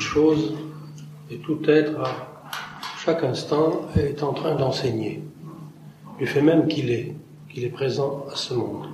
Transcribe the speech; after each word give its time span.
chose 0.00 0.54
et 1.30 1.38
tout 1.38 1.58
être 1.68 2.00
à 2.00 2.36
chaque 3.04 3.22
instant 3.22 3.82
est 3.96 4.22
en 4.22 4.32
train 4.32 4.54
d'enseigner, 4.54 5.22
du 6.18 6.26
fait 6.26 6.42
même 6.42 6.66
qu'il 6.66 6.90
est, 6.90 7.14
qu'il 7.48 7.64
est 7.64 7.70
présent 7.70 8.26
à 8.32 8.36
ce 8.36 8.54
monde. 8.54 8.88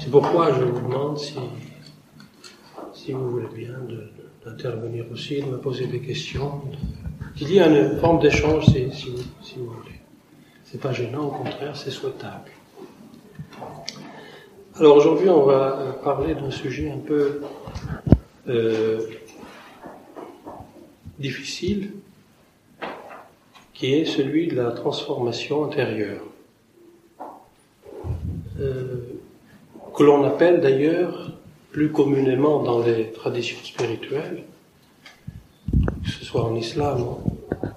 C'est 0.00 0.10
pourquoi 0.10 0.52
je 0.52 0.64
vous 0.64 0.80
demande 0.80 1.18
si, 1.18 1.38
si 2.94 3.12
vous 3.12 3.30
voulez 3.30 3.48
bien 3.54 3.74
d'intervenir 4.44 5.04
aussi, 5.12 5.42
de 5.42 5.46
me 5.46 5.58
poser 5.58 5.86
des 5.86 6.00
questions, 6.00 6.62
qu'il 7.36 7.50
y 7.50 7.58
ait 7.58 7.66
une 7.66 7.98
forme 7.98 8.20
d'échange 8.20 8.66
si, 8.66 8.90
si, 8.92 9.14
si 9.42 9.58
vous 9.58 9.66
voulez. 9.66 10.00
C'est 10.64 10.80
pas 10.80 10.92
gênant, 10.92 11.26
au 11.26 11.30
contraire, 11.30 11.76
c'est 11.76 11.90
souhaitable. 11.90 12.50
Alors 14.76 14.96
aujourd'hui, 14.96 15.28
on 15.28 15.44
va 15.44 15.78
euh, 15.78 15.92
parler 15.92 16.34
d'un 16.34 16.50
sujet 16.50 16.90
un 16.90 16.98
peu 16.98 17.42
euh, 18.48 19.00
difficile, 21.20 21.92
qui 23.74 23.94
est 23.94 24.04
celui 24.04 24.48
de 24.48 24.56
la 24.56 24.72
transformation 24.72 25.64
intérieure, 25.64 26.24
euh, 28.58 28.96
que 29.94 30.02
l'on 30.02 30.24
appelle 30.24 30.60
d'ailleurs 30.60 31.32
plus 31.70 31.90
communément 31.92 32.62
dans 32.62 32.80
les 32.80 33.12
traditions 33.12 33.58
spirituelles, 33.62 34.44
que 36.04 36.10
ce 36.10 36.24
soit 36.24 36.44
en 36.44 36.56
islam 36.56 37.16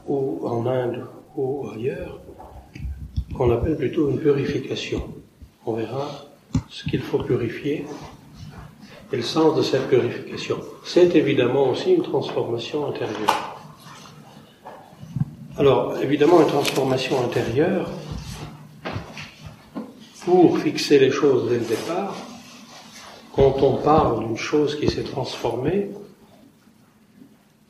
ou 0.07 0.47
en 0.47 0.65
Inde 0.65 1.05
ou 1.35 1.69
ailleurs, 1.73 2.19
qu'on 3.35 3.51
appelle 3.51 3.77
plutôt 3.77 4.09
une 4.09 4.19
purification. 4.19 5.01
On 5.65 5.73
verra 5.73 6.25
ce 6.69 6.83
qu'il 6.89 7.01
faut 7.01 7.19
purifier 7.19 7.85
et 9.13 9.15
le 9.15 9.21
sens 9.21 9.55
de 9.55 9.61
cette 9.61 9.87
purification? 9.87 10.59
C'est 10.83 11.15
évidemment 11.15 11.69
aussi 11.69 11.93
une 11.93 12.01
transformation 12.01 12.87
intérieure. 12.87 13.61
Alors, 15.55 15.95
évidemment, 16.01 16.41
une 16.41 16.47
transformation 16.47 17.23
intérieure, 17.23 17.87
pour 20.25 20.57
fixer 20.57 20.97
les 20.97 21.11
choses 21.11 21.47
dès 21.47 21.59
le 21.59 21.65
départ, 21.65 22.15
quand 23.35 23.61
on 23.61 23.75
parle 23.77 24.25
d'une 24.25 24.37
chose 24.37 24.79
qui 24.79 24.89
s'est 24.89 25.03
transformée, 25.03 25.89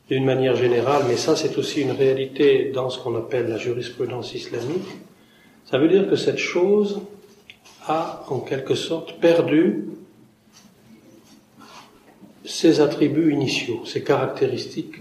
d'une 0.08 0.24
manière 0.24 0.56
générale, 0.56 1.02
mais 1.08 1.16
ça 1.16 1.34
c'est 1.36 1.58
aussi 1.58 1.82
une 1.82 1.90
réalité 1.90 2.70
dans 2.72 2.90
ce 2.90 2.98
qu'on 2.98 3.16
appelle 3.16 3.48
la 3.48 3.58
jurisprudence 3.58 4.34
islamique, 4.34 4.88
ça 5.64 5.78
veut 5.78 5.88
dire 5.88 6.08
que 6.08 6.16
cette 6.16 6.38
chose 6.38 7.00
a 7.86 8.24
en 8.28 8.38
quelque 8.40 8.74
sorte 8.74 9.18
perdu 9.18 9.88
ses 12.44 12.80
attributs 12.80 13.32
initiaux, 13.32 13.84
ses 13.84 14.02
caractéristiques 14.02 14.96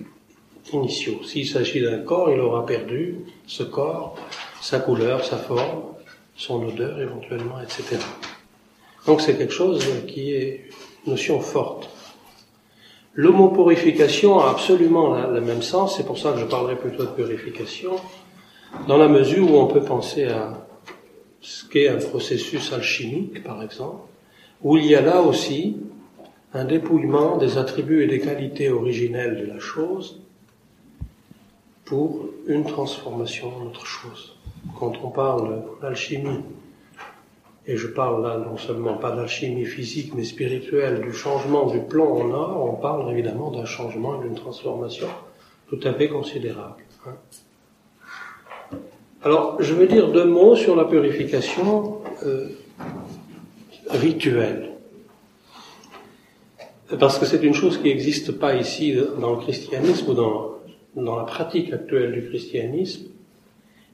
initiaux. 0.72 1.24
S'il 1.24 1.48
s'agit 1.48 1.82
d'un 1.82 2.00
corps, 2.00 2.32
il 2.32 2.40
aura 2.40 2.66
perdu 2.66 3.18
ce 3.48 3.64
corps, 3.64 4.16
sa 4.62 4.80
couleur, 4.80 5.26
sa 5.26 5.38
forme, 5.38 5.84
son 6.36 6.66
odeur 6.66 7.00
éventuellement, 7.02 7.60
etc. 7.62 7.98
Donc 9.06 9.22
c'est 9.22 9.38
quelque 9.38 9.54
chose 9.54 9.86
qui 10.08 10.32
est 10.32 10.70
une 11.06 11.12
notion 11.12 11.40
forte. 11.42 11.90
L'homopurification 13.16 14.40
a 14.40 14.50
absolument 14.50 15.16
le 15.28 15.42
même 15.42 15.62
sens, 15.62 15.98
c'est 15.98 16.06
pour 16.06 16.18
ça 16.18 16.32
que 16.32 16.40
je 16.40 16.46
parlerai 16.46 16.76
plutôt 16.76 17.04
de 17.04 17.10
purification, 17.10 17.98
dans 18.88 18.98
la 18.98 19.08
mesure 19.08 19.52
où 19.52 19.58
on 19.58 19.68
peut 19.68 19.84
penser 19.84 20.26
à 20.26 20.66
ce 21.42 21.66
qu'est 21.66 21.90
un 21.90 21.98
processus 21.98 22.74
alchimique, 22.74 23.44
par 23.44 23.62
exemple, 23.62 24.08
où 24.64 24.78
il 24.78 24.86
y 24.88 24.96
a 24.96 25.02
là 25.02 25.22
aussi 25.22 25.78
un 26.54 26.66
dépouillement 26.66 27.38
des 27.38 27.58
attributs 27.58 28.04
et 28.04 28.08
des 28.08 28.20
qualités 28.20 28.70
originelles 28.70 29.38
de 29.38 29.52
la 29.52 29.60
chose 29.60 30.22
pour 31.86 32.30
une 32.48 32.64
transformation 32.64 33.52
en 33.58 33.66
autre 33.66 33.86
chose. 33.86 34.36
Quand 34.80 34.94
on 35.04 35.10
parle 35.10 35.64
d'alchimie, 35.82 36.44
et 37.66 37.78
je 37.78 37.88
parle 37.88 38.24
là 38.24 38.38
non 38.38 38.58
seulement 38.58 38.96
pas 38.96 39.12
d'alchimie 39.12 39.66
physique 39.66 40.14
mais 40.16 40.24
spirituelle, 40.24 41.02
du 41.02 41.14
changement 41.14 41.68
du 41.68 41.80
plomb 41.80 42.22
en 42.22 42.32
or, 42.32 42.74
on 42.74 42.76
parle 42.76 43.12
évidemment 43.12 43.52
d'un 43.52 43.66
changement 43.66 44.22
et 44.22 44.28
d'une 44.28 44.36
transformation 44.36 45.08
tout 45.70 45.80
à 45.84 45.94
fait 45.94 46.10
considérable. 46.10 46.84
Hein. 47.08 48.78
Alors, 49.24 49.62
je 49.62 49.74
vais 49.74 49.88
dire 49.88 50.12
deux 50.12 50.26
mots 50.26 50.56
sur 50.56 50.76
la 50.76 50.84
purification 50.84 52.00
euh, 52.26 52.50
rituelle. 53.90 54.73
Parce 57.00 57.18
que 57.18 57.26
c'est 57.26 57.44
une 57.44 57.54
chose 57.54 57.78
qui 57.78 57.86
n'existe 57.86 58.34
pas 58.34 58.56
ici 58.56 58.96
dans 59.20 59.32
le 59.32 59.38
christianisme 59.38 60.12
ou 60.12 60.14
dans, 60.14 61.16
la 61.18 61.24
pratique 61.24 61.74
actuelle 61.74 62.12
du 62.12 62.28
christianisme, 62.28 63.08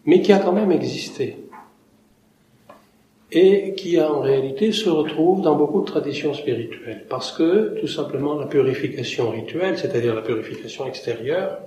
mais 0.06 0.22
qui 0.22 0.34
a 0.34 0.40
quand 0.40 0.52
même 0.52 0.72
existé. 0.72 1.38
Et 3.32 3.76
qui 3.76 4.02
en 4.02 4.22
réalité 4.22 4.72
se 4.72 4.90
retrouve 4.90 5.42
dans 5.42 5.56
beaucoup 5.56 5.82
de 5.82 5.86
traditions 5.86 6.34
spirituelles. 6.34 7.06
Parce 7.08 7.32
que, 7.32 7.80
tout 7.80 7.88
simplement, 7.88 8.34
la 8.34 8.48
purification 8.48 9.30
rituelle, 9.30 9.78
c'est-à-dire 9.78 10.16
la 10.16 10.24
purification 10.24 10.88
extérieure, 10.88 11.60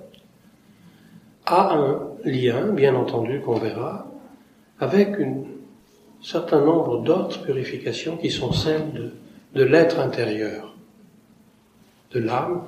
a 1.45 1.73
un 1.73 2.09
lien, 2.25 2.67
bien 2.67 2.95
entendu, 2.95 3.39
qu'on 3.39 3.55
verra, 3.55 4.11
avec 4.79 5.19
un 5.19 5.43
certain 6.21 6.61
nombre 6.61 7.01
d'autres 7.01 7.41
purifications 7.43 8.17
qui 8.17 8.29
sont 8.29 8.51
celles 8.51 9.11
de 9.55 9.63
l'être 9.63 9.99
intérieur, 9.99 10.72
de 12.13 12.19
l'âme, 12.19 12.63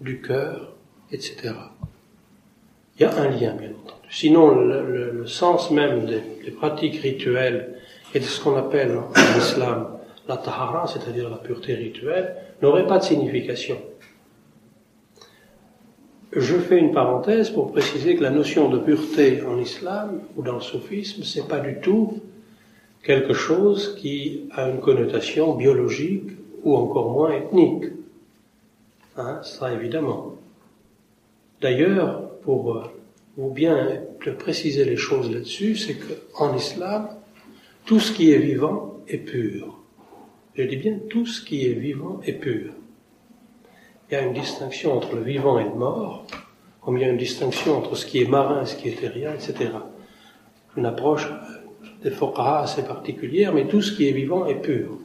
du 0.00 0.20
cœur, 0.20 0.72
etc. 1.10 1.54
Il 2.98 3.02
y 3.02 3.04
a 3.04 3.14
un 3.16 3.28
lien, 3.28 3.54
bien 3.54 3.70
entendu. 3.70 4.06
Sinon, 4.10 4.54
le, 4.54 5.26
sens 5.26 5.70
même 5.70 6.06
des, 6.06 6.22
des, 6.44 6.50
pratiques 6.50 7.00
rituelles 7.00 7.74
et 8.14 8.20
de 8.20 8.24
ce 8.24 8.40
qu'on 8.40 8.56
appelle 8.56 8.96
en 8.96 9.38
islam 9.38 9.88
la 10.28 10.36
tahara, 10.36 10.86
c'est-à-dire 10.86 11.28
la 11.28 11.36
pureté 11.36 11.74
rituelle, 11.74 12.36
n'aurait 12.62 12.86
pas 12.86 12.98
de 12.98 13.04
signification. 13.04 13.76
Je 16.32 16.56
fais 16.56 16.78
une 16.78 16.92
parenthèse 16.92 17.50
pour 17.50 17.72
préciser 17.72 18.16
que 18.16 18.22
la 18.22 18.30
notion 18.30 18.68
de 18.68 18.78
pureté 18.78 19.42
en 19.42 19.58
islam 19.58 20.20
ou 20.36 20.42
dans 20.42 20.56
le 20.56 20.60
soufisme, 20.60 21.22
c'est 21.22 21.46
pas 21.48 21.60
du 21.60 21.80
tout 21.80 22.20
quelque 23.02 23.34
chose 23.34 23.94
qui 23.96 24.48
a 24.50 24.68
une 24.68 24.80
connotation 24.80 25.54
biologique 25.54 26.30
ou 26.64 26.76
encore 26.76 27.12
moins 27.12 27.30
ethnique. 27.30 27.84
Hein, 29.16 29.40
ça 29.42 29.72
évidemment. 29.72 30.34
D'ailleurs, 31.60 32.30
pour 32.40 32.76
euh, 32.76 32.84
vous 33.36 33.50
bien 33.50 34.02
préciser 34.38 34.84
les 34.84 34.96
choses 34.96 35.30
là-dessus, 35.30 35.76
c'est 35.76 35.96
qu'en 36.32 36.54
islam, 36.54 37.08
tout 37.84 38.00
ce 38.00 38.12
qui 38.12 38.32
est 38.32 38.38
vivant 38.38 39.00
est 39.08 39.18
pur. 39.18 39.78
Je 40.54 40.62
dis 40.62 40.76
bien 40.76 40.98
tout 41.10 41.26
ce 41.26 41.42
qui 41.44 41.66
est 41.66 41.74
vivant 41.74 42.20
est 42.24 42.34
pur 42.34 42.72
il 44.08 44.14
y 44.14 44.16
a 44.16 44.22
une 44.22 44.34
distinction 44.34 44.96
entre 44.96 45.16
le 45.16 45.22
vivant 45.22 45.58
et 45.58 45.64
le 45.64 45.74
mort, 45.74 46.24
comme 46.80 46.96
il 46.96 47.02
y 47.02 47.04
a 47.04 47.08
une 47.08 47.16
distinction 47.16 47.76
entre 47.76 47.96
ce 47.96 48.06
qui 48.06 48.22
est 48.22 48.28
marin 48.28 48.62
et 48.62 48.66
ce 48.66 48.76
qui 48.76 48.88
est 48.88 49.00
terrien, 49.00 49.34
etc. 49.34 49.70
Une 50.76 50.86
approche 50.86 51.28
des 52.02 52.10
foqaha 52.10 52.60
assez 52.60 52.84
particulière, 52.84 53.52
mais 53.52 53.66
tout 53.66 53.82
ce 53.82 53.92
qui 53.92 54.08
est 54.08 54.12
vivant 54.12 54.46
est 54.46 54.60
pur. 54.60 54.98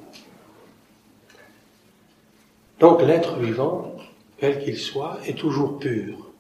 Donc 2.79 3.01
l'être 3.01 3.38
vivant, 3.38 3.95
quel 4.41 4.63
qu'il 4.63 4.78
soit, 4.78 5.19
est 5.28 5.38
toujours 5.38 5.78
pur. 5.78 6.31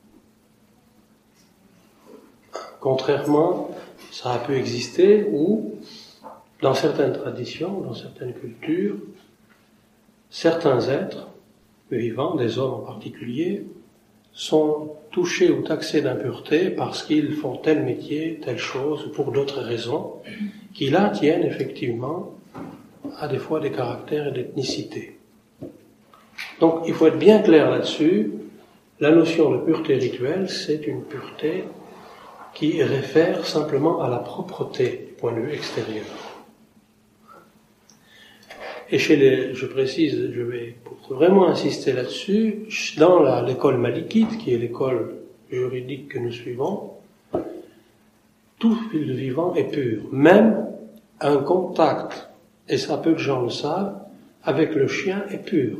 Contrairement, 2.79 3.69
ça 4.11 4.33
a 4.33 4.39
pu 4.39 4.55
exister 4.55 5.27
où, 5.31 5.75
dans 6.63 6.73
certaines 6.73 7.13
traditions, 7.13 7.79
dans 7.81 7.93
certaines 7.93 8.33
cultures, 8.33 8.97
certains 10.31 10.89
êtres 10.89 11.27
vivants, 11.91 12.35
des 12.35 12.57
hommes 12.57 12.73
en 12.73 12.79
particulier, 12.79 13.67
sont 14.33 14.95
touchés 15.11 15.51
ou 15.51 15.61
taxés 15.61 16.01
d'impureté 16.01 16.71
parce 16.71 17.03
qu'ils 17.03 17.33
font 17.33 17.57
tel 17.57 17.83
métier, 17.83 18.39
telle 18.43 18.57
chose, 18.57 19.05
ou 19.05 19.09
pour 19.11 19.31
d'autres 19.31 19.61
raisons, 19.61 20.15
qui 20.73 20.89
là 20.89 21.11
tiennent 21.11 21.43
effectivement 21.43 22.33
à 23.19 23.27
des 23.27 23.37
fois 23.37 23.59
des 23.59 23.71
caractères 23.71 24.29
et 24.29 24.31
d'ethnicité. 24.31 25.20
Donc 26.61 26.83
il 26.87 26.93
faut 26.93 27.07
être 27.07 27.17
bien 27.17 27.39
clair 27.39 27.69
là-dessus. 27.69 28.31
La 28.99 29.11
notion 29.11 29.49
de 29.51 29.57
pureté 29.57 29.95
rituelle, 29.95 30.47
c'est 30.47 30.85
une 30.85 31.01
pureté 31.01 31.65
qui 32.53 32.83
réfère 32.83 33.47
simplement 33.47 34.01
à 34.01 34.07
la 34.07 34.19
propreté 34.19 35.07
du 35.07 35.13
point 35.13 35.33
de 35.33 35.39
vue 35.39 35.53
extérieur. 35.53 36.05
Et 38.91 38.99
chez 38.99 39.15
les, 39.15 39.55
je 39.55 39.65
précise, 39.65 40.31
je 40.33 40.41
vais 40.41 40.75
vraiment 41.09 41.47
insister 41.47 41.93
là-dessus, 41.93 42.67
dans 42.97 43.41
l'école 43.41 43.77
malikite, 43.77 44.37
qui 44.37 44.53
est 44.53 44.57
l'école 44.57 45.15
juridique 45.49 46.09
que 46.09 46.19
nous 46.19 46.31
suivons, 46.31 46.91
tout 48.59 48.77
fil 48.91 49.13
vivant 49.13 49.55
est 49.55 49.71
pur. 49.71 50.03
Même 50.11 50.67
un 51.21 51.37
contact, 51.37 52.29
et 52.69 52.77
ça 52.77 52.97
peu 52.97 53.13
de 53.13 53.17
gens 53.17 53.41
le 53.41 53.49
savent, 53.49 53.97
avec 54.43 54.75
le 54.75 54.87
chien 54.87 55.23
est 55.31 55.43
pur. 55.43 55.77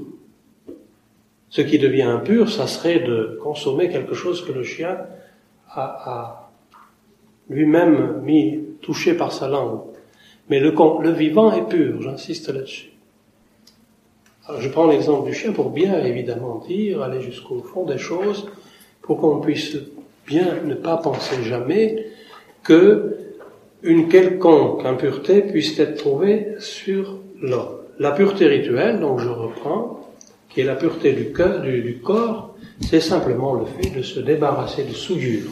Ce 1.51 1.61
qui 1.61 1.77
devient 1.77 2.03
impur, 2.03 2.49
ça 2.49 2.65
serait 2.65 3.01
de 3.01 3.37
consommer 3.43 3.89
quelque 3.89 4.13
chose 4.13 4.43
que 4.45 4.53
le 4.53 4.63
chien 4.63 4.97
a, 5.69 5.83
a 5.83 6.51
lui-même 7.49 8.21
mis, 8.23 8.59
touché 8.81 9.13
par 9.13 9.31
sa 9.31 9.47
langue. 9.47 9.81
Mais 10.49 10.59
le, 10.59 10.73
le 11.01 11.11
vivant 11.11 11.51
est 11.51 11.67
pur, 11.67 12.01
j'insiste 12.01 12.49
là-dessus. 12.49 12.91
je 14.59 14.69
prends 14.69 14.87
l'exemple 14.87 15.27
du 15.29 15.35
chien 15.35 15.51
pour 15.51 15.69
bien 15.69 16.03
évidemment 16.03 16.63
dire, 16.67 17.03
aller 17.03 17.21
jusqu'au 17.21 17.59
fond 17.59 17.85
des 17.85 17.97
choses, 17.97 18.49
pour 19.01 19.19
qu'on 19.19 19.39
puisse 19.41 19.77
bien 20.25 20.63
ne 20.63 20.73
pas 20.73 20.97
penser 20.97 21.43
jamais 21.43 22.07
que 22.63 23.17
une 23.83 24.07
quelconque 24.07 24.85
impureté 24.85 25.41
puisse 25.41 25.77
être 25.79 25.97
trouvée 25.97 26.55
sur 26.59 27.17
l'homme. 27.41 27.77
La 27.99 28.11
pureté 28.11 28.47
rituelle, 28.47 28.99
donc 28.99 29.19
je 29.19 29.29
reprends, 29.29 30.00
qui 30.53 30.61
est 30.61 30.65
la 30.65 30.75
pureté 30.75 31.13
du, 31.13 31.31
cœur, 31.31 31.61
du, 31.61 31.99
corps, 32.03 32.55
c'est 32.81 32.99
simplement 32.99 33.53
le 33.53 33.65
fait 33.65 33.89
de 33.89 34.01
se 34.01 34.19
débarrasser 34.19 34.83
de 34.83 34.93
souillures, 34.93 35.51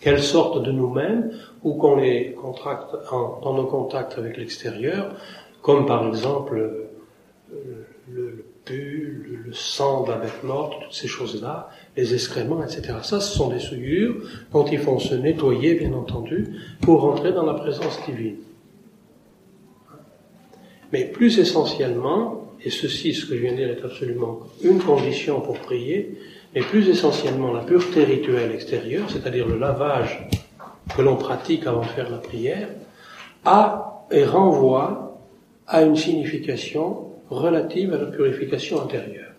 qu'elles 0.00 0.22
sortent 0.22 0.62
de 0.62 0.70
nous-mêmes 0.70 1.30
ou 1.62 1.74
qu'on 1.74 1.96
les 1.96 2.32
contracte 2.32 2.94
dans 3.10 3.54
nos 3.54 3.66
contacts 3.66 4.18
avec 4.18 4.36
l'extérieur, 4.36 5.16
comme 5.62 5.86
par 5.86 6.06
exemple 6.06 6.58
euh, 6.58 7.86
le, 8.12 8.44
le, 8.70 9.42
le 9.46 9.52
sang 9.52 10.04
de 10.04 10.10
la 10.10 10.18
bête 10.18 10.44
morte, 10.44 10.74
toutes 10.82 10.92
ces 10.92 11.08
choses-là, 11.08 11.70
les 11.96 12.14
excréments, 12.14 12.62
etc. 12.62 12.98
Ça, 13.02 13.20
ce 13.20 13.34
sont 13.34 13.48
des 13.48 13.58
souillures 13.58 14.16
dont 14.52 14.64
il 14.64 14.78
faut 14.78 14.98
se 14.98 15.14
nettoyer, 15.14 15.74
bien 15.74 15.92
entendu, 15.92 16.54
pour 16.82 17.00
rentrer 17.00 17.32
dans 17.32 17.44
la 17.44 17.54
présence 17.54 17.98
divine. 18.06 18.36
Mais 20.92 21.06
plus 21.06 21.38
essentiellement, 21.38 22.43
et 22.64 22.70
ceci, 22.70 23.12
ce 23.12 23.26
que 23.26 23.36
je 23.36 23.40
viens 23.40 23.52
de 23.52 23.58
dire, 23.58 23.68
est 23.68 23.84
absolument 23.84 24.40
une 24.62 24.80
condition 24.80 25.40
pour 25.40 25.58
prier, 25.58 26.18
mais 26.54 26.62
plus 26.62 26.88
essentiellement 26.88 27.52
la 27.52 27.60
pureté 27.60 28.04
rituelle 28.04 28.52
extérieure, 28.52 29.10
c'est-à-dire 29.10 29.46
le 29.46 29.58
lavage 29.58 30.26
que 30.96 31.02
l'on 31.02 31.16
pratique 31.16 31.66
avant 31.66 31.82
de 31.82 31.88
faire 31.88 32.10
la 32.10 32.18
prière, 32.18 32.68
a 33.44 34.06
et 34.10 34.24
renvoie 34.24 35.20
à 35.66 35.82
une 35.82 35.96
signification 35.96 37.10
relative 37.28 37.92
à 37.92 37.98
la 37.98 38.06
purification 38.06 38.82
intérieure. 38.82 39.32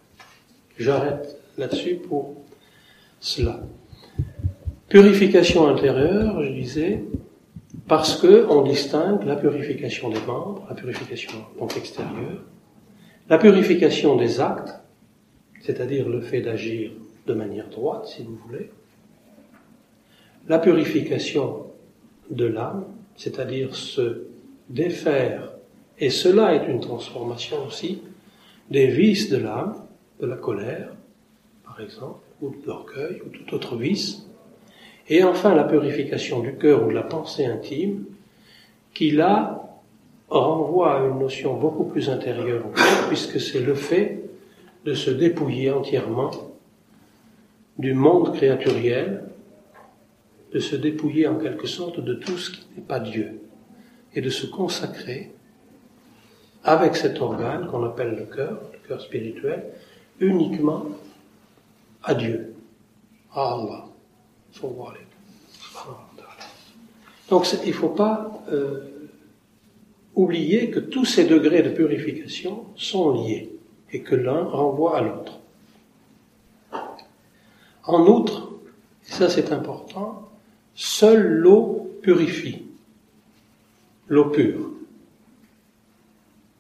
J'arrête 0.78 1.38
là-dessus 1.58 1.96
pour 1.96 2.36
cela. 3.20 3.60
Purification 4.90 5.68
intérieure, 5.68 6.44
je 6.44 6.52
disais, 6.52 7.04
parce 7.88 8.20
que 8.20 8.46
on 8.50 8.62
distingue 8.62 9.24
la 9.24 9.36
purification 9.36 10.10
des 10.10 10.22
membres, 10.28 10.66
la 10.70 10.76
purification 10.76 11.34
donc 11.60 11.76
extérieure, 11.78 12.42
la 13.30 13.38
purification 13.38 14.16
des 14.16 14.40
actes, 14.40 14.76
c'est-à-dire 15.62 16.08
le 16.08 16.22
fait 16.22 16.42
d'agir 16.42 16.92
de 17.26 17.34
manière 17.34 17.70
droite, 17.70 18.08
si 18.08 18.24
vous 18.24 18.38
voulez, 18.48 18.70
la 20.48 20.60
purification 20.60 21.66
de 22.30 22.46
l'âme, 22.46 22.86
c'est-à-dire 23.16 23.76
se 23.76 24.28
défaire, 24.70 25.52
et 25.98 26.10
cela 26.10 26.54
est 26.54 26.68
une 26.68 26.80
transformation 26.80 27.66
aussi, 27.66 28.02
des 28.70 28.88
vices 28.88 29.30
de 29.30 29.38
l'âme, 29.38 29.76
de 30.20 30.28
la 30.28 30.36
colère, 30.36 30.90
par 31.64 31.82
exemple, 31.82 32.20
ou 32.42 32.50
de 32.50 32.68
l'orgueil, 32.68 33.22
ou 33.26 33.30
tout 33.30 33.56
autre 33.56 33.76
vice, 33.76 34.28
et 35.08 35.24
enfin 35.24 35.56
la 35.56 35.64
purification 35.64 36.42
du 36.42 36.56
cœur 36.56 36.86
ou 36.86 36.90
de 36.90 36.96
la 36.96 37.04
pensée 37.04 37.46
intime, 37.46 38.06
qui 38.94 39.12
là 39.12 39.65
renvoie 40.30 41.00
à 41.00 41.06
une 41.06 41.20
notion 41.20 41.56
beaucoup 41.56 41.86
plus 41.86 42.10
intérieure 42.10 42.64
puisque 43.08 43.40
c'est 43.40 43.62
le 43.62 43.76
fait 43.76 44.24
de 44.86 44.94
se 44.94 45.10
dépouiller 45.10 45.72
entièrement 45.72 46.32
du 47.78 47.94
monde 47.94 48.34
créaturiel, 48.34 49.24
de 50.54 50.60
se 50.60 50.76
dépouiller 50.76 51.28
en 51.28 51.36
quelque 51.36 51.68
sorte 51.68 52.00
de 52.00 52.14
tout 52.14 52.38
ce 52.38 52.52
qui 52.52 52.66
n'est 52.76 52.84
pas 52.84 53.00
Dieu, 53.00 53.42
et 54.14 54.22
de 54.22 54.30
se 54.30 54.46
consacrer 54.46 55.32
avec 56.64 56.96
cet 56.96 57.22
organe 57.22 57.68
qu'on 57.68 57.84
appelle 57.84 58.16
le 58.16 58.26
cœur, 58.26 58.62
le 58.72 58.88
cœur 58.88 59.02
spirituel, 59.02 59.66
uniquement 60.20 60.86
à 62.04 62.16
Dieu, 62.16 62.56
à 63.34 63.54
Allah. 63.54 63.86
Donc 67.30 67.48
il 67.64 67.68
ne 67.68 67.74
faut 67.74 67.90
pas 67.90 68.32
euh, 68.52 68.95
oublier 70.16 70.72
que 70.72 70.80
tous 70.80 71.06
ces 71.06 71.26
degrés 71.26 71.62
de 71.62 71.70
purification 71.70 72.66
sont 72.76 73.24
liés 73.24 73.52
et 73.92 74.02
que 74.02 74.16
l'un 74.16 74.44
renvoie 74.44 74.98
à 74.98 75.02
l'autre. 75.02 75.40
En 77.84 78.08
outre, 78.08 78.54
et 79.08 79.12
ça 79.12 79.30
c'est 79.30 79.52
important, 79.52 80.30
seule 80.74 81.28
l'eau 81.28 81.92
purifie, 82.02 82.64
l'eau 84.08 84.26
pure. 84.26 84.72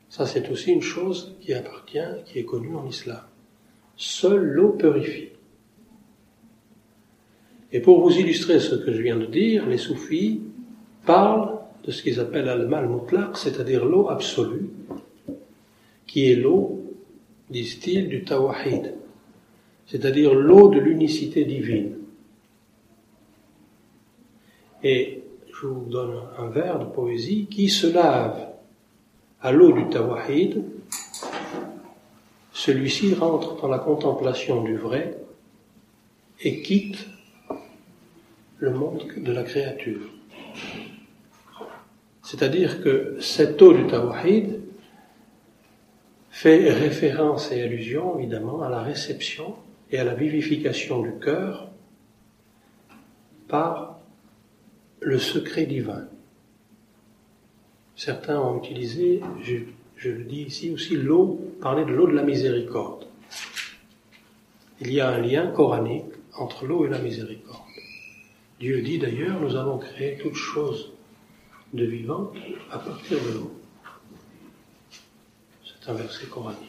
Ça 0.10 0.26
c'est 0.26 0.50
aussi 0.50 0.72
une 0.72 0.82
chose 0.82 1.36
qui 1.42 1.54
appartient, 1.54 2.00
qui 2.26 2.40
est 2.40 2.46
connue 2.46 2.76
en 2.76 2.86
islam. 2.88 3.22
Seule 3.98 4.44
l'eau 4.44 4.70
purifie. 4.70 5.30
Et 7.72 7.80
pour 7.80 8.02
vous 8.02 8.18
illustrer 8.18 8.60
ce 8.60 8.76
que 8.76 8.94
je 8.94 9.02
viens 9.02 9.18
de 9.18 9.26
dire, 9.26 9.66
les 9.66 9.78
soufis 9.78 10.42
parlent 11.06 11.60
de 11.86 11.92
ce 11.92 12.02
qu'ils 12.02 12.20
appellent 12.20 12.50
al-mal 12.50 12.90
mutlaq, 12.90 13.38
c'est-à-dire 13.38 13.86
l'eau 13.86 14.10
absolue, 14.10 14.70
qui 16.08 16.32
est 16.32 16.36
l'eau, 16.36 16.82
disent-ils, 17.50 18.10
du 18.10 18.24
tawahid, 18.24 18.94
c'est-à-dire 19.86 20.34
l'eau 20.34 20.70
de 20.70 20.80
l'unicité 20.80 21.46
divine. 21.46 21.98
Et 24.84 25.22
je 25.54 25.68
vous 25.68 25.86
donne 25.86 26.16
un 26.38 26.48
vers 26.48 26.80
de 26.80 26.86
poésie 26.86 27.48
qui 27.50 27.70
se 27.70 27.88
lave 27.88 28.48
à 29.42 29.52
l'eau 29.52 29.72
du 29.72 29.88
tawahid, 29.90 30.64
celui-ci 32.52 33.14
rentre 33.14 33.62
dans 33.62 33.68
la 33.68 33.78
contemplation 33.80 34.64
du 34.64 34.76
vrai 34.76 35.20
et 36.42 36.64
quitte 36.64 37.06
le 38.58 38.72
monde 38.72 39.04
de 39.18 39.32
la 39.32 39.44
créature. 39.44 40.10
C'est-à-dire 42.26 42.82
que 42.82 43.18
cette 43.20 43.62
eau 43.62 43.72
du 43.72 43.86
Tawhid 43.86 44.60
fait 46.32 46.74
référence 46.74 47.52
et 47.52 47.62
allusion 47.62 48.18
évidemment 48.18 48.64
à 48.64 48.70
la 48.70 48.82
réception 48.82 49.54
et 49.92 50.00
à 50.00 50.04
la 50.04 50.16
vivification 50.16 51.04
du 51.04 51.20
cœur 51.20 51.70
par 53.48 54.00
le 55.02 55.20
secret 55.20 55.68
divin. 55.68 56.08
Certains 57.96 58.40
ont 58.40 58.58
utilisé, 58.58 59.22
je, 59.44 59.58
je 59.96 60.10
le 60.10 60.24
dis 60.24 60.42
ici 60.42 60.72
aussi, 60.72 60.96
l'eau, 60.96 61.40
parler 61.62 61.86
de 61.86 61.92
l'eau 61.92 62.08
de 62.08 62.16
la 62.16 62.24
miséricorde. 62.24 63.06
Il 64.82 64.92
y 64.92 65.00
a 65.00 65.10
un 65.10 65.20
lien 65.20 65.46
coranique 65.52 66.12
entre 66.36 66.66
l'eau 66.66 66.88
et 66.88 66.90
la 66.90 66.98
miséricorde. 66.98 67.62
Dieu 68.60 68.82
dit 68.82 68.98
d'ailleurs, 68.98 69.40
nous 69.40 69.56
avons 69.56 69.78
créé 69.78 70.18
toutes 70.18 70.34
choses 70.34 70.95
de 71.74 71.86
vivant 71.86 72.32
à 72.72 72.80
partir 72.80 73.18
de 73.18 73.38
l'eau. 73.38 73.52
C'est 75.64 75.90
un 75.90 75.94
verset 75.94 76.26
coranique. 76.28 76.60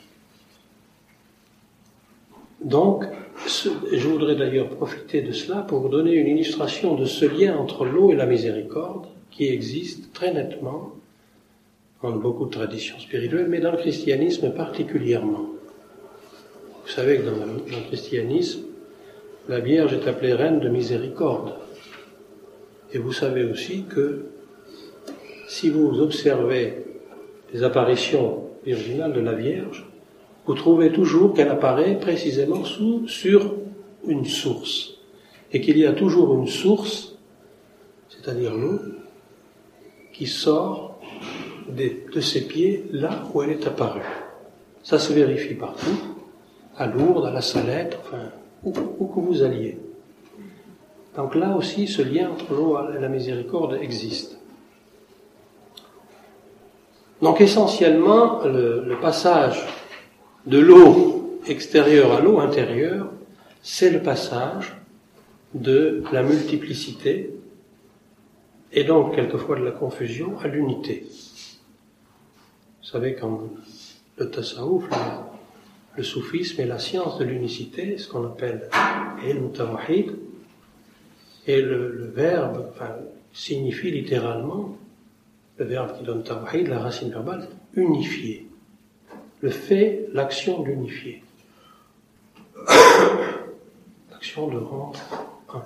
Donc, 2.61 3.05
je 3.47 4.09
voudrais 4.09 4.35
d'ailleurs 4.35 4.71
profiter 4.71 5.23
de 5.23 5.33
cela 5.33 5.63
pour 5.63 5.81
vous 5.81 5.89
donner 5.89 6.15
une 6.15 6.27
illustration 6.27 6.95
de 6.95 7.05
ce 7.05 7.25
lien 7.25 7.57
entre 7.57 7.85
l'eau 7.85 8.11
et 8.11 8.17
la 8.17 8.27
miséricorde 8.27 9.07
qui 9.31 9.49
existe 9.49 10.13
très 10.13 10.33
nettement 10.33 10.93
dans 12.03 12.17
beaucoup 12.17 12.47
de 12.47 12.51
traditions 12.51 12.99
spirituelles, 12.99 13.49
mais 13.49 13.61
dans 13.61 13.73
le 13.73 13.79
christianisme 13.79 14.51
particulièrement. 14.53 15.47
Vous 16.85 16.93
savez 16.93 17.19
que 17.19 17.23
dans 17.25 17.47
le 17.47 17.89
christianisme, 17.89 18.63
la 19.49 19.61
Vierge 19.61 19.93
est 19.93 20.09
appelée 20.09 20.35
reine 20.35 20.61
de 20.61 20.69
miséricorde. 20.69 21.55
Et 22.93 22.99
vous 22.99 23.13
savez 23.13 23.45
aussi 23.45 23.85
que 23.85 24.27
si 25.47 25.71
vous 25.71 26.01
observez 26.01 26.85
les 27.53 27.63
apparitions 27.63 28.45
virginales 28.65 29.13
de 29.13 29.21
la 29.21 29.35
Vierge, 29.35 29.87
vous 30.47 30.55
trouvez 30.55 30.93
toujours 30.93 31.35
qu'elle 31.35 31.49
apparaît 31.49 31.99
précisément 31.99 32.63
sur 33.07 33.55
une 34.07 34.25
source. 34.25 34.95
Et 35.53 35.61
qu'il 35.61 35.79
y 35.79 35.87
a 35.87 35.93
toujours 35.93 36.35
une 36.35 36.47
source, 36.47 37.17
c'est-à-dire 38.09 38.55
l'eau, 38.55 38.81
qui 40.13 40.27
sort 40.27 41.01
de, 41.69 42.21
ses 42.21 42.47
pieds 42.47 42.85
là 42.93 43.25
où 43.33 43.43
elle 43.43 43.51
est 43.51 43.67
apparue. 43.67 44.01
Ça 44.83 44.99
se 44.99 45.13
vérifie 45.13 45.55
partout, 45.55 45.97
à 46.77 46.87
Lourdes, 46.87 47.27
à 47.27 47.31
la 47.31 47.43
Salette, 47.43 47.99
enfin, 48.03 48.31
où 48.65 48.73
que 48.73 49.21
vous 49.21 49.43
alliez. 49.43 49.79
Donc 51.17 51.35
là 51.35 51.57
aussi, 51.57 51.87
ce 51.87 52.03
lien 52.03 52.31
entre 52.31 52.53
l'eau 52.53 52.77
et 52.97 53.01
la 53.01 53.09
miséricorde 53.09 53.79
existe. 53.81 54.39
Donc 57.23 57.41
essentiellement, 57.41 58.45
le, 58.45 58.97
passage 59.01 59.65
de 60.47 60.59
l'eau 60.59 61.41
extérieure 61.47 62.13
à 62.13 62.21
l'eau 62.21 62.41
intérieure, 62.41 63.11
c'est 63.63 63.91
le 63.91 64.03
passage 64.03 64.77
de 65.55 66.03
la 66.13 66.23
multiplicité 66.23 67.31
et 68.73 68.85
donc 68.85 69.15
quelquefois 69.15 69.59
de 69.59 69.65
la 69.65 69.71
confusion 69.71 70.39
à 70.41 70.49
l'unité. 70.49 71.07
Vous 72.83 72.89
savez, 72.89 73.15
quand 73.15 73.51
le 74.19 74.31
tasawuf, 74.31 74.85
le, 75.97 76.03
soufisme 76.03 76.61
et 76.61 76.67
la 76.67 76.79
science 76.79 77.19
de 77.19 77.25
l'unicité, 77.25 77.97
ce 77.97 78.09
qu'on 78.09 78.27
appelle 78.27 78.69
el 79.25 79.51
tawhid, 79.53 80.13
et 81.47 81.63
le, 81.63 82.13
verbe 82.15 82.73
signifie 83.33 83.91
littéralement, 83.91 84.77
le 85.59 85.65
verbe 85.65 85.97
qui 85.97 86.05
donne 86.05 86.23
tawhid, 86.23 86.69
la 86.69 86.79
racine 86.79 87.11
verbale, 87.11 87.49
unifier. 87.75 88.47
Le 89.41 89.51
fait, 89.51 90.09
l'action 90.13 90.63
d'unifier. 90.63 91.23
l'action 94.11 94.49
de 94.49 94.59
rendre 94.59 95.01
un. 95.55 95.65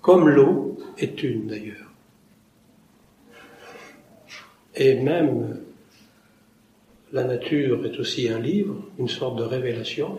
Comme 0.00 0.28
l'eau 0.28 0.78
est 0.98 1.22
une 1.22 1.46
d'ailleurs. 1.46 1.92
Et 4.74 4.94
même 5.00 5.60
la 7.12 7.24
nature 7.24 7.84
est 7.86 7.98
aussi 7.98 8.28
un 8.28 8.38
livre, 8.38 8.76
une 8.98 9.08
sorte 9.08 9.36
de 9.36 9.42
révélation. 9.42 10.18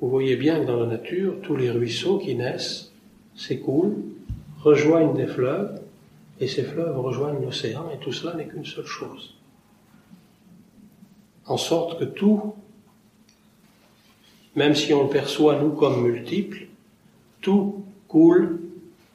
Vous 0.00 0.08
voyez 0.08 0.36
bien 0.36 0.60
que 0.60 0.66
dans 0.66 0.80
la 0.80 0.86
nature, 0.86 1.36
tous 1.42 1.56
les 1.56 1.70
ruisseaux 1.70 2.18
qui 2.18 2.34
naissent 2.34 2.92
s'écoulent, 3.36 3.96
rejoignent 4.60 5.14
des 5.14 5.26
fleuves, 5.26 5.81
et 6.42 6.48
ces 6.48 6.64
fleuves 6.64 6.98
rejoignent 6.98 7.40
l'océan, 7.40 7.88
et 7.94 7.98
tout 7.98 8.12
cela 8.12 8.34
n'est 8.34 8.48
qu'une 8.48 8.64
seule 8.64 8.84
chose. 8.84 9.36
En 11.46 11.56
sorte 11.56 12.00
que 12.00 12.04
tout, 12.04 12.56
même 14.56 14.74
si 14.74 14.92
on 14.92 15.04
le 15.04 15.08
perçoit 15.08 15.62
nous 15.62 15.70
comme 15.70 16.02
multiple, 16.02 16.66
tout 17.40 17.84
coule 18.08 18.60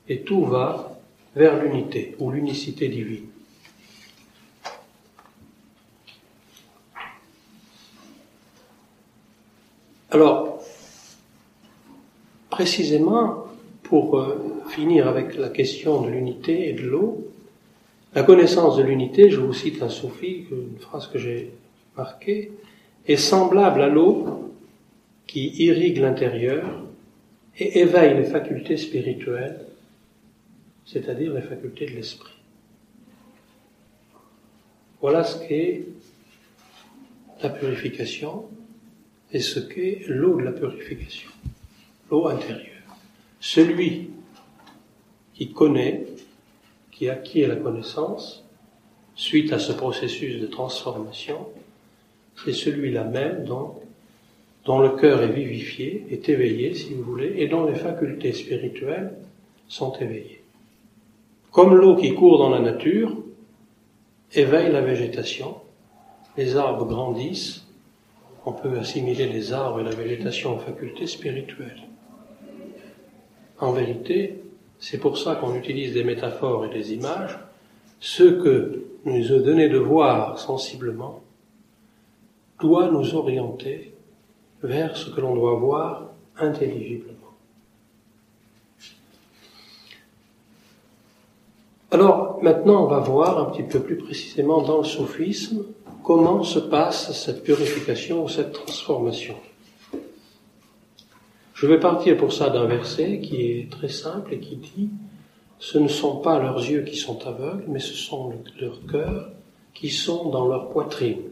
et 0.07 0.21
tout 0.21 0.45
va 0.45 1.01
vers 1.35 1.61
l'unité 1.61 2.15
ou 2.17 2.31
l'unicité 2.31 2.87
divine. 2.87 3.27
Alors, 10.11 10.61
précisément, 12.49 13.46
pour 13.87 14.19
euh, 14.19 14.63
finir 14.69 15.07
avec 15.07 15.37
la 15.37 15.49
question 15.49 16.01
de 16.01 16.09
l'unité 16.09 16.69
et 16.69 16.73
de 16.73 16.81
l'eau, 16.81 17.31
la 18.13 18.23
connaissance 18.23 18.77
de 18.77 18.83
l'unité, 18.83 19.29
je 19.29 19.39
vous 19.39 19.53
cite 19.53 19.81
un 19.81 19.89
soufi, 19.89 20.45
une 20.51 20.77
phrase 20.79 21.07
que 21.07 21.17
j'ai 21.17 21.51
marquée, 21.95 22.51
est 23.07 23.15
semblable 23.15 23.81
à 23.81 23.87
l'eau 23.87 24.51
qui 25.25 25.49
irrigue 25.63 25.99
l'intérieur 25.99 26.83
et 27.57 27.79
éveille 27.79 28.17
les 28.17 28.25
facultés 28.25 28.77
spirituelles, 28.77 29.65
c'est-à-dire 30.85 31.33
les 31.33 31.41
facultés 31.41 31.85
de 31.85 31.91
l'esprit. 31.91 32.33
Voilà 34.99 35.23
ce 35.23 35.47
qu'est 35.47 35.83
la 37.41 37.49
purification 37.49 38.45
et 39.31 39.39
ce 39.39 39.59
qu'est 39.59 40.01
l'eau 40.07 40.37
de 40.37 40.43
la 40.43 40.51
purification, 40.51 41.29
l'eau 42.09 42.27
intérieure. 42.27 42.76
Celui 43.49 44.09
qui 45.33 45.53
connaît, 45.53 46.05
qui 46.91 47.07
acquiert 47.07 47.47
la 47.47 47.55
connaissance, 47.55 48.43
suite 49.15 49.53
à 49.53 49.57
ce 49.57 49.71
processus 49.71 50.41
de 50.41 50.47
transformation, 50.47 51.47
c'est 52.43 52.51
celui-là 52.51 53.05
même, 53.05 53.45
dont 53.45 54.79
le 54.79 54.89
cœur 54.97 55.23
est 55.23 55.31
vivifié, 55.31 56.05
est 56.11 56.27
éveillé, 56.27 56.75
si 56.75 56.93
vous 56.93 57.03
voulez, 57.03 57.35
et 57.37 57.47
dont 57.47 57.65
les 57.65 57.75
facultés 57.75 58.33
spirituelles 58.33 59.13
sont 59.69 59.93
éveillées. 59.93 60.43
Comme 61.49 61.73
l'eau 61.73 61.95
qui 61.95 62.13
court 62.15 62.39
dans 62.39 62.49
la 62.49 62.59
nature 62.59 63.15
éveille 64.33 64.73
la 64.73 64.81
végétation, 64.81 65.55
les 66.35 66.57
arbres 66.57 66.85
grandissent, 66.85 67.65
on 68.45 68.51
peut 68.51 68.77
assimiler 68.77 69.27
les 69.27 69.53
arbres 69.53 69.79
et 69.79 69.85
la 69.85 69.95
végétation 69.95 70.57
aux 70.57 70.59
facultés 70.59 71.07
spirituelles. 71.07 71.86
En 73.59 73.71
vérité, 73.71 74.41
c'est 74.79 74.99
pour 74.99 75.17
ça 75.17 75.35
qu'on 75.35 75.55
utilise 75.55 75.93
des 75.93 76.03
métaphores 76.03 76.65
et 76.65 76.69
des 76.69 76.93
images. 76.93 77.39
Ce 77.99 78.23
que 78.23 78.83
nous 79.05 79.31
a 79.33 79.39
donné 79.39 79.69
de 79.69 79.77
voir 79.77 80.39
sensiblement 80.39 81.21
doit 82.59 82.91
nous 82.91 83.15
orienter 83.15 83.93
vers 84.61 84.97
ce 84.97 85.09
que 85.09 85.21
l'on 85.21 85.35
doit 85.35 85.55
voir 85.55 86.09
intelligiblement. 86.37 87.13
Alors 91.89 92.39
maintenant, 92.43 92.83
on 92.83 92.87
va 92.87 92.99
voir 92.99 93.39
un 93.39 93.45
petit 93.45 93.63
peu 93.63 93.79
plus 93.79 93.97
précisément 93.97 94.61
dans 94.61 94.79
le 94.79 94.83
soufisme 94.83 95.65
comment 96.03 96.43
se 96.43 96.59
passe 96.59 97.11
cette 97.13 97.43
purification 97.43 98.23
ou 98.23 98.29
cette 98.29 98.53
transformation. 98.53 99.35
Je 101.57 101.65
vais 101.65 101.79
partir 101.79 102.17
pour 102.17 102.33
ça 102.33 102.51
d'un 102.51 102.65
verset 102.65 103.19
qui 103.19 103.41
est 103.41 103.71
très 103.71 103.89
simple 103.89 104.31
et 104.31 104.39
qui 104.39 104.57
dit 104.57 104.91
Ce 105.57 105.79
ne 105.79 105.87
sont 105.87 106.17
pas 106.17 106.37
leurs 106.37 106.59
yeux 106.59 106.83
qui 106.83 106.95
sont 106.95 107.25
aveugles, 107.25 107.63
mais 107.67 107.79
ce 107.79 107.95
sont 107.95 108.31
leurs 108.61 108.85
cœurs 108.85 109.31
qui 109.73 109.89
sont 109.89 110.29
dans 110.29 110.47
leur 110.47 110.69
poitrine. 110.69 111.23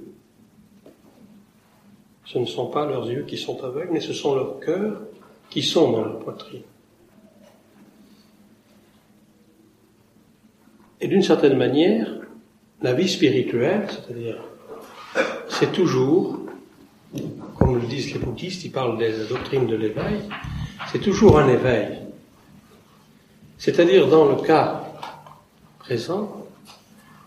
Ce 2.25 2.39
ne 2.39 2.47
sont 2.47 2.65
pas 2.65 2.87
leurs 2.87 3.07
yeux 3.07 3.21
qui 3.21 3.37
sont 3.37 3.63
aveugles, 3.63 3.91
mais 3.91 3.99
ce 3.99 4.13
sont 4.13 4.33
leurs 4.33 4.59
cœurs 4.59 4.99
qui 5.51 5.61
sont 5.61 5.91
dans 5.91 6.01
leur 6.01 6.17
poitrine. 6.17 6.63
Et 11.01 11.07
d'une 11.07 11.21
certaine 11.21 11.55
manière, 11.55 12.09
la 12.81 12.93
vie 12.93 13.09
spirituelle, 13.09 13.87
c'est-à-dire 13.91 14.43
c'est 15.49 15.71
toujours, 15.71 16.39
comme 17.57 17.75
le 17.75 17.87
disent 17.87 18.13
les 18.13 18.19
bouddhistes, 18.19 18.65
ils 18.65 18.71
parlent 18.71 18.97
de 18.97 19.05
la 19.05 19.25
doctrine 19.25 19.67
de 19.67 19.75
l'éveil, 19.75 20.21
c'est 20.91 20.99
toujours 20.99 21.39
un 21.39 21.47
éveil. 21.47 21.99
C'est-à-dire, 23.57 24.07
dans 24.07 24.25
le 24.25 24.35
cas 24.35 24.83
présent, 25.79 26.45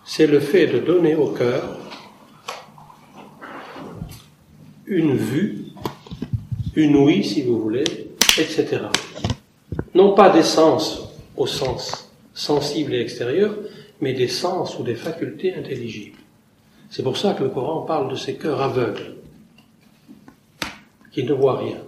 c'est 0.04 0.26
le 0.26 0.40
fait 0.40 0.66
de 0.66 0.78
donner 0.78 1.14
au 1.14 1.28
cœur 1.28 1.78
une 4.86 5.16
vue, 5.16 5.66
une 6.74 6.96
ouïe, 6.96 7.24
si 7.24 7.42
vous 7.42 7.60
voulez, 7.60 7.84
etc. 8.38 8.82
Non 9.94 10.14
pas 10.14 10.30
des 10.30 10.42
sens 10.42 11.08
au 11.36 11.46
sens 11.46 12.08
sensible 12.38 12.94
et 12.94 13.00
extérieur, 13.00 13.52
mais 14.00 14.12
des 14.12 14.28
sens 14.28 14.78
ou 14.78 14.84
des 14.84 14.94
facultés 14.94 15.54
intelligibles. 15.54 16.18
C'est 16.88 17.02
pour 17.02 17.16
ça 17.16 17.34
que 17.34 17.42
le 17.42 17.50
Coran 17.50 17.82
parle 17.82 18.10
de 18.10 18.16
ces 18.16 18.36
cœurs 18.36 18.62
aveugles, 18.62 19.16
qui 21.12 21.24
ne 21.24 21.32
voient 21.32 21.58
rien. 21.58 21.82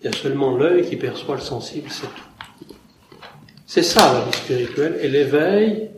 Il 0.00 0.06
y 0.06 0.08
a 0.08 0.12
seulement 0.12 0.56
l'œil 0.56 0.88
qui 0.88 0.96
perçoit 0.96 1.36
le 1.36 1.40
sensible, 1.40 1.88
c'est 1.90 2.06
tout. 2.06 2.74
C'est 3.66 3.82
ça 3.82 4.12
la 4.12 4.24
vie 4.24 4.36
spirituelle 4.36 4.98
et 5.00 5.08
l'éveil 5.08 5.90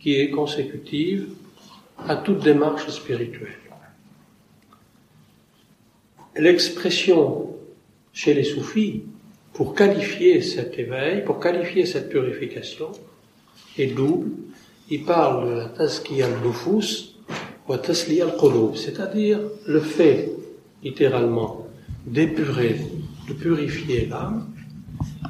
qui 0.00 0.20
est 0.20 0.30
consécutive 0.30 1.28
à 2.06 2.16
toute 2.16 2.40
démarche 2.40 2.88
spirituelle. 2.88 3.58
L'expression 6.36 7.56
chez 8.12 8.34
les 8.34 8.44
soufis 8.44 9.04
pour 9.52 9.74
qualifier 9.74 10.42
cet 10.42 10.78
éveil, 10.78 11.24
pour 11.24 11.40
qualifier 11.40 11.86
cette 11.86 12.08
purification, 12.08 12.92
est 13.78 13.86
double 13.86 14.30
il 14.90 15.04
parle 15.04 15.48
de 15.48 15.54
la 15.54 15.68
tasqiya 15.68 16.26
al-nufus 16.26 17.14
ou 17.68 17.76
tasliya 17.76 18.26
al-qulub, 18.26 18.76
c'est-à-dire 18.76 19.40
le 19.66 19.80
fait, 19.80 20.33
littéralement, 20.84 21.66
d'épurer, 22.06 22.80
de 23.26 23.32
purifier 23.32 24.06
l'âme 24.06 24.52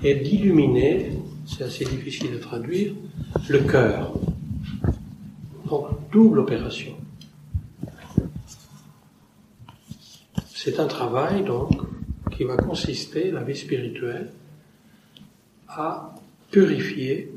et 0.03 0.17
d'illuminer, 0.17 1.13
c'est 1.47 1.65
assez 1.65 1.85
difficile 1.85 2.33
de 2.33 2.39
traduire, 2.39 2.93
le 3.49 3.61
cœur. 3.61 4.13
Donc, 5.67 5.87
double 6.11 6.41
opération. 6.41 6.97
C'est 10.53 10.81
un 10.81 10.87
travail, 10.87 11.45
donc, 11.45 11.71
qui 12.33 12.45
va 12.45 12.57
consister, 12.57 13.31
la 13.31 13.43
vie 13.43 13.57
spirituelle, 13.57 14.31
à 15.69 16.15
purifier 16.51 17.33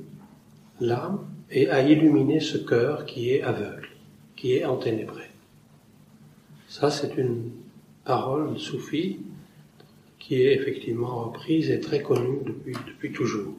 l'âme 0.80 1.20
et 1.52 1.70
à 1.70 1.82
illuminer 1.82 2.40
ce 2.40 2.58
cœur 2.58 3.06
qui 3.06 3.32
est 3.32 3.42
aveugle, 3.42 3.90
qui 4.36 4.54
est 4.54 4.66
enténébré. 4.66 5.24
Ça, 6.68 6.90
c'est 6.90 7.16
une 7.18 7.52
parole 8.08 8.58
soufie 8.58 9.20
qui 10.18 10.42
est 10.42 10.54
effectivement 10.56 11.26
reprise 11.26 11.70
et 11.70 11.80
très 11.80 12.02
connue 12.02 12.40
depuis, 12.46 13.12
toujours. 13.12 13.54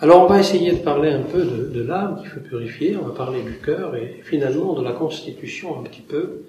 Alors 0.00 0.24
on 0.24 0.26
va 0.26 0.40
essayer 0.40 0.72
de 0.72 0.78
parler 0.78 1.10
un 1.10 1.22
peu 1.22 1.44
de, 1.44 1.82
l'âme 1.82 2.20
qu'il 2.20 2.28
faut 2.28 2.40
purifier, 2.40 2.96
on 2.96 3.06
va 3.06 3.14
parler 3.14 3.42
du 3.42 3.58
cœur 3.58 3.94
et 3.94 4.20
finalement 4.24 4.74
de 4.74 4.82
la 4.82 4.92
constitution 4.92 5.78
un 5.78 5.82
petit 5.84 6.00
peu 6.00 6.42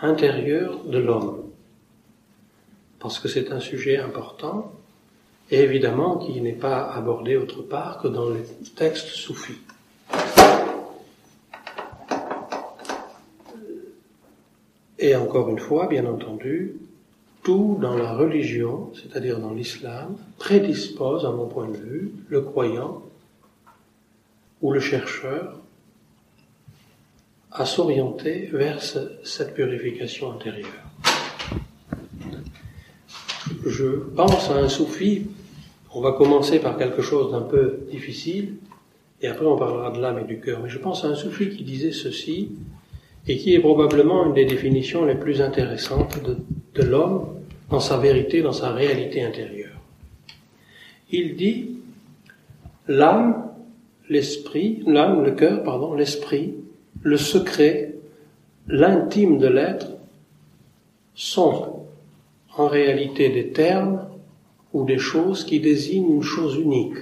intérieure 0.00 0.84
de 0.84 0.98
l'homme. 0.98 1.50
Parce 2.98 3.18
que 3.18 3.28
c'est 3.28 3.52
un 3.52 3.60
sujet 3.60 3.98
important 3.98 4.72
et 5.50 5.60
évidemment 5.60 6.18
qui 6.18 6.40
n'est 6.40 6.52
pas 6.52 6.82
abordé 6.92 7.36
autre 7.36 7.62
part 7.62 8.00
que 8.00 8.08
dans 8.08 8.30
les 8.30 8.42
textes 8.74 9.08
soufis. 9.08 9.65
Et 14.98 15.14
encore 15.14 15.50
une 15.50 15.58
fois, 15.58 15.86
bien 15.88 16.06
entendu, 16.06 16.76
tout 17.42 17.78
dans 17.80 17.96
la 17.96 18.12
religion, 18.14 18.90
c'est-à-dire 18.94 19.38
dans 19.38 19.52
l'islam, 19.52 20.16
prédispose, 20.38 21.24
à 21.24 21.30
mon 21.30 21.46
point 21.46 21.68
de 21.68 21.76
vue, 21.76 22.12
le 22.28 22.40
croyant 22.40 23.02
ou 24.62 24.72
le 24.72 24.80
chercheur 24.80 25.60
à 27.52 27.64
s'orienter 27.64 28.50
vers 28.52 28.82
cette 28.82 29.54
purification 29.54 30.32
intérieure. 30.32 30.66
Je 33.64 33.86
pense 33.86 34.50
à 34.50 34.56
un 34.56 34.68
soufi, 34.68 35.26
on 35.92 36.00
va 36.00 36.12
commencer 36.12 36.58
par 36.58 36.76
quelque 36.76 37.00
chose 37.00 37.32
d'un 37.32 37.42
peu 37.42 37.80
difficile, 37.90 38.56
et 39.22 39.28
après 39.28 39.46
on 39.46 39.56
parlera 39.56 39.90
de 39.90 40.00
l'âme 40.00 40.18
et 40.18 40.24
du 40.24 40.40
cœur, 40.40 40.60
mais 40.62 40.68
je 40.68 40.78
pense 40.78 41.04
à 41.04 41.08
un 41.08 41.14
soufi 41.14 41.50
qui 41.50 41.64
disait 41.64 41.92
ceci, 41.92 42.50
et 43.28 43.36
qui 43.38 43.54
est 43.54 43.60
probablement 43.60 44.26
une 44.26 44.34
des 44.34 44.44
définitions 44.44 45.04
les 45.04 45.16
plus 45.16 45.40
intéressantes 45.40 46.20
de, 46.22 46.82
l'homme 46.82 47.26
dans 47.70 47.80
sa 47.80 47.96
vérité, 47.96 48.42
dans 48.42 48.52
sa 48.52 48.72
réalité 48.72 49.22
intérieure. 49.22 49.80
Il 51.10 51.36
dit 51.36 51.70
l'âme, 52.86 53.50
l'esprit, 54.08 54.82
l'âme, 54.86 55.24
le 55.24 55.32
cœur, 55.32 55.64
pardon, 55.64 55.94
l'esprit, 55.94 56.54
le 57.02 57.16
secret, 57.16 57.94
l'intime 58.68 59.38
de 59.38 59.48
l'être 59.48 59.88
sont 61.14 61.86
en 62.56 62.68
réalité 62.68 63.30
des 63.30 63.48
termes 63.48 64.06
ou 64.72 64.84
des 64.84 64.98
choses 64.98 65.44
qui 65.44 65.60
désignent 65.60 66.16
une 66.16 66.22
chose 66.22 66.56
unique. 66.56 66.98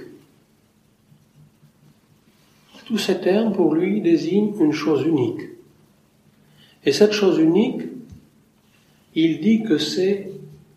Tous 2.85 2.97
ces 2.97 3.19
termes 3.19 3.51
pour 3.51 3.73
lui 3.73 4.01
désignent 4.01 4.53
une 4.59 4.71
chose 4.71 5.03
unique. 5.05 5.54
Et 6.85 6.91
cette 6.91 7.13
chose 7.13 7.39
unique, 7.39 7.81
il 9.15 9.39
dit 9.39 9.63
que 9.63 9.77
c'est 9.77 10.31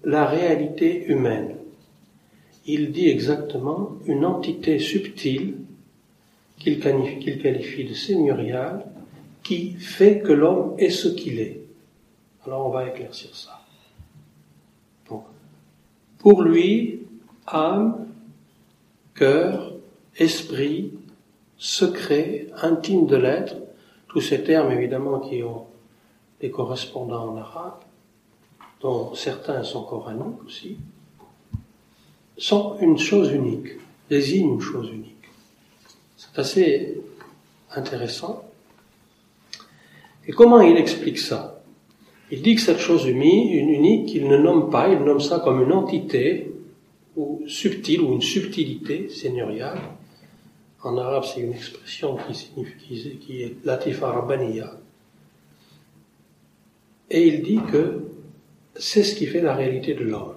la 0.04 0.26
réalité 0.26 1.06
humaine. 1.06 1.56
Il 2.66 2.92
dit 2.92 3.08
exactement 3.08 3.96
une 4.06 4.24
entité 4.24 4.78
subtile 4.78 5.56
qu'il 6.58 6.80
qualifie, 6.80 7.84
de 7.84 7.94
seigneuriale 7.94 8.86
qui 9.42 9.72
fait 9.72 10.20
que 10.20 10.32
l'homme 10.32 10.74
est 10.78 10.90
ce 10.90 11.08
qu'il 11.08 11.40
est. 11.40 11.60
Alors 12.44 12.66
on 12.66 12.70
va 12.70 12.88
éclaircir 12.88 13.34
ça. 13.34 13.60
Pour 16.18 16.42
lui, 16.42 17.02
âme, 17.46 18.08
cœur, 19.14 19.72
esprit, 20.16 20.92
secret, 21.56 22.48
intime 22.60 23.06
de 23.06 23.16
l'être, 23.16 23.56
tous 24.08 24.20
ces 24.20 24.42
termes 24.42 24.72
évidemment 24.72 25.20
qui 25.20 25.42
ont 25.42 25.66
des 26.40 26.50
correspondants 26.50 27.30
en 27.30 27.36
arabe, 27.36 27.80
dont 28.80 29.14
certains 29.14 29.62
sont 29.64 29.82
coraniques 29.82 30.44
aussi, 30.46 30.76
sont 32.36 32.76
une 32.80 32.98
chose 32.98 33.32
unique, 33.32 33.70
désignent 34.08 34.54
une 34.54 34.60
chose 34.60 34.90
unique. 34.90 35.14
C'est 36.16 36.38
assez 36.38 37.00
intéressant. 37.74 38.44
Et 40.26 40.32
comment 40.32 40.60
il 40.60 40.76
explique 40.76 41.18
ça? 41.18 41.60
Il 42.30 42.42
dit 42.42 42.54
que 42.54 42.60
cette 42.60 42.78
chose 42.78 43.06
unique, 43.06 44.14
il 44.14 44.28
ne 44.28 44.36
nomme 44.36 44.70
pas, 44.70 44.88
il 44.88 44.98
nomme 44.98 45.20
ça 45.20 45.40
comme 45.40 45.62
une 45.62 45.72
entité 45.72 46.52
ou 47.16 47.42
subtile 47.48 48.02
ou 48.02 48.12
une 48.12 48.22
subtilité 48.22 49.08
seigneuriale. 49.08 49.80
En 50.84 50.96
arabe, 50.96 51.24
c'est 51.24 51.40
une 51.40 51.54
expression 51.54 52.16
qui 52.16 52.34
signifie 52.34 53.18
qui 53.18 53.42
est 53.42 53.56
latifa 53.64 54.12
rabbaniya. 54.12 54.77
Et 57.10 57.26
il 57.26 57.42
dit 57.42 57.60
que 57.70 58.04
c'est 58.76 59.02
ce 59.02 59.14
qui 59.14 59.26
fait 59.26 59.40
la 59.40 59.54
réalité 59.54 59.94
de 59.94 60.04
l'homme. 60.04 60.34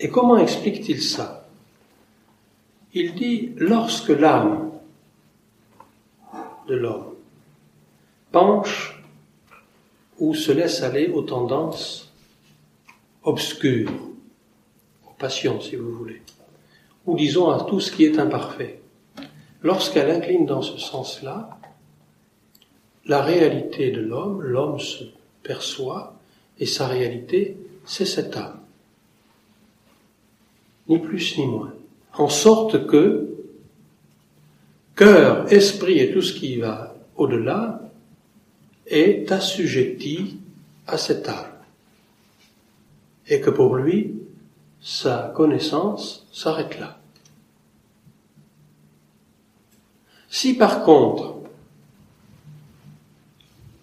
Et 0.00 0.08
comment 0.08 0.36
explique-t-il 0.36 1.00
ça? 1.02 1.46
Il 2.92 3.14
dit, 3.14 3.52
lorsque 3.56 4.08
l'âme 4.08 4.70
de 6.68 6.74
l'homme 6.74 7.14
penche 8.32 9.02
ou 10.18 10.34
se 10.34 10.52
laisse 10.52 10.82
aller 10.82 11.08
aux 11.08 11.22
tendances 11.22 12.12
obscures, 13.22 13.90
aux 15.06 15.14
passions 15.18 15.60
si 15.60 15.76
vous 15.76 15.92
voulez, 15.92 16.22
ou 17.06 17.16
disons 17.16 17.50
à 17.50 17.64
tout 17.64 17.80
ce 17.80 17.92
qui 17.92 18.04
est 18.04 18.18
imparfait, 18.18 18.80
lorsqu'elle 19.62 20.10
incline 20.10 20.46
dans 20.46 20.62
ce 20.62 20.78
sens-là, 20.78 21.58
la 23.06 23.22
réalité 23.22 23.90
de 23.90 24.00
l'homme, 24.00 24.40
l'homme 24.40 24.80
se 24.80 25.04
perçoit 25.44 26.16
et 26.58 26.66
sa 26.66 26.88
réalité, 26.88 27.56
c'est 27.86 28.06
cette 28.06 28.36
âme. 28.36 28.58
Ni 30.88 30.98
plus 30.98 31.38
ni 31.38 31.46
moins. 31.46 31.72
En 32.14 32.28
sorte 32.28 32.86
que 32.86 33.28
cœur, 34.96 35.52
esprit 35.52 35.98
et 36.00 36.12
tout 36.12 36.22
ce 36.22 36.32
qui 36.32 36.56
va 36.56 36.96
au-delà 37.16 37.80
est 38.86 39.30
assujetti 39.30 40.38
à 40.86 40.98
cette 40.98 41.28
âme. 41.28 41.52
Et 43.28 43.40
que 43.40 43.50
pour 43.50 43.76
lui, 43.76 44.14
sa 44.80 45.32
connaissance 45.34 46.26
s'arrête 46.32 46.78
là. 46.78 46.98
Si 50.28 50.54
par 50.54 50.82
contre, 50.82 51.33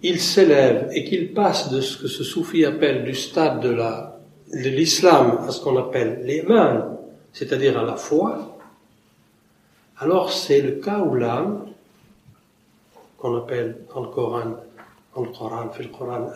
il 0.04 0.20
s'élève 0.20 0.90
et 0.94 1.04
qu'il 1.04 1.34
passe 1.34 1.72
de 1.72 1.82
ce 1.82 1.98
que 1.98 2.08
ce 2.08 2.24
soufi 2.24 2.66
appelle 2.66 3.04
du 3.04 3.14
stade 3.14 3.62
de 3.62 3.70
la, 3.70 4.20
de 4.52 4.70
l'islam 4.70 5.40
à 5.48 5.52
ce 5.52 5.62
qu'on 5.62 5.78
appelle 5.78 6.22
l'iman, 6.26 6.98
c'est-à-dire 7.34 7.78
à 7.78 7.84
la 7.84 7.96
foi, 7.96 8.58
alors 10.00 10.32
c'est 10.32 10.62
le 10.62 10.72
cas 10.74 11.00
où 11.00 11.16
l'âme, 11.16 11.68
qu'on 13.18 13.38
appelle 13.38 13.78
dans 13.94 14.02
le 14.02 14.08
Coran, 14.08 14.56
dans 15.16 15.22
le 15.22 15.30
Coran, 15.30 15.70
fait 15.70 15.84
le 15.84 15.90
Coran, 15.90 16.30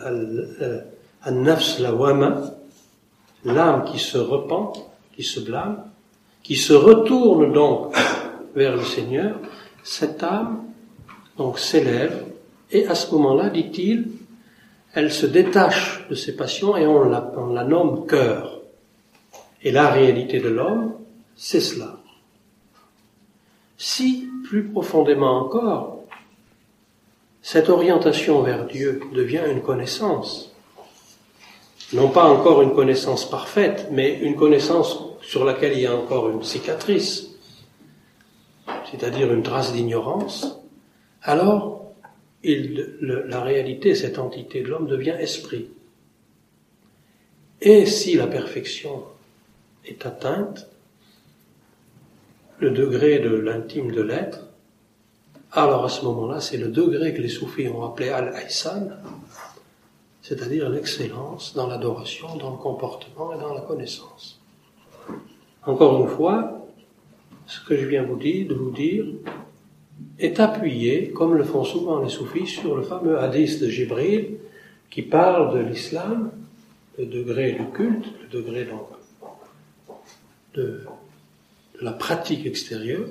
al-nafs 1.22 1.80
lawama, 1.80 2.42
l'âme 3.44 3.84
qui 3.84 3.98
se 3.98 4.18
repent, 4.18 4.76
qui 5.14 5.24
se 5.24 5.40
blâme, 5.40 5.82
qui 6.44 6.54
se 6.54 6.72
retourne 6.72 7.52
donc 7.52 7.96
vers 8.54 8.76
le 8.76 8.84
Seigneur, 8.84 9.36
cette 9.82 10.22
âme 10.22 10.62
donc 11.36 11.58
s'élève 11.58 12.25
et 12.70 12.86
à 12.86 12.94
ce 12.94 13.12
moment-là, 13.14 13.50
dit-il, 13.50 14.08
elle 14.94 15.12
se 15.12 15.26
détache 15.26 16.06
de 16.08 16.14
ses 16.14 16.34
passions 16.34 16.76
et 16.76 16.86
on 16.86 17.04
la, 17.04 17.64
nomme 17.64 18.06
cœur. 18.06 18.60
Et 19.62 19.70
la 19.70 19.90
réalité 19.90 20.40
de 20.40 20.48
l'homme, 20.48 20.94
c'est 21.36 21.60
cela. 21.60 21.98
Si, 23.76 24.28
plus 24.44 24.64
profondément 24.64 25.38
encore, 25.38 26.00
cette 27.42 27.68
orientation 27.68 28.42
vers 28.42 28.66
Dieu 28.66 29.00
devient 29.12 29.42
une 29.50 29.60
connaissance, 29.60 30.52
non 31.92 32.08
pas 32.08 32.24
encore 32.24 32.62
une 32.62 32.74
connaissance 32.74 33.28
parfaite, 33.28 33.88
mais 33.92 34.18
une 34.20 34.34
connaissance 34.34 34.98
sur 35.20 35.44
laquelle 35.44 35.74
il 35.74 35.80
y 35.80 35.86
a 35.86 35.94
encore 35.94 36.30
une 36.30 36.42
cicatrice, 36.42 37.28
c'est-à-dire 38.90 39.32
une 39.32 39.42
trace 39.42 39.72
d'ignorance, 39.72 40.58
alors 41.22 41.75
la 43.00 43.42
réalité, 43.42 43.94
cette 43.94 44.18
entité 44.18 44.62
de 44.62 44.68
l'homme 44.68 44.86
devient 44.86 45.16
esprit. 45.18 45.68
Et 47.60 47.86
si 47.86 48.14
la 48.14 48.26
perfection 48.26 49.02
est 49.84 50.04
atteinte, 50.06 50.68
le 52.58 52.70
degré 52.70 53.18
de 53.18 53.34
l'intime 53.34 53.90
de 53.92 54.02
l'être, 54.02 54.40
alors 55.52 55.84
à 55.84 55.88
ce 55.88 56.04
moment-là, 56.04 56.40
c'est 56.40 56.56
le 56.56 56.68
degré 56.68 57.14
que 57.14 57.22
les 57.22 57.28
soufis 57.28 57.68
ont 57.68 57.84
appelé 57.84 58.10
al-Aïsan, 58.10 58.90
c'est-à-dire 60.22 60.68
l'excellence 60.68 61.54
dans 61.54 61.66
l'adoration, 61.66 62.36
dans 62.36 62.50
le 62.50 62.56
comportement 62.56 63.32
et 63.34 63.38
dans 63.38 63.54
la 63.54 63.60
connaissance. 63.62 64.40
Encore 65.64 66.02
une 66.02 66.08
fois, 66.08 66.66
ce 67.46 67.60
que 67.64 67.76
je 67.76 67.86
viens 67.86 68.02
vous 68.02 68.16
dire, 68.16 68.48
de 68.48 68.54
vous 68.54 68.70
dire, 68.70 69.04
est 70.18 70.40
appuyé, 70.40 71.10
comme 71.10 71.34
le 71.34 71.44
font 71.44 71.64
souvent 71.64 72.00
les 72.00 72.08
soufis, 72.08 72.46
sur 72.46 72.76
le 72.76 72.82
fameux 72.82 73.18
hadith 73.18 73.60
de 73.60 73.68
Jibril 73.68 74.36
qui 74.90 75.02
parle 75.02 75.54
de 75.54 75.68
l'islam, 75.68 76.30
le 76.98 77.06
degré 77.06 77.52
du 77.52 77.66
culte, 77.70 78.06
le 78.22 78.28
degré 78.28 78.64
donc 78.64 78.88
de, 80.54 80.80
la 81.82 81.92
pratique 81.92 82.46
extérieure, 82.46 83.06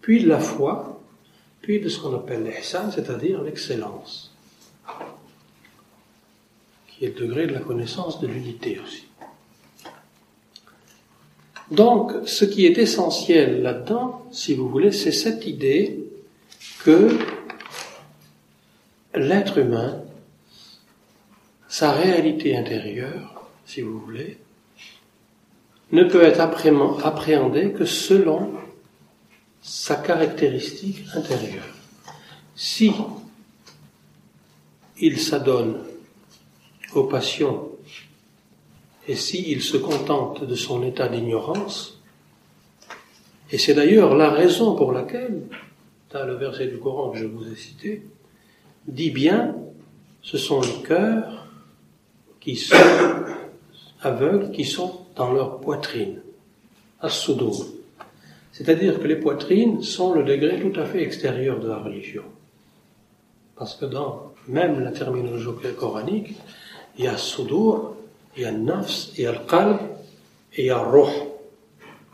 puis 0.00 0.22
de 0.22 0.28
la 0.28 0.38
foi, 0.38 1.02
puis 1.62 1.80
de 1.80 1.88
ce 1.88 1.98
qu'on 1.98 2.14
appelle 2.14 2.44
l'ihsan, 2.44 2.92
c'est-à-dire 2.92 3.42
l'excellence, 3.42 4.32
qui 6.86 7.04
est 7.04 7.18
le 7.18 7.26
degré 7.26 7.48
de 7.48 7.52
la 7.52 7.60
connaissance 7.60 8.20
de 8.20 8.28
l'unité 8.28 8.78
aussi. 8.78 9.04
Donc, 11.72 12.12
ce 12.26 12.44
qui 12.44 12.64
est 12.64 12.78
essentiel 12.78 13.62
là-dedans, 13.62 14.24
si 14.30 14.54
vous 14.54 14.68
voulez, 14.68 14.92
c'est 14.92 15.10
cette 15.10 15.44
idée 15.48 16.05
que 16.86 17.18
l'être 19.12 19.58
humain, 19.58 20.04
sa 21.66 21.90
réalité 21.90 22.56
intérieure, 22.56 23.50
si 23.64 23.80
vous 23.80 23.98
voulez, 23.98 24.38
ne 25.90 26.04
peut 26.04 26.22
être 26.22 26.38
appréhendé 26.38 27.72
que 27.72 27.84
selon 27.84 28.52
sa 29.60 29.96
caractéristique 29.96 31.02
intérieure. 31.14 31.74
Si 32.54 32.92
il 35.00 35.18
s'adonne 35.18 35.82
aux 36.94 37.04
passions 37.04 37.68
et 39.08 39.16
s'il 39.16 39.60
se 39.60 39.76
contente 39.76 40.44
de 40.44 40.54
son 40.54 40.84
état 40.84 41.08
d'ignorance, 41.08 41.98
et 43.50 43.58
c'est 43.58 43.74
d'ailleurs 43.74 44.14
la 44.14 44.30
raison 44.30 44.76
pour 44.76 44.92
laquelle, 44.92 45.48
le 46.14 46.34
verset 46.34 46.68
du 46.68 46.78
Coran 46.78 47.10
que 47.10 47.18
je 47.18 47.26
vous 47.26 47.50
ai 47.50 47.56
cité, 47.56 48.02
dit 48.86 49.10
bien, 49.10 49.56
ce 50.22 50.38
sont 50.38 50.60
les 50.60 50.82
cœurs 50.82 51.46
qui 52.40 52.56
sont 52.56 52.76
aveugles, 54.02 54.50
qui 54.52 54.64
sont 54.64 55.00
dans 55.16 55.32
leur 55.32 55.60
poitrine, 55.60 56.20
à 57.00 57.08
sudo. 57.08 57.52
C'est-à-dire 58.52 59.00
que 59.00 59.06
les 59.06 59.16
poitrines 59.16 59.82
sont 59.82 60.14
le 60.14 60.22
degré 60.22 60.60
tout 60.60 60.78
à 60.78 60.86
fait 60.86 61.02
extérieur 61.02 61.60
de 61.60 61.68
la 61.68 61.78
religion. 61.78 62.22
Parce 63.56 63.74
que 63.74 63.84
dans 63.84 64.32
même 64.48 64.80
la 64.80 64.92
terminologie 64.92 65.48
coranique, 65.78 66.34
il 66.98 67.04
y 67.04 67.08
a 67.08 67.16
sudur, 67.16 67.94
il 68.36 68.42
y 68.42 68.46
a 68.46 68.52
nafs, 68.52 69.08
il 69.16 69.24
y 69.24 69.26
a 69.26 69.32
le 69.32 69.46
qalb, 69.46 69.78
et 70.54 70.62
il 70.62 70.66
y 70.66 70.70
a 70.70 70.78
roh. 70.78 71.08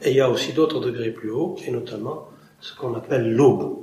Et 0.03 0.11
il 0.11 0.17
y 0.17 0.21
a 0.21 0.29
aussi 0.29 0.53
d'autres 0.53 0.81
degrés 0.81 1.11
plus 1.11 1.31
hauts, 1.31 1.57
et 1.65 1.71
notamment 1.71 2.29
ce 2.61 2.75
qu'on 2.75 2.95
appelle 2.95 3.31
l'aube 3.33 3.82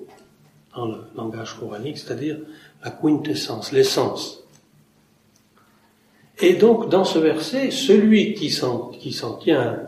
dans 0.76 0.86
le 0.88 0.98
langage 1.16 1.58
coranique, 1.60 1.98
c'est-à-dire 1.98 2.38
la 2.84 2.92
quintessence, 2.92 3.72
l'essence. 3.72 4.44
Et 6.40 6.54
donc, 6.54 6.90
dans 6.90 7.04
ce 7.04 7.20
verset, 7.20 7.72
celui 7.72 8.34
qui 8.34 8.50
s'en, 8.50 8.92
tient 9.42 9.82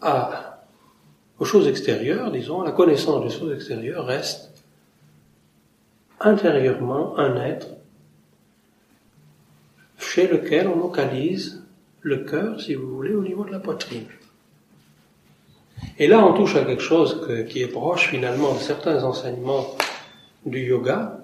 à, 0.00 0.64
aux 1.38 1.44
choses 1.44 1.66
extérieures, 1.66 2.30
disons, 2.30 2.60
à 2.60 2.66
la 2.66 2.72
connaissance 2.72 3.24
des 3.24 3.38
choses 3.38 3.54
extérieures, 3.54 4.04
reste 4.04 4.50
intérieurement 6.20 7.18
un 7.18 7.36
être 7.36 7.68
chez 9.98 10.28
lequel 10.28 10.68
on 10.68 10.78
localise 10.78 11.62
le 12.02 12.18
cœur, 12.18 12.60
si 12.60 12.74
vous 12.74 12.94
voulez, 12.94 13.14
au 13.14 13.22
niveau 13.22 13.44
de 13.44 13.50
la 13.50 13.58
poitrine. 13.58 14.04
Et 15.98 16.06
là, 16.06 16.24
on 16.24 16.34
touche 16.34 16.56
à 16.56 16.64
quelque 16.64 16.82
chose 16.82 17.26
qui 17.48 17.62
est 17.62 17.68
proche 17.68 18.08
finalement 18.08 18.52
de 18.52 18.58
certains 18.58 19.02
enseignements 19.04 19.74
du 20.46 20.64
yoga, 20.64 21.20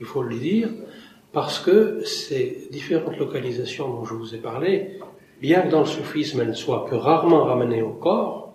il 0.00 0.06
faut 0.06 0.22
le 0.22 0.36
dire, 0.36 0.68
parce 1.32 1.58
que 1.58 2.04
ces 2.04 2.68
différentes 2.70 3.18
localisations 3.18 3.88
dont 3.88 4.04
je 4.04 4.14
vous 4.14 4.34
ai 4.34 4.38
parlé, 4.38 4.98
bien 5.40 5.62
que 5.62 5.70
dans 5.70 5.80
le 5.80 5.86
soufisme 5.86 6.40
elles 6.40 6.48
ne 6.48 6.54
soient 6.54 6.86
que 6.88 6.94
rarement 6.94 7.44
ramenées 7.44 7.82
au 7.82 7.92
corps, 7.92 8.54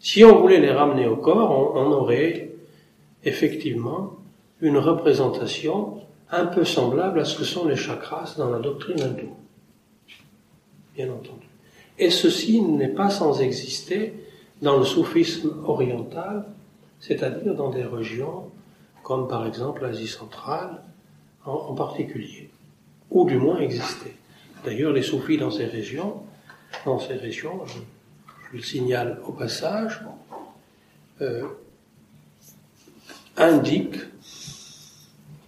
si 0.00 0.24
on 0.24 0.40
voulait 0.40 0.60
les 0.60 0.72
ramener 0.72 1.06
au 1.06 1.16
corps, 1.16 1.76
on, 1.76 1.92
aurait 1.92 2.50
effectivement 3.24 4.16
une 4.60 4.76
représentation 4.76 6.00
un 6.30 6.46
peu 6.46 6.64
semblable 6.64 7.20
à 7.20 7.24
ce 7.24 7.38
que 7.38 7.44
sont 7.44 7.68
les 7.68 7.76
chakras 7.76 8.34
dans 8.36 8.50
la 8.50 8.58
doctrine 8.58 9.00
hindoue. 9.00 9.36
Bien 10.96 11.08
entendu. 11.08 11.46
Et 11.98 12.10
ceci 12.10 12.60
n'est 12.62 12.88
pas 12.88 13.10
sans 13.10 13.40
exister 13.42 14.14
dans 14.60 14.76
le 14.76 14.84
soufisme 14.84 15.52
oriental, 15.66 16.46
c'est-à-dire 16.98 17.54
dans 17.54 17.70
des 17.70 17.84
régions 17.84 18.50
comme 19.02 19.28
par 19.28 19.46
exemple 19.46 19.82
l'Asie 19.82 20.08
centrale, 20.08 20.82
en, 21.44 21.74
particulier, 21.74 22.50
ou 23.10 23.26
du 23.26 23.36
moins 23.36 23.58
exister. 23.58 24.16
D'ailleurs, 24.64 24.92
les 24.92 25.02
soufis 25.02 25.38
dans 25.38 25.50
ces 25.50 25.64
régions, 25.64 26.22
dans 26.84 27.00
ces 27.00 27.14
régions, 27.14 27.66
je, 27.66 27.78
le 28.56 28.62
signale 28.62 29.20
au 29.26 29.32
passage, 29.32 30.00
euh, 31.20 31.42
indiquent 33.36 34.00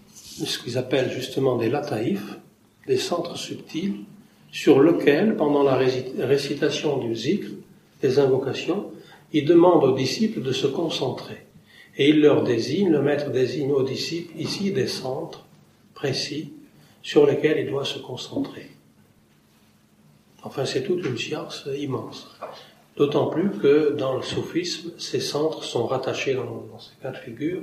ce 0.04 0.58
qu'ils 0.58 0.78
appellent 0.78 1.12
justement 1.12 1.56
des 1.56 1.70
lataïfs, 1.70 2.38
des 2.88 2.96
centres 2.96 3.36
subtils, 3.36 4.00
sur 4.50 4.82
lesquels, 4.82 5.36
pendant 5.36 5.62
la 5.62 5.76
récitation 5.76 6.98
du 6.98 7.14
zikr, 7.14 7.48
des 8.02 8.18
invocations, 8.18 8.90
ils 9.32 9.44
demandent 9.44 9.84
aux 9.84 9.96
disciples 9.96 10.42
de 10.42 10.52
se 10.52 10.66
concentrer. 10.66 11.44
Et 11.96 12.08
il 12.08 12.20
leur 12.20 12.42
désigne, 12.42 12.90
le 12.90 13.02
maître 13.02 13.30
désigne 13.30 13.70
aux 13.70 13.82
disciples 13.82 14.36
ici 14.36 14.72
des 14.72 14.88
centres 14.88 15.44
précis 15.94 16.52
sur 17.02 17.26
lesquels 17.26 17.58
il 17.58 17.70
doit 17.70 17.84
se 17.84 17.98
concentrer. 17.98 18.70
Enfin, 20.42 20.64
c'est 20.64 20.82
toute 20.82 21.04
une 21.04 21.16
science 21.16 21.68
immense. 21.78 22.28
D'autant 22.96 23.26
plus 23.26 23.50
que 23.50 23.92
dans 23.92 24.16
le 24.16 24.22
soufisme, 24.22 24.92
ces 24.98 25.20
centres 25.20 25.64
sont 25.64 25.86
rattachés 25.86 26.34
dans, 26.34 26.78
ces 26.78 27.00
cas 27.02 27.10
de 27.10 27.16
figure 27.16 27.62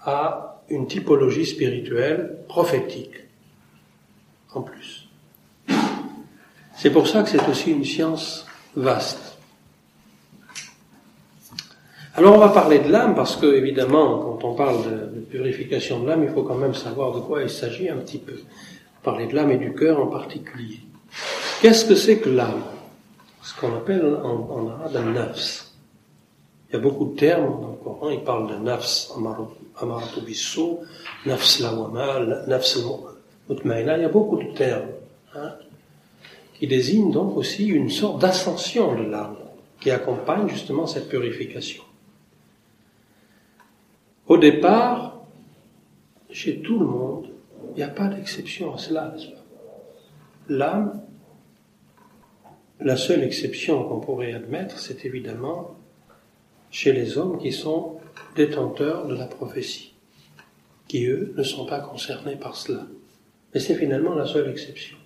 à 0.00 0.62
une 0.68 0.86
typologie 0.86 1.46
spirituelle 1.46 2.38
prophétique, 2.48 3.24
en 4.52 4.62
plus. 4.62 5.08
C'est 6.76 6.90
pour 6.90 7.08
ça 7.08 7.22
que 7.22 7.30
c'est 7.30 7.48
aussi 7.48 7.70
une 7.70 7.84
science 7.84 8.46
vaste. 8.76 9.33
Alors 12.16 12.36
on 12.36 12.38
va 12.38 12.50
parler 12.50 12.78
de 12.78 12.92
l'âme 12.92 13.16
parce 13.16 13.34
que 13.34 13.46
évidemment, 13.46 14.20
quand 14.20 14.48
on 14.48 14.54
parle 14.54 14.84
de, 14.84 15.20
purification 15.20 15.98
de 15.98 16.06
l'âme, 16.06 16.22
il 16.22 16.30
faut 16.30 16.44
quand 16.44 16.54
même 16.54 16.74
savoir 16.74 17.12
de 17.12 17.18
quoi 17.18 17.42
il 17.42 17.50
s'agit 17.50 17.88
un 17.88 17.96
petit 17.96 18.18
peu. 18.18 18.34
Parler 19.02 19.26
de 19.26 19.34
l'âme 19.34 19.50
et 19.50 19.56
du 19.56 19.74
cœur 19.74 19.98
en 19.98 20.06
particulier. 20.06 20.78
Qu'est-ce 21.60 21.84
que 21.84 21.96
c'est 21.96 22.18
que 22.18 22.30
l'âme? 22.30 22.62
Ce 23.42 23.58
qu'on 23.58 23.74
appelle 23.74 24.06
en, 24.22 24.68
arabe 24.68 24.96
un 24.96 25.12
nafs. 25.12 25.72
Il 26.68 26.74
y 26.74 26.76
a 26.76 26.78
beaucoup 26.78 27.06
de 27.06 27.16
termes 27.16 27.60
dans 27.60 27.70
le 27.70 27.76
Coran. 27.82 28.10
Il 28.10 28.20
parle 28.20 28.48
de 28.48 28.62
nafs 28.62 29.10
amaratu 29.80 30.20
bisso, 30.20 30.82
nafs 31.26 31.58
lawama, 31.58 32.46
nafs 32.46 32.78
mutmaina. 33.48 33.96
Il 33.96 34.02
y 34.02 34.06
a 34.06 34.08
beaucoup 34.08 34.40
de 34.40 34.54
termes 34.54 34.92
hein, 35.34 35.54
qui 36.60 36.68
désignent 36.68 37.10
donc 37.10 37.36
aussi 37.36 37.66
une 37.66 37.90
sorte 37.90 38.20
d'ascension 38.20 38.94
de 38.94 39.02
l'âme 39.02 39.34
qui 39.80 39.90
accompagne 39.90 40.48
justement 40.48 40.86
cette 40.86 41.08
purification. 41.08 41.82
Au 44.26 44.38
départ, 44.38 45.20
chez 46.30 46.60
tout 46.60 46.78
le 46.78 46.86
monde, 46.86 47.28
il 47.74 47.76
n'y 47.76 47.82
a 47.82 47.88
pas 47.88 48.08
d'exception 48.08 48.74
à 48.74 48.78
cela, 48.78 49.14
L'âme, 50.48 51.02
la 52.80 52.96
seule 52.96 53.22
exception 53.22 53.84
qu'on 53.84 54.00
pourrait 54.00 54.34
admettre, 54.34 54.78
c'est 54.78 55.06
évidemment 55.06 55.74
chez 56.70 56.92
les 56.92 57.16
hommes 57.16 57.38
qui 57.38 57.52
sont 57.52 57.98
détenteurs 58.36 59.06
de 59.06 59.14
la 59.14 59.26
prophétie, 59.26 59.94
qui 60.86 61.06
eux 61.06 61.32
ne 61.36 61.42
sont 61.42 61.64
pas 61.64 61.80
concernés 61.80 62.36
par 62.36 62.56
cela. 62.56 62.86
Mais 63.54 63.60
c'est 63.60 63.74
finalement 63.74 64.14
la 64.14 64.26
seule 64.26 64.50
exception. 64.50 64.98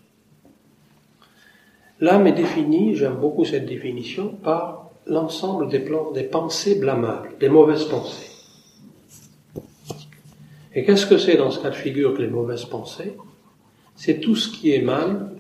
L'âme 2.01 2.27
est 2.27 2.33
définie, 2.33 2.97
j'aime 2.97 3.17
beaucoup 3.17 3.45
cette 3.45 3.67
définition, 3.67 4.29
par 4.29 4.91
l'ensemble 5.07 5.69
des, 5.69 5.85
des 6.15 6.25
pensées 6.25 6.77
blâmables, 6.77 7.37
des 7.39 7.49
mauvaises 7.49 7.85
pensées. 7.85 8.28
Et 10.75 10.85
qu'est-ce 10.85 11.07
que 11.07 11.19
c'est 11.19 11.37
dans 11.37 11.51
ce 11.51 11.61
cas 11.61 11.71
de 11.71 11.75
figure 11.75 12.15
que 12.15 12.23
les 12.23 12.29
mauvaises 12.29 12.65
pensées? 12.65 13.17
C'est 13.97 14.21
tout 14.21 14.37
ce 14.37 14.49
qui 14.49 14.73
émane 14.73 15.39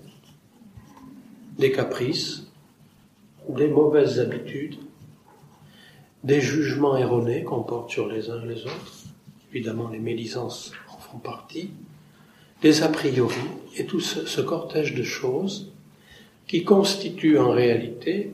des 1.58 1.72
caprices, 1.72 2.46
des 3.48 3.68
mauvaises 3.68 4.20
habitudes, 4.20 4.76
des 6.24 6.40
jugements 6.40 6.96
erronés 6.96 7.44
qu'on 7.44 7.62
porte 7.62 7.90
sur 7.90 8.08
les 8.08 8.30
uns 8.30 8.42
et 8.42 8.48
les 8.48 8.62
autres, 8.64 9.04
évidemment 9.52 9.88
les 9.88 9.98
médisances 9.98 10.72
en 10.92 10.98
font 10.98 11.18
partie, 11.18 11.70
des 12.62 12.82
a 12.82 12.88
priori. 12.88 13.34
Et 13.76 13.86
tout 13.86 14.00
ce, 14.00 14.40
cortège 14.40 14.94
de 14.94 15.02
choses 15.02 15.72
qui 16.46 16.64
constituent 16.64 17.38
en 17.38 17.50
réalité 17.50 18.32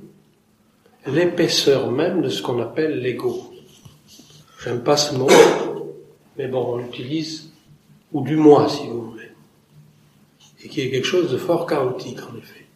l'épaisseur 1.07 1.91
même 1.91 2.23
de 2.23 2.29
ce 2.29 2.41
qu'on 2.41 2.61
appelle 2.61 3.01
l'ego. 3.01 3.53
J'aime 4.63 4.83
pas 4.83 4.97
ce 4.97 5.15
mot, 5.15 5.29
mais 6.37 6.49
bon, 6.49 6.75
on 6.75 6.77
l'utilise, 6.79 7.53
ou 8.13 8.23
du 8.23 8.37
moi, 8.37 8.69
si 8.69 8.87
vous 8.87 9.11
voulez, 9.11 9.31
et 10.63 10.69
qui 10.69 10.81
est 10.81 10.91
quelque 10.91 11.07
chose 11.07 11.31
de 11.31 11.37
fort 11.37 11.67
chaotique, 11.67 12.21
en 12.23 12.37
effet, 12.37 12.67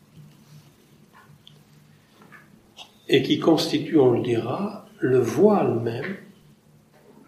et 3.08 3.22
qui 3.22 3.38
constitue, 3.38 3.98
on 3.98 4.12
le 4.12 4.22
dira, 4.22 4.86
le 4.98 5.18
voile 5.18 5.80
même 5.80 6.16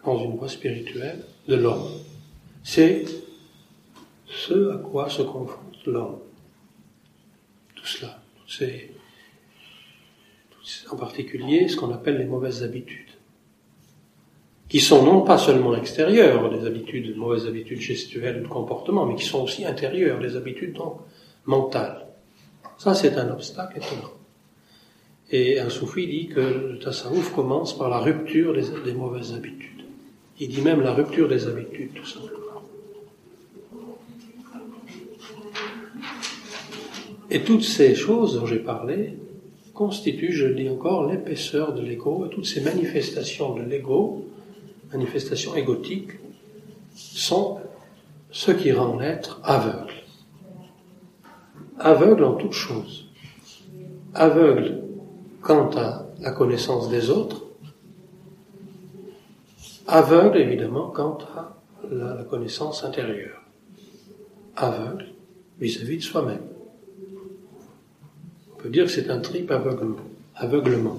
dans 0.05 0.19
une 0.23 0.35
voie 0.37 0.49
spirituelle 0.49 1.25
de 1.47 1.55
l'homme. 1.55 1.89
C'est 2.63 3.05
ce 4.27 4.71
à 4.73 4.77
quoi 4.77 5.09
se 5.09 5.21
confronte 5.21 5.85
l'homme. 5.85 6.19
Tout 7.75 7.85
cela, 7.85 8.21
c'est 8.47 8.91
en 10.91 10.95
particulier 10.95 11.67
ce 11.67 11.75
qu'on 11.75 11.91
appelle 11.91 12.17
les 12.17 12.25
mauvaises 12.25 12.63
habitudes, 12.63 13.10
qui 14.71 14.79
sont 14.79 15.03
non 15.03 15.19
pas 15.19 15.37
seulement 15.37 15.75
extérieures, 15.75 16.49
des 16.49 16.65
habitudes, 16.65 17.17
mauvaises 17.17 17.45
habitudes 17.45 17.81
gestuelles 17.81 18.37
ou 18.37 18.43
de 18.43 18.47
comportement, 18.47 19.05
mais 19.05 19.15
qui 19.15 19.25
sont 19.25 19.43
aussi 19.43 19.65
intérieures, 19.65 20.17
des 20.19 20.37
habitudes 20.37 20.77
mentales. 21.45 22.07
Ça, 22.77 22.93
c'est 22.93 23.17
un 23.17 23.29
obstacle 23.31 23.79
étonnant. 23.79 24.13
Et 25.29 25.59
un 25.59 25.69
soufi 25.69 26.07
dit 26.07 26.27
que 26.29 26.39
le 26.39 26.79
tasawuf 26.79 27.33
commence 27.33 27.77
par 27.77 27.89
la 27.89 27.99
rupture 27.99 28.53
des, 28.53 28.93
mauvaises 28.93 29.33
habitudes. 29.33 29.83
Il 30.39 30.47
dit 30.47 30.61
même 30.61 30.79
la 30.79 30.93
rupture 30.93 31.27
des 31.27 31.47
habitudes, 31.47 31.91
tout 31.93 32.05
simplement. 32.05 32.63
Et 37.29 37.41
toutes 37.41 37.63
ces 37.63 37.93
choses 37.93 38.39
dont 38.39 38.45
j'ai 38.45 38.59
parlé 38.59 39.17
constituent, 39.73 40.31
je 40.31 40.45
le 40.45 40.55
dis 40.55 40.69
encore, 40.69 41.11
l'épaisseur 41.11 41.73
de 41.73 41.81
l'ego, 41.81 42.25
toutes 42.31 42.45
ces 42.45 42.61
manifestations 42.61 43.53
de 43.53 43.63
l'ego, 43.63 44.30
manifestations 44.91 45.55
égotiques, 45.55 46.11
sont 46.95 47.59
ce 48.31 48.51
qui 48.51 48.71
rend 48.71 48.97
l'être 48.97 49.39
aveugle. 49.43 49.93
Aveugle 51.79 52.23
en 52.23 52.33
toutes 52.33 52.53
choses. 52.53 53.05
Aveugle 54.13 54.83
quant 55.41 55.69
à 55.77 56.05
la 56.19 56.31
connaissance 56.31 56.89
des 56.89 57.09
autres, 57.09 57.43
aveugle 59.87 60.37
évidemment 60.37 60.89
quant 60.89 61.17
à 61.35 61.57
la, 61.89 62.23
connaissance 62.23 62.83
intérieure, 62.83 63.41
aveugle 64.55 65.07
vis-à-vis 65.59 65.97
de 65.97 66.03
soi-même. 66.03 66.43
On 68.53 68.61
peut 68.61 68.69
dire 68.69 68.85
que 68.85 68.91
c'est 68.91 69.09
un 69.09 69.19
triple 69.19 69.53
aveuglement. 69.53 69.97
aveuglement. 70.35 70.97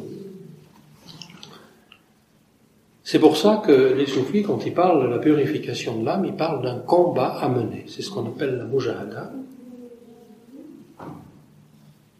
C'est 3.04 3.18
pour 3.18 3.36
ça 3.36 3.62
que 3.64 3.94
les 3.94 4.06
soufis, 4.06 4.42
quand 4.42 4.64
ils 4.64 4.74
parlent 4.74 5.02
de 5.02 5.08
la 5.08 5.18
purification 5.18 5.98
de 5.98 6.04
l'âme, 6.04 6.24
ils 6.24 6.36
parlent 6.36 6.62
d'un 6.62 6.78
combat 6.78 7.36
à 7.40 7.48
mener. 7.48 7.84
C'est 7.88 8.02
ce 8.02 8.10
qu'on 8.10 8.26
appelle 8.26 8.56
la 8.56 8.64
mujahada. 8.64 9.32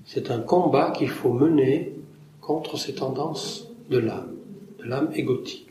C'est 0.05 0.31
un 0.31 0.41
combat 0.41 0.91
qu'il 0.91 1.09
faut 1.09 1.33
mener 1.33 1.93
contre 2.41 2.77
ces 2.77 2.95
tendances 2.95 3.69
de 3.91 3.99
l'âme, 3.99 4.33
de 4.81 4.85
l'âme 4.85 5.11
égotique. 5.15 5.69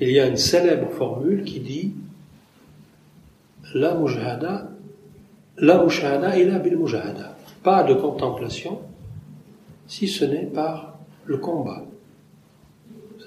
Il 0.00 0.10
y 0.10 0.18
a 0.18 0.26
une 0.26 0.36
célèbre 0.36 0.90
formule 0.90 1.44
qui 1.44 1.60
dit 1.60 1.92
La 3.74 3.94
mujahada, 3.94 4.70
la 5.56 5.82
mujahada 5.82 6.36
et 6.36 6.44
la 6.44 6.58
bil 6.58 6.76
mujahada. 6.76 7.36
Pas 7.62 7.84
de 7.84 7.94
contemplation, 7.94 8.80
si 9.86 10.08
ce 10.08 10.24
n'est 10.24 10.46
par 10.46 10.98
le 11.24 11.38
combat. 11.38 11.84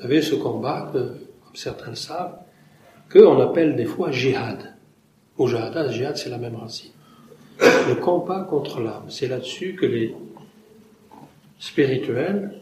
Vous 0.01 0.07
savez, 0.07 0.23
ce 0.23 0.33
combat, 0.33 0.89
que, 0.91 0.97
comme 0.97 1.55
certains 1.55 1.91
le 1.91 1.95
savent, 1.95 2.39
qu'on 3.13 3.39
appelle 3.39 3.75
des 3.75 3.85
fois 3.85 4.11
jihad. 4.11 4.73
Mujahada, 5.37 5.91
jihad, 5.91 6.17
c'est 6.17 6.31
la 6.31 6.39
même 6.39 6.55
racine. 6.55 6.89
Le 7.59 7.93
combat 7.93 8.47
contre 8.49 8.79
l'âme. 8.79 9.05
C'est 9.09 9.27
là-dessus 9.27 9.75
que 9.75 9.85
les 9.85 10.15
spirituelles, 11.59 12.59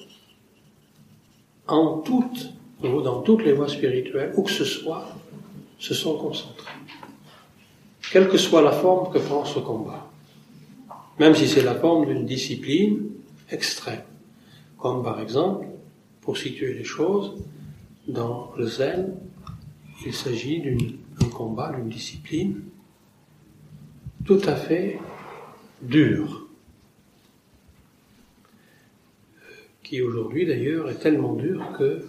en 1.66 2.00
toutes, 2.00 2.54
dans 2.82 3.22
toutes 3.22 3.46
les 3.46 3.54
voies 3.54 3.70
spirituelles, 3.70 4.34
où 4.36 4.44
que 4.44 4.52
ce 4.52 4.66
soit, 4.66 5.08
se 5.78 5.94
sont 5.94 6.18
concentrés. 6.18 6.74
Quelle 8.12 8.28
que 8.28 8.38
soit 8.38 8.62
la 8.62 8.74
forme 8.74 9.14
que 9.14 9.20
prend 9.20 9.46
ce 9.46 9.60
combat. 9.60 10.12
Même 11.20 11.36
si 11.36 11.48
c'est 11.48 11.64
la 11.64 11.76
forme 11.76 12.06
d'une 12.06 12.26
discipline 12.26 13.12
extrême. 13.50 14.04
Comme 14.78 15.04
par 15.04 15.22
exemple, 15.22 15.68
pour 16.30 16.38
situer 16.38 16.76
les 16.76 16.84
choses, 16.84 17.34
dans 18.08 18.54
le 18.56 18.68
zen, 18.68 19.16
il 20.06 20.14
s'agit 20.14 20.62
d'un 20.62 21.28
combat, 21.30 21.74
d'une 21.76 21.90
discipline 21.90 22.62
tout 24.26 24.40
à 24.46 24.56
fait 24.56 25.00
dure, 25.82 26.46
qui 29.82 30.04
aujourd'hui 30.04 30.46
d'ailleurs 30.46 30.92
est 30.92 31.00
tellement 31.00 31.34
dur 31.34 31.66
que 31.80 32.06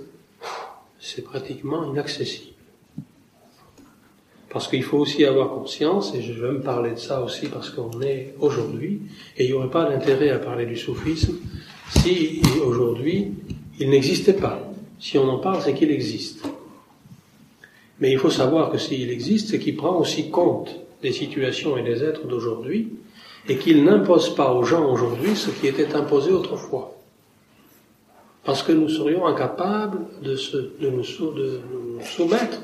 c'est 0.98 1.24
pratiquement 1.24 1.90
inaccessible. 1.90 2.52
Parce 4.50 4.68
qu'il 4.68 4.84
faut 4.84 4.98
aussi 4.98 5.24
avoir 5.24 5.48
conscience, 5.48 6.14
et 6.14 6.20
je 6.20 6.34
vais 6.34 6.52
me 6.52 6.60
parler 6.60 6.90
de 6.90 6.98
ça 6.98 7.22
aussi 7.22 7.46
parce 7.46 7.70
qu'on 7.70 8.02
est 8.02 8.34
aujourd'hui, 8.38 9.00
et 9.38 9.44
il 9.44 9.46
n'y 9.46 9.54
aurait 9.54 9.70
pas 9.70 9.88
d'intérêt 9.88 10.28
à 10.28 10.38
parler 10.38 10.66
du 10.66 10.76
soufisme 10.76 11.38
si 11.88 12.42
aujourd'hui 12.62 13.32
il 13.80 13.90
n'existait 13.90 14.34
pas. 14.34 14.60
Si 15.00 15.18
on 15.18 15.28
en 15.28 15.38
parle, 15.38 15.60
c'est 15.62 15.74
qu'il 15.74 15.90
existe. 15.90 16.44
Mais 17.98 18.12
il 18.12 18.18
faut 18.18 18.30
savoir 18.30 18.70
que 18.70 18.78
s'il 18.78 19.10
existe, 19.10 19.48
c'est 19.48 19.58
qu'il 19.58 19.76
prend 19.76 19.96
aussi 19.96 20.30
compte 20.30 20.76
des 21.02 21.12
situations 21.12 21.76
et 21.76 21.82
des 21.82 22.04
êtres 22.04 22.26
d'aujourd'hui, 22.28 22.92
et 23.48 23.56
qu'il 23.56 23.82
n'impose 23.84 24.34
pas 24.36 24.52
aux 24.52 24.62
gens 24.62 24.88
aujourd'hui 24.88 25.34
ce 25.34 25.50
qui 25.50 25.66
était 25.66 25.94
imposé 25.96 26.30
autrefois 26.30 26.94
parce 28.44 28.62
que 28.62 28.72
nous 28.72 28.88
serions 28.88 29.26
incapables 29.26 30.00
de, 30.22 30.36
nous, 30.80 31.04
soumettre 32.02 32.62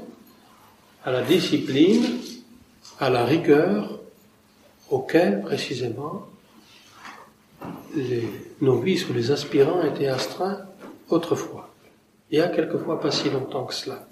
à 1.04 1.12
la 1.12 1.22
discipline, 1.22 2.18
à 2.98 3.10
la 3.10 3.24
rigueur 3.24 4.00
auquel 4.90 5.42
précisément 5.42 6.26
les 7.94 8.24
novices 8.60 9.08
ou 9.08 9.12
les 9.12 9.30
aspirants 9.30 9.82
étaient 9.82 10.08
astreints 10.08 10.65
autrefois. 11.08 11.70
Il 12.30 12.38
y 12.38 12.40
a 12.40 12.48
quelquefois 12.48 13.00
pas 13.00 13.10
si 13.10 13.30
longtemps 13.30 13.64
que 13.64 13.74
cela. 13.74 14.06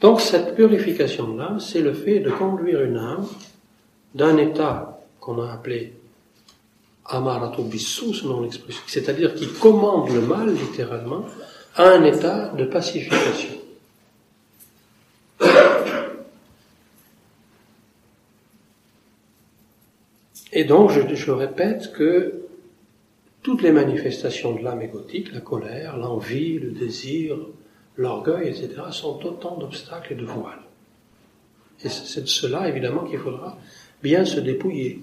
Donc 0.00 0.20
cette 0.20 0.54
purification 0.54 1.32
de 1.32 1.38
l'âme, 1.38 1.60
c'est 1.60 1.80
le 1.80 1.94
fait 1.94 2.20
de 2.20 2.30
conduire 2.30 2.82
une 2.82 2.98
âme 2.98 3.26
d'un 4.14 4.36
état 4.36 5.00
qu'on 5.20 5.42
a 5.42 5.52
appelé 5.52 5.94
Amarato 7.06 7.62
Bissou, 7.62 8.12
selon 8.12 8.42
l'expression, 8.42 8.82
c'est-à-dire 8.86 9.34
qui 9.34 9.46
commande 9.46 10.10
le 10.10 10.20
mal, 10.20 10.52
littéralement, 10.52 11.24
à 11.76 11.90
un 11.90 12.04
état 12.04 12.48
de 12.48 12.64
pacification. 12.64 13.50
Et 20.52 20.64
donc, 20.64 20.90
je, 20.90 21.14
je, 21.14 21.30
répète 21.30 21.92
que 21.92 22.45
toutes 23.46 23.62
les 23.62 23.70
manifestations 23.70 24.56
de 24.56 24.64
l'âme 24.64 24.82
égotique, 24.82 25.32
la 25.32 25.40
colère, 25.40 25.96
l'envie, 25.96 26.58
le 26.58 26.72
désir, 26.72 27.36
l'orgueil, 27.96 28.48
etc., 28.48 28.70
sont 28.90 29.24
autant 29.24 29.56
d'obstacles 29.56 30.14
et 30.14 30.16
de 30.16 30.24
voiles. 30.24 30.64
Et 31.84 31.88
c'est 31.88 32.22
de 32.22 32.26
cela, 32.26 32.68
évidemment, 32.68 33.04
qu'il 33.04 33.20
faudra 33.20 33.56
bien 34.02 34.24
se 34.24 34.40
dépouiller. 34.40 35.00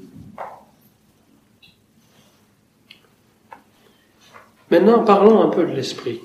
Maintenant, 4.70 5.06
parlons 5.06 5.42
un 5.42 5.48
peu 5.48 5.66
de 5.66 5.72
l'esprit, 5.72 6.20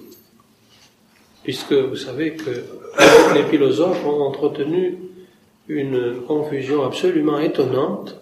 puisque 1.45 1.73
vous 1.73 1.95
savez 1.95 2.35
que 2.35 2.65
les 3.35 3.45
philosophes 3.45 4.05
ont 4.05 4.23
entretenu 4.23 4.99
une 5.69 6.23
confusion 6.23 6.83
absolument 6.83 7.39
étonnante 7.39 8.21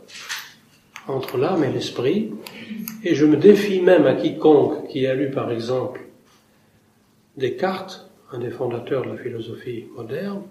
entre 1.08 1.38
l'âme 1.38 1.64
et 1.64 1.72
l'esprit, 1.72 2.34
et 3.04 3.14
je 3.14 3.24
me 3.24 3.36
défie 3.36 3.80
même 3.80 4.06
à 4.06 4.14
quiconque 4.14 4.88
qui 4.88 5.06
a 5.06 5.14
lu 5.14 5.30
par 5.30 5.50
exemple 5.50 6.00
Descartes, 7.36 8.08
un 8.32 8.38
des 8.38 8.50
fondateurs 8.50 9.04
de 9.04 9.10
la 9.10 9.16
philosophie 9.18 9.84
moderne, 9.94 10.42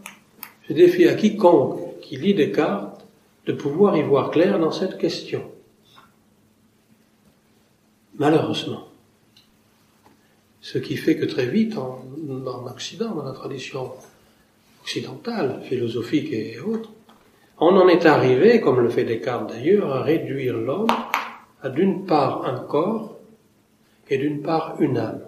je 0.68 0.74
défie 0.74 1.08
à 1.08 1.16
quiconque 1.16 2.00
qui 2.02 2.18
lit 2.18 2.34
Descartes 2.34 3.06
de 3.46 3.54
pouvoir 3.54 3.98
y 3.98 4.04
voir 4.04 4.32
clair 4.32 4.60
dans 4.60 4.72
cette 4.72 4.98
question. 4.98 5.44
Malheureusement. 8.18 8.88
Ce 10.62 10.78
qui 10.78 10.98
fait 10.98 11.18
que 11.18 11.26
très 11.26 11.46
vite, 11.46 11.78
en, 11.78 12.04
Occident, 12.68 13.14
dans 13.14 13.24
la 13.24 13.34
tradition 13.34 13.92
occidentale, 14.82 15.62
philosophique 15.64 16.32
et 16.32 16.60
autres, 16.60 16.92
on 17.60 17.76
en 17.78 17.88
est 17.88 18.06
arrivé, 18.06 18.62
comme 18.62 18.80
le 18.80 18.90
fait 18.90 19.04
Descartes 19.04 19.50
d'ailleurs, 19.50 19.94
à 19.94 20.02
réduire 20.02 20.58
l'homme 20.58 20.88
d'une 21.70 22.06
part 22.06 22.46
un 22.46 22.60
corps 22.60 23.18
et 24.10 24.18
d'une 24.18 24.42
part 24.42 24.76
une 24.80 24.98
âme. 24.98 25.22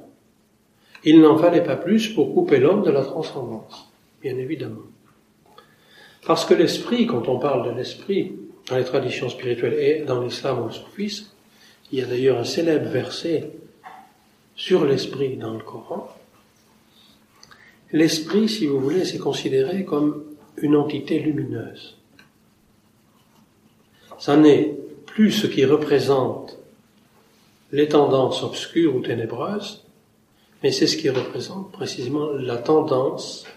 Il 1.04 1.22
n'en 1.22 1.38
fallait 1.38 1.64
pas 1.64 1.76
plus 1.76 2.10
pour 2.10 2.34
couper 2.34 2.60
l'homme 2.60 2.84
de 2.84 2.92
la 2.92 3.04
transcendance, 3.04 3.92
bien 4.22 4.38
évidemment. 4.38 4.84
Parce 6.26 6.46
que 6.46 6.54
l'esprit, 6.54 7.08
quand 7.08 7.28
on 7.28 7.40
parle 7.40 7.72
de 7.72 7.78
l'esprit 7.78 8.34
dans 8.70 8.78
les 8.78 8.84
traditions 8.84 9.30
spirituelles 9.30 9.80
et 9.80 10.04
dans 10.06 10.22
l'islam 10.22 10.62
ou 10.62 10.66
le 10.66 10.72
soufisme, 10.72 11.28
il 11.92 12.00
y 12.00 12.02
a 12.02 12.06
d'ailleurs 12.06 12.40
un 12.40 12.44
célèbre 12.44 12.90
verset 12.90 13.52
sur 14.56 14.86
l'esprit 14.86 15.38
dans 15.38 15.54
le 15.54 15.64
Coran, 15.64 16.10
L'esprit, 17.94 18.50
si 18.50 18.66
vous 18.68 18.80
voulez, 18.80 19.06
c'est 19.06 19.18
considéré 19.18 19.86
comme 19.86 20.24
une 20.58 20.76
entité 20.76 21.20
lumineuse. 21.20 21.98
Ça 24.20 24.36
n'est 24.36 24.76
plus 25.18 25.32
ce 25.32 25.48
qui 25.48 25.66
représente 25.66 26.60
les 27.72 27.88
tendances 27.88 28.44
obscures 28.44 28.96
ou 28.96 29.00
ténébreuses, 29.00 29.84
mais 30.62 30.72
c'est 30.72 30.86
ce 30.86 30.96
qui 30.96 31.10
représente 31.10 31.72
précisément 31.72 32.30
la 32.34 32.58
tendance 32.58 33.48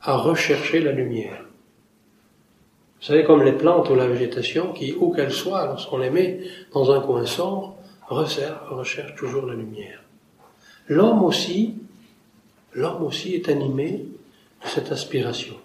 à 0.00 0.16
rechercher 0.16 0.80
la 0.80 0.92
lumière. 0.92 1.44
Vous 2.98 3.06
savez, 3.06 3.22
comme 3.22 3.42
les 3.42 3.52
plantes 3.52 3.90
ou 3.90 3.94
la 3.94 4.06
végétation 4.06 4.72
qui, 4.72 4.94
où 4.94 5.12
qu'elles 5.12 5.34
soient, 5.34 5.66
lorsqu'on 5.66 5.98
les 5.98 6.08
met 6.08 6.40
dans 6.72 6.90
un 6.90 7.00
coin 7.00 7.26
sombre, 7.26 7.76
recherchent 8.08 9.14
toujours 9.14 9.44
la 9.44 9.56
lumière. 9.56 10.02
L'homme 10.88 11.22
aussi, 11.22 11.74
l'homme 12.72 13.02
aussi 13.02 13.34
est 13.34 13.50
animé 13.50 14.06
de 14.62 14.68
cette 14.68 14.90
aspiration. 14.90 15.56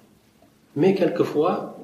Mais 0.76 0.96
quelquefois, 0.96 1.78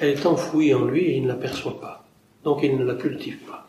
elle 0.00 0.10
est 0.10 0.26
enfouie 0.26 0.72
en 0.74 0.84
lui 0.84 1.06
et 1.06 1.16
il 1.16 1.24
ne 1.24 1.28
l'aperçoit 1.28 1.80
pas. 1.80 1.99
Donc 2.44 2.60
il 2.62 2.76
ne 2.76 2.84
la 2.84 2.94
cultive 2.94 3.38
pas. 3.40 3.68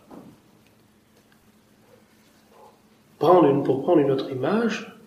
Prendre 3.19 3.63
pour 3.63 3.83
prendre 3.83 3.99
une 3.99 4.11
autre 4.11 4.31
image, 4.31 4.97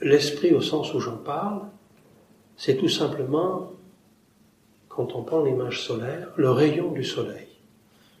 l'esprit 0.00 0.54
au 0.54 0.60
sens 0.60 0.94
où 0.94 1.00
j'en 1.00 1.18
parle, 1.18 1.62
c'est 2.56 2.76
tout 2.76 2.88
simplement 2.88 3.72
quand 4.88 5.14
on 5.14 5.22
prend 5.22 5.42
l'image 5.42 5.82
solaire, 5.82 6.28
le 6.36 6.50
rayon 6.50 6.92
du 6.92 7.04
soleil. 7.04 7.48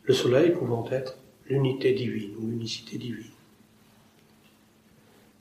Le 0.04 0.14
soleil 0.14 0.50
pouvant 0.50 0.88
être 0.90 1.16
l'unité 1.46 1.92
divine 1.92 2.34
ou 2.38 2.46
l'unicité 2.46 2.98
divine. 2.98 3.30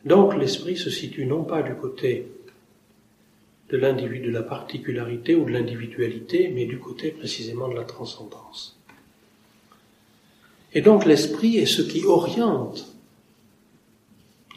Donc 0.06 0.36
l'esprit 0.36 0.78
se 0.78 0.90
situe 0.90 1.26
non 1.26 1.44
pas 1.44 1.62
du 1.62 1.76
côté 1.76 2.28
de 3.70 3.78
la 3.78 4.44
particularité 4.44 5.36
ou 5.36 5.46
de 5.46 5.52
l'individualité, 5.52 6.52
mais 6.54 6.66
du 6.66 6.80
côté 6.80 7.12
précisément 7.12 7.70
de 7.70 7.76
la 7.76 7.86
transcendance. 7.86 8.81
Et 10.74 10.82
donc 10.82 11.06
l'esprit 11.06 11.58
est 11.58 11.66
ce 11.66 11.82
qui 11.82 12.06
oriente 12.06 12.88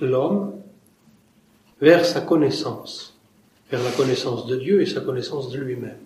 l'homme 0.00 0.54
vers 1.80 2.04
sa 2.04 2.20
connaissance, 2.20 3.18
vers 3.70 3.82
la 3.82 3.90
connaissance 3.90 4.46
de 4.46 4.56
Dieu 4.56 4.80
et 4.82 4.86
sa 4.86 5.00
connaissance 5.00 5.50
de 5.50 5.58
lui-même. 5.58 5.98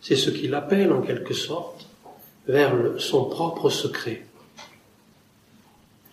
C'est 0.00 0.16
ce 0.16 0.30
qu'il 0.30 0.54
appelle 0.54 0.92
en 0.92 1.02
quelque 1.02 1.34
sorte 1.34 1.88
vers 2.46 3.00
son 3.00 3.24
propre 3.26 3.68
secret, 3.68 4.24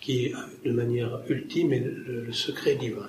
qui 0.00 0.32
de 0.64 0.72
manière 0.72 1.20
ultime 1.28 1.72
est 1.72 1.80
le, 1.80 2.32
secret 2.32 2.76
divin. 2.76 3.08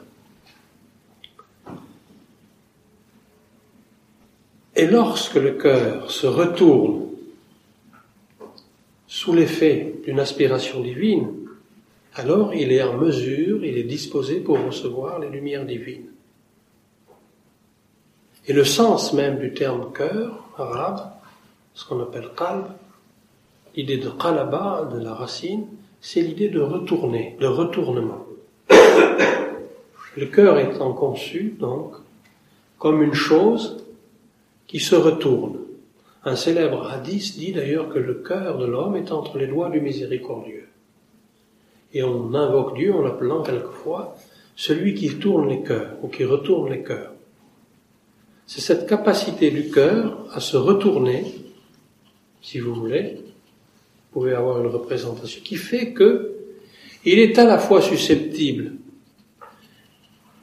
Et 4.75 4.85
lorsque 4.85 5.35
le 5.35 5.53
cœur 5.53 6.11
se 6.11 6.27
retourne 6.27 7.07
sous 9.07 9.33
l'effet 9.33 9.95
d'une 10.05 10.19
aspiration 10.19 10.81
divine, 10.81 11.33
alors 12.13 12.53
il 12.53 12.71
est 12.71 12.83
en 12.83 12.97
mesure, 12.97 13.63
il 13.63 13.77
est 13.77 13.83
disposé 13.83 14.39
pour 14.39 14.63
recevoir 14.63 15.19
les 15.19 15.29
lumières 15.29 15.65
divines. 15.65 16.07
Et 18.47 18.53
le 18.53 18.63
sens 18.63 19.13
même 19.13 19.39
du 19.39 19.53
terme 19.53 19.91
cœur 19.93 20.43
arabe, 20.57 21.11
ce 21.73 21.85
qu'on 21.85 22.01
appelle 22.01 22.29
qalb, 22.35 22.65
l'idée 23.75 23.97
de 23.97 24.09
qalaba, 24.09 24.89
de 24.91 24.99
la 24.99 25.13
racine, 25.13 25.67
c'est 26.01 26.21
l'idée 26.21 26.49
de 26.49 26.59
retourner, 26.59 27.35
de 27.39 27.47
retournement. 27.47 28.25
Le 28.69 30.25
cœur 30.25 30.57
étant 30.57 30.93
conçu, 30.93 31.55
donc, 31.59 31.93
comme 32.79 33.03
une 33.03 33.13
chose 33.13 33.83
qui 34.65 34.79
se 34.79 34.95
retourne. 34.95 35.57
Un 36.23 36.35
célèbre 36.35 36.89
hadith 36.89 37.37
dit 37.37 37.53
d'ailleurs 37.53 37.89
que 37.89 37.99
le 37.99 38.15
cœur 38.15 38.57
de 38.57 38.65
l'homme 38.65 38.95
est 38.95 39.11
entre 39.11 39.37
les 39.37 39.47
doigts 39.47 39.69
du 39.69 39.79
miséricordieux. 39.79 40.67
Et 41.93 42.03
on 42.03 42.33
invoque 42.33 42.75
Dieu 42.75 42.93
en 42.93 43.01
l'appelant 43.01 43.43
quelquefois 43.43 44.15
celui 44.55 44.93
qui 44.93 45.15
tourne 45.19 45.47
les 45.47 45.61
cœurs 45.61 45.97
ou 46.01 46.07
qui 46.07 46.25
retourne 46.25 46.71
les 46.71 46.83
cœurs. 46.83 47.13
C'est 48.45 48.61
cette 48.61 48.87
capacité 48.87 49.51
du 49.51 49.69
cœur 49.69 50.25
à 50.31 50.39
se 50.39 50.57
retourner, 50.57 51.25
si 52.41 52.59
vous 52.59 52.73
voulez, 52.73 53.17
vous 53.17 54.21
pouvez 54.21 54.33
avoir 54.33 54.59
une 54.61 54.67
représentation, 54.67 55.41
qui 55.43 55.57
fait 55.57 55.93
que 55.93 56.33
il 57.05 57.19
est 57.19 57.37
à 57.37 57.45
la 57.45 57.59
fois 57.59 57.81
susceptible 57.81 58.73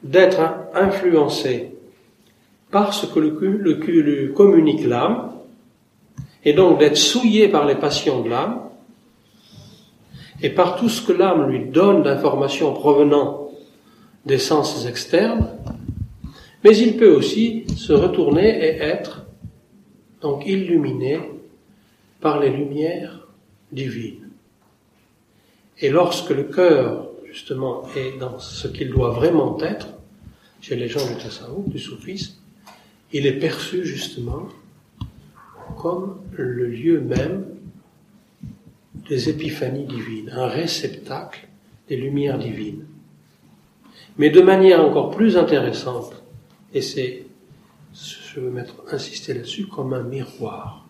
d'être 0.03 0.41
influencé 0.75 1.73
par 2.71 2.95
ce 2.95 3.07
que 3.07 3.21
le, 3.21 3.31
le 3.31 4.29
communique 4.33 4.85
l'âme, 4.85 5.34
et 6.45 6.53
donc 6.53 6.79
d'être 6.79 6.97
souillé 6.97 7.49
par 7.49 7.67
les 7.67 7.77
passions 7.77 8.23
de 8.23 8.29
l'âme, 8.29 8.61
et 10.43 10.51
par 10.51 10.77
tout 10.77 10.89
ce 10.89 11.01
que 11.01 11.13
l'âme 11.13 11.49
lui 11.49 11.67
donne 11.67 12.03
d'informations 12.03 12.73
provenant 12.75 13.51
des 14.27 14.39
sens 14.39 14.87
externes, 14.87 15.49
mais 16.63 16.77
il 16.77 16.97
peut 16.97 17.15
aussi 17.15 17.65
se 17.77 17.93
retourner 17.93 18.49
et 18.49 18.83
être 18.83 19.27
donc 20.21 20.47
illuminé 20.47 21.21
par 22.21 22.41
les 22.41 22.51
lumières 22.51 23.27
divines. 23.71 24.31
Et 25.79 25.91
lorsque 25.91 26.31
le 26.31 26.45
cœur, 26.45 27.09
justement, 27.27 27.83
est 27.97 28.19
dans 28.19 28.39
ce 28.39 28.69
qu'il 28.69 28.91
doit 28.91 29.11
vraiment 29.11 29.59
être, 29.61 29.89
chez 30.61 30.77
les 30.77 30.89
gens 30.89 31.07
du 31.07 31.17
tassaouf, 31.23 31.69
du 31.69 31.79
soufisme, 31.79 32.37
il 33.13 33.27
est 33.27 33.39
perçu 33.39 33.85
justement 33.85 34.49
comme 35.77 36.21
le 36.33 36.67
lieu 36.67 37.01
même 37.01 37.45
des 39.09 39.29
épiphanies 39.29 39.87
divines, 39.87 40.31
un 40.31 40.47
réceptacle 40.47 41.49
des 41.89 41.97
lumières 41.97 42.39
divines. 42.39 42.87
Mais 44.17 44.31
de 44.31 44.41
manière 44.41 44.85
encore 44.85 45.11
plus 45.11 45.37
intéressante, 45.37 46.23
et 46.73 46.83
c'est, 46.83 47.27
je 47.93 48.41
veux 48.41 48.51
mettre, 48.51 48.75
insister 48.91 49.35
là-dessus, 49.35 49.67
comme 49.67 49.93
un 49.93 50.03
miroir. 50.03 50.87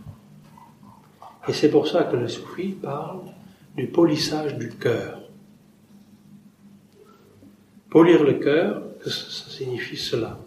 Et 1.48 1.52
c'est 1.52 1.70
pour 1.70 1.88
ça 1.88 2.04
que 2.04 2.16
le 2.16 2.28
soufi 2.28 2.68
parle 2.68 3.20
du 3.76 3.86
polissage 3.86 4.56
du 4.56 4.70
cœur. 4.70 5.20
Polir 7.90 8.24
le 8.24 8.34
cœur, 8.34 8.82
ça 9.04 9.50
signifie 9.50 9.96
cela. 9.96 10.38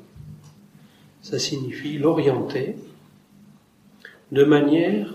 Ça 1.22 1.40
signifie 1.40 1.98
l'orienter 1.98 2.76
de 4.32 4.44
manière 4.44 5.14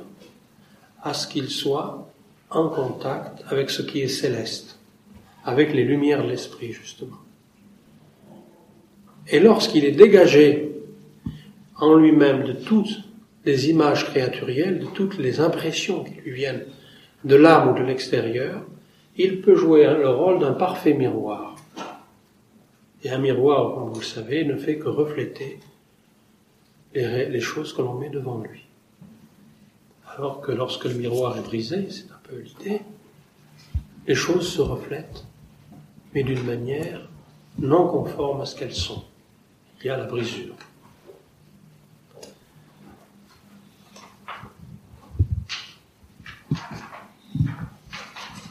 à 1.02 1.14
ce 1.14 1.26
qu'il 1.26 1.48
soit 1.48 2.08
en 2.50 2.68
contact 2.68 3.42
avec 3.48 3.70
ce 3.70 3.82
qui 3.82 4.00
est 4.00 4.08
céleste, 4.08 4.78
avec 5.44 5.72
les 5.72 5.84
lumières 5.84 6.22
de 6.22 6.28
l'esprit, 6.28 6.72
justement. 6.72 7.18
Et 9.28 9.40
lorsqu'il 9.40 9.84
est 9.84 9.92
dégagé 9.92 10.72
en 11.76 11.94
lui-même 11.94 12.44
de 12.44 12.52
toutes 12.52 13.02
les 13.44 13.70
images 13.70 14.06
créaturielles, 14.06 14.78
de 14.78 14.86
toutes 14.86 15.18
les 15.18 15.40
impressions 15.40 16.04
qui 16.04 16.14
lui 16.20 16.32
viennent 16.32 16.64
de 17.24 17.36
l'âme 17.36 17.70
ou 17.70 17.78
de 17.78 17.84
l'extérieur, 17.84 18.64
il 19.16 19.40
peut 19.40 19.54
jouer 19.54 19.84
le 19.84 20.08
rôle 20.08 20.38
d'un 20.38 20.52
parfait 20.52 20.94
miroir. 20.94 21.56
Et 23.04 23.10
un 23.10 23.18
miroir, 23.18 23.74
comme 23.74 23.90
vous 23.90 24.00
le 24.00 24.04
savez, 24.04 24.44
ne 24.44 24.56
fait 24.56 24.78
que 24.78 24.88
refléter 24.88 25.58
les, 26.94 27.40
choses 27.40 27.72
que 27.72 27.82
l'on 27.82 27.94
met 27.94 28.10
devant 28.10 28.38
lui. 28.38 28.64
Alors 30.16 30.40
que 30.40 30.52
lorsque 30.52 30.84
le 30.84 30.94
miroir 30.94 31.38
est 31.38 31.42
brisé, 31.42 31.88
c'est 31.90 32.10
un 32.10 32.20
peu 32.22 32.38
l'idée, 32.38 32.82
les 34.06 34.14
choses 34.14 34.46
se 34.46 34.60
reflètent, 34.60 35.24
mais 36.14 36.22
d'une 36.22 36.42
manière 36.44 37.08
non 37.58 37.88
conforme 37.88 38.40
à 38.40 38.44
ce 38.44 38.56
qu'elles 38.56 38.74
sont 38.74 39.04
il 39.82 39.88
y 39.88 39.90
a 39.90 39.96
la 39.96 40.04
brisure. 40.04 40.54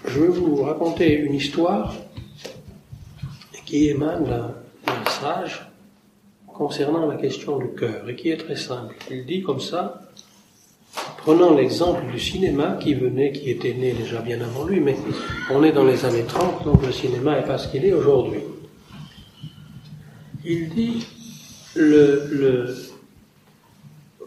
Je 0.06 0.20
vais 0.20 0.28
vous 0.28 0.64
raconter 0.64 1.14
une 1.14 1.36
histoire 1.36 1.96
qui 3.66 3.88
émane 3.88 4.26
d'un 4.26 5.06
sage 5.10 5.72
concernant 6.48 7.06
la 7.06 7.16
question 7.16 7.58
du 7.60 7.70
cœur 7.74 8.10
et 8.10 8.18
qui 8.18 8.30
est 8.30 8.38
très 8.38 8.58
simple. 8.58 8.94
Il 9.10 9.26
dit 9.26 9.42
comme 9.42 9.62
ça, 9.62 10.11
prenant 11.18 11.54
l'exemple 11.54 12.02
du 12.12 12.20
cinéma 12.20 12.78
qui 12.82 12.94
venait, 12.94 13.32
qui 13.32 13.50
était 13.50 13.74
né 13.74 13.94
déjà 13.94 14.22
bien 14.22 14.42
avant 14.42 14.66
lui, 14.66 14.80
mais 14.80 14.96
on 15.52 15.64
est 15.64 15.72
dans 15.72 15.84
les 15.84 16.04
années 16.06 16.24
30, 16.24 16.66
donc 16.66 16.86
le 16.86 16.92
cinéma 16.92 17.40
n'est 17.40 17.46
pas 17.46 17.58
ce 17.58 17.68
qu'il 17.68 17.86
est 17.86 17.94
aujourd'hui. 17.94 18.42
Il 20.44 20.70
dit, 20.70 21.06
le, 21.76 22.76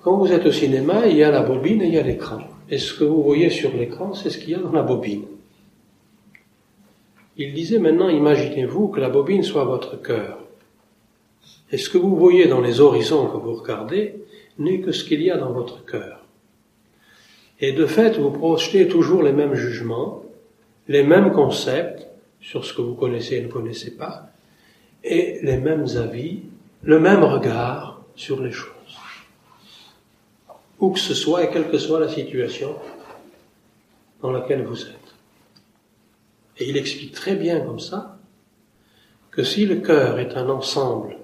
quand 0.03 0.17
vous 0.17 0.33
êtes 0.33 0.47
au 0.47 0.53
cinéma, 0.53 1.07
il 1.07 1.17
y 1.17 1.23
a 1.23 1.31
la 1.31 1.43
bobine 1.43 1.83
et 1.83 1.87
il 1.87 1.95
y 1.95 1.99
a 1.99 2.03
l'écran. 2.03 2.39
Et 2.71 2.79
ce 2.79 2.95
que 2.95 3.05
vous 3.05 3.23
voyez 3.23 3.51
sur 3.51 3.73
l'écran, 3.73 4.15
c'est 4.15 4.31
ce 4.31 4.39
qu'il 4.39 4.51
y 4.51 4.55
a 4.55 4.59
dans 4.59 4.73
la 4.73 4.83
bobine. 4.83 5.25
Il 7.37 7.53
disait 7.53 7.79
maintenant, 7.79 8.09
imaginez-vous 8.09 8.89
que 8.89 9.01
la 9.01 9.09
bobine 9.09 9.43
soit 9.43 9.65
votre 9.65 10.01
cœur. 10.01 10.39
Et 11.73 11.79
ce 11.79 11.91
que 11.91 11.99
vous 11.99 12.15
voyez 12.15 12.47
dans 12.47 12.61
les 12.61 12.81
horizons 12.81 13.27
que 13.27 13.37
vous 13.37 13.55
regardez 13.55 14.15
n'est 14.59 14.81
que 14.81 14.93
ce 14.93 15.05
qu'il 15.05 15.21
y 15.23 15.31
a 15.31 15.37
dans 15.37 15.53
votre 15.53 15.85
cœur. 15.85 16.24
Et 17.61 17.73
de 17.73 17.87
fait, 17.87 18.19
vous 18.19 18.31
projetez 18.31 18.89
toujours 18.89 19.23
les 19.23 19.33
mêmes 19.33 19.55
jugements, 19.55 20.23
les 20.89 21.03
mêmes 21.03 21.33
concepts 21.33 22.07
sur 22.41 22.65
ce 22.65 22.75
que 22.75 22.83
vous 22.83 22.95
connaissez 22.95 23.37
et 23.37 23.43
ne 23.43 23.49
connaissez 23.49 23.97
pas, 23.97 24.29
et 25.03 25.39
les 25.43 25.57
mêmes 25.57 25.87
avis, 25.97 26.43
le 26.83 26.99
même 26.99 27.25
regard 27.25 28.03
sur 28.17 28.43
les 28.43 28.53
choses. 28.53 28.71
Où 30.79 30.91
que 30.91 30.99
ce 30.99 31.15
soit 31.15 31.45
et 31.45 31.51
quelle 31.51 31.71
que 31.71 31.79
soit 31.79 32.01
la 32.01 32.09
situation 32.09 32.77
dans 34.21 34.33
laquelle 34.33 34.65
vous 34.65 34.83
êtes. 34.83 35.15
Et 36.59 36.69
il 36.69 36.77
explique 36.77 37.13
très 37.13 37.37
bien 37.37 37.61
comme 37.61 37.81
ça 37.81 38.19
que 39.31 39.43
si 39.43 39.67
le 39.67 39.77
cœur 39.77 40.19
est 40.19 40.37
un 40.37 40.49
ensemble 40.49 41.19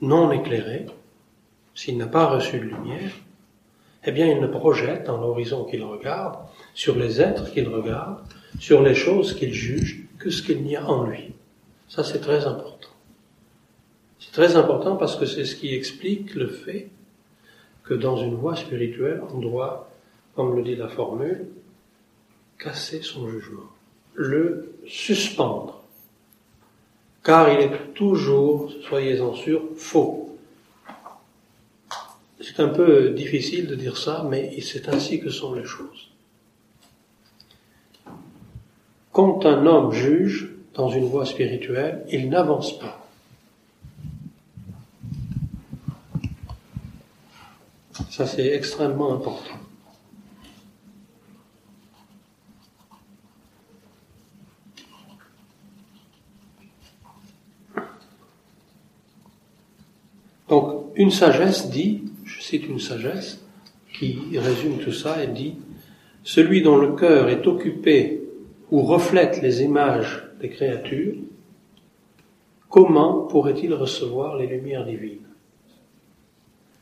non 0.00 0.32
éclairé, 0.32 0.86
s'il 1.74 1.96
n'a 1.96 2.06
pas 2.06 2.26
reçu 2.26 2.58
de 2.58 2.64
lumière, 2.64 3.12
eh 4.04 4.12
bien 4.12 4.26
il 4.26 4.40
ne 4.40 4.46
projette 4.46 5.04
dans 5.06 5.18
l'horizon 5.18 5.64
qu'il 5.64 5.82
regarde, 5.84 6.38
sur 6.74 6.96
les 6.96 7.20
êtres 7.20 7.52
qu'il 7.52 7.68
regarde, 7.68 8.18
sur 8.58 8.82
les 8.82 8.94
choses 8.94 9.34
qu'il 9.34 9.52
juge, 9.52 10.06
que 10.18 10.30
ce 10.30 10.42
qu'il 10.42 10.62
n'y 10.62 10.76
a 10.76 10.84
en 10.86 11.04
lui. 11.04 11.32
Ça 11.88 12.04
c'est 12.04 12.20
très 12.20 12.44
important. 12.46 12.88
C'est 14.18 14.32
très 14.32 14.56
important 14.56 14.96
parce 14.96 15.16
que 15.16 15.26
c'est 15.26 15.44
ce 15.44 15.56
qui 15.56 15.74
explique 15.74 16.34
le 16.34 16.48
fait 16.48 16.90
que 17.84 17.94
dans 17.94 18.16
une 18.16 18.34
voie 18.34 18.56
spirituelle, 18.56 19.20
on 19.34 19.38
doit, 19.38 19.90
comme 20.34 20.56
le 20.56 20.62
dit 20.62 20.76
la 20.76 20.88
formule, 20.88 21.46
casser 22.58 23.02
son 23.02 23.28
jugement, 23.28 23.70
le 24.14 24.74
suspendre 24.86 25.82
car 27.22 27.52
il 27.52 27.60
est 27.60 27.94
toujours, 27.94 28.70
soyez-en 28.88 29.34
sûrs, 29.34 29.62
faux. 29.76 30.31
C'est 32.42 32.58
un 32.58 32.68
peu 32.68 33.10
difficile 33.10 33.68
de 33.68 33.76
dire 33.76 33.96
ça, 33.96 34.26
mais 34.28 34.60
c'est 34.60 34.88
ainsi 34.88 35.20
que 35.20 35.30
sont 35.30 35.54
les 35.54 35.64
choses. 35.64 36.10
Quand 39.12 39.46
un 39.46 39.64
homme 39.64 39.92
juge 39.92 40.50
dans 40.74 40.88
une 40.88 41.04
voie 41.04 41.24
spirituelle, 41.24 42.04
il 42.10 42.28
n'avance 42.28 42.78
pas. 42.80 43.06
Ça, 48.10 48.26
c'est 48.26 48.48
extrêmement 48.48 49.14
important. 49.14 49.58
Donc, 60.48 60.92
une 60.96 61.10
sagesse 61.10 61.70
dit, 61.70 62.11
cite 62.42 62.66
une 62.66 62.80
sagesse 62.80 63.44
qui 63.92 64.18
résume 64.36 64.78
tout 64.78 64.92
ça, 64.92 65.16
elle 65.20 65.32
dit, 65.32 65.54
celui 66.24 66.62
dont 66.62 66.76
le 66.76 66.92
cœur 66.92 67.28
est 67.28 67.46
occupé 67.46 68.22
ou 68.70 68.82
reflète 68.82 69.40
les 69.42 69.62
images 69.62 70.24
des 70.40 70.48
créatures, 70.48 71.14
comment 72.68 73.26
pourrait-il 73.26 73.72
recevoir 73.74 74.36
les 74.36 74.46
lumières 74.46 74.84
divines? 74.84 75.26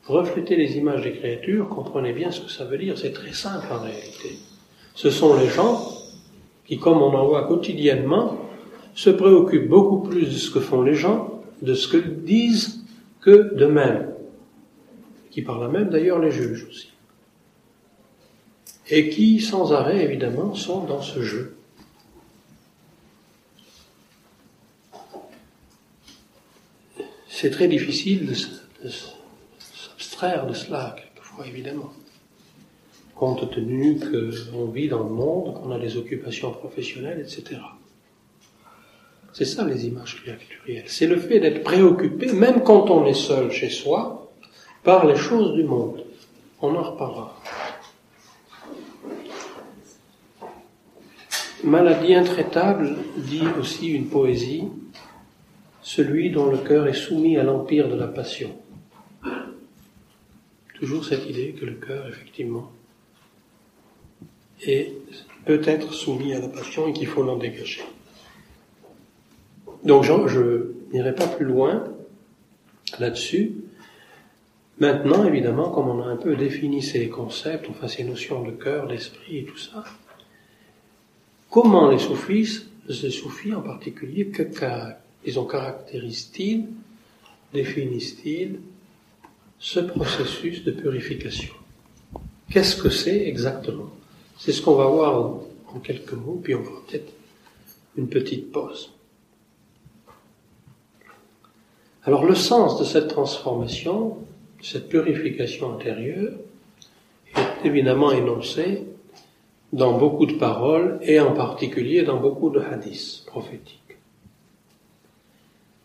Refléter 0.07 0.57
les 0.57 0.79
images 0.79 1.03
des 1.03 1.13
créatures, 1.13 1.69
comprenez 1.69 2.13
bien 2.13 2.31
ce 2.31 2.41
que 2.41 2.51
ça 2.51 2.65
veut 2.65 2.79
dire, 2.79 2.97
c'est 2.97 3.13
très 3.13 3.33
simple 3.33 3.67
en 3.71 3.81
réalité. 3.81 4.39
Ce 4.95 5.11
sont 5.11 5.39
les 5.39 5.49
gens 5.49 5.89
qui, 6.65 6.79
comme 6.79 7.03
on 7.03 7.15
en 7.15 7.27
voit 7.27 7.47
quotidiennement, 7.47 8.39
se 8.95 9.11
préoccupent 9.11 9.69
beaucoup 9.69 10.01
plus 10.01 10.25
de 10.27 10.31
ce 10.31 10.51
que 10.51 10.61
font 10.61 10.83
les 10.83 10.95
gens, 10.95 11.43
de 11.61 11.75
ce 11.75 11.87
que 11.87 11.99
disent 11.99 12.83
que 13.21 13.55
de 13.55 13.67
même, 13.67 14.10
qui 15.31 15.43
par 15.43 15.59
là 15.59 15.69
même 15.69 15.91
d'ailleurs 15.91 16.19
les 16.19 16.31
juges 16.31 16.67
aussi, 16.69 16.93
et 18.89 19.09
qui 19.09 19.41
sans 19.41 19.73
arrêt 19.73 20.03
évidemment 20.03 20.55
sont 20.55 20.85
dans 20.85 21.03
ce 21.03 21.23
jeu. 21.23 21.57
C'est 27.29 27.51
très 27.51 27.69
difficile 27.69 28.27
de, 28.27 28.35
s'abstraire 29.61 30.47
de 30.47 30.53
cela 30.53 30.95
quelquefois 30.99 31.47
évidemment, 31.47 31.93
compte 33.15 33.51
tenu 33.51 33.99
qu'on 33.99 34.67
vit 34.67 34.89
dans 34.89 35.05
le 35.05 35.11
monde, 35.11 35.55
qu'on 35.55 35.71
a 35.71 35.79
des 35.79 35.97
occupations 35.97 36.51
professionnelles, 36.51 37.21
etc. 37.21 37.61
C'est 39.33 39.45
ça 39.45 39.65
les 39.65 39.87
images 39.87 40.17
créaturielles. 40.23 40.85
C'est 40.87 41.07
le 41.07 41.17
fait 41.17 41.41
d'être 41.41 41.63
préoccupé, 41.63 42.33
même 42.33 42.63
quand 42.63 42.91
on 42.91 43.07
est 43.07 43.15
seul 43.15 43.51
chez 43.51 43.71
soi, 43.71 44.30
par 44.83 45.07
les 45.07 45.17
choses 45.17 45.55
du 45.55 45.65
monde. 45.65 46.05
On 46.61 46.75
en 46.75 46.83
reparlera. 46.83 47.37
Maladie 51.63 52.15
intraitable 52.15 52.97
dit 53.17 53.45
aussi 53.59 53.89
une 53.89 54.09
poésie, 54.09 54.65
celui 55.83 56.31
dont 56.31 56.51
le 56.51 56.59
cœur 56.59 56.87
est 56.87 56.95
soumis 56.95 57.37
à 57.37 57.43
l'empire 57.43 57.89
de 57.89 57.97
la 57.97 58.07
passion. 58.07 58.51
Toujours 60.75 61.05
cette 61.05 61.29
idée 61.29 61.53
que 61.53 61.67
le 61.67 61.75
cœur, 61.75 62.07
effectivement, 62.09 62.73
est 64.63 64.95
peut-être 65.45 65.93
soumis 65.93 66.33
à 66.33 66.41
la 66.41 66.49
passion 66.49 66.89
et 66.89 66.93
qu'il 66.95 67.07
faut 67.07 67.23
l'en 67.23 67.37
dégager. 67.37 67.83
Donc 69.85 70.05
je 70.05 70.73
n'irai 70.93 71.15
pas 71.15 71.27
plus 71.27 71.45
loin 71.45 71.85
là-dessus. 72.99 73.53
Maintenant, 74.81 75.27
évidemment, 75.27 75.71
comme 75.71 75.89
on 75.89 76.03
a 76.03 76.07
un 76.07 76.17
peu 76.17 76.37
défini 76.37 76.83
ces 76.83 77.11
concepts, 77.11 77.69
enfin 77.69 77.87
ces 77.87 78.03
notions 78.03 78.43
de 78.43 78.53
cœur, 78.53 78.87
d'esprit 78.87 79.39
et 79.39 79.45
tout 79.45 79.59
ça, 79.59 79.85
comment 81.51 81.91
les 81.91 81.99
soufis, 81.99 82.65
les 82.89 83.11
soufis 83.11 83.55
en 83.55 83.61
particulier, 83.61 84.29
que, 84.29 84.43
ils 85.27 85.39
ont 85.39 85.45
caractérisent-ils, 85.45 86.65
définissent-ils 87.53 88.59
ce 89.59 89.81
processus 89.81 90.65
de 90.65 90.71
purification? 90.71 91.53
Qu'est-ce 92.49 92.83
que 92.83 92.89
c'est 92.89 93.29
exactement? 93.29 93.91
C'est 94.39 94.53
ce 94.53 94.63
qu'on 94.63 94.77
va 94.77 94.87
voir 94.87 95.41
en 95.75 95.79
quelques 95.81 96.15
mots, 96.15 96.41
puis 96.43 96.55
on 96.55 96.65
fera 96.65 96.81
peut-être 96.89 97.13
une 97.99 98.09
petite 98.09 98.51
pause. 98.51 98.95
Alors 102.05 102.25
le 102.25 102.35
sens 102.35 102.81
de 102.81 102.85
cette 102.85 103.09
transformation, 103.09 104.17
cette 104.63 104.89
purification 104.89 105.75
intérieure, 105.75 106.35
est 107.37 107.67
évidemment 107.67 108.13
énoncé 108.13 108.85
dans 109.73 109.97
beaucoup 109.99 110.27
de 110.27 110.35
paroles 110.35 110.99
et 111.03 111.21
en 111.21 111.33
particulier 111.33 112.03
dans 112.03 112.21
beaucoup 112.21 112.51
de 112.51 112.61
hadiths 112.61 113.25
prophétiques. 113.27 113.81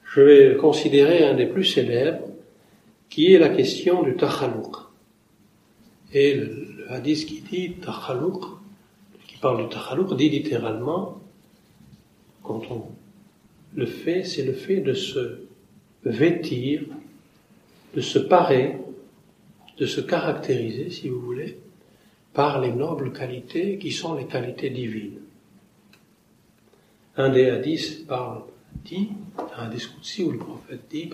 Je 0.04 0.22
vais 0.22 0.58
considérer 0.58 1.26
un 1.26 1.36
des 1.36 1.46
plus 1.46 1.66
célèbres 1.66 2.28
qui 3.10 3.34
est 3.34 3.40
la 3.40 3.50
question 3.50 4.04
du 4.04 4.16
takhalouq. 4.16 4.78
Et 6.14 6.36
le, 6.36 6.86
hadith 6.90 7.26
qui 7.26 7.42
dit 7.42 7.74
takhalouq, 7.74 8.42
qui 9.28 9.38
parle 9.38 9.64
du 9.64 9.70
takhalouq, 9.70 10.16
dit 10.16 10.30
littéralement, 10.30 11.22
quand 12.44 12.62
on 12.72 12.86
le 13.76 13.86
fait, 13.86 14.24
c'est 14.24 14.44
le 14.44 14.54
fait 14.54 14.82
de 14.82 14.94
se 14.94 15.42
vêtir, 16.04 16.84
de 17.96 18.02
se 18.02 18.20
parer, 18.20 18.78
de 19.78 19.86
se 19.86 20.02
caractériser, 20.02 20.89
si 20.89 21.08
vous 21.08 21.22
voulez, 21.22 21.58
par 22.34 22.60
les 22.60 22.72
nobles 22.72 23.14
qualités 23.14 23.78
qui 23.78 23.91
sont 23.91 24.16
les 24.16 24.26
qualités 24.26 24.70
divines. 24.70 25.22
Un 27.16 27.30
des 27.30 27.50
hadiths 27.50 28.06
parle, 28.06 28.43
dit, 28.84 29.12
un 29.56 29.70
des 29.70 29.78
où 30.24 30.32
le 30.32 30.38
prophète 30.38 30.82
dit, 30.89 31.10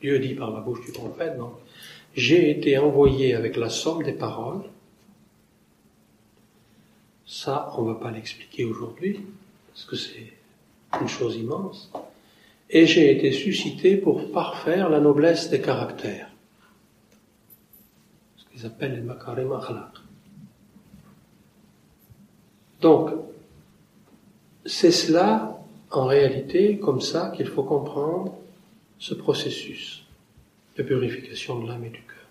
Dieu 0.00 0.18
dit 0.18 0.34
par 0.34 0.50
la 0.50 0.60
bouche 0.60 0.84
du 0.84 0.92
prophète, 0.92 1.38
donc, 1.38 1.54
j'ai 2.14 2.50
été 2.50 2.76
envoyé 2.78 3.34
avec 3.34 3.56
la 3.56 3.70
somme 3.70 4.02
des 4.02 4.12
paroles. 4.12 4.64
Ça, 7.26 7.72
on 7.76 7.82
ne 7.82 7.92
va 7.92 8.00
pas 8.00 8.10
l'expliquer 8.10 8.64
aujourd'hui, 8.64 9.20
parce 9.68 9.84
que 9.84 9.96
c'est 9.96 10.32
une 11.00 11.08
chose 11.08 11.36
immense 11.36 11.90
et 12.70 12.86
j'ai 12.86 13.10
été 13.12 13.32
suscité 13.32 13.96
pour 13.96 14.32
parfaire 14.32 14.88
la 14.88 15.00
noblesse 15.00 15.50
des 15.50 15.60
caractères. 15.60 16.28
Ce 18.36 18.44
qu'ils 18.50 18.66
appellent 18.66 18.94
les 18.94 19.00
makarim 19.00 19.52
akhlaq. 19.52 19.92
Donc, 22.80 23.10
c'est 24.66 24.90
cela, 24.90 25.58
en 25.90 26.06
réalité, 26.06 26.78
comme 26.78 27.00
ça 27.00 27.32
qu'il 27.36 27.46
faut 27.46 27.62
comprendre 27.62 28.34
ce 28.98 29.14
processus 29.14 30.04
de 30.76 30.82
purification 30.82 31.60
de 31.60 31.68
l'âme 31.68 31.84
et 31.84 31.90
du 31.90 32.02
cœur. 32.02 32.28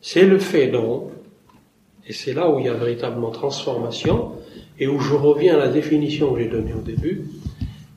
C'est 0.00 0.26
le 0.26 0.38
fait 0.38 0.72
et 2.06 2.12
c'est 2.12 2.34
là 2.34 2.50
où 2.50 2.58
il 2.58 2.66
y 2.66 2.68
a 2.68 2.74
véritablement 2.74 3.30
transformation, 3.30 4.32
et 4.78 4.88
où 4.88 4.98
je 4.98 5.14
reviens 5.14 5.54
à 5.54 5.58
la 5.58 5.68
définition 5.68 6.32
que 6.32 6.40
j'ai 6.40 6.48
donnée 6.48 6.74
au 6.74 6.80
début, 6.80 7.24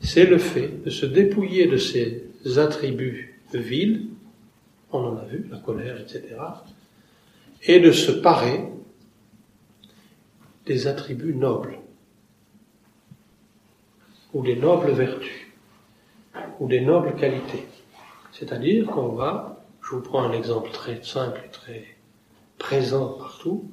c'est 0.05 0.25
le 0.25 0.37
fait 0.37 0.83
de 0.83 0.89
se 0.89 1.05
dépouiller 1.05 1.67
de 1.67 1.77
ses 1.77 2.23
attributs 2.57 3.41
vils, 3.53 4.07
on 4.91 4.99
en 4.99 5.17
a 5.17 5.25
vu, 5.25 5.47
la 5.49 5.57
colère, 5.57 5.99
etc., 5.99 6.35
et 7.63 7.79
de 7.79 7.91
se 7.91 8.11
parer 8.11 8.69
des 10.65 10.87
attributs 10.87 11.35
nobles, 11.35 11.79
ou 14.33 14.43
des 14.43 14.55
nobles 14.55 14.91
vertus, 14.91 15.47
ou 16.59 16.67
des 16.67 16.81
nobles 16.81 17.15
qualités. 17.15 17.65
C'est-à-dire 18.31 18.87
qu'on 18.87 19.09
va, 19.09 19.63
je 19.81 19.91
vous 19.91 20.01
prends 20.01 20.23
un 20.23 20.33
exemple 20.33 20.71
très 20.71 21.01
simple 21.03 21.41
et 21.45 21.49
très 21.49 21.85
présent 22.57 23.13
partout, 23.13 23.69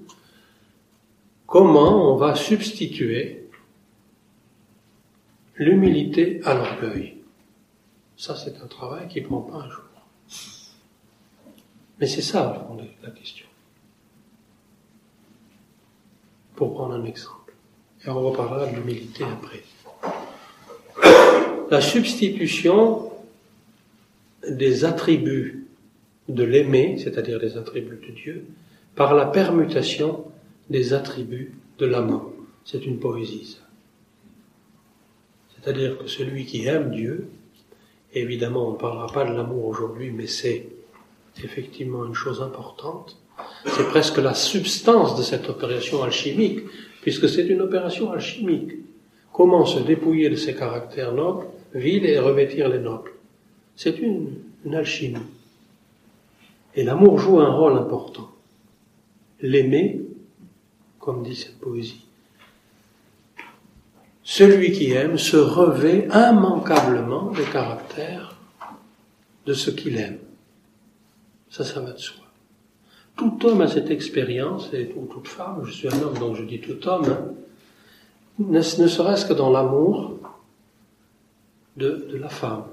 comment 1.46 2.12
on 2.12 2.16
va 2.16 2.34
substituer 2.34 3.41
l'humilité 5.56 6.40
à 6.44 6.54
l'orgueil. 6.54 7.16
Ça, 8.16 8.36
c'est 8.36 8.60
un 8.62 8.66
travail 8.66 9.08
qui 9.08 9.20
prend 9.20 9.40
pas 9.40 9.56
un 9.56 9.70
jour. 9.70 9.84
Mais 11.98 12.06
c'est 12.06 12.22
ça, 12.22 12.68
la 13.02 13.10
question. 13.10 13.46
Pour 16.56 16.74
prendre 16.74 16.94
un 16.94 17.04
exemple. 17.04 17.54
Et 18.04 18.08
on 18.08 18.20
reparlera 18.20 18.66
de 18.66 18.76
l'humilité 18.76 19.24
après. 19.24 19.62
La 21.70 21.80
substitution 21.80 23.10
des 24.48 24.84
attributs 24.84 25.66
de 26.28 26.44
l'aimer, 26.44 26.98
c'est-à-dire 26.98 27.38
des 27.38 27.56
attributs 27.56 28.00
de 28.06 28.12
Dieu, 28.12 28.46
par 28.94 29.14
la 29.14 29.26
permutation 29.26 30.24
des 30.70 30.92
attributs 30.92 31.54
de 31.78 31.86
l'amour. 31.86 32.32
C'est 32.64 32.84
une 32.84 32.98
poésie. 32.98 33.58
C'est-à-dire 35.62 35.98
que 35.98 36.08
celui 36.08 36.44
qui 36.44 36.66
aime 36.66 36.90
Dieu, 36.90 37.28
évidemment 38.14 38.68
on 38.68 38.72
ne 38.72 38.78
parlera 38.78 39.06
pas 39.06 39.24
de 39.24 39.32
l'amour 39.32 39.66
aujourd'hui, 39.66 40.10
mais 40.10 40.26
c'est 40.26 40.66
effectivement 41.42 42.04
une 42.04 42.14
chose 42.14 42.42
importante, 42.42 43.16
c'est 43.66 43.86
presque 43.88 44.18
la 44.18 44.34
substance 44.34 45.16
de 45.16 45.22
cette 45.22 45.48
opération 45.48 46.02
alchimique, 46.02 46.60
puisque 47.00 47.28
c'est 47.28 47.46
une 47.46 47.62
opération 47.62 48.10
alchimique. 48.10 48.72
Comment 49.32 49.64
se 49.64 49.80
dépouiller 49.80 50.28
de 50.28 50.36
ses 50.36 50.54
caractères 50.54 51.12
nobles, 51.12 51.46
vils 51.74 52.04
et 52.04 52.18
revêtir 52.18 52.68
les 52.68 52.78
nobles 52.78 53.12
C'est 53.76 53.98
une, 53.98 54.34
une 54.64 54.74
alchimie. 54.74 55.18
Et 56.74 56.84
l'amour 56.84 57.18
joue 57.18 57.40
un 57.40 57.52
rôle 57.52 57.78
important. 57.78 58.30
L'aimer, 59.40 60.02
comme 60.98 61.22
dit 61.22 61.34
cette 61.34 61.58
poésie, 61.58 62.04
celui 64.24 64.72
qui 64.72 64.92
aime 64.92 65.18
se 65.18 65.36
revêt 65.36 66.08
immanquablement 66.12 67.30
des 67.32 67.44
caractères 67.44 68.36
de 69.46 69.54
ce 69.54 69.70
qu'il 69.70 69.96
aime. 69.98 70.18
Ça, 71.50 71.64
ça 71.64 71.80
va 71.80 71.92
de 71.92 71.98
soi. 71.98 72.24
Tout 73.16 73.44
homme 73.44 73.60
a 73.60 73.68
cette 73.68 73.90
expérience, 73.90 74.70
ou 74.96 75.06
toute 75.06 75.28
femme, 75.28 75.62
je 75.64 75.72
suis 75.72 75.88
un 75.88 76.00
homme 76.02 76.16
donc 76.18 76.36
je 76.36 76.44
dis 76.44 76.60
tout 76.60 76.88
homme, 76.88 77.04
hein, 77.04 77.34
ne, 78.38 78.62
serait-ce 78.62 79.26
que 79.26 79.34
dans 79.34 79.50
l'amour 79.50 80.18
de, 81.76 82.08
de 82.10 82.16
la 82.16 82.28
femme. 82.28 82.64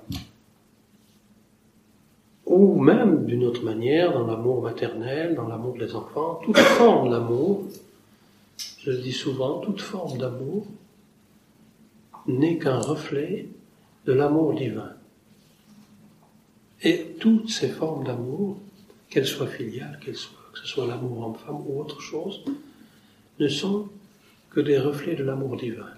Ou 2.46 2.80
même 2.80 3.26
d'une 3.26 3.44
autre 3.44 3.64
manière, 3.64 4.14
dans 4.14 4.26
l'amour 4.26 4.62
maternel, 4.62 5.36
dans 5.36 5.48
l'amour 5.48 5.78
des 5.78 5.94
enfants, 5.94 6.40
toute 6.44 6.58
forme 6.58 7.10
d'amour, 7.12 7.64
je 8.80 8.92
le 8.92 8.98
dis 8.98 9.12
souvent, 9.12 9.60
toute 9.60 9.82
forme 9.82 10.18
d'amour 10.18 10.66
n'est 12.30 12.58
qu'un 12.58 12.80
reflet 12.80 13.48
de 14.06 14.14
l'amour 14.14 14.54
divin. 14.54 14.94
Et 16.82 17.16
toutes 17.20 17.50
ces 17.50 17.68
formes 17.68 18.06
d'amour, 18.06 18.58
qu'elles 19.10 19.28
soient 19.28 19.48
filiales, 19.48 20.00
qu'elles 20.04 20.16
soient, 20.16 20.38
que 20.54 20.60
ce 20.60 20.68
soit 20.68 20.88
l'amour 20.88 21.26
homme-femme 21.26 21.62
ou 21.68 21.80
autre 21.80 22.00
chose, 22.02 22.44
ne 23.40 23.48
sont 23.48 23.90
que 24.52 24.60
des 24.60 24.78
reflets 24.78 25.16
de 25.16 25.24
l'amour 25.24 25.58
divin. 25.58 25.90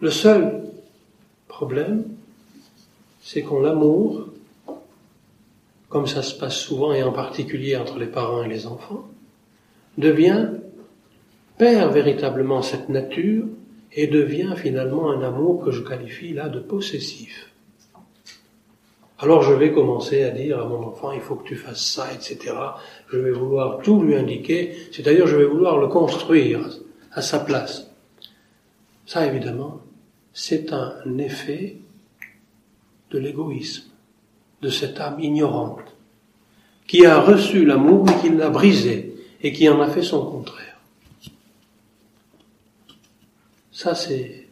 Le 0.00 0.10
seul 0.10 0.62
problème, 1.48 2.04
c'est 3.22 3.42
qu'on 3.42 3.60
l'amour, 3.60 4.28
comme 5.88 6.06
ça 6.06 6.22
se 6.22 6.34
passe 6.34 6.56
souvent 6.56 6.92
et 6.92 7.02
en 7.02 7.12
particulier 7.12 7.76
entre 7.76 7.98
les 7.98 8.06
parents 8.06 8.42
et 8.42 8.48
les 8.48 8.66
enfants, 8.66 9.08
devient, 9.96 10.48
perd 11.56 11.92
véritablement 11.92 12.62
cette 12.62 12.88
nature 12.88 13.46
et 13.96 14.06
devient 14.06 14.54
finalement 14.56 15.10
un 15.10 15.22
amour 15.22 15.64
que 15.64 15.72
je 15.72 15.82
qualifie 15.82 16.34
là 16.34 16.48
de 16.48 16.60
possessif. 16.60 17.50
Alors 19.18 19.42
je 19.42 19.54
vais 19.54 19.72
commencer 19.72 20.22
à 20.22 20.30
dire 20.30 20.60
à 20.60 20.66
mon 20.66 20.86
enfant, 20.86 21.12
il 21.12 21.22
faut 21.22 21.36
que 21.36 21.48
tu 21.48 21.56
fasses 21.56 21.84
ça, 21.84 22.12
etc. 22.12 22.54
Je 23.08 23.16
vais 23.16 23.30
vouloir 23.30 23.78
tout 23.78 24.02
lui 24.02 24.14
indiquer, 24.14 24.76
c'est-à-dire 24.92 25.26
je 25.26 25.36
vais 25.36 25.46
vouloir 25.46 25.78
le 25.78 25.88
construire 25.88 26.60
à 27.12 27.22
sa 27.22 27.40
place. 27.40 27.90
Ça, 29.06 29.26
évidemment, 29.26 29.80
c'est 30.34 30.74
un 30.74 31.16
effet 31.16 31.76
de 33.10 33.18
l'égoïsme, 33.18 33.84
de 34.60 34.68
cette 34.68 35.00
âme 35.00 35.18
ignorante, 35.20 35.96
qui 36.86 37.06
a 37.06 37.18
reçu 37.18 37.64
l'amour 37.64 38.04
mais 38.04 38.20
qui 38.20 38.28
l'a 38.28 38.50
brisé 38.50 39.16
et 39.40 39.52
qui 39.52 39.66
en 39.70 39.80
a 39.80 39.88
fait 39.88 40.02
son 40.02 40.26
contraire. 40.26 40.65
Ça, 43.76 43.94
c'est 43.94 44.48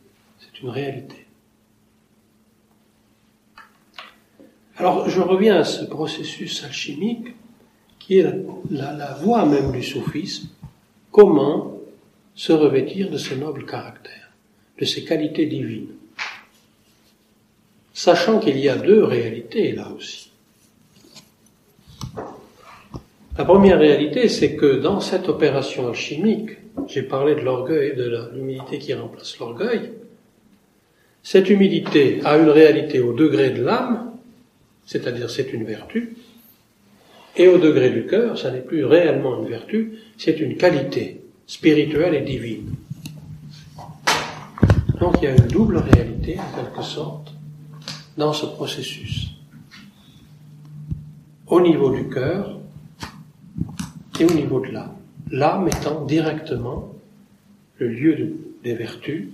une 0.63 0.69
réalité. 0.69 1.25
Alors, 4.77 5.09
je 5.09 5.19
reviens 5.23 5.57
à 5.57 5.65
ce 5.65 5.87
processus 5.87 6.63
alchimique 6.63 7.29
qui 7.99 8.19
est 8.19 8.27
la, 8.71 9.15
voie 9.15 9.47
même 9.47 9.73
du 9.73 9.83
soufisme. 9.83 10.51
Comment 11.11 11.81
se 12.35 12.53
revêtir 12.53 13.11
de 13.11 13.17
ce 13.17 13.33
noble 13.33 13.65
caractère, 13.65 14.31
de 14.79 14.85
ces 14.85 15.07
qualités 15.07 15.47
divines? 15.47 15.95
Sachant 17.95 18.41
qu'il 18.41 18.59
y 18.59 18.69
a 18.69 18.77
deux 18.77 19.05
réalités 19.05 19.73
là 19.73 19.89
aussi. 19.97 20.33
La 23.39 23.47
première 23.47 23.79
réalité, 23.79 24.29
c'est 24.29 24.55
que 24.55 24.81
dans 24.81 25.01
cette 25.01 25.31
opération 25.31 25.89
alchimique, 25.89 26.59
j'ai 26.89 27.03
parlé 27.03 27.35
de 27.35 27.41
l'orgueil 27.41 27.97
de 27.97 28.31
l'humilité 28.35 28.79
qui 28.79 28.95
remplace 28.95 29.39
l'orgueil. 29.39 29.93
Cette 31.23 31.49
humilité 31.49 32.21
a 32.25 32.37
une 32.37 32.51
réalité 32.51 33.01
au 33.01 33.13
degré 33.13 33.51
de 33.51 33.63
l'âme, 33.63 34.13
c'est-à-dire 34.87 35.31
c'est 35.31 35.53
une 35.53 35.65
vertu, 35.65 36.17
et 37.37 37.49
au 37.49 37.59
degré 37.59 37.91
du 37.91 38.07
cœur, 38.07 38.39
ça 38.39 38.51
n'est 38.51 38.61
plus 38.61 38.85
réellement 38.85 39.43
une 39.43 39.49
vertu, 39.49 39.99
c'est 40.19 40.39
une 40.39 40.57
qualité 40.57 41.23
spirituelle 41.47 42.15
et 42.15 42.21
divine. 42.21 42.75
Donc 45.01 45.17
il 45.21 45.25
y 45.25 45.27
a 45.29 45.37
une 45.37 45.49
double 45.49 45.79
réalité, 45.79 46.39
en 46.39 46.63
quelque 46.63 46.83
sorte, 46.83 47.33
dans 48.17 48.33
ce 48.33 48.47
processus. 48.47 49.31
Au 51.47 51.61
niveau 51.61 51.91
du 51.91 52.09
cœur 52.09 52.59
et 54.21 54.25
au 54.25 54.33
niveau 54.33 54.61
de 54.61 54.71
l'âme 54.71 54.97
l'âme 55.35 55.67
étant 55.67 56.05
directement 56.05 56.93
le 57.79 57.89
lieu 57.89 58.37
des 58.63 58.75
vertus, 58.75 59.31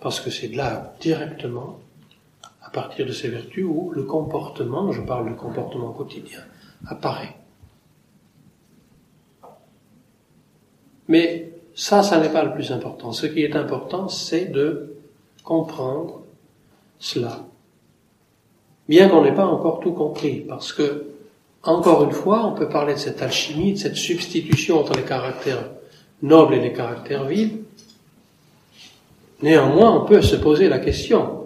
parce 0.00 0.18
que 0.18 0.30
c'est 0.30 0.48
de 0.48 0.56
là 0.56 0.94
directement, 1.00 1.80
à 2.62 2.70
partir 2.70 3.04
de 3.04 3.12
ces 3.12 3.28
vertus, 3.28 3.66
où 3.68 3.90
le 3.94 4.04
comportement, 4.04 4.90
je 4.90 5.02
parle 5.02 5.28
du 5.28 5.34
comportement 5.34 5.92
quotidien, 5.92 6.40
apparaît. 6.86 7.36
Mais 11.08 11.52
ça, 11.74 12.02
ça 12.02 12.18
n'est 12.18 12.32
pas 12.32 12.44
le 12.44 12.52
plus 12.52 12.72
important. 12.72 13.12
Ce 13.12 13.26
qui 13.26 13.42
est 13.42 13.54
important, 13.54 14.08
c'est 14.08 14.46
de 14.46 14.96
comprendre 15.42 16.22
cela. 16.98 17.44
Bien 18.88 19.10
qu'on 19.10 19.22
n'ait 19.22 19.34
pas 19.34 19.46
encore 19.46 19.80
tout 19.80 19.92
compris, 19.92 20.40
parce 20.40 20.72
que 20.72 21.13
encore 21.64 22.04
une 22.04 22.12
fois, 22.12 22.46
on 22.46 22.52
peut 22.52 22.68
parler 22.68 22.94
de 22.94 22.98
cette 22.98 23.22
alchimie, 23.22 23.72
de 23.72 23.78
cette 23.78 23.96
substitution 23.96 24.80
entre 24.80 24.94
les 24.94 25.02
caractères 25.02 25.70
nobles 26.22 26.54
et 26.54 26.60
les 26.60 26.72
caractères 26.72 27.24
vils. 27.24 27.58
Néanmoins, 29.42 30.02
on 30.02 30.06
peut 30.06 30.22
se 30.22 30.36
poser 30.36 30.68
la 30.68 30.78
question, 30.78 31.44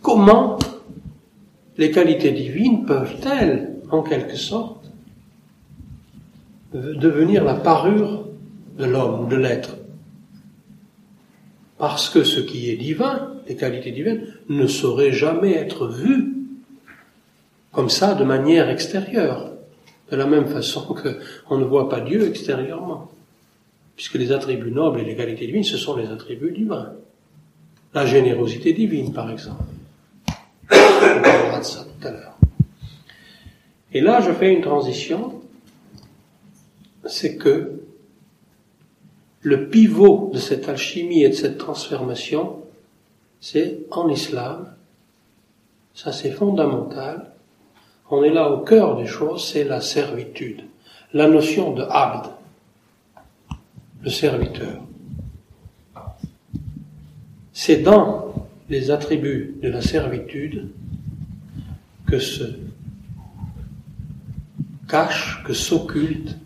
comment 0.00 0.58
les 1.76 1.90
qualités 1.90 2.32
divines 2.32 2.84
peuvent-elles, 2.84 3.76
en 3.90 4.02
quelque 4.02 4.36
sorte, 4.36 4.84
devenir 6.72 7.44
la 7.44 7.54
parure 7.54 8.26
de 8.78 8.84
l'homme 8.84 9.24
ou 9.24 9.26
de 9.26 9.36
l'être? 9.36 9.76
Parce 11.78 12.08
que 12.08 12.22
ce 12.22 12.40
qui 12.40 12.70
est 12.70 12.76
divin, 12.76 13.32
les 13.48 13.56
qualités 13.56 13.90
divines, 13.90 14.26
ne 14.48 14.66
saurait 14.66 15.12
jamais 15.12 15.52
être 15.52 15.88
vu 15.88 16.41
comme 17.72 17.88
ça, 17.88 18.14
de 18.14 18.24
manière 18.24 18.68
extérieure, 18.68 19.52
de 20.10 20.16
la 20.16 20.26
même 20.26 20.46
façon 20.46 20.94
qu'on 21.48 21.58
ne 21.58 21.64
voit 21.64 21.88
pas 21.88 22.00
Dieu 22.00 22.28
extérieurement, 22.28 23.10
puisque 23.96 24.14
les 24.14 24.30
attributs 24.30 24.70
nobles 24.70 25.00
et 25.00 25.04
les 25.04 25.16
qualités 25.16 25.46
divines, 25.46 25.64
ce 25.64 25.78
sont 25.78 25.96
les 25.96 26.10
attributs 26.10 26.52
divins. 26.52 26.92
la 27.94 28.06
générosité 28.06 28.72
divine, 28.72 29.12
par 29.12 29.30
exemple. 29.30 29.64
On 30.70 31.22
parlera 31.22 31.58
de 31.58 31.64
ça 31.64 31.84
tout 31.84 32.06
à 32.06 32.10
l'heure. 32.10 32.38
Et 33.92 34.00
là, 34.00 34.20
je 34.20 34.32
fais 34.32 34.52
une 34.52 34.62
transition. 34.62 35.42
C'est 37.04 37.36
que 37.36 37.82
le 39.42 39.68
pivot 39.68 40.30
de 40.32 40.38
cette 40.38 40.68
alchimie 40.68 41.22
et 41.22 41.28
de 41.28 41.34
cette 41.34 41.58
transformation, 41.58 42.60
c'est 43.40 43.80
en 43.90 44.08
islam. 44.08 44.74
Ça, 45.94 46.12
c'est 46.12 46.30
fondamental. 46.30 47.31
On 48.14 48.22
est 48.22 48.30
là 48.30 48.50
au 48.50 48.58
cœur 48.58 48.98
des 48.98 49.06
choses, 49.06 49.50
c'est 49.50 49.64
la 49.64 49.80
servitude. 49.80 50.64
La 51.14 51.28
notion 51.28 51.72
de 51.72 51.82
abd, 51.82 52.28
le 54.02 54.10
serviteur. 54.10 54.82
C'est 57.54 57.78
dans 57.78 58.34
les 58.68 58.90
attributs 58.90 59.56
de 59.62 59.68
la 59.70 59.80
servitude 59.80 60.68
que 62.06 62.18
se 62.18 62.44
cachent, 64.86 65.42
que 65.44 65.54
s'occultent 65.54 66.36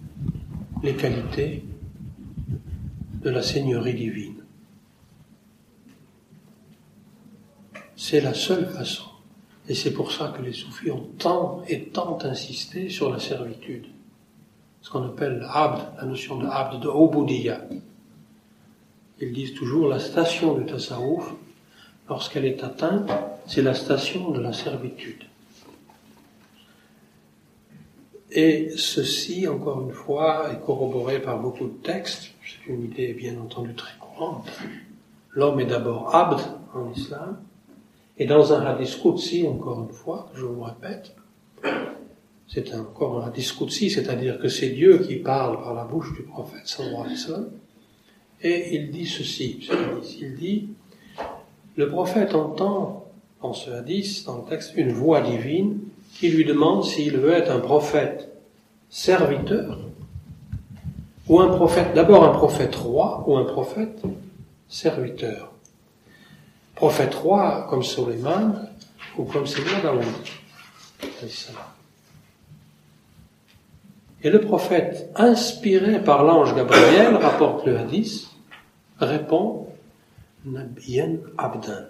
les 0.85 0.95
qualités 0.95 1.65
de 3.25 3.31
la 3.31 3.43
Seigneurie 3.43 3.95
divine. 3.95 4.37
C'est 7.97 8.21
la 8.21 8.35
seule 8.35 8.67
façon. 8.67 9.06
Et 9.69 9.75
c'est 9.75 9.93
pour 9.93 10.13
ça 10.13 10.33
que 10.37 10.43
les 10.43 10.53
soufis 10.53 10.91
ont 10.91 11.09
tant 11.19 11.63
et 11.69 11.85
tant 11.87 12.19
insisté 12.23 12.89
sur 12.89 13.11
la 13.11 13.19
servitude. 13.19 13.87
Ce 14.81 14.91
qu'on 14.91 15.05
appelle 15.05 15.41
l'abd, 15.41 15.81
la 15.99 16.05
notion 16.05 16.37
de 16.37 16.47
abd, 16.47 16.81
de 16.81 16.89
oboudiya. 16.89 17.63
Ils 19.21 19.33
disent 19.33 19.55
toujours 19.55 19.89
la 19.89 19.99
station 19.99 20.55
du 20.55 20.67
tasawuf, 20.67 21.33
lorsqu'elle 22.09 22.45
est 22.45 22.63
atteinte, 22.63 23.11
c'est 23.47 23.63
la 23.63 23.75
station 23.75 24.31
de 24.31 24.41
la 24.41 24.53
servitude. 24.53 25.25
Et 28.31 28.71
ceci, 28.77 29.49
encore 29.49 29.83
une 29.83 29.93
fois, 29.93 30.53
est 30.53 30.65
corroboré 30.65 31.21
par 31.21 31.41
beaucoup 31.41 31.67
de 31.67 31.83
textes. 31.83 32.33
C'est 32.45 32.71
une 32.71 32.85
idée 32.85 33.15
bien 33.15 33.41
entendu 33.41 33.75
très 33.75 33.97
courante. 33.99 34.47
L'homme 35.31 35.59
est 35.61 35.67
d'abord 35.67 36.15
abd 36.15 36.41
en 36.75 36.93
islam. 36.93 37.39
Et 38.19 38.27
dans 38.27 38.53
un 38.53 38.65
hadith 38.65 38.99
encore 39.47 39.83
une 39.83 39.95
fois, 39.95 40.31
je 40.35 40.45
vous 40.45 40.63
répète, 40.63 41.15
c'est 42.49 42.75
encore 42.75 43.23
un 43.23 43.29
hadith 43.29 43.53
c'est-à-dire 43.69 44.39
que 44.39 44.49
c'est 44.49 44.71
Dieu 44.71 44.99
qui 44.99 45.17
parle 45.17 45.61
par 45.63 45.75
la 45.75 45.85
bouche 45.85 46.15
du 46.15 46.23
prophète 46.23 46.67
sallallahu 46.67 47.01
alayhi 47.01 47.15
wa 47.15 47.27
sallam. 47.27 47.51
Et 48.43 48.75
il 48.77 48.91
dit 48.91 49.07
ceci, 49.07 49.69
il 50.21 50.37
dit, 50.37 50.69
le 51.77 51.89
prophète 51.89 52.35
entend 52.35 53.07
dans 53.43 53.53
ce 53.53 53.71
hadith, 53.71 54.25
dans 54.27 54.39
le 54.39 54.45
texte, 54.45 54.75
une 54.77 54.93
voix 54.93 55.21
divine 55.21 55.81
qui 56.15 56.31
lui 56.31 56.45
demande 56.45 56.85
s'il 56.85 57.19
veut 57.19 57.33
être 57.33 57.51
un 57.51 57.61
prophète 57.61 58.31
serviteur 58.89 59.79
ou 61.29 61.41
un 61.41 61.49
prophète, 61.49 61.93
d'abord 61.95 62.25
un 62.25 62.33
prophète 62.33 62.75
roi 62.77 63.25
ou 63.27 63.37
un 63.37 63.45
prophète 63.45 64.03
serviteur. 64.69 65.53
Prophète 66.77 67.15
roi 67.15 67.67
comme 67.69 67.83
Suleiman 67.83 68.53
ou 69.19 69.25
comme 69.25 69.47
Seigneur 69.47 69.83
Daoud. 69.83 70.05
Et 74.23 74.31
le 74.31 74.41
prophète, 74.41 75.11
inspiré 75.17 76.03
par 76.03 76.23
l'ange 76.23 76.55
Gabriel, 76.55 77.17
rapporte 77.17 77.67
le 77.67 77.79
hadith, 77.79 78.29
répond 78.99 79.69
Nabiyen 80.45 81.17
Abdan, 81.39 81.87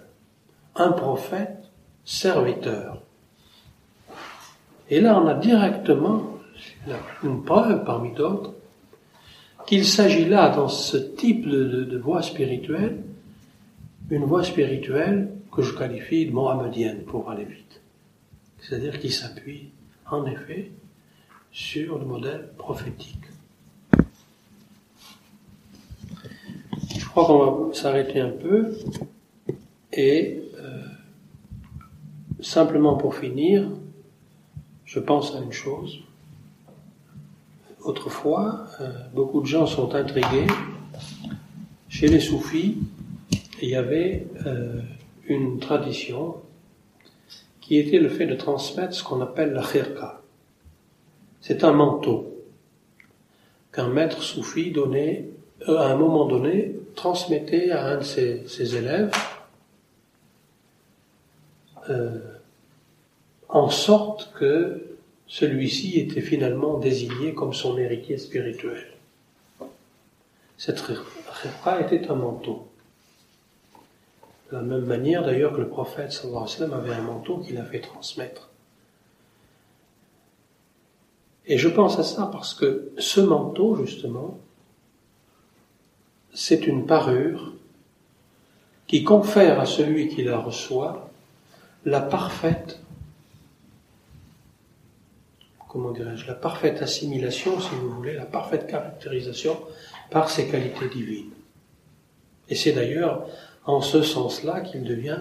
un 0.75 0.91
prophète 0.91 1.69
serviteur. 2.03 3.01
Et 4.89 5.01
là, 5.01 5.19
on 5.19 5.27
a 5.27 5.33
directement 5.33 6.23
une 7.23 7.43
preuve 7.43 7.83
parmi 7.83 8.13
d'autres 8.13 8.53
qu'il 9.67 9.85
s'agit 9.85 10.25
là, 10.25 10.49
dans 10.49 10.69
ce 10.69 10.95
type 10.95 11.47
de, 11.47 11.97
voie 11.97 12.21
spirituelle, 12.21 13.03
une 14.09 14.23
voie 14.23 14.43
spirituelle 14.43 15.31
que 15.51 15.61
je 15.61 15.73
qualifie 15.73 16.25
de 16.25 16.31
mohammedienne 16.31 17.03
pour 17.03 17.29
aller 17.29 17.45
vite. 17.45 17.81
C'est-à-dire 18.59 18.99
qui 18.99 19.11
s'appuie, 19.11 19.69
en 20.09 20.25
effet, 20.25 20.71
sur 21.51 21.97
le 21.97 22.05
modèle 22.05 22.49
prophétique. 22.57 23.23
Je 26.95 27.05
crois 27.05 27.25
qu'on 27.25 27.67
va 27.67 27.73
s'arrêter 27.73 28.21
un 28.21 28.29
peu 28.29 28.77
et 29.91 30.43
euh, 30.57 30.83
simplement 32.39 32.95
pour 32.95 33.15
finir, 33.15 33.67
je 34.85 34.99
pense 34.99 35.35
à 35.35 35.39
une 35.39 35.51
chose. 35.51 35.99
Autrefois, 37.83 38.67
euh, 38.79 38.91
beaucoup 39.13 39.41
de 39.41 39.47
gens 39.47 39.65
sont 39.65 39.95
intrigués. 39.95 40.47
Chez 41.89 42.07
les 42.07 42.19
soufis, 42.19 42.77
il 43.61 43.69
y 43.69 43.75
avait 43.75 44.27
euh, 44.45 44.81
une 45.27 45.59
tradition 45.59 46.35
qui 47.61 47.77
était 47.77 47.99
le 47.99 48.09
fait 48.09 48.25
de 48.25 48.35
transmettre 48.35 48.93
ce 48.93 49.03
qu'on 49.03 49.21
appelle 49.21 49.53
la 49.53 49.63
khirka. 49.63 50.21
C'est 51.41 51.63
un 51.63 51.73
manteau 51.73 52.45
qu'un 53.71 53.89
maître 53.89 54.21
soufi 54.21 54.71
donnait, 54.71 55.29
euh, 55.67 55.77
à 55.77 55.87
un 55.87 55.95
moment 55.95 56.25
donné, 56.25 56.75
transmettait 56.95 57.71
à 57.71 57.85
un 57.85 57.97
de 57.97 58.03
ses, 58.03 58.75
élèves 58.75 59.11
en 63.47 63.69
sorte 63.69 64.33
que 64.37 64.97
celui-ci 65.27 65.99
était 65.99 66.21
finalement 66.21 66.77
désigné 66.79 67.33
comme 67.33 67.53
son 67.53 67.77
héritier 67.77 68.17
spirituel. 68.17 68.87
Cette 70.57 70.79
repas 70.79 71.79
était 71.79 72.09
un 72.09 72.15
manteau. 72.15 72.66
De 74.49 74.55
la 74.55 74.61
même 74.61 74.85
manière 74.85 75.23
d'ailleurs 75.23 75.53
que 75.53 75.59
le 75.59 75.67
prophète 75.67 76.11
sallallahu 76.11 76.73
avait 76.73 76.93
un 76.93 77.01
manteau 77.01 77.39
qu'il 77.39 77.57
a 77.57 77.63
fait 77.63 77.79
transmettre. 77.79 78.49
Et 81.45 81.57
je 81.57 81.69
pense 81.69 81.97
à 81.99 82.03
ça 82.03 82.29
parce 82.31 82.53
que 82.53 82.91
ce 82.97 83.21
manteau, 83.21 83.75
justement, 83.75 84.37
c'est 86.33 86.67
une 86.67 86.85
parure 86.85 87.53
qui 88.85 89.03
confère 89.03 89.59
à 89.59 89.65
celui 89.65 90.07
qui 90.09 90.23
la 90.23 90.37
reçoit 90.37 91.09
la 91.85 92.01
parfaite 92.01 92.79
comment 95.77 95.91
dirais-je, 95.91 96.25
la 96.27 96.33
parfaite 96.33 96.81
assimilation, 96.81 97.59
si 97.59 97.69
vous 97.75 97.91
voulez, 97.91 98.13
la 98.13 98.25
parfaite 98.25 98.67
caractérisation 98.67 99.59
par 100.09 100.29
ses 100.29 100.47
qualités 100.47 100.87
divines. 100.89 101.31
Et 102.49 102.55
c'est 102.55 102.71
d'ailleurs 102.71 103.27
en 103.67 103.81
ce 103.81 104.01
sens-là 104.01 104.61
qu'il 104.61 104.83
devient 104.83 105.19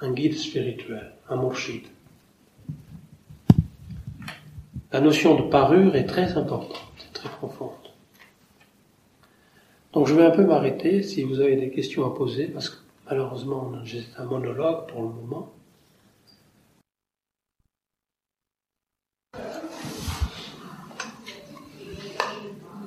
un 0.00 0.12
guide 0.12 0.34
spirituel, 0.34 1.12
un 1.28 1.36
mourchid. 1.36 1.82
La 4.92 5.00
notion 5.00 5.34
de 5.34 5.48
parure 5.48 5.96
est 5.96 6.06
très 6.06 6.36
importante, 6.36 7.10
très 7.12 7.28
profonde. 7.28 7.70
Donc 9.92 10.06
je 10.06 10.14
vais 10.14 10.24
un 10.24 10.30
peu 10.30 10.44
m'arrêter 10.44 11.02
si 11.02 11.22
vous 11.22 11.40
avez 11.40 11.56
des 11.56 11.70
questions 11.70 12.06
à 12.06 12.14
poser, 12.14 12.46
parce 12.46 12.68
que 12.68 12.76
malheureusement 13.08 13.72
j'ai 13.82 14.04
un 14.16 14.24
monologue 14.24 14.86
pour 14.86 15.02
le 15.02 15.08
moment. 15.08 15.52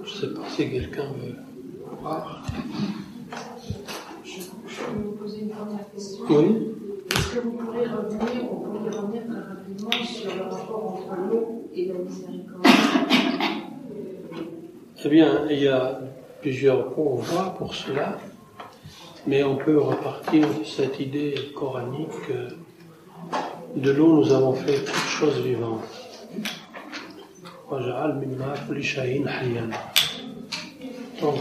sais 0.05 0.33
pas 0.33 0.47
si 0.49 0.69
quelqu'un 0.69 1.11
veut 1.17 1.35
voir. 1.99 2.42
Première 5.63 5.91
question 5.91 6.25
Oui. 6.29 6.67
Est-ce 7.11 7.35
que 7.35 7.39
vous 7.39 7.51
pourriez 7.51 7.87
revenir, 7.87 8.51
on 8.51 8.55
pourrait 8.55 8.97
revenir 8.97 9.23
très 9.27 9.41
rapidement 9.41 10.05
sur 10.05 10.35
le 10.35 10.41
rapport 10.43 10.93
entre 10.93 11.15
l'eau 11.29 11.69
et 11.73 11.85
la 11.85 11.93
miséricorde? 11.95 12.67
Eh 15.05 15.09
bien, 15.09 15.45
il 15.49 15.59
y 15.59 15.67
a 15.67 15.99
plusieurs 16.41 16.93
points 16.93 17.15
voit 17.15 17.55
pour 17.57 17.75
cela, 17.75 18.17
mais 19.27 19.43
on 19.43 19.57
peut 19.57 19.77
repartir 19.77 20.47
de 20.47 20.63
cette 20.63 20.99
idée 20.99 21.35
coranique 21.55 22.09
que 22.27 23.79
de 23.79 23.91
l'eau 23.91 24.17
nous 24.17 24.31
avons 24.31 24.53
fait 24.53 24.79
toutes 24.79 24.95
choses 24.95 25.39
vivantes. 25.41 25.83
Donc, 31.21 31.35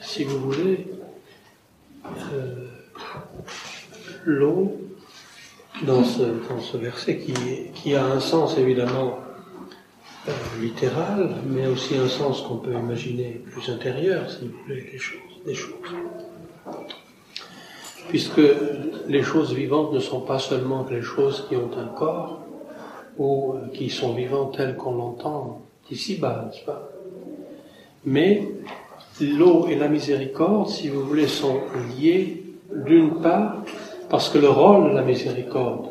si 0.00 0.24
vous 0.24 0.38
voulez, 0.38 0.86
euh, 2.34 2.73
l'eau, 4.24 4.80
dans 5.82 6.04
ce, 6.04 6.22
dans 6.22 6.60
ce 6.60 6.76
verset 6.76 7.18
qui, 7.18 7.34
qui, 7.74 7.94
a 7.94 8.04
un 8.04 8.20
sens 8.20 8.56
évidemment 8.58 9.18
euh, 10.28 10.32
littéral, 10.60 11.36
mais 11.46 11.66
aussi 11.66 11.96
un 11.96 12.08
sens 12.08 12.42
qu'on 12.42 12.56
peut 12.56 12.72
imaginer 12.72 13.42
plus 13.50 13.68
intérieur, 13.70 14.30
si 14.30 14.46
vous 14.46 14.54
voulez, 14.66 14.82
des 14.92 14.98
choses. 14.98 15.20
Des 15.44 15.54
choses. 15.54 15.74
puisque 18.08 18.40
les 19.08 19.22
choses 19.22 19.52
vivantes 19.52 19.92
ne 19.92 19.98
sont 19.98 20.20
pas 20.20 20.38
seulement 20.38 20.86
les 20.90 21.02
choses 21.02 21.46
qui 21.48 21.56
ont 21.56 21.70
un 21.76 21.86
corps 21.86 22.40
ou 23.18 23.54
euh, 23.54 23.68
qui 23.74 23.90
sont 23.90 24.14
vivantes 24.14 24.56
telles 24.56 24.76
qu'on 24.76 24.94
l'entend 24.94 25.62
ici-bas, 25.90 26.46
n'est-ce 26.46 26.64
pas? 26.64 26.88
Mais 28.06 28.48
l'eau 29.20 29.66
et 29.68 29.76
la 29.76 29.88
miséricorde, 29.88 30.68
si 30.68 30.88
vous 30.88 31.02
voulez, 31.02 31.28
sont 31.28 31.60
liées 31.98 32.43
d'une 32.86 33.20
part 33.20 33.62
parce 34.08 34.28
que 34.28 34.38
le 34.38 34.48
rôle 34.48 34.90
de 34.90 34.94
la 34.94 35.02
miséricorde, 35.02 35.90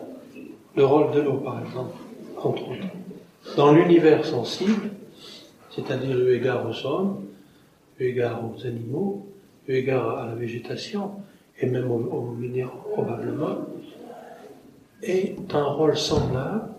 le 0.76 0.86
rôle 0.86 1.12
de 1.12 1.22
l'eau 1.22 1.38
par 1.38 1.60
exemple, 1.62 1.96
entre 2.38 2.64
autres, 2.64 3.56
dans 3.56 3.74
l'univers 3.74 4.26
sensible, 4.26 4.90
c'est-à-dire 5.72 6.18
eu 6.18 6.36
égard 6.36 6.66
aux 6.68 6.86
hommes, 6.86 7.26
eu 8.00 8.06
égard 8.06 8.42
aux 8.44 8.66
animaux, 8.66 9.26
eu 9.68 9.76
égard 9.76 10.18
à 10.18 10.28
la 10.28 10.36
végétation, 10.36 11.12
et 11.60 11.66
même 11.66 11.90
aux, 11.92 12.36
minéraux 12.38 12.90
probablement, 12.94 13.58
est 15.02 15.36
un 15.54 15.64
rôle 15.64 15.98
semblable 15.98 16.70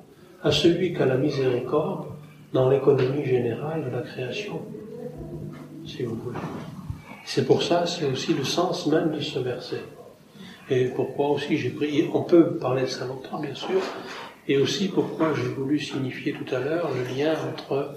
à 0.42 0.50
celui 0.50 0.92
qu'a 0.92 1.06
la 1.06 1.16
miséricorde 1.16 2.06
dans 2.52 2.68
l'économie 2.68 3.24
générale 3.24 3.84
de 3.84 3.90
la 3.90 4.02
création, 4.02 4.60
si 5.86 6.04
vous 6.04 6.16
voulez. 6.16 6.38
C'est 7.24 7.46
pour 7.46 7.62
ça, 7.62 7.86
c'est 7.86 8.06
aussi 8.06 8.34
le 8.34 8.44
sens 8.44 8.86
même 8.86 9.12
de 9.12 9.20
ce 9.20 9.38
verset. 9.38 9.80
Et 10.70 10.86
pourquoi 10.86 11.30
aussi 11.30 11.58
j'ai 11.58 11.70
pris, 11.70 12.08
on 12.12 12.22
peut 12.22 12.56
parler 12.56 12.82
de 12.82 12.86
ça 12.86 13.06
longtemps 13.06 13.38
bien 13.38 13.54
sûr, 13.54 13.80
et 14.48 14.56
aussi 14.56 14.88
pourquoi 14.88 15.34
j'ai 15.34 15.42
voulu 15.42 15.78
signifier 15.78 16.32
tout 16.32 16.54
à 16.54 16.60
l'heure 16.60 16.90
le 16.94 17.02
lien 17.14 17.34
entre 17.52 17.96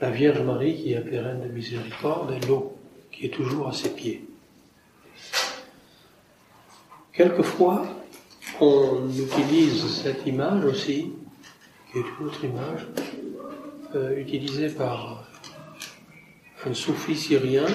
la 0.00 0.10
Vierge 0.10 0.40
Marie 0.40 0.76
qui 0.76 0.92
est 0.92 0.96
appelée 0.96 1.20
Reine 1.20 1.42
de 1.42 1.52
Miséricorde 1.52 2.32
et 2.32 2.46
l'eau 2.46 2.76
qui 3.12 3.26
est 3.26 3.30
toujours 3.30 3.68
à 3.68 3.72
ses 3.72 3.90
pieds. 3.90 4.24
Quelquefois, 7.12 7.86
on 8.60 9.08
utilise 9.10 9.86
cette 10.02 10.26
image 10.26 10.64
aussi, 10.64 11.12
qui 11.90 11.98
est 11.98 12.04
une 12.18 12.26
autre 12.26 12.44
image, 12.44 12.86
euh, 13.94 14.16
utilisée 14.16 14.70
par 14.70 15.24
un 16.64 16.74
soufi 16.74 17.16
syrien. 17.16 17.66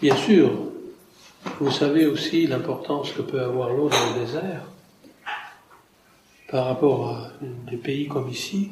Bien 0.00 0.16
sûr, 0.16 0.71
vous 1.60 1.70
savez 1.70 2.06
aussi 2.06 2.46
l'importance 2.46 3.12
que 3.12 3.22
peut 3.22 3.40
avoir 3.40 3.70
l'eau 3.70 3.88
dans 3.88 4.14
le 4.14 4.20
désert 4.20 4.62
par 6.48 6.66
rapport 6.66 7.10
à 7.10 7.32
des 7.70 7.76
pays 7.76 8.08
comme 8.08 8.28
ici. 8.28 8.70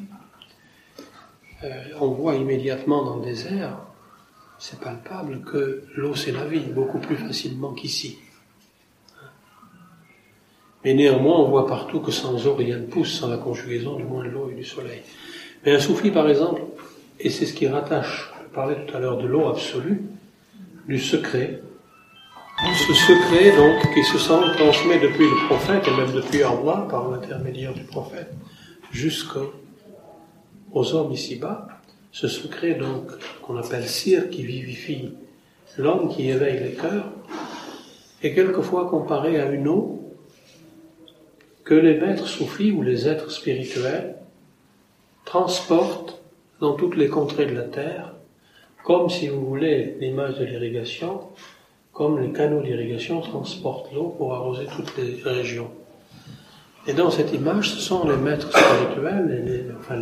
Euh, 1.63 1.83
on 1.99 2.09
voit 2.09 2.35
immédiatement 2.35 3.03
dans 3.03 3.17
le 3.17 3.25
désert 3.25 3.77
c'est 4.61 4.79
palpable 4.79 5.41
que 5.41 5.85
l'eau 5.95 6.13
c'est 6.13 6.31
la 6.31 6.45
vie, 6.45 6.59
beaucoup 6.59 6.99
plus 6.99 7.15
facilement 7.15 7.73
qu'ici. 7.73 8.19
Mais 10.83 10.93
néanmoins, 10.93 11.39
on 11.39 11.49
voit 11.49 11.65
partout 11.65 11.99
que 11.99 12.11
sans 12.11 12.45
eau, 12.45 12.53
rien 12.53 12.77
ne 12.77 12.85
pousse, 12.85 13.11
sans 13.11 13.27
la 13.27 13.37
conjugaison 13.37 13.95
du 13.95 14.03
moins 14.03 14.23
de 14.23 14.29
l'eau 14.29 14.51
et 14.51 14.55
du 14.55 14.63
soleil. 14.63 15.01
Mais 15.65 15.73
un 15.73 15.79
soufi, 15.79 16.11
par 16.11 16.29
exemple, 16.29 16.61
et 17.19 17.31
c'est 17.31 17.47
ce 17.47 17.53
qui 17.53 17.67
rattache, 17.67 18.31
je 18.43 18.53
parlais 18.53 18.85
tout 18.85 18.95
à 18.95 18.99
l'heure 18.99 19.17
de 19.17 19.25
l'eau 19.25 19.47
absolue, 19.47 20.03
du 20.87 20.99
secret, 20.99 21.61
ce 22.61 22.93
secret 22.93 23.55
donc 23.55 23.93
qui 23.93 24.03
se 24.03 24.19
sent 24.19 24.39
transmet 24.55 24.99
depuis 24.99 25.25
le 25.27 25.47
prophète 25.47 25.83
et 25.87 25.91
même 25.91 26.11
depuis 26.11 26.43
Allah 26.43 26.85
par 26.89 27.09
l'intermédiaire 27.09 27.73
du 27.73 27.83
prophète 27.83 28.31
jusqu'aux 28.91 29.51
hommes 30.73 31.11
ici-bas, 31.11 31.67
ce 32.11 32.27
secret 32.27 32.75
donc 32.75 33.07
qu'on 33.41 33.57
appelle 33.57 33.87
cire 33.87 34.29
qui 34.29 34.43
vivifie 34.43 35.13
l'homme, 35.77 36.09
qui 36.09 36.29
éveille 36.29 36.59
les 36.59 36.73
cœurs, 36.73 37.11
est 38.21 38.33
quelquefois 38.35 38.87
comparé 38.89 39.39
à 39.39 39.47
une 39.47 39.67
eau 39.67 40.13
que 41.63 41.73
les 41.73 41.99
maîtres 41.99 42.27
soufis 42.27 42.71
ou 42.71 42.83
les 42.83 43.07
êtres 43.07 43.31
spirituels 43.31 44.15
transportent 45.25 46.21
dans 46.59 46.73
toutes 46.73 46.95
les 46.95 47.07
contrées 47.07 47.47
de 47.47 47.55
la 47.55 47.63
terre, 47.63 48.13
comme 48.83 49.09
si 49.09 49.27
vous 49.29 49.45
voulez 49.45 49.97
l'image 49.99 50.37
de 50.37 50.45
l'irrigation, 50.45 51.21
comme 52.01 52.19
les 52.19 52.31
canaux 52.31 52.63
d'irrigation 52.63 53.21
transportent 53.21 53.93
l'eau 53.93 54.15
pour 54.17 54.33
arroser 54.33 54.65
toutes 54.75 54.97
les 54.97 55.21
régions. 55.23 55.69
Et 56.87 56.93
dans 56.93 57.11
cette 57.11 57.31
image, 57.31 57.69
ce 57.69 57.79
sont 57.79 58.09
les 58.09 58.15
maîtres 58.15 58.49
spirituels, 58.49 59.27
les, 59.45 59.65
enfin 59.79 60.01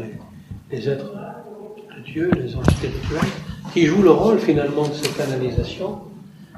les, 0.72 0.90
êtres 0.90 1.12
Dieu, 2.06 2.32
les 2.38 2.56
anges 2.56 2.68
spirituels, 2.68 3.30
qui 3.74 3.86
jouent 3.86 4.02
le 4.02 4.12
rôle 4.12 4.40
finalement 4.40 4.88
de 4.88 4.94
cette 4.94 5.18
canalisation, 5.18 6.00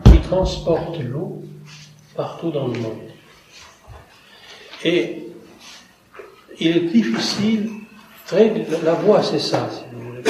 qui 0.05 0.19
transportent 0.19 0.99
l'eau 0.99 1.41
partout 2.15 2.51
dans 2.51 2.67
le 2.67 2.79
monde. 2.79 2.99
Et 4.85 5.23
il 6.59 6.77
est 6.77 6.81
difficile, 6.81 7.67
très, 8.27 8.53
la 8.83 8.93
voie 8.93 9.23
c'est 9.23 9.39
ça, 9.39 9.67
si 9.71 9.85
vous 9.91 10.07
voulez, 10.07 10.21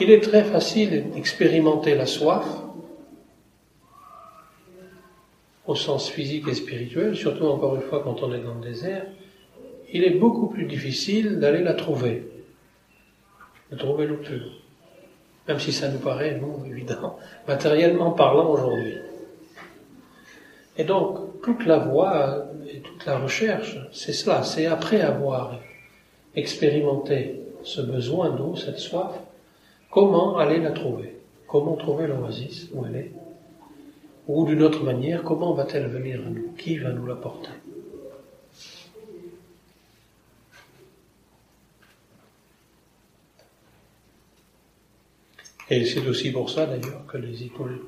il 0.00 0.10
est 0.10 0.20
très 0.20 0.44
facile 0.44 1.10
d'expérimenter 1.12 1.94
la 1.94 2.06
soif, 2.06 2.46
au 5.66 5.74
sens 5.74 6.10
physique 6.10 6.48
et 6.48 6.54
spirituel, 6.54 7.16
surtout 7.16 7.46
encore 7.46 7.76
une 7.76 7.82
fois 7.82 8.02
quand 8.02 8.22
on 8.22 8.32
est 8.34 8.40
dans 8.40 8.54
le 8.54 8.60
désert, 8.60 9.06
il 9.92 10.04
est 10.04 10.18
beaucoup 10.18 10.48
plus 10.48 10.66
difficile 10.66 11.38
d'aller 11.38 11.62
la 11.62 11.74
trouver 11.74 12.24
de 13.70 13.76
trouver 13.76 14.06
pure. 14.06 14.50
Même 15.48 15.58
si 15.58 15.72
ça 15.72 15.88
nous 15.88 15.98
paraît, 15.98 16.38
non, 16.38 16.64
évident, 16.64 17.18
matériellement 17.48 18.12
parlant 18.12 18.50
aujourd'hui. 18.50 18.94
Et 20.76 20.84
donc, 20.84 21.40
toute 21.42 21.66
la 21.66 21.78
voie 21.78 22.46
et 22.72 22.80
toute 22.80 23.04
la 23.04 23.18
recherche, 23.18 23.76
c'est 23.92 24.12
cela, 24.12 24.42
c'est 24.42 24.66
après 24.66 25.00
avoir 25.00 25.60
expérimenté 26.34 27.40
ce 27.62 27.80
besoin 27.80 28.30
d'eau, 28.30 28.56
cette 28.56 28.78
soif, 28.78 29.12
comment 29.90 30.36
aller 30.38 30.58
la 30.58 30.72
trouver? 30.72 31.16
Comment 31.46 31.76
trouver 31.76 32.06
l'oasis? 32.06 32.68
Où 32.72 32.84
elle 32.86 32.96
est? 32.96 33.12
Ou 34.26 34.46
d'une 34.46 34.62
autre 34.62 34.82
manière, 34.82 35.22
comment 35.22 35.52
va-t-elle 35.52 35.86
venir 35.86 36.20
à 36.26 36.30
nous? 36.30 36.52
Qui 36.52 36.78
va 36.78 36.90
nous 36.90 37.06
l'apporter? 37.06 37.50
Et 45.70 45.84
c'est 45.86 46.06
aussi 46.06 46.30
pour 46.30 46.50
ça 46.50 46.66
d'ailleurs 46.66 47.06
que 47.06 47.16
les 47.16 47.42
épaules, 47.42 47.80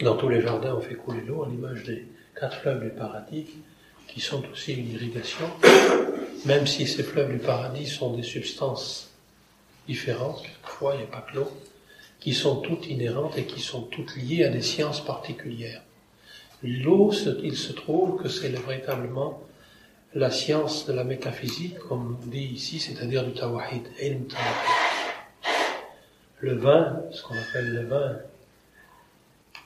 dans 0.00 0.16
tous 0.16 0.28
les 0.28 0.42
jardins, 0.42 0.74
on 0.74 0.80
fait 0.80 0.96
couler 0.96 1.22
l'eau 1.22 1.44
à 1.44 1.48
l'image 1.48 1.84
des 1.84 2.06
quatre 2.38 2.58
fleuves 2.58 2.82
du 2.82 2.90
paradis, 2.90 3.46
qui 4.08 4.20
sont 4.20 4.42
aussi 4.50 4.74
une 4.74 4.90
irrigation, 4.90 5.46
même 6.44 6.66
si 6.66 6.86
ces 6.86 7.02
fleuves 7.02 7.32
du 7.32 7.38
paradis 7.38 7.86
sont 7.86 8.14
des 8.14 8.22
substances 8.22 9.10
différentes, 9.86 10.42
quelquefois 10.42 10.94
il 10.94 10.98
n'y 10.98 11.04
a 11.04 11.06
pas 11.06 11.20
que 11.20 11.36
l'eau, 11.36 11.52
qui 12.26 12.34
sont 12.34 12.56
toutes 12.56 12.88
inhérentes 12.88 13.38
et 13.38 13.44
qui 13.44 13.60
sont 13.60 13.82
toutes 13.82 14.16
liées 14.16 14.42
à 14.42 14.48
des 14.48 14.60
sciences 14.60 15.00
particulières. 15.00 15.82
L'eau, 16.64 17.12
il 17.44 17.56
se 17.56 17.72
trouve 17.72 18.20
que 18.20 18.28
c'est 18.28 18.48
véritablement 18.48 19.40
la 20.12 20.32
science 20.32 20.86
de 20.86 20.92
la 20.92 21.04
métaphysique, 21.04 21.78
comme 21.78 22.18
dit 22.24 22.46
ici, 22.46 22.80
c'est-à-dire 22.80 23.24
du 23.24 23.32
tawahid, 23.32 23.84
ilm. 24.02 24.26
Le 26.40 26.54
vin, 26.56 27.00
ce 27.12 27.22
qu'on 27.22 27.38
appelle 27.38 27.72
le 27.72 27.86
vin, 27.86 28.16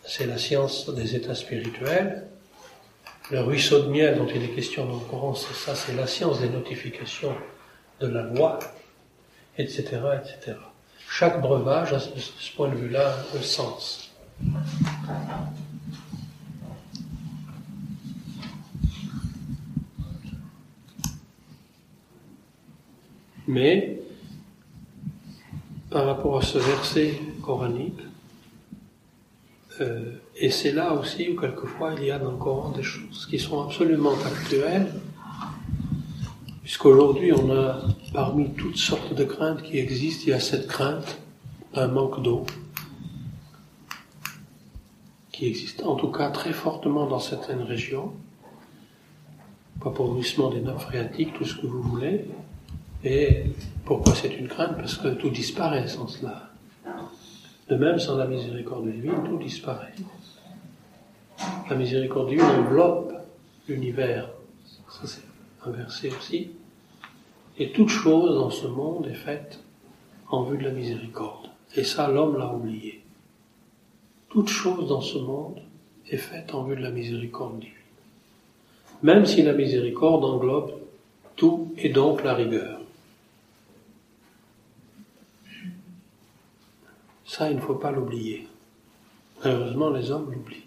c'est 0.04 0.26
la 0.26 0.36
science 0.36 0.90
des 0.90 1.16
états 1.16 1.34
spirituels. 1.34 2.26
Le 3.30 3.40
ruisseau 3.40 3.84
de 3.84 3.88
miel 3.88 4.18
dont 4.18 4.28
il 4.28 4.44
est 4.44 4.54
question 4.54 4.84
dans 4.84 4.98
le 4.98 5.06
Coran, 5.06 5.34
c'est 5.34 5.54
ça, 5.54 5.74
c'est 5.74 5.94
la 5.94 6.06
science 6.06 6.42
des 6.42 6.50
notifications 6.50 7.34
de 8.00 8.06
la 8.06 8.24
loi, 8.24 8.58
etc., 9.56 9.98
etc. 10.22 10.58
Chaque 11.12 11.40
breuvage 11.40 11.92
a 11.92 11.96
de 11.96 12.20
ce 12.20 12.54
point 12.54 12.68
de 12.68 12.76
vue-là 12.76 13.16
un 13.36 13.42
sens. 13.42 14.12
Mais 23.48 24.00
par 25.90 26.06
rapport 26.06 26.38
à 26.38 26.42
ce 26.42 26.58
verset 26.58 27.18
coranique. 27.42 27.98
Euh, 29.80 30.12
et 30.36 30.50
c'est 30.50 30.72
là 30.72 30.92
aussi 30.92 31.28
où 31.28 31.40
quelquefois 31.40 31.94
il 31.98 32.04
y 32.04 32.10
a 32.12 32.20
dans 32.20 32.30
le 32.30 32.36
Coran 32.36 32.70
des 32.70 32.84
choses 32.84 33.26
qui 33.28 33.38
sont 33.40 33.62
absolument 33.64 34.14
actuelles, 34.24 34.92
puisqu'aujourd'hui 36.62 37.32
on 37.32 37.50
a 37.50 37.80
parmi 38.12 38.50
toutes 38.50 38.76
sortes 38.76 39.14
de 39.14 39.24
craintes 39.24 39.62
qui 39.62 39.78
existent, 39.78 40.24
il 40.26 40.30
y 40.30 40.32
a 40.32 40.40
cette 40.40 40.66
crainte 40.66 41.18
d'un 41.74 41.88
manque 41.88 42.22
d'eau 42.22 42.44
qui 45.32 45.46
existe 45.46 45.82
en 45.84 45.94
tout 45.94 46.10
cas 46.10 46.30
très 46.30 46.52
fortement 46.52 47.06
dans 47.06 47.20
certaines 47.20 47.62
régions, 47.62 48.12
appauvrissement 49.80 50.50
des 50.50 50.60
nappes 50.60 50.80
phréatiques, 50.80 51.32
tout 51.34 51.44
ce 51.44 51.54
que 51.54 51.66
vous 51.66 51.82
voulez, 51.82 52.26
et 53.04 53.44
pourquoi 53.84 54.14
c'est 54.14 54.36
une 54.36 54.48
crainte? 54.48 54.76
Parce 54.76 54.96
que 54.96 55.08
tout 55.08 55.30
disparaît 55.30 55.88
sans 55.88 56.06
cela. 56.06 56.50
De 57.68 57.76
même, 57.76 57.98
sans 57.98 58.16
la 58.16 58.26
miséricorde 58.26 58.90
divine, 58.90 59.22
tout 59.24 59.38
disparaît. 59.38 59.94
La 61.70 61.76
miséricorde 61.76 62.28
divine 62.28 62.44
enveloppe 62.44 63.14
l'univers. 63.68 64.28
Ça, 64.90 65.06
c'est 65.06 65.22
un 65.64 65.70
verset 65.70 66.10
aussi. 66.10 66.50
Et 67.60 67.72
toute 67.72 67.90
chose 67.90 68.36
dans 68.36 68.48
ce 68.48 68.66
monde 68.66 69.06
est 69.06 69.14
faite 69.14 69.60
en 70.30 70.44
vue 70.44 70.56
de 70.56 70.64
la 70.64 70.70
miséricorde. 70.70 71.50
Et 71.76 71.84
ça, 71.84 72.08
l'homme 72.08 72.38
l'a 72.38 72.50
oublié. 72.50 73.02
Toute 74.30 74.48
chose 74.48 74.88
dans 74.88 75.02
ce 75.02 75.18
monde 75.18 75.60
est 76.08 76.16
faite 76.16 76.54
en 76.54 76.64
vue 76.64 76.74
de 76.74 76.80
la 76.80 76.90
miséricorde 76.90 77.60
divine. 77.60 77.74
Même 79.02 79.26
si 79.26 79.42
la 79.42 79.52
miséricorde 79.52 80.24
englobe 80.24 80.72
tout 81.36 81.74
et 81.76 81.90
donc 81.90 82.24
la 82.24 82.32
rigueur. 82.32 82.80
Ça, 87.26 87.50
il 87.50 87.56
ne 87.56 87.60
faut 87.60 87.74
pas 87.74 87.92
l'oublier. 87.92 88.48
Heureusement, 89.44 89.90
les 89.90 90.10
hommes 90.10 90.32
l'oublient. 90.32 90.64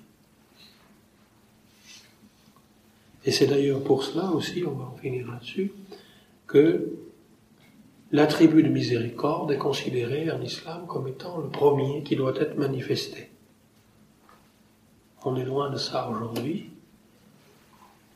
Et 3.26 3.32
c'est 3.32 3.48
d'ailleurs 3.48 3.84
pour 3.84 4.04
cela 4.04 4.30
aussi, 4.30 4.64
on 4.64 4.74
va 4.74 4.86
en 4.86 4.96
finir 4.96 5.26
là-dessus, 5.32 5.72
que 6.54 6.88
l'attribut 8.12 8.62
de 8.62 8.70
miséricorde 8.70 9.52
est 9.52 9.58
considéré 9.58 10.30
en 10.30 10.40
islam 10.40 10.86
comme 10.86 11.08
étant 11.08 11.40
le 11.40 11.50
premier 11.50 12.04
qui 12.04 12.16
doit 12.16 12.36
être 12.40 12.56
manifesté. 12.60 13.32
On 15.26 15.36
est 15.36 15.46
loin 15.46 15.72
de 15.72 15.78
ça 15.78 16.08
aujourd'hui, 16.08 16.70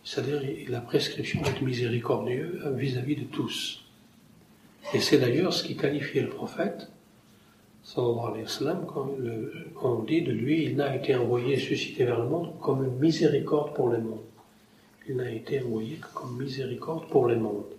c'est-à-dire 0.03 0.43
la 0.69 0.81
prescription 0.81 1.41
d'être 1.41 1.63
miséricordieux 1.63 2.61
vis-à-vis 2.75 3.15
de 3.15 3.23
tous. 3.23 3.83
Et 4.93 4.99
c'est 4.99 5.17
d'ailleurs 5.17 5.51
ce 5.51 5.63
qui 5.63 5.75
qualifiait 5.75 6.21
le 6.21 6.29
prophète 6.29 6.91
sallallahu 7.81 8.27
alayhi 8.27 8.43
wa 8.43 8.49
sallam, 8.49 8.85
quand 8.85 9.09
on 9.81 10.03
dit 10.03 10.21
de 10.21 10.31
lui, 10.31 10.65
il 10.65 10.75
n'a 10.75 10.95
été 10.95 11.15
envoyé, 11.15 11.57
suscité 11.57 12.05
vers 12.05 12.19
le 12.19 12.29
monde 12.29 12.53
comme 12.59 12.83
une 12.83 12.99
miséricorde 12.99 13.73
pour 13.73 13.89
les 13.89 13.97
mondes. 13.97 14.29
Il 15.09 15.15
n'a 15.15 15.31
été 15.31 15.59
envoyé 15.63 15.95
que 15.95 16.13
comme 16.13 16.37
miséricorde 16.37 17.07
pour 17.07 17.27
les 17.27 17.37
mondes. 17.37 17.76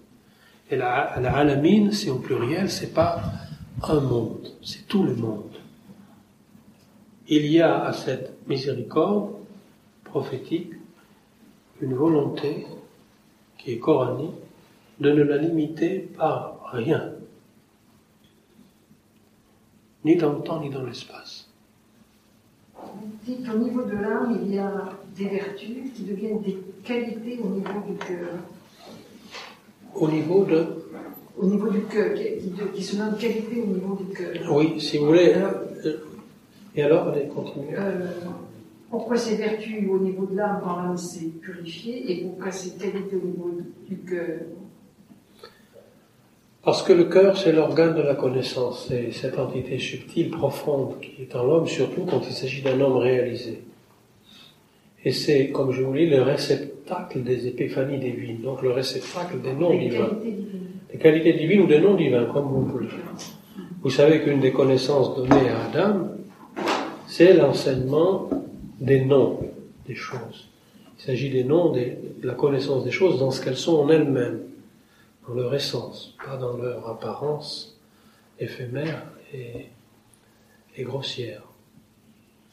Et 0.71 0.77
la, 0.77 1.19
la 1.21 1.37
alamine, 1.37 1.93
c'est 1.93 2.11
au 2.11 2.19
pluriel, 2.19 2.71
c'est 2.71 2.93
pas 2.93 3.23
un 3.83 4.01
monde, 4.01 4.49
c'est 4.62 4.87
tout 4.87 5.03
le 5.03 5.14
monde. 5.14 5.55
Il 7.29 7.47
y 7.47 7.61
a 7.61 7.85
à 7.85 7.93
cette 7.93 8.47
miséricorde 8.49 9.33
prophétique 10.05 10.73
une 11.81 11.95
volonté 11.95 12.66
qui 13.57 13.73
est 13.73 13.79
coranique 13.79 14.35
de 14.99 15.11
ne 15.12 15.23
la 15.23 15.37
limiter 15.37 16.01
par 16.01 16.71
rien 16.73 17.12
ni 20.05 20.16
dans 20.16 20.33
le 20.33 20.41
temps 20.41 20.61
ni 20.61 20.71
dans 20.71 20.85
l'espace. 20.85 21.49
Dites, 23.25 23.49
au 23.53 23.59
niveau 23.59 23.83
de 23.83 23.97
l'âme, 23.97 24.41
il 24.43 24.55
y 24.55 24.59
a 24.59 24.91
des 25.16 25.29
vertus 25.29 25.93
qui 25.95 26.05
deviennent 26.05 26.41
des 26.41 26.57
qualités 26.85 27.39
au 27.43 27.49
niveau 27.49 27.81
du 27.87 27.95
cœur. 27.97 28.39
Au 30.01 30.09
niveau 30.09 30.44
de 30.44 30.66
Au 31.36 31.46
niveau 31.46 31.68
du 31.68 31.82
cœur, 31.82 32.14
qui, 32.14 32.51
qui 32.74 32.82
se 32.82 32.96
nomment 32.96 33.16
qualités 33.16 33.62
au 33.62 33.66
niveau 33.66 33.94
du 33.94 34.14
cœur. 34.16 34.30
Oui, 34.51 34.80
si 34.80 34.99
vous 34.99 35.07
voulez. 35.07 35.34
Euh, 35.36 35.92
et 36.74 36.82
alors, 36.82 37.09
allez, 37.09 37.26
continuez. 37.28 37.74
Euh, 37.76 38.11
pourquoi 38.90 39.16
ces 39.16 39.36
vertus 39.36 39.88
au 39.88 39.99
niveau 39.99 40.26
de 40.26 40.36
l'âme, 40.36 40.61
quand 40.64 40.76
l'âme 40.76 40.96
s'est 40.96 41.30
purifiée, 41.40 42.11
et 42.11 42.24
pourquoi 42.24 42.51
ces 42.51 42.70
qualités 42.78 43.16
au 43.16 43.26
niveau 43.26 43.51
du 43.88 43.99
cœur? 43.99 44.40
Parce 46.62 46.82
que 46.82 46.92
le 46.92 47.05
cœur, 47.05 47.36
c'est 47.36 47.53
l'organe 47.53 47.94
de 47.94 48.03
la 48.03 48.14
connaissance, 48.14 48.86
c'est 48.88 49.12
cette 49.12 49.38
entité 49.38 49.78
subtile, 49.78 50.30
profonde, 50.30 51.01
qui 51.01 51.22
est 51.22 51.34
en 51.36 51.44
l'homme, 51.44 51.66
surtout 51.66 52.05
quand 52.05 52.20
il 52.26 52.32
s'agit 52.32 52.62
d'un 52.62 52.80
homme 52.80 52.96
réalisé. 52.96 53.62
Et 55.05 55.12
c'est, 55.12 55.51
comme 55.51 55.72
je 55.72 55.82
vous 55.82 55.94
dis, 55.94 56.07
le 56.07 56.22
réceptacle 56.22 57.22
des 57.22 57.46
épiphanies 57.46 57.99
divines, 57.99 58.40
donc 58.42 58.62
le 58.62 58.72
réceptacle 58.72 59.40
des 59.40 59.53
noms 59.53 59.76
divins. 59.76 60.11
Des 60.92 60.99
qualités 60.99 61.34
divines 61.34 61.62
ou 61.62 61.66
des 61.66 61.80
noms 61.80 61.94
divins, 61.94 62.26
comme 62.32 62.46
vous 62.46 62.64
voulez. 62.64 62.88
Vous 63.82 63.90
savez 63.90 64.22
qu'une 64.22 64.40
des 64.40 64.53
connaissances 64.53 65.14
données 65.16 65.49
à 65.49 65.66
Adam, 65.66 66.09
c'est 67.07 67.34
l'enseignement 67.34 68.28
des 68.80 69.05
noms 69.05 69.38
des 69.86 69.94
choses. 69.94 70.49
Il 70.99 71.05
s'agit 71.05 71.30
des 71.30 71.44
noms, 71.44 71.72
de 71.72 71.96
la 72.22 72.34
connaissance 72.34 72.84
des 72.84 72.90
choses 72.90 73.20
dans 73.20 73.30
ce 73.30 73.42
qu'elles 73.42 73.57
sont 73.57 73.76
en 73.76 73.88
elles-mêmes 73.88 74.40
dans 75.26 75.34
leur 75.34 75.55
essence, 75.55 76.14
pas 76.24 76.36
dans 76.36 76.57
leur 76.57 76.88
apparence 76.88 77.78
éphémère 78.40 79.03
et, 79.32 79.66
grossière. 80.84 81.42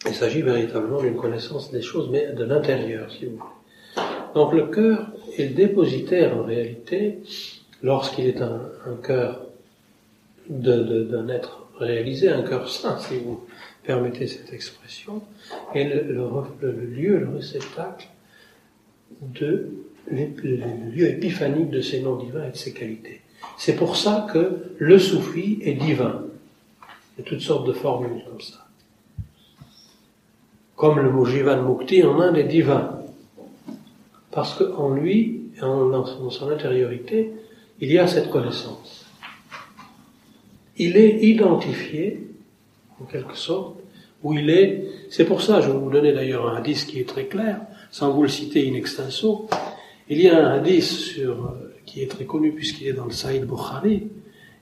Il 0.05 0.13
s'agit 0.13 0.41
véritablement 0.41 1.01
d'une 1.01 1.15
connaissance 1.15 1.71
des 1.71 1.81
choses, 1.81 2.09
mais 2.11 2.27
de 2.33 2.43
l'intérieur, 2.43 3.11
si 3.11 3.25
vous 3.25 3.37
voulez. 3.37 4.05
Donc 4.33 4.53
le 4.53 4.67
cœur 4.67 5.07
est 5.37 5.45
le 5.45 5.55
dépositaire 5.55 6.37
en 6.37 6.43
réalité, 6.43 7.19
lorsqu'il 7.81 8.27
est 8.27 8.41
un, 8.41 8.59
cœur 9.01 9.45
d'un 10.49 11.29
être 11.29 11.67
réalisé, 11.79 12.29
un 12.29 12.43
cœur 12.43 12.69
saint, 12.69 12.99
si 12.99 13.17
vous 13.17 13.45
permettez 13.83 14.27
cette 14.27 14.51
expression, 14.53 15.21
et 15.73 15.85
le, 15.85 16.01
le 16.61 16.71
lieu, 16.71 17.17
le 17.19 17.29
réceptacle 17.29 18.07
de 19.21 19.69
le 20.11 20.91
lieu 20.91 21.07
épiphanique 21.07 21.69
de 21.69 21.81
ces 21.81 22.01
noms 22.01 22.15
divins 22.15 22.45
et 22.47 22.51
de 22.51 22.57
ses 22.57 22.73
qualités. 22.73 23.21
C'est 23.57 23.75
pour 23.75 23.95
ça 23.95 24.27
que 24.31 24.73
le 24.77 24.99
soufi 24.99 25.59
est 25.63 25.73
divin. 25.73 26.23
Il 27.17 27.23
y 27.23 27.27
a 27.27 27.29
toutes 27.29 27.41
sortes 27.41 27.67
de 27.67 27.73
formules 27.73 28.23
comme 28.27 28.41
ça. 28.41 28.64
Comme 30.75 30.99
le 30.99 31.09
mot 31.09 31.25
Jivan 31.25 31.61
Mukti 31.63 32.03
en 32.03 32.19
Inde 32.19 32.37
est 32.37 32.43
divin. 32.43 32.99
Parce 34.31 34.55
qu'en 34.55 34.89
lui, 34.89 35.51
en 35.61 36.29
son 36.29 36.49
intériorité, 36.49 37.31
il 37.79 37.91
y 37.91 37.97
a 37.97 38.07
cette 38.07 38.29
connaissance. 38.29 39.05
Il 40.77 40.97
est 40.97 41.23
identifié, 41.23 42.27
en 43.01 43.05
quelque 43.05 43.37
sorte, 43.37 43.77
où 44.23 44.33
il 44.33 44.49
est. 44.49 44.83
C'est 45.09 45.25
pour 45.25 45.41
ça, 45.41 45.61
je 45.61 45.71
vais 45.71 45.77
vous 45.77 45.89
donner 45.89 46.11
d'ailleurs 46.11 46.49
un 46.49 46.57
hadith 46.57 46.85
qui 46.85 46.99
est 46.99 47.07
très 47.07 47.25
clair, 47.25 47.61
sans 47.91 48.11
vous 48.11 48.23
le 48.23 48.27
citer 48.27 48.69
in 48.69 48.73
extenso. 48.73 49.47
Il 50.09 50.21
y 50.21 50.27
a 50.29 50.45
un 50.45 50.55
hadith 50.55 50.83
sur, 50.83 51.45
euh, 51.45 51.73
qui 51.85 52.01
est 52.01 52.07
très 52.07 52.25
connu 52.25 52.51
puisqu'il 52.51 52.87
est 52.87 52.93
dans 52.93 53.05
le 53.05 53.11
Saïd 53.11 53.45
Bukhari 53.45 54.07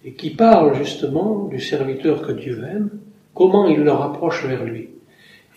et 0.05 0.13
qui 0.13 0.29
parle 0.31 0.75
justement 0.75 1.45
du 1.45 1.59
serviteur 1.59 2.21
que 2.21 2.31
Dieu 2.31 2.63
aime, 2.63 2.89
comment 3.33 3.67
il 3.67 3.79
le 3.79 3.91
rapproche 3.91 4.45
vers 4.45 4.63
lui. 4.63 4.89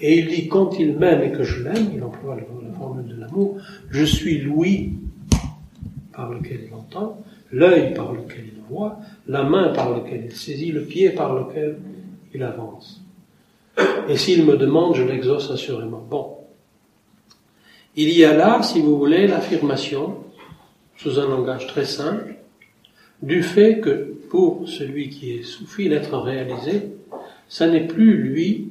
Et 0.01 0.19
il 0.19 0.29
dit 0.29 0.49
quand 0.49 0.79
il 0.79 0.97
m'aime 0.97 1.23
et 1.23 1.33
que 1.33 1.43
je 1.43 1.63
l'aime, 1.63 1.91
il 1.95 2.03
emploie 2.03 2.37
la 2.37 2.73
formule 2.79 3.07
de 3.07 3.21
l'amour, 3.21 3.59
je 3.91 4.05
suis 4.05 4.39
l'ouïe 4.39 4.93
par 6.13 6.31
lequel 6.33 6.61
il 6.67 6.75
entend, 6.75 7.23
l'œil 7.53 7.95
par 7.95 8.13
lequel 8.13 8.45
il 8.47 8.63
voit, 8.69 8.99
la 9.27 9.43
main 9.43 9.69
par 9.73 9.91
laquelle 9.91 10.27
il 10.27 10.33
saisit, 10.33 10.73
le 10.73 10.83
pied 10.83 11.11
par 11.11 11.35
lequel 11.35 11.79
il 12.35 12.43
avance. 12.43 13.03
Et 14.09 14.17
s'il 14.17 14.45
me 14.45 14.57
demande, 14.57 14.95
je 14.95 15.03
l'exauce 15.03 15.51
assurément. 15.51 16.05
Bon, 16.09 16.37
il 17.95 18.11
y 18.11 18.25
a 18.25 18.37
là, 18.37 18.63
si 18.63 18.81
vous 18.81 18.99
voulez, 18.99 19.27
l'affirmation, 19.27 20.19
sous 20.97 21.19
un 21.19 21.29
langage 21.29 21.67
très 21.67 21.85
simple, 21.85 22.37
du 23.23 23.43
fait 23.43 23.81
que 23.81 24.15
pour 24.31 24.69
celui 24.69 25.09
qui 25.09 25.33
est 25.33 25.43
soufi, 25.43 25.89
l'être 25.89 26.19
réalisé, 26.19 26.93
ça 27.49 27.69
n'est 27.69 27.87
plus 27.87 28.17
lui 28.17 28.71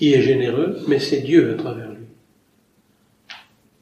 qui 0.00 0.14
est 0.14 0.22
généreux, 0.22 0.78
mais 0.88 0.98
c'est 0.98 1.20
Dieu 1.20 1.52
à 1.52 1.54
travers 1.56 1.90
lui. 1.90 2.06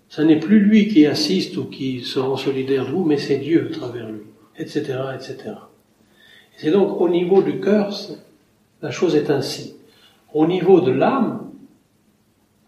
Ça 0.08 0.24
n'est 0.24 0.40
plus 0.40 0.58
lui 0.58 0.88
qui 0.88 1.06
assiste 1.06 1.56
ou 1.56 1.66
qui 1.66 2.00
se 2.00 2.18
rend 2.18 2.36
solidaire 2.36 2.86
de 2.86 2.90
vous, 2.90 3.04
mais 3.04 3.18
c'est 3.18 3.36
Dieu 3.36 3.68
à 3.70 3.72
travers 3.72 4.10
lui, 4.10 4.22
etc., 4.58 4.98
etc. 5.14 5.36
Et 5.46 6.56
c'est 6.56 6.72
donc 6.72 7.00
au 7.00 7.08
niveau 7.08 7.40
du 7.40 7.60
cœur, 7.60 7.96
la 8.82 8.90
chose 8.90 9.14
est 9.14 9.30
ainsi. 9.30 9.76
Au 10.34 10.48
niveau 10.48 10.80
de 10.80 10.90
l'âme, 10.90 11.52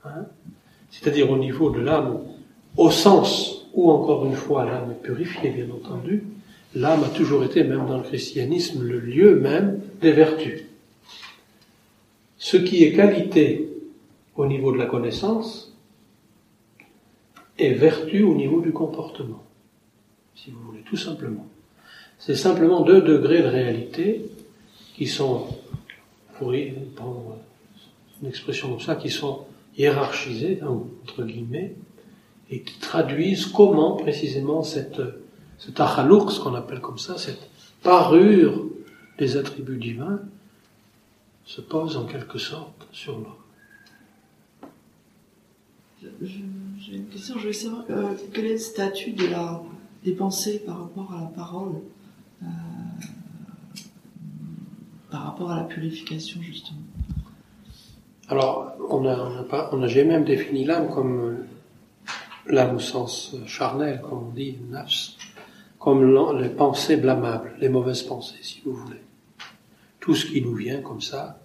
hein, 0.05 0.27
c'est-à-dire 0.93 1.29
au 1.29 1.37
niveau 1.37 1.71
de 1.71 1.81
l'âme, 1.81 2.21
au 2.77 2.93
sens 2.93 3.67
où, 3.75 3.91
encore 3.91 4.27
une 4.27 4.37
fois, 4.37 4.65
l'âme 4.65 4.93
est 4.93 5.03
purifiée, 5.03 5.51
bien 5.51 5.67
entendu, 5.75 6.23
l'âme 6.77 7.03
a 7.03 7.09
toujours 7.09 7.43
été, 7.43 7.65
même 7.65 7.85
dans 7.89 7.97
le 7.97 8.05
christianisme, 8.05 8.85
le 8.85 9.01
lieu 9.01 9.41
même 9.41 9.81
des 10.01 10.13
vertus. 10.13 10.70
Ce 12.43 12.57
qui 12.57 12.85
est 12.85 12.95
qualité 12.95 13.69
au 14.35 14.47
niveau 14.47 14.73
de 14.73 14.79
la 14.79 14.87
connaissance 14.87 15.77
est 17.59 17.75
vertu 17.75 18.23
au 18.23 18.35
niveau 18.35 18.63
du 18.63 18.73
comportement, 18.73 19.45
si 20.35 20.51
vous 20.51 20.59
voulez, 20.63 20.81
tout 20.81 20.97
simplement. 20.97 21.47
C'est 22.19 22.35
simplement 22.35 22.81
deux 22.81 23.03
degrés 23.03 23.43
de 23.43 23.47
réalité 23.47 24.25
qui 24.95 25.07
sont, 25.07 25.49
pour 26.39 26.55
prendre 26.97 27.37
une 28.23 28.29
expression 28.29 28.71
comme 28.71 28.81
ça, 28.81 28.97
qui 28.97 29.11
sont 29.11 29.45
hiérarchisés, 29.77 30.61
entre 30.63 31.25
guillemets, 31.25 31.77
et 32.51 32.63
qui 32.63 32.79
traduisent 32.79 33.47
comment 33.47 33.97
précisément 33.97 34.63
cette, 34.63 35.03
cet 35.59 35.77
ce 35.77 36.41
qu'on 36.41 36.55
appelle 36.55 36.81
comme 36.81 36.99
ça, 36.99 37.19
cette 37.19 37.51
parure 37.83 38.65
des 39.19 39.37
attributs 39.37 39.77
divins, 39.77 40.21
se 41.45 41.61
pose 41.61 41.97
en 41.97 42.07
quelque 42.07 42.39
sorte 42.39 42.87
sur 42.93 43.19
l'homme. 43.19 43.35
J'ai 46.23 46.97
une 46.97 47.09
question, 47.09 47.35
je 47.35 47.41
voulais 47.41 47.53
savoir 47.53 47.85
euh, 47.91 48.15
quel 48.33 48.47
est 48.47 48.53
le 48.53 48.59
statut 48.59 49.13
de 49.13 49.27
la, 49.27 49.63
des 50.05 50.13
pensées 50.13 50.61
par 50.61 50.81
rapport 50.81 51.13
à 51.13 51.21
la 51.21 51.27
parole, 51.27 51.75
euh, 52.43 52.47
par 55.11 55.25
rapport 55.25 55.51
à 55.51 55.57
la 55.57 55.65
purification 55.65 56.41
justement? 56.41 56.79
Alors, 58.29 58.77
on 58.89 59.05
a, 59.07 59.19
on 59.19 59.39
a, 59.41 59.43
pas, 59.43 59.69
on 59.73 59.83
a 59.83 59.89
j'ai 59.89 60.05
même 60.05 60.25
défini 60.25 60.65
l'âme 60.65 60.89
comme 60.89 61.45
l'âme 62.47 62.77
au 62.77 62.81
sens 62.81 63.37
charnel, 63.47 64.01
comme 64.01 64.29
on 64.29 64.31
dit, 64.31 64.57
nafs, 64.71 65.17
comme 65.79 66.39
les 66.39 66.49
pensées 66.49 66.97
blâmables, 66.97 67.55
les 67.61 67.69
mauvaises 67.69 68.03
pensées, 68.03 68.39
si 68.43 68.63
vous 68.65 68.75
voulez. 68.75 69.01
Tout 70.01 70.15
ce 70.15 70.27
qui 70.27 70.43
nous 70.43 70.55
vient 70.55 70.81
comme 70.81 71.01
ça, 71.01 71.41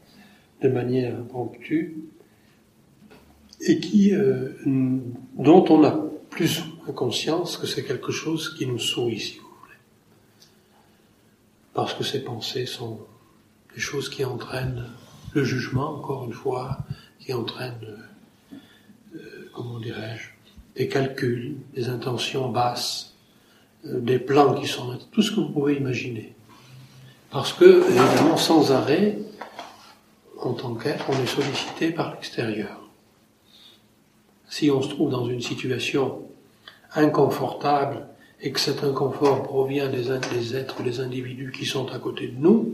de 0.61 0.69
manière 0.69 1.15
impromptue, 1.15 1.97
et 3.61 3.79
qui, 3.79 4.13
euh, 4.13 4.49
dont 5.35 5.65
on 5.69 5.83
a 5.83 5.91
plus 6.29 6.63
conscience 6.93 7.57
que 7.57 7.67
c'est 7.67 7.83
quelque 7.83 8.11
chose 8.11 8.55
qui 8.57 8.65
nous 8.65 8.79
sourit, 8.79 9.19
si 9.19 9.37
vous 9.37 9.47
voulez. 9.61 9.79
Parce 11.73 11.93
que 11.93 12.03
ces 12.03 12.23
pensées 12.23 12.65
sont 12.65 12.99
des 13.73 13.79
choses 13.79 14.09
qui 14.09 14.23
entraînent 14.25 14.85
le 15.33 15.43
jugement, 15.43 15.95
encore 15.97 16.25
une 16.25 16.33
fois, 16.33 16.79
qui 17.19 17.33
entraînent, 17.33 17.97
euh, 19.15 19.19
comment 19.53 19.79
dirais-je, 19.79 20.29
des 20.75 20.87
calculs, 20.87 21.57
des 21.73 21.89
intentions 21.89 22.49
basses, 22.49 23.15
euh, 23.85 23.99
des 23.99 24.19
plans 24.19 24.53
qui 24.53 24.67
sont 24.67 24.97
tout 25.11 25.21
ce 25.21 25.31
que 25.31 25.39
vous 25.39 25.49
pouvez 25.49 25.75
imaginer. 25.75 26.34
Parce 27.35 27.51
que, 27.51 27.83
évidemment, 27.89 28.37
sans 28.37 28.71
arrêt, 28.71 29.17
en 30.39 30.53
tant 30.53 30.73
qu'être, 30.73 31.03
on 31.09 31.21
est 31.21 31.25
sollicité 31.25 31.91
par 31.91 32.13
l'extérieur. 32.13 32.79
Si 34.47 34.71
on 34.71 34.81
se 34.81 34.87
trouve 34.87 35.09
dans 35.09 35.25
une 35.25 35.41
situation 35.41 36.29
inconfortable 36.93 38.07
et 38.39 38.53
que 38.53 38.59
cet 38.61 38.85
inconfort 38.85 39.43
provient 39.43 39.89
des, 39.89 40.13
êtres, 40.13 40.81
des 40.81 40.99
individus 41.01 41.51
qui 41.51 41.65
sont 41.65 41.91
à 41.91 41.99
côté 41.99 42.29
de 42.29 42.37
nous, 42.37 42.73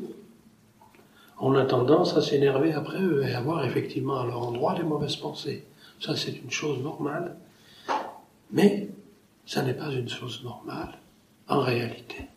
on 1.39 1.55
a 1.55 1.65
tendance 1.65 2.15
à 2.15 2.21
s'énerver 2.21 2.71
après 2.73 3.01
eux 3.01 3.23
et 3.27 3.33
avoir 3.33 3.65
effectivement 3.65 4.19
à 4.19 4.27
leur 4.27 4.43
endroit 4.43 4.75
des 4.75 4.83
mauvaises 4.83 5.15
pensées. 5.15 5.65
Ça, 5.99 6.15
c'est 6.15 6.39
une 6.39 6.51
chose 6.51 6.83
normale. 6.83 7.35
Mais 8.51 8.89
ça 9.43 9.63
n'est 9.63 9.73
pas 9.73 9.91
une 9.91 10.07
chose 10.07 10.43
normale 10.43 10.99
en 11.47 11.61
réalité. 11.61 12.27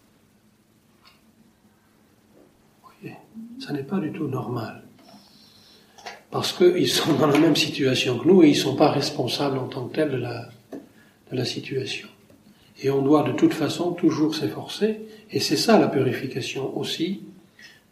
Vous 2.83 2.91
voyez, 2.91 2.94
ça 3.59 3.73
n'est 3.73 3.83
pas 3.83 3.99
du 3.99 4.13
tout 4.13 4.29
normal. 4.29 4.83
Parce 6.31 6.53
qu'ils 6.53 6.89
sont 6.89 7.15
dans 7.15 7.27
la 7.27 7.39
même 7.39 7.57
situation 7.57 8.19
que 8.19 8.27
nous 8.27 8.43
et 8.43 8.49
ils 8.49 8.57
ne 8.57 8.63
sont 8.63 8.77
pas 8.77 8.91
responsables 8.91 9.59
en 9.59 9.69
tant 9.69 9.87
que 9.87 9.95
tels 9.95 10.11
de 10.11 10.17
la, 10.17 10.49
de 10.73 11.37
la 11.37 11.45
situation. 11.45 12.09
Et 12.83 12.91
on 12.91 13.03
doit 13.03 13.23
de 13.23 13.33
toute 13.33 13.55
façon 13.55 13.93
toujours 13.93 14.35
s'efforcer, 14.35 15.01
et 15.31 15.39
c'est 15.39 15.57
ça 15.57 15.79
la 15.79 15.87
purification 15.87 16.77
aussi, 16.77 17.23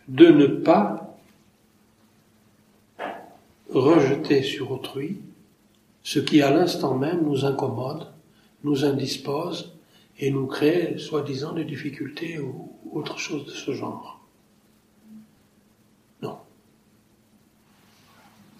de 0.09 0.27
ne 0.27 0.47
pas 0.47 1.17
rejeter 3.71 4.43
sur 4.43 4.73
autrui 4.73 5.21
ce 6.03 6.19
qui 6.19 6.43
à 6.43 6.51
l'instant 6.51 6.97
même 6.97 7.25
nous 7.25 7.45
incommode, 7.45 8.09
nous 8.65 8.85
indispose 8.85 9.75
et 10.19 10.31
nous 10.31 10.47
crée 10.47 10.99
soi-disant 10.99 11.53
des 11.53 11.65
difficultés 11.65 12.39
ou 12.39 12.73
autre 12.93 13.19
chose 13.19 13.47
de 13.47 13.51
ce 13.51 13.73
genre. 13.73 14.22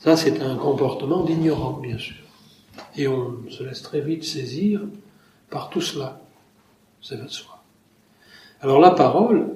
Ça, 0.03 0.17
c'est 0.17 0.43
un 0.43 0.57
comportement 0.57 1.23
d'ignorant, 1.23 1.75
bien 1.75 1.97
sûr. 1.97 2.17
Et 2.97 3.07
on 3.07 3.49
se 3.49 3.63
laisse 3.63 3.83
très 3.83 4.01
vite 4.01 4.25
saisir 4.25 4.81
par 5.49 5.71
tout 5.71 5.81
cela. 5.81 6.21
C'est 7.01 7.23
de 7.23 7.29
soi. 7.29 7.63
Alors 8.61 8.81
la 8.81 8.91
parole, 8.91 9.49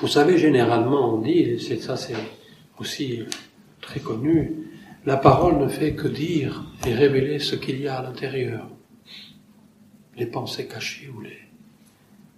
vous 0.00 0.08
savez, 0.08 0.38
généralement 0.38 1.14
on 1.14 1.18
dit, 1.18 1.38
et 1.38 1.58
ça 1.58 1.96
c'est 1.96 2.16
aussi 2.80 3.20
très 3.80 4.00
connu, 4.00 4.56
la 5.06 5.16
parole 5.16 5.58
ne 5.58 5.68
fait 5.68 5.94
que 5.94 6.08
dire 6.08 6.64
et 6.84 6.92
révéler 6.92 7.38
ce 7.38 7.54
qu'il 7.54 7.80
y 7.80 7.86
a 7.86 7.98
à 7.98 8.02
l'intérieur, 8.02 8.68
les 10.16 10.26
pensées 10.26 10.66
cachées 10.66 11.12
ou, 11.16 11.20
les, 11.20 11.38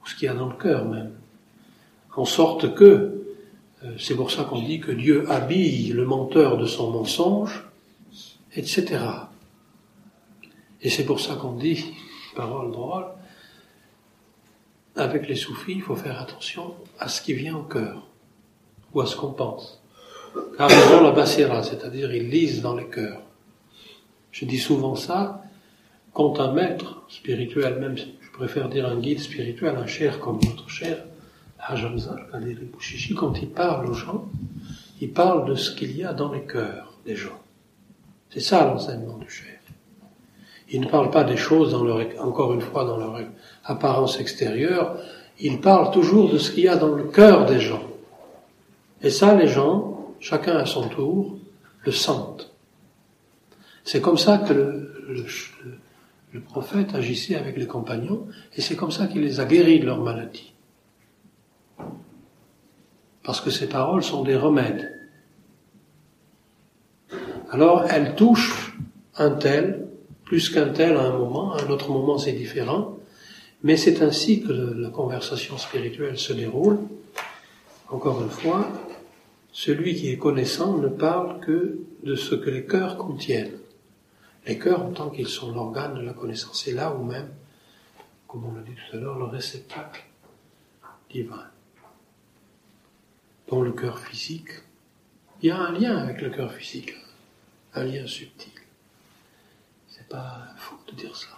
ou 0.02 0.06
ce 0.06 0.16
qu'il 0.16 0.26
y 0.26 0.28
a 0.28 0.34
dans 0.34 0.48
le 0.48 0.56
cœur 0.56 0.86
même. 0.86 1.12
En 2.14 2.26
sorte 2.26 2.74
que, 2.74 3.25
c'est 3.98 4.14
pour 4.14 4.30
ça 4.30 4.44
qu'on 4.44 4.62
dit 4.62 4.80
que 4.80 4.92
Dieu 4.92 5.30
habille 5.30 5.88
le 5.88 6.04
menteur 6.04 6.58
de 6.58 6.66
son 6.66 6.90
mensonge, 6.90 7.64
etc. 8.54 8.98
Et 10.82 10.90
c'est 10.90 11.04
pour 11.04 11.20
ça 11.20 11.34
qu'on 11.34 11.52
dit, 11.52 11.84
parole 12.36 12.72
drôle, 12.72 13.06
avec 14.94 15.28
les 15.28 15.36
soufis, 15.36 15.72
il 15.72 15.82
faut 15.82 15.96
faire 15.96 16.20
attention 16.20 16.74
à 16.98 17.08
ce 17.08 17.20
qui 17.20 17.34
vient 17.34 17.56
au 17.56 17.62
cœur, 17.62 18.06
ou 18.94 19.00
à 19.00 19.06
ce 19.06 19.16
qu'on 19.16 19.32
pense. 19.32 19.82
Car 20.56 20.70
ils 20.70 20.94
ont 20.94 21.02
la 21.02 21.10
basira, 21.10 21.62
c'est-à-dire 21.62 22.14
ils 22.14 22.28
lisent 22.28 22.62
dans 22.62 22.74
les 22.74 22.86
cœurs. 22.86 23.22
Je 24.32 24.44
dis 24.44 24.58
souvent 24.58 24.96
ça 24.96 25.42
quand 26.12 26.40
un 26.40 26.52
maître 26.52 27.02
spirituel, 27.08 27.78
même 27.78 27.96
je 27.96 28.30
préfère 28.32 28.68
dire 28.68 28.86
un 28.86 28.96
guide 28.96 29.20
spirituel, 29.20 29.76
un 29.76 29.86
cher 29.86 30.18
comme 30.20 30.40
notre 30.42 30.68
cher 30.68 31.04
Hajamzal, 31.68 32.26
quand 33.16 33.34
il 33.34 33.48
parle 33.48 33.86
aux 33.86 33.94
gens, 33.94 34.28
il 35.00 35.12
parle 35.12 35.48
de 35.48 35.54
ce 35.54 35.74
qu'il 35.74 35.96
y 35.96 36.04
a 36.04 36.12
dans 36.12 36.32
les 36.32 36.42
cœurs 36.44 36.94
des 37.04 37.16
gens. 37.16 37.40
C'est 38.30 38.40
ça 38.40 38.64
l'enseignement 38.64 39.18
du 39.18 39.28
cher. 39.28 39.58
Il 40.68 40.80
ne 40.80 40.88
parle 40.88 41.10
pas 41.10 41.24
des 41.24 41.36
choses 41.36 41.72
dans 41.72 41.84
leur, 41.84 42.00
encore 42.20 42.54
une 42.54 42.60
fois, 42.60 42.84
dans 42.84 42.96
leur 42.96 43.20
apparence 43.64 44.18
extérieure, 44.18 44.98
il 45.38 45.60
parle 45.60 45.92
toujours 45.92 46.32
de 46.32 46.38
ce 46.38 46.50
qu'il 46.50 46.64
y 46.64 46.68
a 46.68 46.76
dans 46.76 46.94
le 46.94 47.04
cœur 47.04 47.46
des 47.46 47.60
gens. 47.60 47.82
Et 49.02 49.10
ça, 49.10 49.34
les 49.34 49.48
gens, 49.48 50.14
chacun 50.18 50.56
à 50.56 50.66
son 50.66 50.88
tour, 50.88 51.38
le 51.84 51.92
sentent. 51.92 52.52
C'est 53.84 54.00
comme 54.00 54.18
ça 54.18 54.38
que 54.38 54.52
le, 54.52 55.26
le, 56.32 56.40
prophète 56.40 56.94
agissait 56.94 57.36
avec 57.36 57.56
les 57.56 57.66
compagnons, 57.66 58.26
et 58.56 58.60
c'est 58.60 58.74
comme 58.74 58.90
ça 58.90 59.06
qu'il 59.06 59.22
les 59.22 59.38
a 59.38 59.44
guéris 59.44 59.80
de 59.80 59.86
leur 59.86 60.00
maladie. 60.00 60.52
Parce 63.26 63.40
que 63.40 63.50
ces 63.50 63.68
paroles 63.68 64.04
sont 64.04 64.22
des 64.22 64.36
remèdes. 64.36 64.92
Alors 67.50 67.84
elles 67.90 68.14
touchent 68.14 68.78
un 69.16 69.30
tel, 69.32 69.88
plus 70.24 70.48
qu'un 70.48 70.68
tel 70.68 70.96
à 70.96 71.02
un 71.02 71.18
moment, 71.18 71.54
à 71.54 71.62
un 71.62 71.68
autre 71.70 71.90
moment 71.90 72.18
c'est 72.18 72.32
différent, 72.32 72.96
mais 73.64 73.76
c'est 73.76 74.00
ainsi 74.00 74.44
que 74.44 74.52
la 74.52 74.90
conversation 74.90 75.58
spirituelle 75.58 76.18
se 76.18 76.32
déroule. 76.32 76.78
Encore 77.88 78.22
une 78.22 78.30
fois, 78.30 78.68
celui 79.50 79.96
qui 79.96 80.10
est 80.10 80.18
connaissant 80.18 80.76
ne 80.76 80.88
parle 80.88 81.40
que 81.40 81.80
de 82.04 82.14
ce 82.14 82.36
que 82.36 82.48
les 82.48 82.64
cœurs 82.64 82.96
contiennent. 82.96 83.58
Les 84.46 84.56
cœurs, 84.56 84.82
en 84.82 84.92
tant 84.92 85.10
qu'ils 85.10 85.26
sont 85.26 85.50
l'organe 85.50 85.94
de 85.94 86.02
la 86.02 86.12
connaissance, 86.12 86.62
c'est 86.64 86.72
là 86.72 86.94
où 86.94 87.02
même, 87.02 87.30
comme 88.28 88.44
on 88.44 88.54
l'a 88.54 88.62
dit 88.62 88.74
tout 88.74 88.96
à 88.96 89.00
l'heure, 89.00 89.18
le 89.18 89.24
réceptacle 89.24 90.04
divin. 91.10 91.42
Dans 93.48 93.62
le 93.62 93.72
cœur 93.72 93.98
physique, 94.00 94.50
il 95.40 95.48
y 95.48 95.50
a 95.50 95.58
un 95.58 95.72
lien 95.72 95.96
avec 95.96 96.20
le 96.20 96.30
cœur 96.30 96.52
physique, 96.52 96.94
un 97.74 97.84
lien 97.84 98.06
subtil. 98.06 98.52
C'est 99.88 100.08
pas 100.08 100.48
faux 100.56 100.76
de 100.88 100.96
dire 100.96 101.14
ça. 101.14 101.28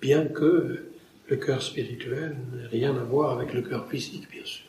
Bien 0.00 0.26
que 0.26 0.86
le 1.28 1.36
cœur 1.36 1.62
spirituel 1.62 2.36
n'ait 2.52 2.66
rien 2.66 2.96
à 2.96 3.02
voir 3.02 3.38
avec 3.38 3.52
le 3.52 3.62
cœur 3.62 3.88
physique, 3.88 4.30
bien 4.30 4.44
sûr. 4.44 4.66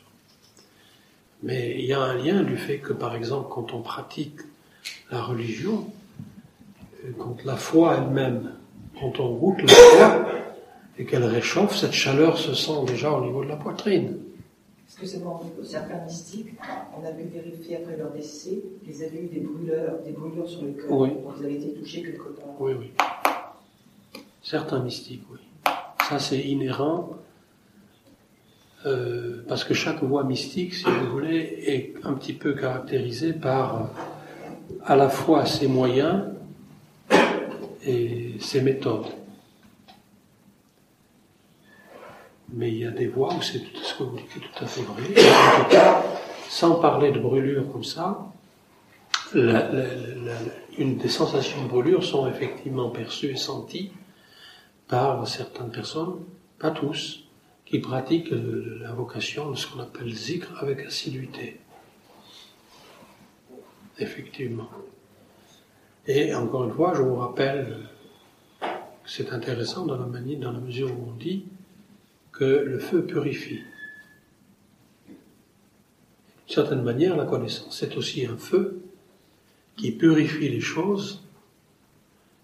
Mais 1.42 1.76
il 1.78 1.84
y 1.84 1.92
a 1.92 2.00
un 2.00 2.14
lien 2.14 2.42
du 2.42 2.56
fait 2.56 2.78
que, 2.78 2.92
par 2.92 3.14
exemple, 3.14 3.48
quand 3.50 3.72
on 3.72 3.82
pratique 3.82 4.40
la 5.10 5.22
religion, 5.22 5.86
euh, 7.04 7.10
quand 7.18 7.44
la 7.44 7.56
foi 7.56 7.96
elle-même, 7.98 8.52
quand 8.98 9.20
on 9.20 9.34
goûte 9.34 9.62
la 9.62 9.74
foi 9.74 10.28
et 10.98 11.04
qu'elle 11.04 11.24
réchauffe, 11.24 11.76
cette 11.76 11.92
chaleur 11.92 12.38
se 12.38 12.54
sent 12.54 12.84
déjà 12.86 13.12
au 13.12 13.24
niveau 13.24 13.44
de 13.44 13.48
la 13.48 13.56
poitrine. 13.56 14.18
Excusez-moi, 15.02 15.40
certains 15.64 16.04
mystiques, 16.04 16.50
on 16.96 17.04
a 17.04 17.10
pu 17.10 17.24
vérifier 17.24 17.78
après 17.78 17.96
leur 17.96 18.12
décès 18.12 18.62
qu'ils 18.84 19.02
avaient 19.02 19.24
eu 19.24 19.26
des 19.26 19.40
brûleurs, 19.40 19.98
des 20.04 20.12
brûlures 20.12 20.48
sur 20.48 20.62
le 20.62 20.74
cœur. 20.74 20.92
Oui. 20.92 21.08
Donc 21.08 21.34
ils 21.40 21.44
avaient 21.44 21.54
été 21.56 21.72
touchés 21.72 22.02
quelque 22.02 22.28
part. 22.28 22.54
Oui, 22.60 22.72
oui. 22.78 22.92
Certains 24.44 24.78
mystiques, 24.78 25.24
oui. 25.32 25.38
Ça, 26.08 26.20
c'est 26.20 26.38
inhérent 26.38 27.16
euh, 28.86 29.44
parce 29.48 29.64
que 29.64 29.74
chaque 29.74 30.04
voie 30.04 30.22
mystique, 30.22 30.72
si 30.72 30.84
vous 30.84 31.10
voulez, 31.10 31.64
est 31.66 31.94
un 32.04 32.12
petit 32.12 32.32
peu 32.32 32.52
caractérisée 32.52 33.32
par 33.32 33.90
à 34.84 34.94
la 34.94 35.08
fois 35.08 35.46
ses 35.46 35.66
moyens 35.66 36.26
et 37.84 38.34
ses 38.38 38.60
méthodes. 38.60 39.06
Mais 42.54 42.68
il 42.70 42.78
y 42.78 42.86
a 42.86 42.90
des 42.90 43.06
voies 43.06 43.32
où 43.34 43.42
c'est 43.42 43.60
tout 43.60 43.82
ce 43.82 43.94
que 43.94 44.02
vous 44.02 44.16
dites 44.16 44.28
tout 44.30 44.64
à 44.64 44.66
fait 44.66 44.82
vrai. 44.82 45.02
En 45.02 45.64
tout 45.64 45.70
cas, 45.70 46.02
sans 46.48 46.74
parler 46.76 47.10
de 47.10 47.18
brûlure 47.18 47.70
comme 47.72 47.84
ça, 47.84 48.26
une 49.34 50.96
des 50.98 51.08
sensations 51.08 51.62
de 51.64 51.68
brûlure 51.68 52.04
sont 52.04 52.28
effectivement 52.28 52.90
perçues 52.90 53.30
et 53.30 53.36
senties 53.36 53.90
par 54.86 55.26
certaines 55.26 55.70
personnes, 55.70 56.16
pas 56.58 56.70
tous, 56.70 57.24
qui 57.64 57.78
pratiquent 57.78 58.34
la 58.80 58.92
vocation 58.92 59.50
de 59.50 59.56
ce 59.56 59.66
qu'on 59.66 59.80
appelle 59.80 60.12
zikr 60.14 60.52
avec 60.60 60.80
assiduité. 60.80 61.58
Effectivement. 63.98 64.68
Et 66.06 66.34
encore 66.34 66.64
une 66.64 66.72
fois, 66.72 66.92
je 66.94 67.00
vous 67.02 67.16
rappelle 67.16 67.88
que 68.60 68.66
c'est 69.06 69.32
intéressant 69.32 69.86
dans 69.86 69.96
la, 69.96 70.04
dans 70.04 70.52
la 70.52 70.60
mesure 70.60 70.90
où 70.90 71.10
on 71.10 71.14
dit 71.14 71.46
que 72.32 72.44
le 72.44 72.78
feu 72.78 73.04
purifie. 73.04 73.60
D'une 76.46 76.54
certaine 76.54 76.82
manière, 76.82 77.16
la 77.16 77.24
connaissance 77.24 77.82
est 77.82 77.96
aussi 77.96 78.26
un 78.26 78.36
feu 78.36 78.82
qui 79.76 79.92
purifie 79.92 80.48
les 80.48 80.60
choses 80.60 81.22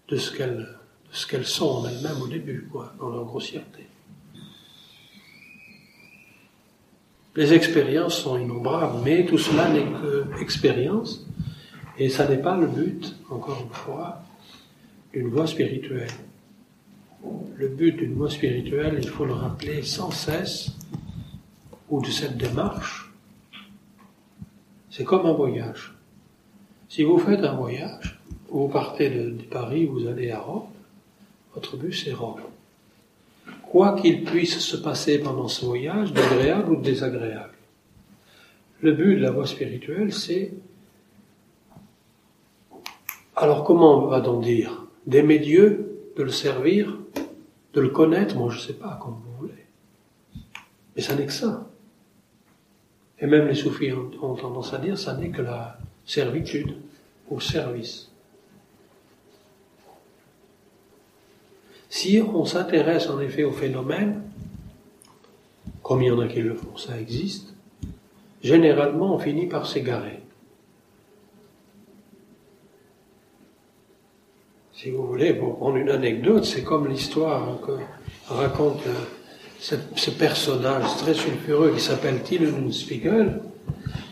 de 0.07 0.17
ce 0.17 0.31
qu'elles 0.31 1.45
sont 1.45 1.67
en 1.67 1.87
elles-mêmes 1.87 2.21
au 2.21 2.27
début, 2.27 2.67
quoi, 2.71 2.93
dans 2.99 3.09
leur 3.09 3.25
grossièreté. 3.25 3.87
Les 7.35 7.53
expériences 7.53 8.21
sont 8.21 8.37
innombrables, 8.37 9.01
mais 9.03 9.25
tout 9.25 9.37
cela 9.37 9.69
n'est 9.69 9.85
que 9.85 10.25
expérience, 10.41 11.25
et 11.97 12.09
ça 12.09 12.27
n'est 12.27 12.41
pas 12.41 12.57
le 12.57 12.67
but, 12.67 13.15
encore 13.29 13.61
une 13.63 13.73
fois, 13.73 14.23
d'une 15.13 15.29
voie 15.29 15.47
spirituelle. 15.47 16.09
Le 17.23 17.67
but 17.67 17.97
d'une 17.97 18.13
voie 18.13 18.29
spirituelle, 18.29 18.99
il 19.01 19.07
faut 19.07 19.25
le 19.25 19.33
rappeler 19.33 19.83
sans 19.83 20.11
cesse, 20.11 20.71
ou 21.89 22.01
de 22.01 22.09
cette 22.09 22.37
démarche, 22.37 23.11
c'est 24.89 25.03
comme 25.03 25.25
un 25.25 25.33
voyage. 25.33 25.93
Si 26.87 27.03
vous 27.03 27.17
faites 27.17 27.43
un 27.43 27.55
voyage, 27.55 28.19
vous 28.49 28.67
partez 28.67 29.09
de, 29.09 29.31
Paris, 29.49 29.85
vous 29.85 30.07
allez 30.07 30.31
à 30.31 30.39
Rome, 30.39 30.67
votre 31.53 31.77
but 31.77 31.93
c'est 31.93 32.13
Rome. 32.13 32.41
Quoi 33.63 33.99
qu'il 33.99 34.23
puisse 34.23 34.59
se 34.59 34.77
passer 34.77 35.19
pendant 35.19 35.47
ce 35.47 35.65
voyage, 35.65 36.13
d'agréable 36.13 36.71
ou 36.71 36.75
de 36.77 36.81
désagréable. 36.81 37.53
Le 38.81 38.93
but 38.93 39.15
de 39.15 39.21
la 39.21 39.31
voie 39.31 39.45
spirituelle, 39.45 40.13
c'est 40.13 40.51
alors 43.35 43.63
comment 43.63 44.07
va-t-on 44.07 44.41
dire 44.41 44.85
D'aimer 45.07 45.39
Dieu, 45.39 45.88
de 46.19 46.23
le 46.25 46.31
servir, 46.31 46.97
de 47.73 47.81
le 47.81 47.89
connaître, 47.89 48.35
moi 48.35 48.51
je 48.51 48.57
ne 48.57 48.61
sais 48.61 48.73
pas, 48.73 48.99
comme 49.01 49.21
vous 49.25 49.37
voulez. 49.39 49.65
Mais 50.95 51.01
ça 51.01 51.15
n'est 51.15 51.25
que 51.25 51.31
ça. 51.31 51.67
Et 53.19 53.25
même 53.25 53.47
les 53.47 53.55
soufis 53.55 53.91
ont 53.93 54.35
tendance 54.35 54.73
à 54.73 54.77
dire, 54.77 54.97
ça 54.97 55.15
n'est 55.15 55.29
que 55.29 55.41
la, 55.41 55.79
servitude 56.09 56.75
au 57.29 57.39
service. 57.39 58.09
Si 61.87 62.19
on 62.21 62.45
s'intéresse 62.45 63.07
en 63.09 63.19
effet 63.21 63.43
au 63.43 63.51
phénomène, 63.51 64.23
comme 65.83 66.01
il 66.01 66.07
y 66.07 66.11
en 66.11 66.19
a 66.19 66.27
qui 66.27 66.41
le 66.41 66.55
font, 66.55 66.75
ça 66.77 66.99
existe, 66.99 67.53
généralement 68.41 69.15
on 69.15 69.19
finit 69.19 69.47
par 69.47 69.67
s'égarer. 69.67 70.23
Si 74.81 74.91
vous 74.91 75.05
voulez, 75.07 75.33
pour 75.33 75.57
prendre 75.57 75.75
une 75.75 75.89
anecdote, 75.89 76.45
c'est 76.45 76.63
comme 76.63 76.87
l'histoire 76.87 77.59
que 77.59 77.73
raconte 78.33 78.79
euh, 78.87 78.93
ce, 79.59 80.09
personnage 80.09 80.95
très 80.99 81.13
sulfureux 81.13 81.73
qui 81.75 81.81
s'appelle 81.81 82.23
Tillen 82.23 82.71
Spiegel. 82.71 83.41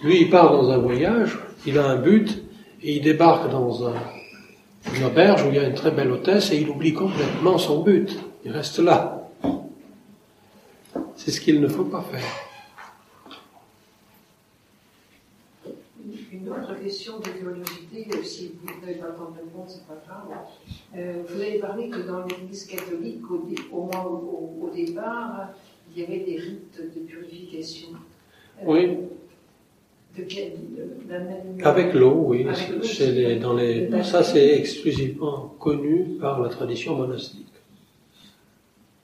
Lui, 0.03 0.23
il 0.23 0.29
part 0.29 0.51
dans 0.51 0.69
un 0.69 0.77
voyage, 0.77 1.39
il 1.65 1.79
a 1.79 1.87
un 1.87 1.95
but 1.95 2.43
et 2.83 2.97
il 2.97 3.01
débarque 3.01 3.49
dans 3.49 3.93
une 4.93 5.05
auberge 5.05 5.45
où 5.45 5.47
il 5.47 5.55
y 5.55 5.59
a 5.59 5.69
une 5.69 5.73
très 5.73 5.91
belle 5.91 6.11
hôtesse 6.11 6.51
et 6.51 6.57
il 6.57 6.67
oublie 6.67 6.91
complètement 6.91 7.57
son 7.57 7.81
but. 7.81 8.19
Il 8.43 8.51
reste 8.51 8.79
là. 8.79 9.29
C'est 11.15 11.31
ce 11.31 11.39
qu'il 11.39 11.61
ne 11.61 11.69
faut 11.69 11.85
pas 11.85 12.03
faire. 12.11 12.19
Une 16.33 16.36
autre 16.51 16.75
question 16.81 17.19
de 17.19 17.29
curiosité, 17.29 18.07
euh, 18.13 18.23
si 18.23 18.51
vous 18.61 18.81
n'avez 18.81 18.95
pas 18.95 19.07
le 19.07 19.13
temps 19.15 19.31
de 19.31 19.37
répondre, 19.37 19.65
c'est 19.67 19.85
pas 19.87 20.01
grave. 20.05 20.37
Euh, 20.95 21.23
vous 21.27 21.41
avez 21.41 21.59
parlé 21.59 21.89
que 21.89 21.99
dans 21.99 22.25
l'Église 22.25 22.65
catholique, 22.65 23.21
au, 23.29 23.47
au 23.71 23.83
moins 23.83 24.05
au, 24.05 24.69
départ, 24.73 25.49
il 25.91 26.01
y 26.01 26.05
avait 26.05 26.19
des 26.19 26.37
rites 26.37 26.81
de 26.95 26.99
purification. 27.01 27.89
Euh, 28.61 28.65
oui. 28.65 28.97
Avec 31.63 31.93
l'eau, 31.93 32.23
oui. 32.27 32.43
dans 33.39 33.53
les, 33.53 34.03
ça, 34.03 34.23
c'est 34.23 34.57
exclusivement 34.57 35.53
connu 35.59 36.17
par 36.19 36.41
la 36.41 36.49
tradition 36.49 36.95
monastique. 36.95 37.45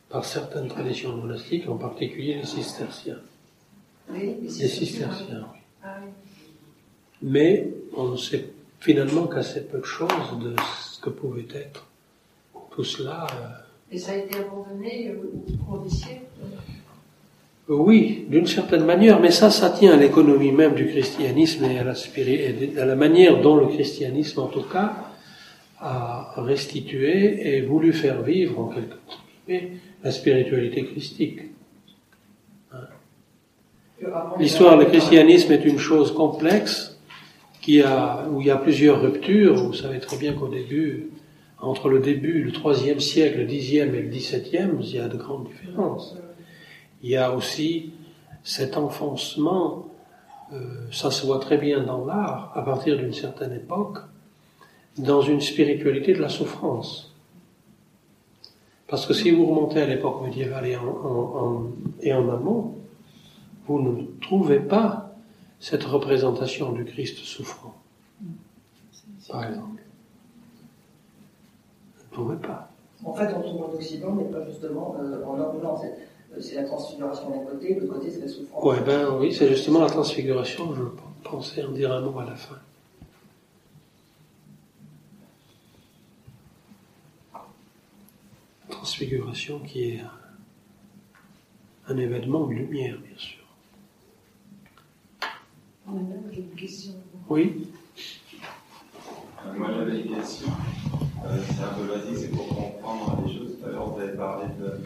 Par 0.09 0.25
certaines 0.25 0.67
traditions 0.67 1.15
monastiques, 1.15 1.69
en 1.69 1.77
particulier 1.77 2.35
les 2.35 2.45
cisterciens. 2.45 3.19
les 4.11 4.49
cisterciens, 4.49 5.47
oui. 5.53 5.59
Ah 5.83 5.97
Mais 7.23 7.67
on 7.95 8.09
ne 8.09 8.17
sait 8.17 8.45
finalement 8.79 9.27
qu'assez 9.27 9.61
peu 9.65 9.79
de 9.79 9.85
choses 9.85 10.37
de 10.41 10.53
ce 10.81 10.99
que 10.99 11.09
pouvait 11.09 11.47
être 11.55 11.87
tout 12.71 12.83
cela. 12.83 13.27
Euh, 13.31 13.95
Et 13.95 13.97
ça 13.97 14.11
a 14.11 14.15
été 14.17 14.39
abandonné 14.39 15.09
euh, 15.09 15.53
au 15.53 15.63
cours 15.63 15.79
des 15.79 15.89
siècles 15.89 16.25
oui, 17.69 18.25
d'une 18.27 18.45
certaine 18.45 18.83
manière, 18.83 19.21
mais 19.21 19.31
ça, 19.31 19.49
ça 19.49 19.69
tient 19.69 19.93
à 19.93 19.95
l'économie 19.95 20.51
même 20.51 20.73
du 20.73 20.87
christianisme 20.87 21.63
et 21.63 21.79
à 21.79 21.83
la, 21.85 21.93
à 21.93 22.85
la 22.85 22.95
manière 22.95 23.41
dont 23.41 23.55
le 23.55 23.67
christianisme, 23.67 24.41
en 24.41 24.47
tout 24.47 24.63
cas, 24.63 24.93
a 25.79 26.33
restitué 26.37 27.55
et 27.55 27.61
voulu 27.61 27.93
faire 27.93 28.21
vivre, 28.21 28.59
en 28.59 28.67
quelque 28.67 28.95
sorte, 29.07 29.21
la 30.03 30.11
spiritualité 30.11 30.83
christique. 30.85 31.39
L'histoire 34.37 34.77
du 34.77 34.85
christianisme 34.85 35.53
est 35.53 35.63
une 35.63 35.79
chose 35.79 36.13
complexe 36.13 36.92
qui 37.63 37.81
a, 37.81 38.27
où 38.29 38.41
il 38.41 38.47
y 38.47 38.51
a 38.51 38.57
plusieurs 38.57 39.01
ruptures. 39.01 39.55
Vous 39.55 39.73
savez 39.73 39.99
très 39.99 40.17
bien 40.17 40.33
qu'au 40.33 40.49
début, 40.49 41.09
entre 41.59 41.89
le 41.89 41.99
début, 41.99 42.43
le 42.43 42.51
troisième 42.51 42.99
siècle, 42.99 43.39
le 43.39 43.45
dixième 43.45 43.95
et 43.95 44.03
le 44.03 44.09
dix-septième, 44.09 44.77
il 44.81 44.95
y 44.95 44.99
a 44.99 45.07
de 45.07 45.17
grandes 45.17 45.47
différences 45.47 46.15
il 47.03 47.09
y 47.09 47.17
a 47.17 47.35
aussi 47.35 47.91
cet 48.43 48.77
enfoncement, 48.77 49.87
euh, 50.53 50.87
ça 50.91 51.11
se 51.11 51.25
voit 51.25 51.39
très 51.39 51.57
bien 51.57 51.83
dans 51.83 52.05
l'art, 52.05 52.51
à 52.55 52.61
partir 52.63 52.97
d'une 52.97 53.13
certaine 53.13 53.53
époque, 53.53 53.99
dans 54.97 55.21
une 55.21 55.41
spiritualité 55.41 56.13
de 56.13 56.21
la 56.21 56.29
souffrance. 56.29 57.13
Parce 58.87 59.05
que 59.05 59.13
si 59.13 59.31
vous 59.31 59.45
remontez 59.45 59.81
à 59.81 59.85
l'époque 59.85 60.21
médiévale 60.23 60.67
et 62.01 62.13
en 62.13 62.29
amont, 62.29 62.75
vous 63.67 63.81
ne 63.81 64.03
trouvez 64.21 64.59
pas 64.59 65.02
cette 65.63 65.85
représentation 65.85 66.73
du 66.73 66.83
Christ 66.83 67.19
souffrant. 67.19 67.73
Par 69.29 69.45
exemple. 69.45 69.81
Ne 71.97 72.11
trouvez 72.11 72.35
pas. 72.35 72.69
En 73.05 73.13
fait, 73.13 73.31
notre 73.31 73.53
monde 73.53 73.71
d'Occident 73.71 74.13
n'est 74.13 74.25
pas 74.25 74.45
justement 74.45 74.97
euh, 74.99 75.23
en 75.23 75.39
Orient 75.39 75.81
c'est 76.39 76.55
la 76.55 76.63
transfiguration 76.63 77.29
d'un 77.29 77.45
côté, 77.45 77.75
de 77.75 77.81
l'autre 77.81 77.93
côté, 77.93 78.11
c'est 78.11 78.19
la 78.19 78.27
souffrance. 78.27 78.63
Ouais, 78.63 78.81
ben 78.81 79.15
oui, 79.19 79.33
c'est 79.33 79.47
justement 79.47 79.79
la 79.79 79.89
transfiguration, 79.89 80.73
je 80.75 80.83
pensais 81.23 81.63
en 81.63 81.71
dire 81.71 81.93
un 81.93 82.01
mot 82.01 82.19
à 82.19 82.25
la 82.25 82.35
fin. 82.35 82.57
transfiguration 88.69 89.59
qui 89.59 89.91
est 89.91 90.01
un, 91.87 91.97
événement 91.97 92.47
de 92.47 92.53
lumière, 92.53 92.97
bien 92.97 93.17
sûr. 93.17 93.42
On 95.87 95.91
a 95.91 96.01
même 96.01 96.31
une 96.31 96.55
question. 96.55 96.93
Oui. 97.29 97.67
Euh, 99.45 99.57
moi 99.57 99.69
j'avais 99.77 100.01
une 100.01 100.15
question. 100.15 100.47
Euh, 101.25 101.37
c'est 101.45 101.63
un 101.63 101.73
peu 101.73 101.93
basique, 101.93 102.17
c'est 102.17 102.31
pour 102.31 102.47
comprendre 102.47 103.23
les 103.25 103.33
choses. 103.33 103.57
Tout 103.59 103.67
à 103.67 103.71
l'heure 103.71 103.89
vous 103.89 103.99
avez 104.01 104.17
parlé 104.17 104.45
de 104.59 104.81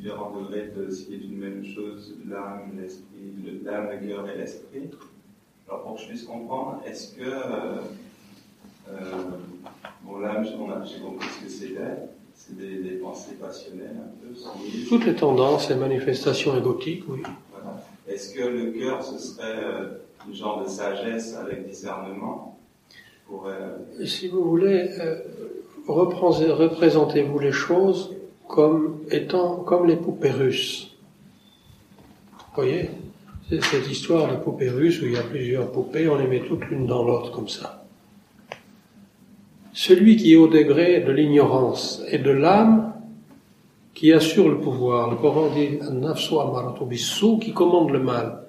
différents 0.00 0.30
degrés 0.30 0.72
de 0.76 0.90
ce 0.90 1.04
qui 1.04 1.14
est 1.14 1.18
une 1.18 1.38
même 1.38 1.64
chose, 1.64 2.14
l'âme, 2.26 2.72
l'esprit, 2.80 3.62
l'âme, 3.64 3.88
le 3.90 4.08
cœur 4.08 4.28
et 4.28 4.38
l'esprit. 4.38 4.90
Alors 5.68 5.82
pour 5.82 5.96
que 5.96 6.02
je 6.02 6.08
puisse 6.08 6.24
comprendre, 6.24 6.80
est-ce 6.86 7.14
que 7.14 7.22
euh, 7.22 7.80
euh, 8.88 8.94
bon 10.02 10.18
l'âme, 10.18 10.44
j'ai 10.44 11.00
compris 11.00 11.28
ce 11.28 11.44
que 11.44 11.50
c'était, 11.50 12.08
c'est 12.34 12.56
des, 12.56 12.78
des, 12.78 12.96
pensées 12.96 13.34
passionnelles 13.34 13.96
un 13.96 14.26
peu. 14.26 14.34
Toutes 14.88 15.04
les 15.04 15.14
tendances 15.14 15.70
et 15.70 15.74
manifestations 15.74 16.56
égotiques, 16.56 17.04
oui. 17.08 17.22
Est-ce 18.10 18.34
que 18.34 18.42
le 18.42 18.72
cœur 18.72 19.02
ce 19.04 19.18
serait 19.18 19.62
euh, 19.62 19.86
une 20.28 20.34
genre 20.34 20.64
de 20.64 20.68
sagesse 20.68 21.36
avec 21.36 21.68
discernement 21.68 22.58
pour, 23.26 23.48
Si 24.04 24.26
vous 24.26 24.42
voulez, 24.42 24.90
représentez-vous 25.86 27.38
les 27.38 27.52
choses 27.52 28.16
comme 28.48 29.04
étant 29.10 29.56
comme 29.58 29.86
les 29.86 29.96
poupées 29.96 30.32
russes. 30.32 30.96
Vous 32.32 32.62
voyez 32.62 32.90
C'est 33.48 33.62
cette 33.62 33.88
histoire 33.88 34.28
de 34.28 34.42
poupée 34.42 34.68
russe 34.68 35.00
où 35.00 35.06
il 35.06 35.12
y 35.12 35.16
a 35.16 35.22
plusieurs 35.22 35.70
poupées, 35.70 36.08
on 36.08 36.16
les 36.16 36.26
met 36.26 36.40
toutes 36.40 36.66
l'une 36.66 36.86
dans 36.86 37.04
l'autre 37.04 37.30
comme 37.30 37.48
ça. 37.48 37.84
Celui 39.72 40.16
qui 40.16 40.32
est 40.32 40.36
au 40.36 40.48
degré 40.48 41.00
de 41.00 41.12
l'ignorance 41.12 42.02
et 42.08 42.18
de 42.18 42.30
l'âme 42.30 42.92
qui 44.00 44.14
assure 44.14 44.48
le 44.48 44.60
pouvoir, 44.60 45.10
le 45.10 45.16
Coran 45.16 45.50
dit 45.50 45.78
qui 47.38 47.52
commande 47.52 47.90
le 47.90 47.98
mal. 47.98 48.44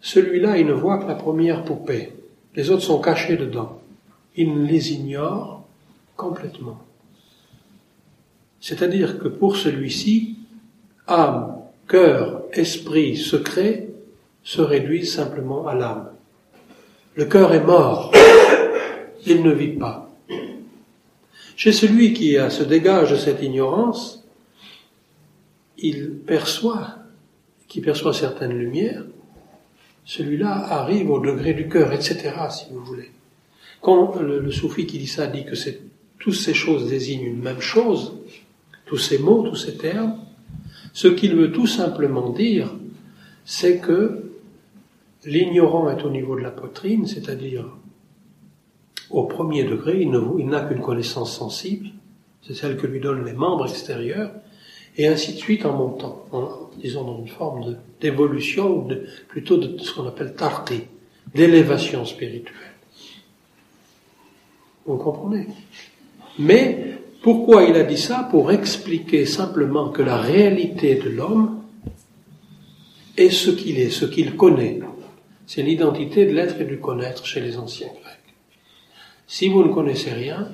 Celui-là, 0.00 0.58
il 0.58 0.66
ne 0.66 0.72
voit 0.72 0.98
que 0.98 1.06
la 1.06 1.14
première 1.14 1.62
poupée. 1.62 2.12
Les 2.56 2.70
autres 2.70 2.82
sont 2.82 3.00
cachés 3.00 3.36
dedans. 3.36 3.80
Il 4.34 4.64
les 4.64 4.94
ignore 4.94 5.62
complètement. 6.16 6.80
C'est-à-dire 8.60 9.20
que 9.20 9.28
pour 9.28 9.54
celui-ci, 9.54 10.38
âme, 11.06 11.58
cœur, 11.86 12.42
esprit, 12.52 13.16
secret 13.16 13.90
se 14.42 14.60
réduisent 14.60 15.14
simplement 15.14 15.68
à 15.68 15.76
l'âme. 15.76 16.08
Le 17.14 17.26
cœur 17.26 17.54
est 17.54 17.64
mort, 17.64 18.10
il 19.24 19.44
ne 19.44 19.52
vit 19.52 19.76
pas. 19.78 20.09
Chez 21.60 21.72
celui 21.72 22.14
qui 22.14 22.38
se 22.48 22.62
dégage 22.62 23.10
de 23.10 23.16
cette 23.16 23.42
ignorance, 23.42 24.24
il 25.76 26.12
perçoit, 26.12 26.94
qui 27.68 27.82
perçoit 27.82 28.14
certaines 28.14 28.56
lumières, 28.56 29.04
celui-là 30.06 30.52
arrive 30.52 31.10
au 31.10 31.20
degré 31.20 31.52
du 31.52 31.68
cœur, 31.68 31.92
etc., 31.92 32.32
si 32.48 32.72
vous 32.72 32.82
voulez. 32.82 33.10
Quand 33.82 34.18
le, 34.18 34.40
le 34.40 34.50
soufi 34.50 34.86
qui 34.86 34.96
dit 34.96 35.06
ça 35.06 35.26
dit 35.26 35.44
que 35.44 35.54
toutes 36.18 36.32
ces 36.32 36.54
choses 36.54 36.88
désignent 36.88 37.26
une 37.26 37.42
même 37.42 37.60
chose, 37.60 38.14
tous 38.86 38.96
ces 38.96 39.18
mots, 39.18 39.46
tous 39.46 39.56
ces 39.56 39.76
termes, 39.76 40.16
ce 40.94 41.08
qu'il 41.08 41.36
veut 41.36 41.52
tout 41.52 41.66
simplement 41.66 42.30
dire, 42.30 42.72
c'est 43.44 43.80
que 43.80 44.30
l'ignorant 45.26 45.90
est 45.90 46.02
au 46.04 46.10
niveau 46.10 46.36
de 46.36 46.40
la 46.40 46.52
poitrine, 46.52 47.06
c'est-à-dire 47.06 47.66
au 49.10 49.24
premier 49.24 49.64
degré, 49.64 50.00
il 50.00 50.10
n'a 50.10 50.60
qu'une 50.60 50.80
connaissance 50.80 51.36
sensible, 51.36 51.88
c'est 52.42 52.54
celle 52.54 52.76
que 52.76 52.86
lui 52.86 53.00
donnent 53.00 53.24
les 53.24 53.32
membres 53.32 53.68
extérieurs, 53.68 54.32
et 54.96 55.06
ainsi 55.06 55.34
de 55.34 55.38
suite 55.38 55.64
en 55.66 55.76
montant, 55.76 56.26
disons 56.78 57.04
dans 57.04 57.18
une 57.18 57.28
forme 57.28 57.76
d'évolution, 58.00 58.88
plutôt 59.28 59.56
de 59.56 59.78
ce 59.78 59.92
qu'on 59.94 60.06
appelle 60.06 60.34
tarti, 60.34 60.82
d'élévation 61.34 62.04
spirituelle. 62.04 62.54
Vous 64.86 64.96
comprenez? 64.96 65.46
Mais 66.38 66.98
pourquoi 67.22 67.64
il 67.64 67.76
a 67.76 67.84
dit 67.84 67.98
ça? 67.98 68.26
Pour 68.30 68.50
expliquer 68.50 69.26
simplement 69.26 69.90
que 69.90 70.02
la 70.02 70.16
réalité 70.16 70.96
de 70.96 71.10
l'homme 71.10 71.62
est 73.16 73.30
ce 73.30 73.50
qu'il 73.50 73.78
est, 73.78 73.90
ce 73.90 74.06
qu'il 74.06 74.36
connaît. 74.36 74.80
C'est 75.46 75.62
l'identité 75.62 76.26
de 76.26 76.32
l'être 76.32 76.60
et 76.60 76.64
du 76.64 76.78
connaître 76.78 77.26
chez 77.26 77.40
les 77.40 77.58
anciens. 77.58 77.90
Si 79.32 79.48
vous 79.48 79.62
ne 79.62 79.72
connaissez 79.72 80.10
rien, 80.10 80.48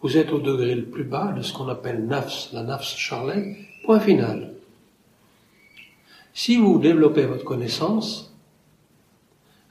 vous 0.00 0.16
êtes 0.16 0.32
au 0.32 0.38
degré 0.38 0.74
le 0.74 0.86
plus 0.86 1.04
bas 1.04 1.34
de 1.36 1.42
ce 1.42 1.52
qu'on 1.52 1.68
appelle 1.68 2.06
nafs, 2.06 2.48
la 2.54 2.62
nafs 2.62 2.96
charlet, 2.96 3.58
point 3.84 4.00
final. 4.00 4.54
Si 6.32 6.56
vous 6.56 6.78
développez 6.78 7.26
votre 7.26 7.44
connaissance, 7.44 8.34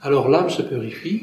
alors 0.00 0.28
l'âme 0.28 0.48
se 0.48 0.62
purifie. 0.62 1.22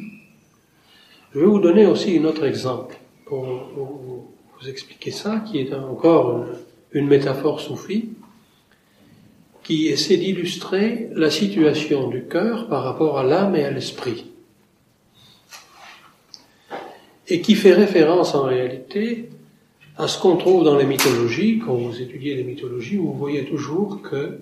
Je 1.34 1.40
vais 1.40 1.46
vous 1.46 1.62
donner 1.62 1.86
aussi 1.86 2.18
un 2.18 2.26
autre 2.26 2.44
exemple 2.44 2.98
pour 3.26 3.46
vous 3.74 4.68
expliquer 4.68 5.12
ça, 5.12 5.46
qui 5.48 5.60
est 5.60 5.74
encore 5.74 6.44
une, 6.92 7.08
métaphore 7.08 7.62
soufie, 7.62 8.10
qui 9.64 9.88
essaie 9.88 10.18
d'illustrer 10.18 11.08
la 11.14 11.32
situation 11.32 12.10
du 12.10 12.26
cœur 12.26 12.68
par 12.68 12.84
rapport 12.84 13.18
à 13.18 13.24
l'âme 13.24 13.56
et 13.56 13.64
à 13.64 13.72
l'esprit. 13.72 14.33
Et 17.28 17.42
qui 17.42 17.56
fait 17.56 17.74
référence 17.74 18.36
en 18.36 18.44
réalité 18.44 19.30
à 19.98 20.08
ce 20.08 20.20
qu'on 20.20 20.38
trouve 20.38 20.64
dans 20.64 20.78
les 20.78 20.86
mythologies, 20.86 21.60
quand 21.60 21.76
vous 21.76 22.02
étudiez 22.02 22.36
les 22.36 22.44
mythologies, 22.44 22.98
vous 22.98 23.14
voyez 23.14 23.46
toujours 23.46 24.02
que 24.02 24.40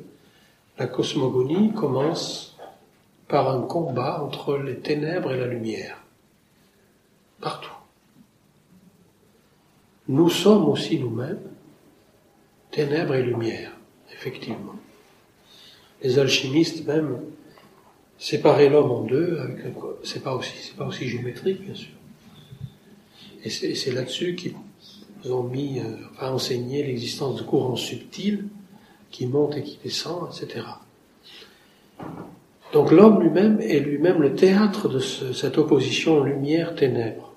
la 0.80 0.88
cosmogonie 0.88 1.74
commence 1.74 2.58
par 3.28 3.50
un 3.50 3.62
combat 3.62 4.24
entre 4.24 4.58
les 4.58 4.78
ténèbres 4.78 5.32
et 5.34 5.38
la 5.38 5.48
lumière. 5.48 6.02
Partout 7.40 7.72
nous 10.12 10.30
sommes 10.30 10.68
aussi 10.68 11.00
nous-mêmes 11.00 11.40
ténèbres 12.70 13.16
et 13.16 13.24
lumière, 13.24 13.72
effectivement. 14.14 14.76
Les 16.04 16.20
alchimistes 16.20 16.86
même 16.86 17.22
séparaient 18.18 18.70
l'homme 18.70 18.92
en 18.92 19.02
deux, 19.04 19.40
avec 19.40 19.58
c'est 20.04 20.22
pas 20.22 20.36
aussi, 20.36 20.54
c'est 20.62 20.76
pas 20.76 20.86
aussi 20.86 21.08
géométrique, 21.08 21.62
bien 21.62 21.76
sûr. 21.76 21.94
Et 23.44 23.50
c'est, 23.50 23.92
là-dessus 23.92 24.36
qu'ils 24.36 25.32
ont 25.32 25.44
mis, 25.44 25.80
euh, 25.80 25.84
enfin, 26.14 26.32
enseigné 26.32 26.84
l'existence 26.84 27.38
de 27.38 27.44
courants 27.44 27.76
subtils 27.76 28.46
qui 29.10 29.26
montent 29.26 29.58
et 29.58 29.64
qui 29.64 29.80
descendent, 29.84 30.30
etc. 30.32 30.66
Donc 32.74 32.92
l'homme 32.92 33.22
lui-même 33.22 33.60
est 33.60 33.80
lui-même 33.80 34.22
le 34.22 34.34
théâtre 34.34 34.88
de 34.88 35.00
cette 35.00 35.58
opposition 35.58 36.24
lumière-ténèbres. 36.24 37.34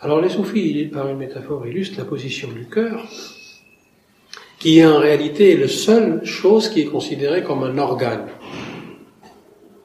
Alors 0.00 0.20
les 0.20 0.28
soufis, 0.28 0.84
par 0.92 1.08
une 1.08 1.16
métaphore, 1.16 1.66
illustrent 1.66 1.98
la 1.98 2.04
position 2.04 2.50
du 2.52 2.66
cœur, 2.66 3.08
qui 4.58 4.84
en 4.84 4.98
réalité 4.98 5.56
la 5.56 5.68
seule 5.68 6.24
chose 6.24 6.68
qui 6.68 6.82
est 6.82 6.86
considérée 6.86 7.42
comme 7.42 7.62
un 7.62 7.78
organe 7.78 8.28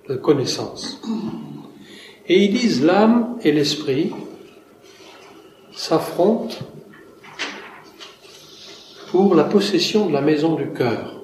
de 0.10 0.16
connaissance. 0.16 1.02
Et 2.28 2.44
ils 2.44 2.54
disent 2.54 2.84
l'âme 2.84 3.38
et 3.44 3.52
l'esprit 3.52 4.12
s'affrontent 5.80 6.58
pour 9.12 9.34
la 9.34 9.46
possession 9.46 10.08
de 10.08 10.14
la 10.14 10.20
maison 10.20 10.56
du 10.56 10.72
cœur. 10.74 11.24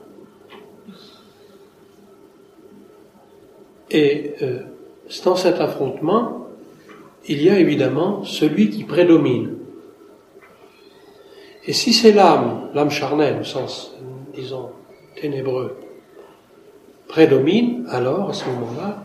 Et 3.92 4.36
euh, 4.42 4.62
dans 5.26 5.36
cet 5.36 5.60
affrontement, 5.60 6.48
il 7.28 7.44
y 7.44 7.50
a 7.50 7.60
évidemment 7.60 8.24
celui 8.24 8.70
qui 8.70 8.86
prédomine. 8.86 9.58
Et 11.66 11.74
si 11.74 11.92
c'est 11.92 12.14
l'âme, 12.14 12.70
l'âme 12.74 12.92
charnelle 12.92 13.42
au 13.42 13.44
sens, 13.44 13.94
disons, 14.34 14.70
ténébreux, 15.20 15.78
prédomine, 17.10 17.86
alors 17.90 18.30
à 18.30 18.34
ce 18.34 18.46
moment-là, 18.46 19.04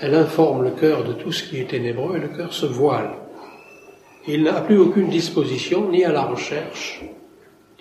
elle 0.00 0.16
informe 0.16 0.64
le 0.64 0.72
cœur 0.72 1.04
de 1.04 1.12
tout 1.12 1.30
ce 1.30 1.44
qui 1.44 1.60
est 1.60 1.70
ténébreux 1.70 2.16
et 2.16 2.20
le 2.20 2.28
cœur 2.28 2.52
se 2.52 2.66
voile. 2.66 3.27
Il 4.28 4.42
n'a 4.42 4.60
plus 4.60 4.78
aucune 4.78 5.08
disposition 5.08 5.90
ni 5.90 6.04
à 6.04 6.12
la 6.12 6.22
recherche 6.22 7.02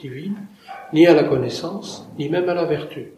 divine, 0.02 0.38
ni 0.94 1.06
à 1.06 1.14
la 1.14 1.26
connaissance, 1.26 2.08
ni 2.18 2.30
même 2.30 2.48
à 2.48 2.54
la 2.54 2.64
vertu. 2.64 3.12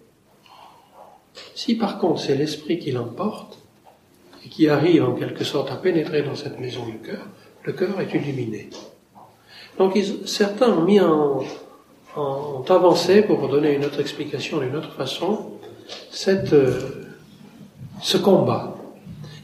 Si 1.53 1.76
par 1.76 1.99
contre 1.99 2.22
c'est 2.22 2.34
l'esprit 2.34 2.80
qui 2.80 2.91
l'emporte, 2.91 3.60
et 4.43 4.49
qui 4.49 4.68
arrive 4.68 5.03
en 5.03 5.14
quelque 5.14 5.43
sorte 5.43 5.72
à 5.72 5.76
pénétrer 5.76 6.23
dans 6.23 6.34
cette 6.34 6.60
maison 6.60 6.85
du 6.88 6.97
cœur, 6.97 7.22
le 7.65 7.73
cœur 7.73 8.01
est 8.01 8.11
illuminé. 8.15 8.72
Donc 9.77 9.95
certains 10.26 10.69
ont 10.69 10.84
mis 10.84 10.99
en, 10.99 11.43
avancé, 12.68 13.22
pour 13.22 13.47
donner 13.47 13.76
une 13.76 13.85
autre 13.85 13.99
explication 13.99 14.60
d'une 14.60 14.76
autre 14.76 14.93
façon, 14.93 15.51
cette, 16.10 16.53
euh, 16.53 17.06
ce 18.01 18.18
combat, 18.18 18.76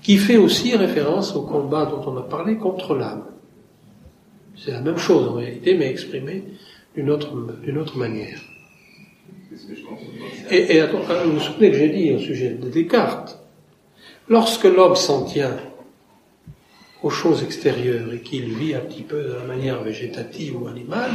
qui 0.01 0.17
fait 0.17 0.37
aussi 0.37 0.75
référence 0.75 1.35
au 1.35 1.43
combat 1.43 1.85
dont 1.85 2.01
on 2.11 2.17
a 2.17 2.23
parlé 2.23 2.57
contre 2.57 2.95
l'âme. 2.95 3.25
C'est 4.65 4.71
la 4.71 4.81
même 4.81 4.97
chose 4.97 5.27
en 5.27 5.33
réalité, 5.33 5.75
mais 5.75 5.87
exprimée 5.89 6.43
d'une 6.95 7.11
autre, 7.11 7.31
d'une 7.61 7.77
autre 7.77 7.97
manière. 7.99 8.39
Et, 10.49 10.81
vous 10.81 11.33
vous 11.33 11.39
souvenez 11.39 11.69
que 11.69 11.77
j'ai 11.77 11.89
dit 11.89 12.11
au 12.13 12.19
sujet 12.19 12.49
de 12.49 12.67
Descartes, 12.69 13.39
Lorsque 14.27 14.63
l'homme 14.63 14.95
s'en 14.95 15.23
tient 15.23 15.55
aux 17.03 17.11
choses 17.11 17.43
extérieures 17.43 18.11
et 18.11 18.21
qu'il 18.21 18.55
vit 18.55 18.73
un 18.73 18.79
petit 18.79 19.03
peu 19.03 19.21
de 19.21 19.33
la 19.33 19.43
manière 19.43 19.83
végétative 19.83 20.59
ou 20.59 20.67
animale, 20.67 21.11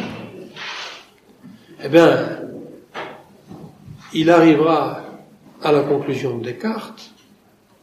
eh 1.82 1.88
bien, 1.88 2.38
il 4.14 4.30
arrivera 4.30 5.02
à 5.60 5.72
la 5.72 5.82
conclusion 5.82 6.38
de 6.38 6.44
Descartes, 6.44 7.10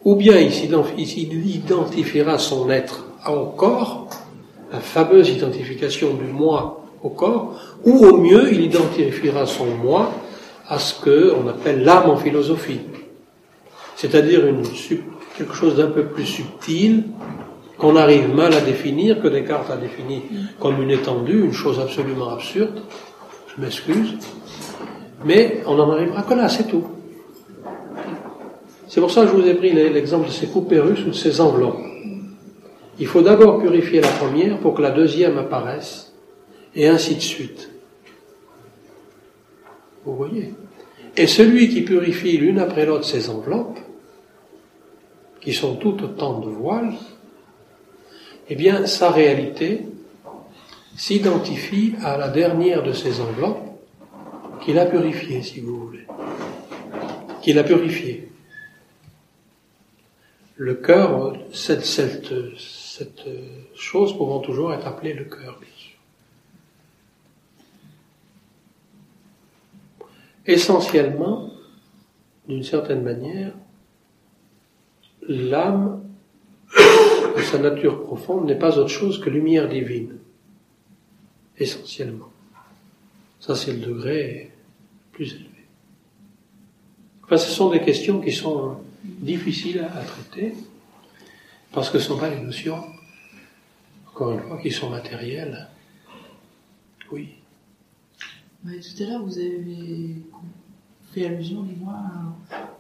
ou 0.06 0.15
bien 0.15 0.38
il 0.39 0.53
identifiera 1.45 2.38
son 2.38 2.69
être 2.69 3.06
au 3.27 3.48
corps, 3.48 4.07
la 4.72 4.80
fameuse 4.80 5.30
identification 5.30 6.14
du 6.14 6.26
moi 6.26 6.84
au 7.03 7.10
corps, 7.10 7.56
ou 7.85 8.06
au 8.06 8.18
mieux 8.18 8.52
il 8.52 8.61
identifiera 8.61 9.45
son 9.45 9.65
moi 9.65 10.11
à 10.68 10.80
ce 10.80 11.02
qu'on 11.02 11.48
appelle 11.48 11.84
l'âme 11.84 12.10
en 12.10 12.18
philosophie, 12.18 12.81
c'est-à-dire 13.95 14.41
quelque 15.38 15.53
chose 15.53 15.76
d'un 15.76 15.88
peu 15.88 16.06
plus 16.06 16.26
subtil, 16.26 17.03
qu'on 17.77 17.95
arrive 17.95 18.34
mal 18.34 18.53
à 18.53 18.61
définir, 18.61 19.22
que 19.22 19.27
Descartes 19.27 19.69
a 19.69 19.77
défini 19.77 20.23
comme 20.60 20.81
une 20.81 20.91
étendue, 20.91 21.44
une 21.45 21.53
chose 21.53 21.80
absolument 21.80 22.30
absurde, 22.30 22.81
je 23.56 23.61
m'excuse, 23.61 24.15
mais 25.23 25.61
on 25.65 25.76
n'en 25.76 25.91
arrivera 25.91 26.23
que 26.23 26.34
là, 26.34 26.49
c'est 26.49 26.68
tout. 26.68 26.85
C'est 28.88 29.02
pour 29.02 29.11
ça 29.11 29.22
que 29.23 29.27
je 29.27 29.34
vous 29.34 29.48
ai 29.48 29.53
pris 29.53 29.73
l'exemple 29.73 30.27
de 30.27 30.31
ces 30.31 30.48
poupées 30.48 30.80
russes 30.80 31.03
ou 31.06 31.10
de 31.10 31.15
ces 31.15 31.39
enveloppes. 31.41 31.77
Il 32.99 33.07
faut 33.07 33.22
d'abord 33.22 33.60
purifier 33.60 34.02
la 34.02 34.07
première 34.07 34.60
pour 34.60 34.74
que 34.74 34.82
la 34.82 34.91
deuxième 34.91 35.38
apparaisse, 35.38 36.14
et 36.76 36.88
ainsi 36.88 37.15
de 37.15 37.22
suite. 37.22 37.69
Vous 40.06 40.15
voyez 40.15 40.53
Et 41.15 41.28
celui 41.28 41.69
qui 41.69 41.82
purifie 41.82 42.38
l'une 42.38 42.60
après 42.60 42.86
l'autre 42.86 43.06
ces 43.06 43.30
enveloppes, 43.30 43.80
qui 45.41 45.53
sont 45.53 45.76
toutes 45.76 46.02
autant 46.02 46.40
de 46.40 46.49
voiles, 46.49 46.94
eh 48.49 48.56
bien, 48.56 48.86
sa 48.86 49.11
réalité 49.11 49.82
s'identifie 50.95 51.94
à 52.03 52.18
la 52.18 52.30
dernière 52.30 52.84
de 52.84 52.94
ces 52.94 53.22
enveloppes 53.22 53.68
qu'il 54.61 54.80
a 54.80 54.86
purifiée, 54.86 55.41
si 55.41 55.60
vous 55.60 55.88
voulez. 55.88 56.07
Qu'il 57.41 57.60
a 57.60 57.64
purifiée. 57.64 58.30
Le 60.56 60.74
cœur, 60.74 61.34
cette, 61.53 61.86
cette, 61.86 62.34
cette 62.98 63.28
chose 63.76 64.18
pouvant 64.18 64.40
toujours 64.40 64.74
être 64.74 64.88
appelée 64.88 65.14
le 65.14 65.26
cœur, 65.26 65.60
bien 65.60 65.69
sûr. 65.78 65.98
Essentiellement, 70.48 71.52
d'une 72.48 72.64
certaine 72.64 73.03
manière, 73.03 73.53
l'âme, 75.28 76.03
de 77.38 77.41
sa 77.44 77.60
nature 77.60 78.03
profonde, 78.03 78.48
n'est 78.48 78.57
pas 78.57 78.78
autre 78.80 78.90
chose 78.90 79.19
que 79.19 79.30
lumière 79.30 79.69
divine. 79.69 80.18
Essentiellement. 81.57 82.32
Ça, 83.40 83.56
c'est 83.56 83.74
le 83.74 83.80
degré 83.80 84.52
plus 85.11 85.34
élevé. 85.34 85.45
Enfin, 87.24 87.38
ce 87.38 87.52
sont 87.52 87.69
des 87.69 87.82
questions 87.82 88.22
qui 88.22 88.32
sont 88.32 88.78
difficiles 89.03 89.82
à, 89.82 90.02
traiter, 90.02 90.53
parce 91.72 91.89
que 91.89 91.99
ce 91.99 92.10
ne 92.10 92.15
sont 92.15 92.19
pas 92.19 92.30
les 92.30 92.41
notions, 92.41 92.84
encore 94.10 94.34
une 94.34 94.41
fois, 94.41 94.57
qui 94.57 94.72
sont 94.72 94.89
matérielles. 94.89 95.68
Oui. 97.11 97.35
Tout 98.64 99.03
à 99.03 99.06
l'heure, 99.06 99.23
vous 99.23 99.38
avez 99.38 100.15
fait 101.14 101.26
allusion, 101.26 101.64
du 101.64 101.76
moins, 101.76 102.35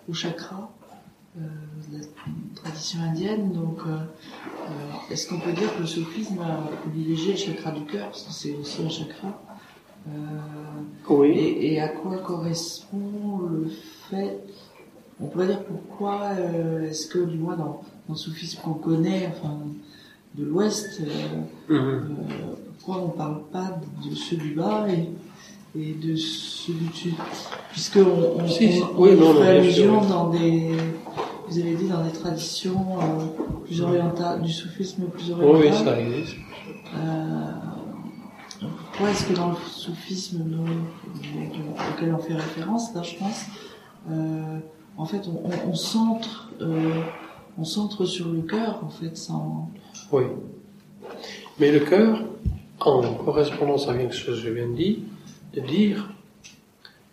au 0.09 0.13
chakra 0.13 0.69
euh, 1.37 1.41
de 1.91 1.99
la 1.99 2.03
tradition 2.55 2.99
indienne. 3.01 3.51
Donc, 3.51 3.79
euh, 3.85 3.91
euh, 3.91 5.11
est-ce 5.11 5.29
qu'on 5.29 5.39
peut 5.39 5.53
dire 5.53 5.73
que 5.75 5.81
le 5.81 5.87
sophisme 5.87 6.39
a 6.41 6.67
privilégié 6.81 7.33
le 7.33 7.37
chakra 7.37 7.71
du 7.71 7.85
cœur, 7.85 8.07
parce 8.07 8.23
que 8.23 8.31
c'est 8.31 8.55
aussi 8.55 8.83
un 8.83 8.89
chakra 8.89 9.41
Oui. 11.09 11.57
Et, 11.61 11.79
à 11.79 11.89
quoi 11.89 12.17
correspond 12.17 13.39
le 13.49 13.69
fait 14.09 14.39
On 15.21 15.27
pourrait 15.27 15.47
dire 15.47 15.63
pourquoi 15.63 16.33
est-ce 16.83 17.07
que, 17.07 17.19
du 17.19 17.37
moins, 17.37 17.55
dans, 17.55 17.81
soufisme 18.15 18.61
qu'on 18.61 18.73
connaît, 18.73 19.29
enfin, 19.31 19.57
de 20.35 20.45
l'Ouest, 20.45 21.01
mm-hmm. 21.69 22.01
pourquoi 22.77 23.03
on 23.03 23.07
ne 23.07 23.13
parle 23.13 23.41
pas 23.51 23.79
de 24.07 24.15
ceux 24.15 24.37
du 24.37 24.53
bas 24.53 24.87
et 24.89 25.09
et 25.75 25.93
de 25.93 26.15
celui 26.15 26.87
dessus? 26.87 27.13
Puisque 27.71 27.97
on, 27.97 28.41
on, 28.41 28.47
si, 28.47 28.81
oui, 28.95 29.11
fait 29.15 29.47
allusion 29.47 30.01
dans 30.05 30.29
des 30.29 30.71
vous 31.47 31.59
avez 31.59 31.75
dit 31.75 31.87
dans 31.87 32.03
des 32.03 32.11
traditions 32.11 32.97
euh, 32.99 33.63
plus 33.65 33.81
orientales 33.81 34.41
du 34.41 34.51
soufisme 34.51 35.05
plus 35.05 35.31
oriental 35.31 35.61
oui, 35.61 35.85
ça 35.85 35.99
existe. 35.99 36.35
Euh, 36.95 37.51
pourquoi 38.59 39.11
est-ce 39.11 39.25
que 39.27 39.33
dans 39.33 39.51
le 39.51 39.55
soufisme 39.55 40.45
auquel 41.93 42.13
on 42.13 42.17
fait 42.17 42.33
référence 42.33 42.93
là 42.93 43.03
je 43.03 43.15
pense 43.15 43.45
euh, 44.09 44.59
en 44.97 45.05
fait 45.05 45.21
on, 45.27 45.69
on, 45.69 45.75
centre 45.75 46.51
euh, 46.61 47.01
on 47.57 47.63
centre 47.63 48.05
sur 48.05 48.29
le 48.29 48.41
cœur 48.41 48.83
en 48.83 48.89
fait 48.89 49.15
sans 49.17 49.69
oui 50.11 50.23
mais 51.59 51.71
le 51.71 51.79
cœur 51.79 52.23
en 52.79 53.13
correspondance 53.15 53.87
avec 53.87 54.13
ce 54.13 54.25
que 54.25 54.35
je 54.35 54.49
viens 54.49 54.67
de 54.67 54.75
dire 54.75 54.97
de 55.53 55.61
dire, 55.61 56.09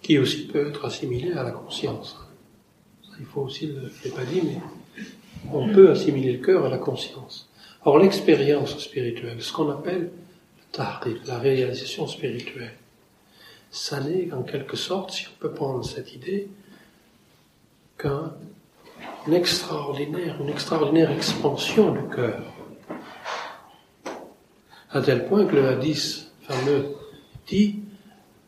qui 0.03 0.19
aussi 0.19 0.47
peut 0.47 0.69
être 0.69 0.85
assimilé 0.85 1.33
à 1.33 1.43
la 1.43 1.51
conscience. 1.51 2.17
il 3.19 3.27
faut 3.27 3.43
aussi, 3.43 3.67
le, 3.67 3.89
je 3.89 4.05
l'ai 4.05 4.15
pas 4.15 4.25
dit, 4.25 4.43
mais 4.43 4.59
on 5.53 5.73
peut 5.73 5.91
assimiler 5.91 6.33
le 6.33 6.45
cœur 6.45 6.65
à 6.65 6.69
la 6.69 6.79
conscience. 6.79 7.49
Or, 7.85 7.99
l'expérience 7.99 8.79
spirituelle, 8.79 9.41
ce 9.41 9.53
qu'on 9.53 9.71
appelle 9.71 10.11
le 10.77 11.21
la 11.27 11.39
réalisation 11.39 12.07
spirituelle, 12.07 12.75
ça 13.71 14.01
n'est 14.01 14.27
qu'en 14.27 14.43
quelque 14.43 14.77
sorte, 14.77 15.13
si 15.13 15.27
on 15.29 15.39
peut 15.41 15.53
prendre 15.53 15.85
cette 15.85 16.15
idée, 16.15 16.49
qu'un 17.99 18.35
extraordinaire, 19.33 20.37
une 20.41 20.49
extraordinaire 20.49 21.11
expansion 21.11 21.93
du 21.93 22.15
cœur. 22.15 22.43
À 24.91 25.01
tel 25.01 25.27
point 25.27 25.45
que 25.45 25.57
le 25.57 25.69
hadith 25.69 26.31
fameux 26.43 26.95
dit 27.47 27.81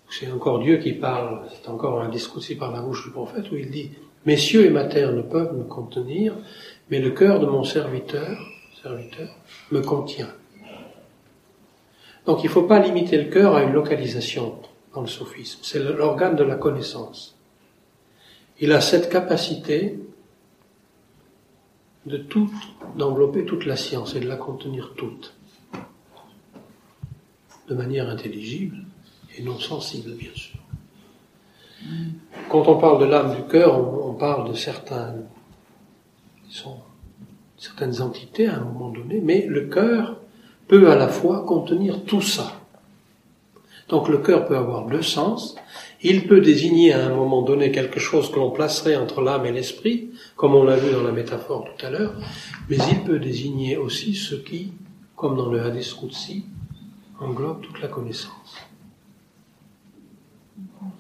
c'est 0.08 0.30
encore 0.30 0.60
Dieu 0.60 0.76
qui 0.78 0.92
parle, 0.92 1.42
c'est 1.52 1.68
encore 1.68 2.00
un 2.00 2.08
discours 2.08 2.42
par 2.58 2.72
la 2.72 2.80
bouche 2.80 3.04
du 3.04 3.10
prophète 3.10 3.50
où 3.50 3.56
il 3.56 3.70
dit 3.70 3.90
Messieurs 4.24 4.66
et 4.66 4.70
ma 4.70 4.84
terre 4.84 5.12
ne 5.12 5.22
peuvent 5.22 5.56
me 5.56 5.64
contenir, 5.64 6.34
mais 6.90 7.00
le 7.00 7.10
cœur 7.10 7.40
de 7.40 7.46
mon 7.46 7.64
serviteur, 7.64 8.38
serviteur, 8.82 9.28
me 9.70 9.80
contient. 9.80 10.32
Donc 12.24 12.42
il 12.42 12.46
ne 12.46 12.52
faut 12.52 12.62
pas 12.62 12.80
limiter 12.80 13.18
le 13.18 13.30
cœur 13.30 13.54
à 13.54 13.62
une 13.62 13.72
localisation 13.72 14.58
dans 14.94 15.00
le 15.02 15.06
sophisme. 15.06 15.60
C'est 15.62 15.78
l'organe 15.78 16.34
de 16.34 16.44
la 16.44 16.56
connaissance. 16.56 17.36
Il 18.58 18.72
a 18.72 18.80
cette 18.80 19.10
capacité 19.10 19.98
de 22.06 22.16
tout, 22.18 22.50
d'envelopper 22.96 23.44
toute 23.44 23.66
la 23.66 23.76
science 23.76 24.14
et 24.14 24.20
de 24.20 24.28
la 24.28 24.36
contenir 24.36 24.94
toute, 24.96 25.34
de 27.68 27.74
manière 27.74 28.08
intelligible 28.08 28.78
et 29.36 29.42
non 29.42 29.58
sensible, 29.58 30.12
bien 30.12 30.30
sûr. 30.34 30.58
Quand 32.48 32.68
on 32.68 32.78
parle 32.78 33.00
de 33.00 33.06
l'âme 33.06 33.34
du 33.34 33.42
cœur, 33.42 33.76
on, 33.76 34.14
parle 34.14 34.48
de 34.48 34.54
certains, 34.54 35.14
certaines 37.58 38.00
entités 38.00 38.48
à 38.48 38.56
un 38.56 38.60
moment 38.60 38.88
donné, 38.88 39.20
mais 39.20 39.44
le 39.46 39.66
cœur 39.66 40.18
peut 40.68 40.90
à 40.90 40.96
la 40.96 41.08
fois 41.08 41.44
contenir 41.44 42.04
tout 42.04 42.22
ça. 42.22 42.60
Donc 43.88 44.08
le 44.08 44.18
cœur 44.18 44.46
peut 44.46 44.56
avoir 44.56 44.86
deux 44.86 45.02
sens. 45.02 45.56
Il 46.08 46.28
peut 46.28 46.40
désigner 46.40 46.92
à 46.92 47.04
un 47.04 47.08
moment 47.08 47.42
donné 47.42 47.72
quelque 47.72 47.98
chose 47.98 48.30
que 48.30 48.36
l'on 48.36 48.52
placerait 48.52 48.94
entre 48.94 49.22
l'âme 49.22 49.44
et 49.44 49.50
l'esprit, 49.50 50.10
comme 50.36 50.54
on 50.54 50.62
l'a 50.62 50.76
vu 50.76 50.92
dans 50.92 51.02
la 51.02 51.10
métaphore 51.10 51.64
tout 51.64 51.84
à 51.84 51.90
l'heure, 51.90 52.14
mais 52.68 52.76
il 52.92 53.02
peut 53.02 53.18
désigner 53.18 53.76
aussi 53.76 54.14
ce 54.14 54.36
qui, 54.36 54.72
comme 55.16 55.36
dans 55.36 55.50
le 55.50 55.60
Hadith 55.60 55.96
Qudsi, 56.00 56.44
englobe 57.18 57.60
toute 57.60 57.80
la 57.82 57.88
connaissance. 57.88 58.56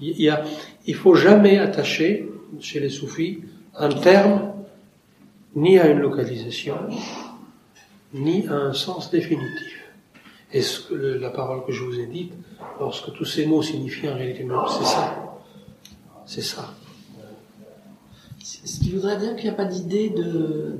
Il 0.00 0.20
y 0.20 0.28
a, 0.28 0.42
il 0.86 0.96
faut 0.96 1.14
jamais 1.14 1.56
attacher 1.58 2.28
chez 2.58 2.80
les 2.80 2.90
soufis 2.90 3.44
un 3.76 3.90
terme 3.90 4.54
ni 5.54 5.78
à 5.78 5.86
une 5.86 6.00
localisation, 6.00 6.78
ni 8.12 8.48
à 8.48 8.54
un 8.54 8.72
sens 8.72 9.12
définitif. 9.12 9.85
Et 10.56 10.62
ce 10.62 10.80
que, 10.80 10.94
la 10.94 11.28
parole 11.28 11.66
que 11.66 11.72
je 11.72 11.84
vous 11.84 12.00
ai 12.00 12.06
dite, 12.06 12.32
lorsque 12.80 13.12
tous 13.12 13.26
ces 13.26 13.44
mots 13.44 13.60
signifient 13.60 14.08
en 14.08 14.14
réalité, 14.14 14.46
c'est 14.70 14.84
ça. 14.86 15.38
C'est 16.24 16.42
ça. 16.42 16.72
Ce 18.42 18.80
qui 18.80 18.90
voudrait 18.92 19.18
dire 19.18 19.36
qu'il 19.36 19.44
n'y 19.44 19.50
a 19.50 19.52
pas 19.52 19.66
d'idée 19.66 20.14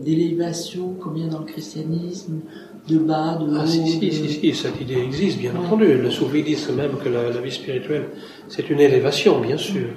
d'élévation 0.01 0.95
comme 0.95 1.19
il 1.19 1.25
y 1.25 1.27
a 1.27 1.31
dans 1.31 1.41
le 1.41 1.45
christianisme, 1.45 2.41
de 2.89 2.97
bas, 2.97 3.37
de 3.37 3.51
haut. 3.51 3.59
Ah, 3.61 3.67
si, 3.67 3.87
si, 3.87 4.11
si, 4.11 4.29
si, 4.31 4.55
cette 4.55 4.81
idée 4.81 4.97
existe, 4.97 5.39
bien 5.41 5.55
entendu. 5.55 5.99
Le 5.99 6.11
Soufi 6.11 6.43
dit 6.43 6.57
même 6.75 6.97
que 6.97 7.11
la, 7.11 7.29
vie 7.43 7.53
spirituelle, 7.53 8.09
c'est 8.49 8.71
une 8.71 8.81
élévation, 8.81 9.43
bien 9.43 9.59
sûr. 9.59 9.91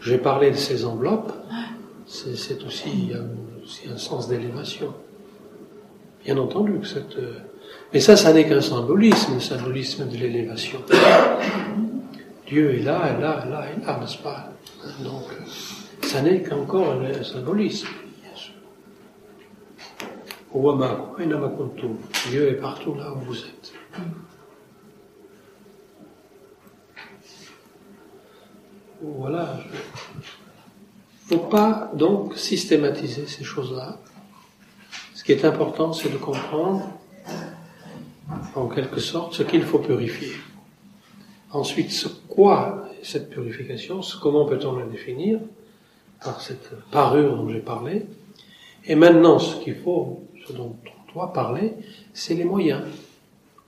J'ai 0.00 0.18
parlé 0.18 0.50
de 0.50 0.56
ces 0.56 0.84
enveloppes, 0.84 1.32
c'est 2.04 2.64
aussi, 2.64 2.90
il 2.92 3.10
y 3.10 3.14
a 3.14 3.20
aussi 3.62 3.82
un 3.88 3.96
sens 3.96 4.26
d'élévation. 4.26 4.92
Bien 6.24 6.36
entendu 6.36 6.80
que 6.80 6.86
cette. 6.88 7.16
Euh, 7.16 7.38
mais 7.92 8.00
ça, 8.00 8.16
ça 8.16 8.32
n'est 8.32 8.48
qu'un 8.48 8.60
symbolisme, 8.60 9.34
le 9.34 9.40
symbolisme 9.40 10.08
de 10.08 10.16
l'élévation. 10.16 10.80
Dieu 12.46 12.74
est 12.74 12.82
là, 12.82 13.08
est 13.08 13.20
là, 13.20 13.44
est 13.44 13.50
là, 13.50 13.66
est 13.66 13.86
là, 13.86 13.98
n'est-ce 14.00 14.18
pas? 14.18 14.48
Donc, 15.00 15.24
ça 16.02 16.22
n'est 16.22 16.42
qu'encore 16.42 16.92
un 16.92 17.22
symbolisme. 17.22 17.88
Dieu 22.30 22.48
est 22.48 22.60
partout 22.60 22.94
là 22.94 23.12
où 23.12 23.20
vous 23.20 23.38
êtes. 23.38 23.72
Voilà. 29.00 29.58
Il 31.30 31.36
ne 31.36 31.40
faut 31.40 31.46
pas 31.46 31.90
donc 31.94 32.36
systématiser 32.36 33.26
ces 33.26 33.44
choses-là. 33.44 33.98
Ce 35.14 35.24
qui 35.24 35.32
est 35.32 35.44
important, 35.44 35.92
c'est 35.92 36.10
de 36.10 36.18
comprendre, 36.18 36.90
en 38.54 38.68
quelque 38.68 39.00
sorte, 39.00 39.34
ce 39.34 39.42
qu'il 39.42 39.62
faut 39.62 39.78
purifier. 39.78 40.32
Ensuite, 41.50 41.90
ce 41.90 42.08
quoi 42.08 42.88
cette 43.02 43.30
purification, 43.30 44.00
comment 44.20 44.44
peut-on 44.46 44.76
la 44.76 44.86
définir 44.86 45.40
par 46.22 46.40
cette 46.40 46.70
parure 46.90 47.36
dont 47.36 47.48
j'ai 47.48 47.60
parlé. 47.60 48.06
Et 48.84 48.94
maintenant, 48.94 49.38
ce 49.38 49.56
qu'il 49.56 49.74
faut, 49.74 50.24
ce 50.46 50.52
dont 50.52 50.76
on 50.86 51.12
doit 51.12 51.32
parler, 51.32 51.72
c'est 52.12 52.34
les 52.34 52.44
moyens 52.44 52.84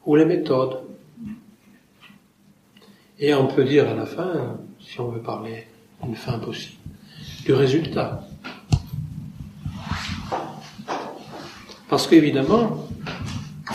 ou 0.07 0.17
les 0.17 0.25
méthodes. 0.25 0.81
Et 3.19 3.35
on 3.35 3.47
peut 3.47 3.65
dire 3.65 3.89
à 3.89 3.95
la 3.95 4.07
fin, 4.07 4.59
si 4.81 5.01
on 5.01 5.09
veut 5.09 5.21
parler 5.21 5.67
d'une 6.03 6.17
fin 6.17 6.39
possible, 6.39 6.79
du 7.45 7.53
résultat. 7.53 8.27
Parce 11.89 12.07
qu'évidemment, 12.07 12.89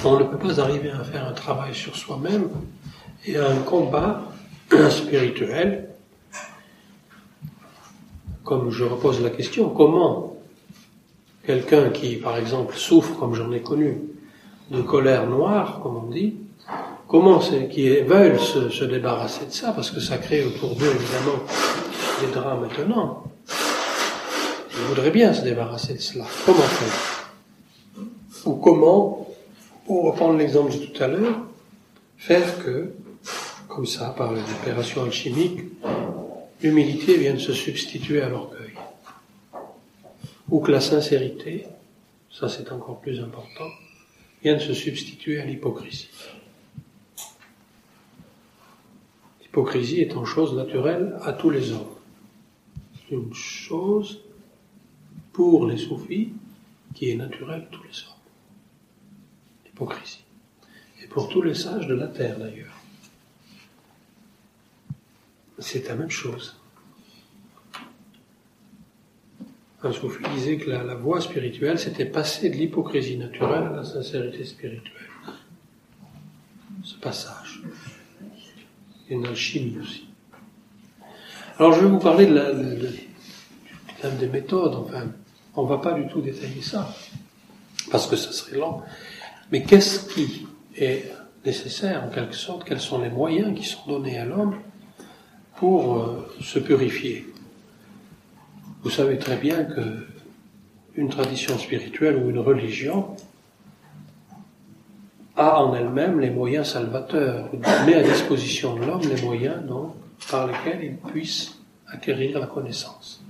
on 0.06 0.20
ne 0.20 0.24
peut 0.24 0.38
pas 0.38 0.60
arriver 0.62 0.92
à 0.92 1.04
faire 1.04 1.28
un 1.28 1.34
travail 1.34 1.74
sur 1.74 1.96
soi-même 1.96 2.50
et 3.26 3.38
à 3.38 3.50
un 3.50 3.58
combat 3.58 4.22
spirituel. 4.90 5.90
Comme 8.44 8.72
je 8.72 8.84
repose 8.84 9.22
la 9.22 9.30
question, 9.30 9.70
comment 9.70 10.38
quelqu'un 11.46 11.90
qui, 11.90 12.16
par 12.16 12.38
exemple, 12.38 12.76
souffre, 12.76 13.18
comme 13.20 13.36
j'en 13.36 13.52
ai 13.52 13.62
connu, 13.62 13.98
de 14.72 14.82
colère 14.82 15.28
noire, 15.28 15.80
comme 15.82 15.98
on 15.98 16.10
dit, 16.10 16.36
comment 17.08 17.42
c'est 17.42 17.68
qu'ils 17.68 18.04
veulent 18.04 18.40
se, 18.40 18.84
débarrasser 18.86 19.46
de 19.46 19.52
ça, 19.52 19.72
parce 19.72 19.92
que 19.92 20.00
ça 20.00 20.18
crée 20.18 20.46
autour 20.46 20.76
d'eux, 20.76 20.92
évidemment, 20.92 21.44
des 22.22 22.32
drames 22.34 22.62
maintenant. 22.62 23.24
Ils 24.72 24.86
voudraient 24.88 25.12
bien 25.12 25.34
se 25.34 25.42
débarrasser 25.42 25.94
de 25.94 26.00
cela. 26.00 26.26
Comment 26.46 26.60
faire? 26.60 27.32
Ou 28.46 28.54
comment, 28.54 29.19
pour 29.90 30.04
reprendre 30.04 30.38
l'exemple 30.38 30.72
de 30.72 30.86
tout 30.86 31.04
à 31.04 31.08
l'heure, 31.08 31.48
faire 32.16 32.64
que, 32.64 32.94
comme 33.68 33.88
ça, 33.88 34.12
par 34.12 34.36
une 34.36 34.44
opération 34.62 35.02
alchimique, 35.02 35.62
l'humilité 36.62 37.18
vienne 37.18 37.40
se 37.40 37.54
substituer 37.54 38.22
à 38.22 38.30
l'orgueil. 38.30 38.76
Ou 40.52 40.60
que 40.60 40.72
la 40.72 40.80
sincérité, 40.80 41.66
ça 42.32 42.48
c'est 42.48 42.72
encore 42.72 43.02
plus 43.02 43.20
important, 43.20 43.66
vienne 44.44 44.60
se 44.60 44.76
substituer 44.76 45.42
à 45.42 45.46
l'hypocrisie. 45.46 46.12
L'hypocrisie 49.42 50.04
une 50.04 50.26
chose 50.26 50.54
naturelle 50.54 51.18
à 51.24 51.34
tous 51.34 51.50
les 51.50 51.72
hommes. 51.72 51.96
C'est 52.94 53.16
une 53.16 53.34
chose 53.34 54.20
pour 55.34 55.66
les 55.66 55.78
soufis 55.78 56.30
qui 56.94 57.10
est 57.10 57.16
naturelle 57.16 57.68
à 57.68 57.76
tous 57.76 57.82
les 57.82 58.04
hommes. 58.04 58.19
L'hypocrisie. 59.80 60.26
Et 61.02 61.08
pour 61.08 61.30
tous 61.30 61.42
les 61.42 61.54
sages 61.54 61.88
de 61.88 61.94
la 61.94 62.08
terre 62.08 62.38
d'ailleurs. 62.38 62.76
C'est 65.58 65.88
la 65.88 65.96
même 65.96 66.10
chose. 66.10 66.58
Un 69.82 69.94
soufi 69.94 70.22
disait 70.36 70.58
que 70.58 70.70
la, 70.70 70.96
voie 70.96 71.22
spirituelle, 71.22 71.80
c'était 71.80 72.06
passer 72.06 72.50
de 72.50 72.56
l'hypocrisie 72.56 73.18
naturelle 73.18 73.64
à 73.64 73.76
la 73.78 73.84
sincérité 73.86 74.44
spirituelle. 74.44 74.92
Ce 76.84 76.96
passage. 76.96 77.62
Il 79.06 79.12
y 79.12 79.14
a 79.14 79.18
une 79.20 79.28
alchimie 79.28 79.78
aussi. 79.80 80.08
Alors 81.58 81.74
je 81.74 81.82
vais 81.82 81.88
vous 81.88 82.00
parler 82.00 82.26
de 82.26 82.36
la, 82.36 84.10
des 84.12 84.28
méthodes, 84.28 84.76
enfin, 84.76 85.08
on 85.56 85.64
ne 85.64 85.70
va 85.70 85.78
pas 85.78 85.94
du 85.94 86.08
tout 86.08 86.22
détailler 86.22 86.62
ça, 86.62 86.94
parce 87.92 88.08
que 88.08 88.18
ça 88.18 88.34
serait 88.34 88.58
lent. 88.58 88.84
Mais 89.52 89.64
qu'est-ce 89.64 90.14
qui 90.14 90.48
est 90.78 91.12
nécessaire, 91.46 92.04
en 92.04 92.10
quelque 92.10 92.36
sorte, 92.36 92.64
quels 92.64 92.80
sont 92.80 93.00
les 93.00 93.10
moyens 93.10 93.58
qui 93.58 93.66
sont 93.66 93.88
donnés 93.88 94.18
à 94.18 94.26
l'homme 94.26 94.56
pour 95.56 95.98
euh, 95.98 96.36
se 96.42 96.60
purifier? 96.60 97.26
Vous 98.84 98.90
savez 98.90 99.18
très 99.18 99.38
bien 99.38 99.64
que 99.64 100.06
une 100.96 101.10
tradition 101.10 101.58
spirituelle 101.58 102.18
ou 102.18 102.30
une 102.30 102.40
religion 102.40 103.16
a 105.36 105.64
en 105.64 105.74
elle-même 105.74 106.20
les 106.20 106.30
moyens 106.30 106.74
salvateurs, 106.74 107.50
met 107.86 107.96
à 107.96 108.04
disposition 108.04 108.76
de 108.76 108.86
l'homme 108.86 109.02
les 109.02 109.22
moyens 109.22 109.66
donc, 109.66 109.96
par 110.30 110.48
lesquels 110.48 110.84
il 110.84 110.98
puisse 110.98 111.58
acquérir 111.88 112.40
la 112.40 112.48
connaissance. 112.48 113.24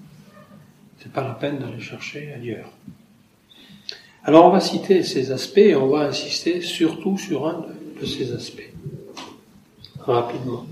C'est 0.98 1.12
pas 1.12 1.24
la 1.24 1.36
peine 1.36 1.60
d'aller 1.60 1.80
chercher 1.80 2.34
ailleurs. 2.34 2.72
Alors 4.24 4.46
on 4.46 4.50
va 4.50 4.60
citer 4.60 5.04
ces 5.04 5.32
aspects 5.32 5.58
et 5.58 5.76
on 5.76 5.88
va 5.88 6.02
insister 6.02 6.62
surtout 6.62 7.18
sur 7.18 7.48
un 7.48 7.66
de 8.00 8.06
ces 8.06 8.34
aspects. 8.34 8.74
Rapidement. 10.00 10.66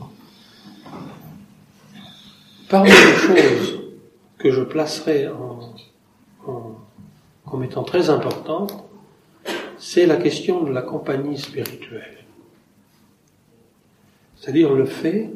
Parmi 2.70 2.90
les 2.90 2.96
choses 2.96 3.80
que 4.38 4.52
je 4.52 4.62
placerai 4.62 5.30
comme 7.46 7.64
étant 7.64 7.84
très 7.84 8.10
importante, 8.10 8.84
c'est 9.78 10.06
la 10.06 10.18
question 10.18 10.64
de 10.64 10.72
la 10.72 10.82
compagnie 10.82 11.38
spirituelle. 11.38 12.26
C'est-à-dire 14.36 14.74
le 14.74 14.86
fait, 14.86 15.30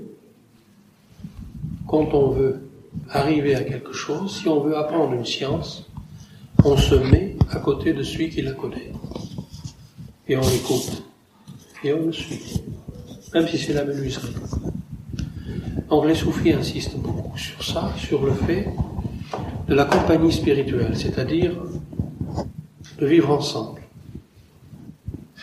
quand 1.87 2.13
on 2.13 2.31
veut 2.31 2.61
arriver 3.09 3.55
à 3.55 3.63
quelque 3.63 3.93
chose, 3.93 4.39
si 4.41 4.47
on 4.47 4.59
veut 4.59 4.77
apprendre 4.77 5.13
une 5.13 5.25
science, 5.25 5.90
on 6.63 6.77
se 6.77 6.95
met 6.95 7.35
à 7.49 7.59
côté 7.59 7.93
de 7.93 8.03
celui 8.03 8.29
qui 8.29 8.41
la 8.41 8.51
connaît. 8.51 8.91
Et 10.27 10.37
on 10.37 10.41
l'écoute. 10.41 11.03
Et 11.83 11.93
on 11.93 12.05
le 12.05 12.11
suit. 12.11 12.61
Même 13.33 13.47
si 13.47 13.57
c'est 13.57 13.73
la 13.73 13.83
menuiserie. 13.83 14.33
Donc 15.89 16.05
les 16.05 16.15
soufis 16.15 16.53
insistent 16.53 16.97
beaucoup 16.97 17.37
sur 17.37 17.63
ça, 17.63 17.93
sur 17.97 18.25
le 18.25 18.33
fait 18.33 18.67
de 19.67 19.75
la 19.75 19.85
compagnie 19.85 20.31
spirituelle, 20.31 20.95
c'est-à-dire 20.95 21.51
de 22.99 23.05
vivre 23.05 23.31
ensemble, 23.31 23.81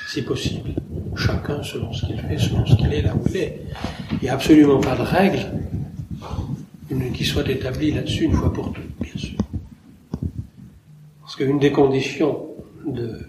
si 0.07 0.23
possible, 0.23 0.75
chacun 1.17 1.63
selon 1.63 1.93
ce 1.93 2.07
qu'il 2.07 2.19
fait, 2.21 2.39
selon 2.39 2.65
ce 2.65 2.77
qu'il 2.77 2.93
est 2.93 3.03
là 3.03 3.15
où 3.15 3.23
il 3.29 3.37
est. 3.37 3.63
Il 4.13 4.19
n'y 4.23 4.29
a 4.29 4.35
absolument 4.35 4.81
pas 4.81 4.97
de 4.97 5.03
règle 5.03 5.47
qui 7.15 7.25
soit 7.25 7.49
établie 7.49 7.91
là-dessus 7.91 8.25
une 8.25 8.33
fois 8.33 8.53
pour 8.53 8.73
toutes, 8.73 8.85
bien 9.01 9.17
sûr. 9.17 9.38
Qu'une 11.39 11.61
des 11.61 11.71
conditions 11.71 12.49
de, 12.85 13.21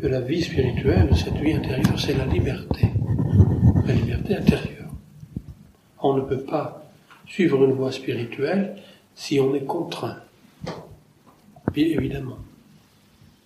de 0.00 0.08
la 0.08 0.20
vie 0.20 0.42
spirituelle, 0.42 1.10
de 1.10 1.14
cette 1.14 1.36
vie 1.36 1.52
intérieure, 1.52 1.96
c'est 1.96 2.14
la 2.14 2.26
liberté. 2.26 2.90
La 3.84 3.92
liberté 3.94 4.34
intérieure. 4.34 4.90
On 6.00 6.14
ne 6.14 6.22
peut 6.22 6.40
pas 6.40 6.90
suivre 7.28 7.64
une 7.64 7.74
voie 7.74 7.92
spirituelle 7.92 8.82
si 9.14 9.38
on 9.38 9.54
est 9.54 9.64
contraint. 9.64 10.16
Bien 11.72 11.86
évidemment. 11.86 12.38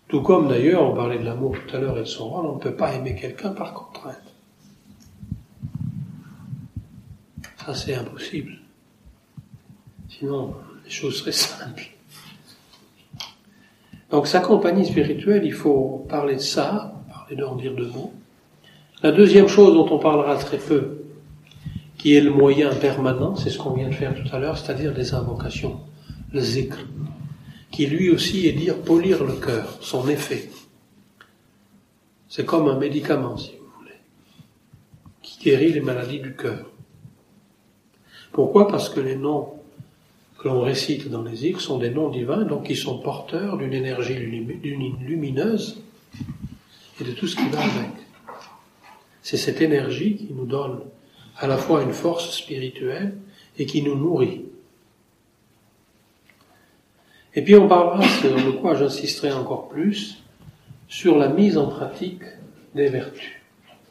Tout 0.09 0.23
comme 0.23 0.49
d'ailleurs, 0.49 0.91
on 0.91 0.95
parlait 0.95 1.19
de 1.19 1.25
l'amour 1.25 1.57
tout 1.67 1.77
à 1.77 1.79
l'heure 1.79 1.99
et 1.99 2.01
de 2.01 2.07
son 2.07 2.31
rôle, 2.31 2.47
on 2.47 2.55
ne 2.55 2.61
peut 2.61 2.75
pas 2.75 2.95
aimer 2.95 3.17
quelqu'un 3.17 3.51
par 3.51 3.75
contrainte. 3.75 4.17
Ça, 7.67 7.75
c'est 7.75 7.97
impossible. 7.97 8.59
Sinon, 10.09 10.55
les 10.87 10.91
choses 10.91 11.19
seraient 11.19 11.33
simples. 11.33 11.91
Donc, 14.11 14.27
sa 14.27 14.41
compagnie 14.41 14.85
spirituelle, 14.85 15.45
il 15.45 15.53
faut 15.53 16.05
parler 16.09 16.35
de 16.35 16.41
ça, 16.41 17.01
parler 17.13 17.37
d'en 17.37 17.55
dire 17.55 17.75
deux 17.75 17.87
mots. 17.87 18.13
La 19.03 19.13
deuxième 19.13 19.47
chose 19.47 19.73
dont 19.75 19.89
on 19.95 19.99
parlera 19.99 20.37
très 20.37 20.59
peu, 20.59 21.05
qui 21.97 22.17
est 22.17 22.21
le 22.21 22.31
moyen 22.31 22.75
permanent, 22.75 23.37
c'est 23.37 23.51
ce 23.51 23.59
qu'on 23.59 23.73
vient 23.73 23.89
de 23.89 23.95
faire 23.95 24.15
tout 24.15 24.35
à 24.35 24.39
l'heure, 24.39 24.59
c'est-à-dire 24.59 24.93
des 24.93 25.15
invocations, 25.15 25.81
le 26.33 26.41
zikr, 26.41 26.79
qui 27.71 27.87
lui 27.87 28.11
aussi 28.11 28.47
est 28.47 28.53
dire 28.53 28.79
polir 28.79 29.23
le 29.23 29.35
cœur, 29.35 29.79
son 29.81 30.09
effet. 30.09 30.51
C'est 32.29 32.45
comme 32.45 32.69
un 32.69 32.79
médicament, 32.79 33.37
si 33.37 33.53
vous 33.53 33.71
voulez, 33.79 34.01
qui 35.23 35.45
guérit 35.45 35.73
les 35.73 35.81
maladies 35.81 36.21
du 36.21 36.35
cœur. 36.35 36.71
Pourquoi? 38.33 38.67
Parce 38.69 38.89
que 38.89 39.01
les 39.01 39.17
noms 39.17 39.60
que 40.41 40.49
l'on 40.49 40.63
récite 40.63 41.09
dans 41.11 41.23
les 41.23 41.37
zikr 41.37 41.61
sont 41.61 41.79
des 41.79 41.91
noms 41.91 42.09
divins, 42.09 42.45
donc 42.45 42.71
ils 42.71 42.77
sont 42.77 42.99
porteurs 42.99 43.59
d'une 43.59 43.75
énergie 43.75 44.15
lumineuse 44.15 45.83
et 46.99 47.05
de 47.05 47.13
tout 47.13 47.27
ce 47.27 47.37
qui 47.37 47.47
va 47.51 47.61
avec. 47.61 47.91
C'est 49.23 49.37
cette 49.37 49.61
énergie 49.61 50.17
qui 50.17 50.33
nous 50.33 50.47
donne 50.47 50.81
à 51.37 51.47
la 51.47 51.59
fois 51.59 51.83
une 51.83 51.93
force 51.93 52.35
spirituelle 52.35 53.19
et 53.59 53.67
qui 53.67 53.83
nous 53.83 53.97
nourrit. 53.97 54.47
Et 57.35 57.43
puis 57.43 57.55
on 57.57 57.69
parlera, 57.69 58.03
sur 58.09 58.35
de 58.35 58.51
quoi 58.51 58.75
j'insisterai 58.75 59.33
encore 59.33 59.69
plus, 59.69 60.23
sur 60.89 61.19
la 61.19 61.29
mise 61.29 61.59
en 61.59 61.69
pratique 61.69 62.25
des 62.75 62.89
vertus. 62.89 63.43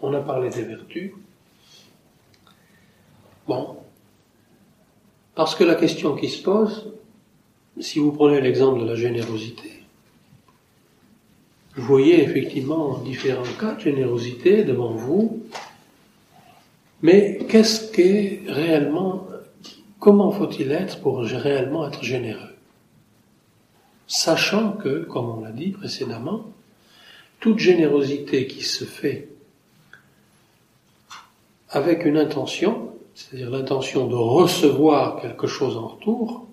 On 0.02 0.14
a 0.16 0.20
parlé 0.20 0.50
des 0.50 0.64
vertus. 0.64 1.12
Bon. 3.48 3.79
Parce 5.40 5.56
que 5.56 5.64
la 5.64 5.76
question 5.76 6.18
qui 6.18 6.28
se 6.28 6.44
pose, 6.44 6.92
si 7.80 8.00
vous 8.00 8.12
prenez 8.12 8.42
l'exemple 8.42 8.82
de 8.82 8.86
la 8.86 8.96
générosité, 8.96 9.72
vous 11.78 11.86
voyez 11.86 12.22
effectivement 12.22 12.98
différents 12.98 13.56
cas 13.58 13.76
de 13.76 13.80
générosité 13.80 14.66
devant 14.66 14.92
vous, 14.92 15.42
mais 17.02 17.40
qu'est-ce 17.48 17.90
qu'est 17.90 18.42
réellement 18.48 19.28
comment 19.98 20.30
faut-il 20.32 20.74
être 20.74 21.00
pour 21.00 21.20
réellement 21.20 21.88
être 21.88 22.04
généreux? 22.04 22.56
Sachant 24.08 24.74
que, 24.74 25.06
comme 25.06 25.30
on 25.30 25.40
l'a 25.40 25.52
dit 25.52 25.70
précédemment, 25.70 26.52
toute 27.40 27.60
générosité 27.60 28.46
qui 28.46 28.66
se 28.66 28.84
fait 28.84 29.30
avec 31.70 32.04
une 32.04 32.18
intention, 32.18 32.89
c'est-à-dire 33.20 33.50
l'intention 33.50 34.08
de 34.08 34.16
recevoir 34.16 35.22
quelque 35.22 35.46
chose 35.46 35.76
en 35.76 35.88
retour, 35.88 36.48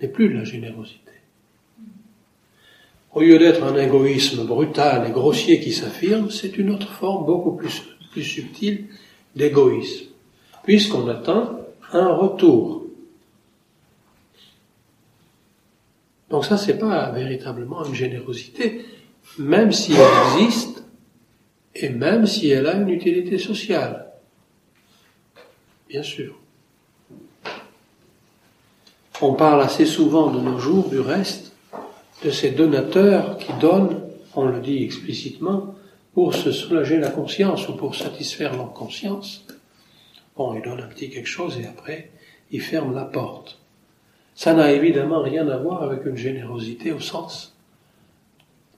n'est 0.00 0.08
plus 0.08 0.28
de 0.28 0.38
la 0.38 0.44
générosité. 0.44 1.00
Au 3.12 3.20
lieu 3.20 3.36
d'être 3.38 3.64
un 3.64 3.76
égoïsme 3.76 4.44
brutal 4.44 5.08
et 5.08 5.10
grossier 5.10 5.58
qui 5.58 5.72
s'affirme, 5.72 6.30
c'est 6.30 6.56
une 6.56 6.70
autre 6.70 6.88
forme 6.88 7.26
beaucoup 7.26 7.52
plus, 7.56 7.82
subtile 8.22 8.86
d'égoïsme, 9.34 10.06
puisqu'on 10.62 11.08
attend 11.08 11.58
un 11.92 12.14
retour. 12.14 12.84
Donc 16.30 16.44
ça, 16.44 16.56
c'est 16.56 16.78
pas 16.78 17.10
véritablement 17.10 17.84
une 17.84 17.94
générosité, 17.94 18.84
même 19.38 19.72
si 19.72 19.94
elle 19.94 20.42
existe 20.42 20.84
et 21.74 21.88
même 21.88 22.24
si 22.24 22.50
elle 22.50 22.68
a 22.68 22.76
une 22.76 22.88
utilité 22.88 23.36
sociale. 23.38 24.03
Bien 25.94 26.02
sûr. 26.02 26.34
On 29.22 29.34
parle 29.34 29.62
assez 29.62 29.86
souvent 29.86 30.32
de 30.32 30.40
nos 30.40 30.58
jours, 30.58 30.88
du 30.88 30.98
reste, 30.98 31.52
de 32.24 32.30
ces 32.30 32.50
donateurs 32.50 33.38
qui 33.38 33.52
donnent, 33.60 34.02
on 34.34 34.44
le 34.44 34.58
dit 34.58 34.82
explicitement, 34.82 35.76
pour 36.12 36.34
se 36.34 36.50
soulager 36.50 36.98
la 36.98 37.10
conscience 37.10 37.68
ou 37.68 37.76
pour 37.76 37.94
satisfaire 37.94 38.56
leur 38.56 38.72
conscience. 38.72 39.46
Bon, 40.36 40.54
ils 40.54 40.62
donnent 40.62 40.80
un 40.80 40.88
petit 40.88 41.10
quelque 41.10 41.28
chose 41.28 41.60
et 41.60 41.66
après, 41.68 42.10
ils 42.50 42.60
ferment 42.60 42.90
la 42.90 43.04
porte. 43.04 43.60
Ça 44.34 44.52
n'a 44.52 44.72
évidemment 44.72 45.22
rien 45.22 45.46
à 45.48 45.58
voir 45.58 45.84
avec 45.84 46.06
une 46.06 46.16
générosité 46.16 46.90
au 46.90 46.98
sens 46.98 47.54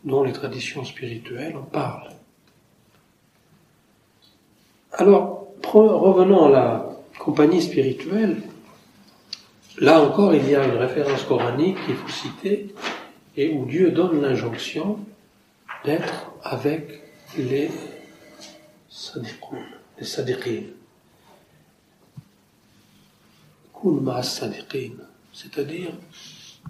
dont 0.05 0.22
les 0.22 0.34
traditions 0.34 0.84
spirituelles 0.84 1.56
en 1.56 1.62
parlent. 1.62 2.10
Alors, 4.93 5.47
revenons 5.64 6.44
à 6.44 6.51
la 6.51 6.95
compagnie 7.26 7.60
spirituelle. 7.60 8.40
Là 9.78 10.00
encore, 10.00 10.32
il 10.32 10.48
y 10.48 10.54
a 10.54 10.64
une 10.64 10.76
référence 10.76 11.24
coranique 11.24 11.76
qu'il 11.84 11.96
faut 11.96 12.08
citer 12.08 12.72
et 13.36 13.52
où 13.52 13.66
Dieu 13.66 13.90
donne 13.90 14.22
l'injonction 14.22 15.00
d'être 15.84 16.30
avec 16.44 17.02
les 17.36 17.68
sadiqoun, 18.88 19.58
les 19.98 20.06
sadiqin. 20.06 20.62
c'est-à-dire 25.32 25.90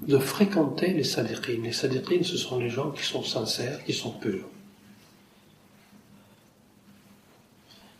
de 0.01 0.19
fréquenter 0.19 0.95
les 0.95 1.05
sadiqin. 1.05 1.61
Les 1.63 1.73
sadiqin, 1.73 2.23
ce 2.23 2.39
sont 2.39 2.59
les 2.59 2.71
gens 2.71 2.93
qui 2.93 3.05
sont 3.05 3.23
sincères, 3.23 3.85
qui 3.85 3.93
sont 3.93 4.13
purs. 4.13 4.49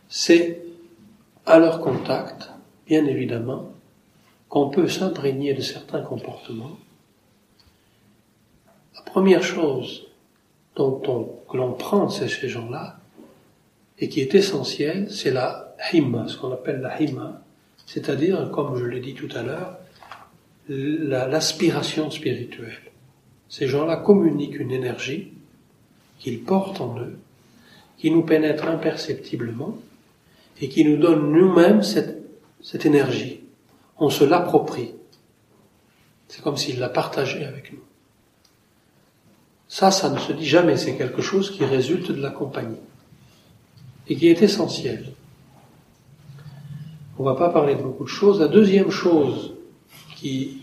C'est 0.09 0.66
à 1.47 1.59
leur 1.59 1.79
contact, 1.79 2.51
bien 2.85 3.05
évidemment, 3.05 3.71
qu'on 4.49 4.69
peut 4.69 4.89
s'imprégner 4.89 5.53
de 5.53 5.61
certains 5.61 6.01
comportements. 6.01 6.77
La 8.95 9.01
première 9.01 9.43
chose 9.43 10.07
dont 10.75 11.01
on, 11.07 11.23
que 11.49 11.57
l'on 11.57 11.71
prend 11.71 12.09
ces, 12.09 12.27
ces 12.27 12.49
gens-là, 12.49 12.99
et 13.97 14.09
qui 14.09 14.19
est 14.19 14.35
essentielle, 14.35 15.09
c'est 15.09 15.31
la 15.31 15.73
himma, 15.91 16.27
ce 16.27 16.37
qu'on 16.37 16.51
appelle 16.51 16.81
la 16.81 17.01
himma, 17.01 17.41
c'est-à-dire, 17.85 18.51
comme 18.51 18.77
je 18.77 18.85
l'ai 18.85 18.99
dit 18.99 19.13
tout 19.13 19.29
à 19.33 19.41
l'heure, 19.41 19.77
l'aspiration 20.67 22.11
spirituelle. 22.11 22.91
Ces 23.47 23.67
gens-là 23.67 23.95
communiquent 23.95 24.59
une 24.59 24.71
énergie 24.71 25.31
qu'ils 26.19 26.43
portent 26.43 26.81
en 26.81 26.99
eux, 26.99 27.17
qui 27.97 28.11
nous 28.11 28.23
pénètre 28.23 28.67
imperceptiblement 28.67 29.77
et 30.61 30.69
qui 30.69 30.83
nous 30.83 30.97
donne 30.97 31.31
nous-mêmes 31.31 31.83
cette, 31.83 32.17
cette 32.61 32.85
énergie. 32.85 33.41
On 33.97 34.09
se 34.09 34.23
l'approprie. 34.23 34.91
C'est 36.27 36.41
comme 36.41 36.57
s'il 36.57 36.79
la 36.79 36.89
partageait 36.89 37.45
avec 37.45 37.71
nous. 37.71 37.79
Ça, 39.67 39.91
ça 39.91 40.09
ne 40.09 40.17
se 40.17 40.31
dit 40.31 40.45
jamais, 40.45 40.77
c'est 40.77 40.95
quelque 40.95 41.21
chose 41.21 41.51
qui 41.51 41.65
résulte 41.65 42.11
de 42.11 42.21
la 42.21 42.31
compagnie 42.31 42.77
et 44.07 44.15
qui 44.15 44.29
est 44.29 44.41
essentiel. 44.41 45.11
On 47.19 47.23
ne 47.23 47.29
va 47.29 47.35
pas 47.35 47.49
parler 47.49 47.75
de 47.75 47.81
beaucoup 47.81 48.03
de 48.03 48.09
choses. 48.09 48.39
La 48.39 48.47
deuxième 48.47 48.91
chose 48.91 49.53
qui 50.15 50.59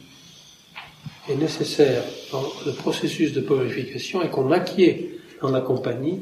est 1.29 1.37
nécessaire 1.37 2.03
dans 2.33 2.45
le 2.65 2.73
processus 2.73 3.33
de 3.33 3.41
purification 3.41 4.23
et 4.23 4.31
qu'on 4.31 4.51
acquiert 4.53 4.97
dans 5.43 5.51
la 5.51 5.61
compagnie, 5.61 6.21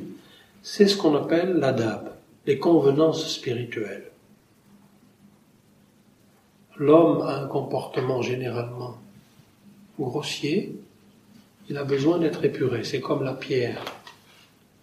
c'est 0.63 0.89
ce 0.89 0.97
qu'on 0.97 1.15
appelle 1.17 1.55
l'adab, 1.55 2.12
les 2.47 2.59
convenances 2.59 3.29
spirituelles. 3.29 4.11
L'homme 6.77 7.23
a 7.23 7.37
un 7.37 7.47
comportement 7.47 8.23
généralement 8.23 8.97
grossier, 9.99 10.75
il 11.69 11.77
a 11.77 11.85
besoin 11.85 12.19
d'être 12.19 12.45
épuré. 12.45 12.85
C'est 12.85 13.01
comme 13.01 13.23
la 13.23 13.35
pierre 13.35 13.85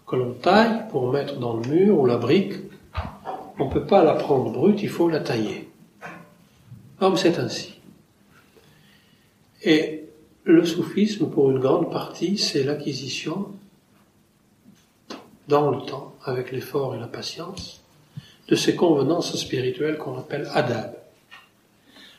que 0.07 0.15
l'on 0.15 0.33
taille 0.33 0.87
pour 0.89 1.11
mettre 1.11 1.37
dans 1.37 1.57
le 1.57 1.67
mur 1.67 1.99
ou 1.99 2.05
la 2.05 2.17
brique. 2.17 2.53
On 3.59 3.65
ne 3.65 3.71
peut 3.71 3.85
pas 3.85 4.03
la 4.03 4.13
prendre 4.13 4.51
brute, 4.51 4.81
il 4.81 4.89
faut 4.89 5.09
la 5.09 5.19
tailler. 5.19 5.67
Comme 6.97 7.17
c'est 7.17 7.37
ainsi. 7.37 7.75
Et 9.63 10.05
le 10.45 10.65
soufisme, 10.65 11.29
pour 11.29 11.51
une 11.51 11.59
grande 11.59 11.91
partie, 11.91 12.37
c'est 12.37 12.63
l'acquisition, 12.63 13.47
dans 15.49 15.71
le 15.71 15.81
temps, 15.81 16.13
avec 16.23 16.51
l'effort 16.51 16.95
et 16.95 16.99
la 16.99 17.07
patience, 17.07 17.81
de 18.47 18.55
ces 18.55 18.75
convenances 18.75 19.35
spirituelles 19.35 19.97
qu'on 19.97 20.17
appelle 20.17 20.47
adab. 20.53 20.93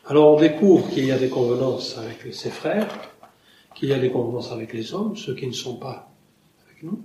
Alors 0.07 0.35
on 0.35 0.40
découvre 0.40 0.90
qu'il 0.90 1.05
y 1.07 1.12
a 1.12 1.19
des 1.19 1.28
convenances 1.28 1.97
avec 1.97 2.35
ses 2.35 2.51
frères, 2.51 2.89
qu'il 3.77 3.89
y 3.89 3.93
a 3.93 4.01
des 4.01 4.11
convenances 4.11 4.51
avec 4.51 4.73
les 4.73 4.93
hommes, 4.94 5.16
ceux 5.16 5.35
qui 5.36 5.47
ne 5.47 5.52
sont 5.52 5.77
pas 5.77 6.11
avec 6.66 6.82
nous, 6.82 7.01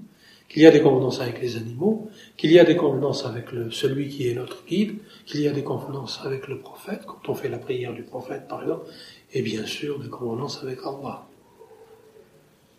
qu'il 0.49 0.63
y 0.63 0.65
a 0.65 0.71
des 0.71 0.81
convenances 0.81 1.21
avec 1.21 1.39
les 1.39 1.57
animaux, 1.57 2.09
qu'il 2.37 2.51
y 2.51 2.59
a 2.59 2.65
des 2.65 2.75
convenances 2.75 3.23
avec 3.25 3.45
celui 3.69 4.09
qui 4.09 4.27
est 4.27 4.33
notre 4.33 4.65
guide, 4.65 4.97
qu'il 5.27 5.41
y 5.41 5.47
a 5.47 5.51
des 5.51 5.63
convenances 5.63 6.21
avec 6.23 6.47
le 6.47 6.57
prophète, 6.59 7.05
quand 7.05 7.29
on 7.29 7.35
fait 7.35 7.49
la 7.49 7.59
prière 7.59 7.93
du 7.93 8.01
prophète 8.01 8.47
par 8.47 8.63
exemple, 8.63 8.87
et 9.31 9.43
bien 9.43 9.67
sûr 9.67 9.99
des 9.99 10.09
convenances 10.09 10.63
avec 10.63 10.79
Allah. 10.79 11.27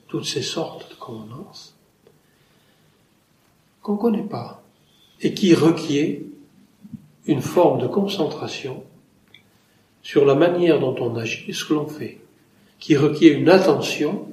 Toutes 0.09 0.27
ces 0.27 0.43
sortes 0.43 0.91
de 0.91 0.97
convenances 0.97 1.76
qu'on 3.87 3.93
ne 3.93 3.99
connaît 3.99 4.29
pas 4.29 4.65
et 5.21 5.33
qui 5.33 5.55
requièrent 5.55 6.19
une 7.27 7.41
forme 7.41 7.81
de 7.81 7.87
concentration 7.87 8.83
sur 10.03 10.25
la 10.25 10.35
manière 10.35 10.81
dont 10.81 10.97
on 10.99 11.15
agit 11.15 11.45
et 11.49 11.53
ce 11.53 11.65
que 11.65 11.75
l'on 11.75 11.87
fait, 11.87 12.19
qui 12.81 12.97
requiert 12.97 13.39
une 13.39 13.49
attention, 13.49 14.29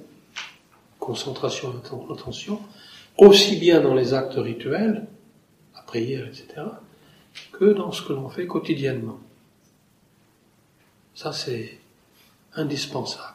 concentration 0.99 1.71
attention, 2.11 2.59
aussi 3.17 3.57
bien 3.57 3.80
dans 3.80 3.93
les 3.93 4.15
actes 4.15 4.35
rituels, 4.38 5.05
la 5.75 5.81
prière, 5.81 6.27
etc., 6.27 6.63
que 7.51 7.65
dans 7.65 7.91
ce 7.91 8.01
que 8.01 8.13
l'on 8.13 8.30
fait 8.30 8.47
quotidiennement. 8.47 9.19
Ça, 11.13 11.31
c'est 11.31 11.77
indispensable. 12.55 13.32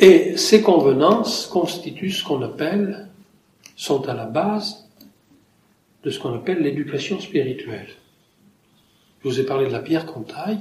Et 0.00 0.38
ces 0.38 0.62
convenances 0.62 1.46
constituent 1.46 2.10
ce 2.10 2.24
qu'on 2.24 2.40
appelle, 2.40 3.08
sont 3.76 4.08
à 4.08 4.14
la 4.14 4.24
base 4.24 4.88
de 6.02 6.10
ce 6.10 6.18
qu'on 6.18 6.34
appelle 6.34 6.62
l'éducation 6.62 7.20
spirituelle. 7.20 7.90
Je 9.22 9.28
vous 9.28 9.40
ai 9.40 9.44
parlé 9.44 9.66
de 9.66 9.72
la 9.72 9.80
pierre 9.80 10.06
qu'on 10.06 10.22
taille. 10.22 10.60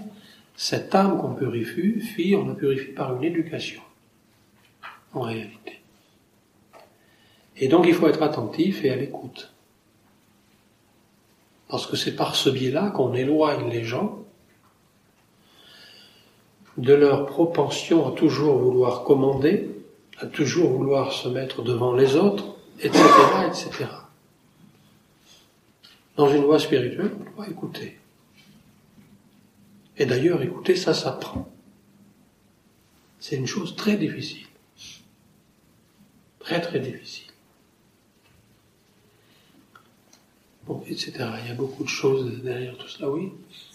Cette 0.57 0.93
âme 0.93 1.17
qu'on 1.21 1.35
purifie, 1.35 2.35
on 2.35 2.45
la 2.45 2.53
purifie 2.53 2.91
par 2.91 3.15
une 3.15 3.23
éducation, 3.23 3.81
en 5.13 5.21
réalité. 5.21 5.79
Et 7.55 7.69
donc 7.69 7.85
il 7.87 7.93
faut 7.93 8.09
être 8.09 8.23
attentif 8.23 8.83
et 8.83 8.89
à 8.89 8.97
l'écoute. 8.97 9.53
Parce 11.69 11.87
que 11.87 11.95
c'est 11.95 12.15
par 12.15 12.35
ce 12.35 12.49
biais-là 12.49 12.89
qu'on 12.89 13.13
éloigne 13.13 13.69
les 13.69 13.85
gens 13.85 14.18
de 16.79 16.93
leur 16.93 17.25
propension 17.25 18.07
à 18.07 18.11
toujours 18.11 18.57
vouloir 18.57 19.03
commander, 19.03 19.69
à 20.17 20.25
toujours 20.25 20.69
vouloir 20.69 21.11
se 21.11 21.27
mettre 21.27 21.61
devant 21.61 21.93
les 21.93 22.15
autres, 22.15 22.55
etc., 22.79 22.99
etc. 23.47 23.85
Dans 26.15 26.29
une 26.29 26.43
voie 26.43 26.59
spirituelle, 26.59 27.11
on 27.19 27.35
doit 27.35 27.49
écouter. 27.49 27.97
Et 29.97 30.05
d'ailleurs, 30.05 30.41
écouter, 30.41 30.75
ça 30.75 30.93
s'apprend. 30.93 31.49
C'est 33.19 33.35
une 33.35 33.47
chose 33.47 33.75
très 33.75 33.97
difficile. 33.97 34.47
Très 36.39 36.61
très 36.61 36.79
difficile. 36.79 37.29
etc. 40.87 41.13
Il 41.43 41.49
y 41.49 41.51
a 41.51 41.55
beaucoup 41.55 41.83
de 41.83 41.89
choses 41.89 42.41
derrière 42.43 42.77
tout 42.77 42.87
cela, 42.87 43.09
oui. 43.09 43.31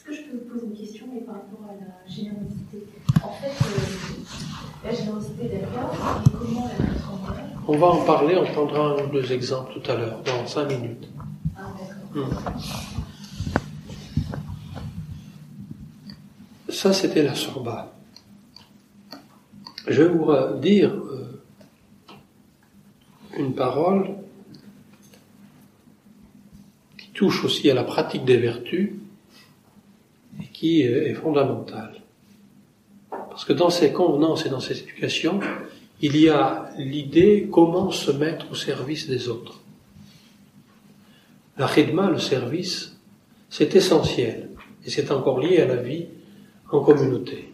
Est-ce 0.07 0.19
que 0.19 0.23
je 0.23 0.31
peux 0.31 0.37
vous 0.37 0.45
poser 0.53 0.67
une 0.67 0.77
question, 0.77 1.07
mais 1.13 1.21
par 1.21 1.37
rapport 1.37 1.65
à 1.67 1.73
la 1.73 2.13
générosité 2.13 2.87
En 3.23 3.31
fait, 3.31 3.47
euh, 3.47 4.85
la 4.85 4.95
générosité 4.95 5.49
d'Allah, 5.49 5.91
et 6.27 6.31
comment 6.31 6.69
la 6.69 6.85
mettre 6.85 7.11
en 7.11 7.15
œuvre 7.27 7.41
On 7.69 7.77
va 7.79 7.87
en 7.87 8.05
parler, 8.05 8.37
on 8.37 8.45
prendra 8.45 8.91
un 8.91 9.05
ou 9.05 9.07
deux 9.07 9.33
exemples 9.33 9.81
tout 9.81 9.91
à 9.91 9.95
l'heure, 9.95 10.23
dans 10.23 10.47
cinq 10.47 10.69
minutes. 10.69 11.09
Ah, 11.57 11.73
d'accord. 12.13 12.27
Hmm. 12.27 12.35
Ça, 16.69 16.93
c'était 16.93 17.23
la 17.23 17.35
sorba. 17.35 17.95
Je 19.87 20.03
vais 20.03 20.09
vous 20.09 20.31
dire 20.61 20.91
euh, 20.93 21.43
une 23.39 23.55
parole 23.55 24.11
qui 26.99 27.09
touche 27.11 27.43
aussi 27.45 27.71
à 27.71 27.75
la 27.75 27.85
pratique 27.85 28.27
des 28.27 28.37
vertus 28.37 28.93
qui 30.55 30.81
est 30.81 31.13
fondamentale. 31.13 32.01
Parce 33.11 33.45
que 33.45 33.53
dans 33.53 33.69
ces 33.69 33.93
convenances 33.93 34.47
et 34.47 34.49
dans 34.49 34.61
ces 34.61 34.81
éducations, 34.81 35.41
il 36.01 36.17
y 36.17 36.29
a 36.29 36.71
l'idée 36.79 37.49
comment 37.51 37.91
se 37.91 38.11
mettre 38.11 38.53
au 38.53 38.55
service 38.55 39.09
des 39.09 39.29
autres. 39.29 39.61
La 41.59 41.69
khidma, 41.69 42.11
le 42.11 42.19
service, 42.19 42.97
c'est 43.51 43.75
essentiel 43.77 44.51
et 44.85 44.91
c'est 44.91 45.11
encore 45.11 45.41
lié 45.41 45.61
à 45.61 45.67
la 45.67 45.77
vie 45.77 46.07
en 46.71 46.81
communauté. 46.81 47.53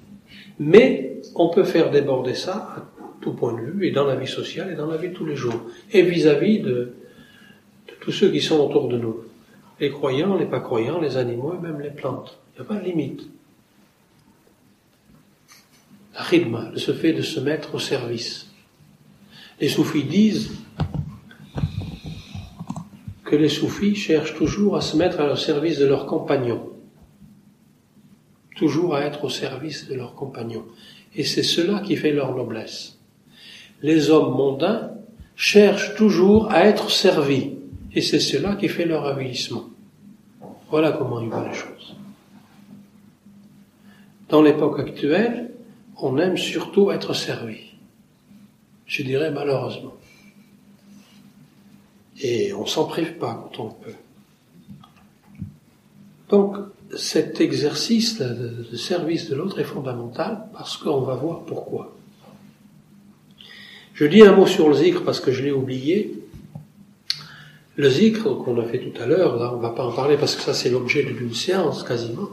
Mais 0.59 1.21
on 1.35 1.49
peut 1.49 1.65
faire 1.65 1.91
déborder 1.91 2.35
ça 2.35 2.75
à 2.77 2.87
tout 3.21 3.33
point 3.33 3.55
de 3.55 3.61
vue 3.61 3.87
et 3.87 3.91
dans 3.91 4.05
la 4.05 4.17
vie 4.17 4.27
sociale 4.27 4.73
et 4.73 4.75
dans 4.75 4.87
la 4.87 4.97
vie 4.97 5.09
de 5.09 5.15
tous 5.15 5.27
les 5.27 5.37
jours 5.37 5.63
et 5.93 6.03
vis-à-vis 6.03 6.61
de 6.61 6.93
tous 8.01 8.13
ceux 8.13 8.31
qui 8.31 8.41
sont 8.41 8.59
autour 8.59 8.89
de 8.89 8.99
nous. 8.99 9.17
Les 9.79 9.91
croyants, 9.91 10.37
les 10.37 10.47
pas 10.47 10.61
croyants, 10.61 11.01
les 11.01 11.17
animaux 11.17 11.55
et 11.55 11.63
même 11.63 11.81
les 11.81 11.91
plantes. 11.91 12.40
N'y 12.61 12.67
a 12.67 12.69
pas 12.69 12.79
de 12.79 12.85
limite. 12.85 13.23
La 16.13 16.23
khidma, 16.23 16.73
ce 16.77 16.93
fait 16.93 17.15
de 17.15 17.23
se 17.23 17.41
mettre 17.41 17.75
au 17.75 17.79
service. 17.79 18.49
Les 19.59 19.71
soufis 19.71 20.05
disent 20.05 20.51
que 23.25 23.35
les 23.35 23.49
soufis 23.49 23.95
cherchent 23.95 24.35
toujours 24.35 24.77
à 24.77 24.83
se 24.83 24.95
mettre 24.95 25.23
au 25.23 25.37
service 25.37 25.79
de 25.79 25.87
leurs 25.87 26.05
compagnons, 26.05 26.69
toujours 28.57 28.95
à 28.95 29.07
être 29.07 29.25
au 29.25 29.31
service 29.31 29.89
de 29.89 29.95
leurs 29.95 30.15
compagnons. 30.15 30.67
Et 31.17 31.25
c'est 31.25 31.43
cela 31.43 31.81
qui 31.81 31.97
fait 31.97 32.13
leur 32.13 32.37
noblesse. 32.37 32.99
Les 33.81 34.11
hommes 34.11 34.37
mondains 34.37 34.91
cherchent 35.35 35.95
toujours 35.95 36.53
à 36.53 36.67
être 36.67 36.91
servis, 36.91 37.55
et 37.95 38.03
c'est 38.03 38.21
cela 38.21 38.57
qui 38.57 38.69
fait 38.69 38.85
leur 38.85 39.07
avilissement. 39.07 39.65
Voilà 40.69 40.93
comment 40.93 41.23
ils 41.23 41.31
voient 41.31 41.49
les 41.49 41.55
choses. 41.55 41.97
Dans 44.31 44.43
l'époque 44.43 44.79
actuelle, 44.79 45.51
on 45.97 46.17
aime 46.17 46.37
surtout 46.37 46.93
être 46.93 47.15
servi. 47.15 47.73
Je 48.87 49.03
dirais 49.03 49.31
malheureusement. 49.31 49.95
Et 52.23 52.53
on 52.53 52.67
s'en 52.67 52.85
prive 52.85 53.15
pas 53.15 53.35
quand 53.35 53.65
on 53.65 53.71
peut. 53.71 53.95
Donc, 56.29 56.57
cet 56.97 57.41
exercice 57.41 58.19
de, 58.19 58.77
service 58.77 59.29
de 59.29 59.35
l'autre 59.35 59.59
est 59.59 59.65
fondamental 59.65 60.47
parce 60.53 60.77
qu'on 60.77 61.01
va 61.01 61.15
voir 61.15 61.41
pourquoi. 61.41 61.97
Je 63.95 64.07
dis 64.07 64.23
un 64.23 64.33
mot 64.33 64.47
sur 64.47 64.69
le 64.69 64.75
zikr 64.75 65.03
parce 65.03 65.21
que 65.21 65.33
je 65.33 65.43
l'ai 65.43 65.53
oublié. 65.53 66.23
Le 67.77 67.91
zikr 67.91 68.23
qu'on 68.45 68.61
a 68.61 68.65
fait 68.65 68.79
tout 68.79 69.03
à 69.03 69.07
l'heure, 69.07 69.37
là 69.37 69.53
on 69.53 69.57
ne 69.57 69.63
va 69.63 69.71
pas 69.71 69.85
en 69.85 69.93
parler 69.93 70.17
parce 70.17 70.37
que 70.37 70.43
ça 70.43 70.55
c'est 70.55 70.71
l'objet 70.71 71.03
d'une 71.03 71.35
séance 71.35 71.83
quasiment, 71.83 72.29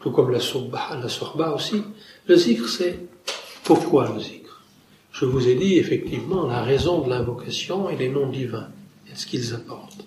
tout 0.00 0.10
comme 0.10 0.30
la 0.30 0.40
sorba, 0.40 0.98
la 1.00 1.54
aussi. 1.54 1.82
Le 2.26 2.36
zikr 2.36 2.68
c'est 2.68 2.98
pourquoi 3.64 4.12
le 4.12 4.20
zikr? 4.20 4.62
Je 5.12 5.24
vous 5.24 5.48
ai 5.48 5.54
dit 5.54 5.78
effectivement 5.78 6.46
la 6.46 6.62
raison 6.62 7.02
de 7.02 7.10
l'invocation 7.10 7.90
et 7.90 7.96
les 7.96 8.08
noms 8.08 8.30
divins 8.30 8.70
et 9.10 9.16
ce 9.16 9.26
qu'ils 9.26 9.54
apportent. 9.54 10.06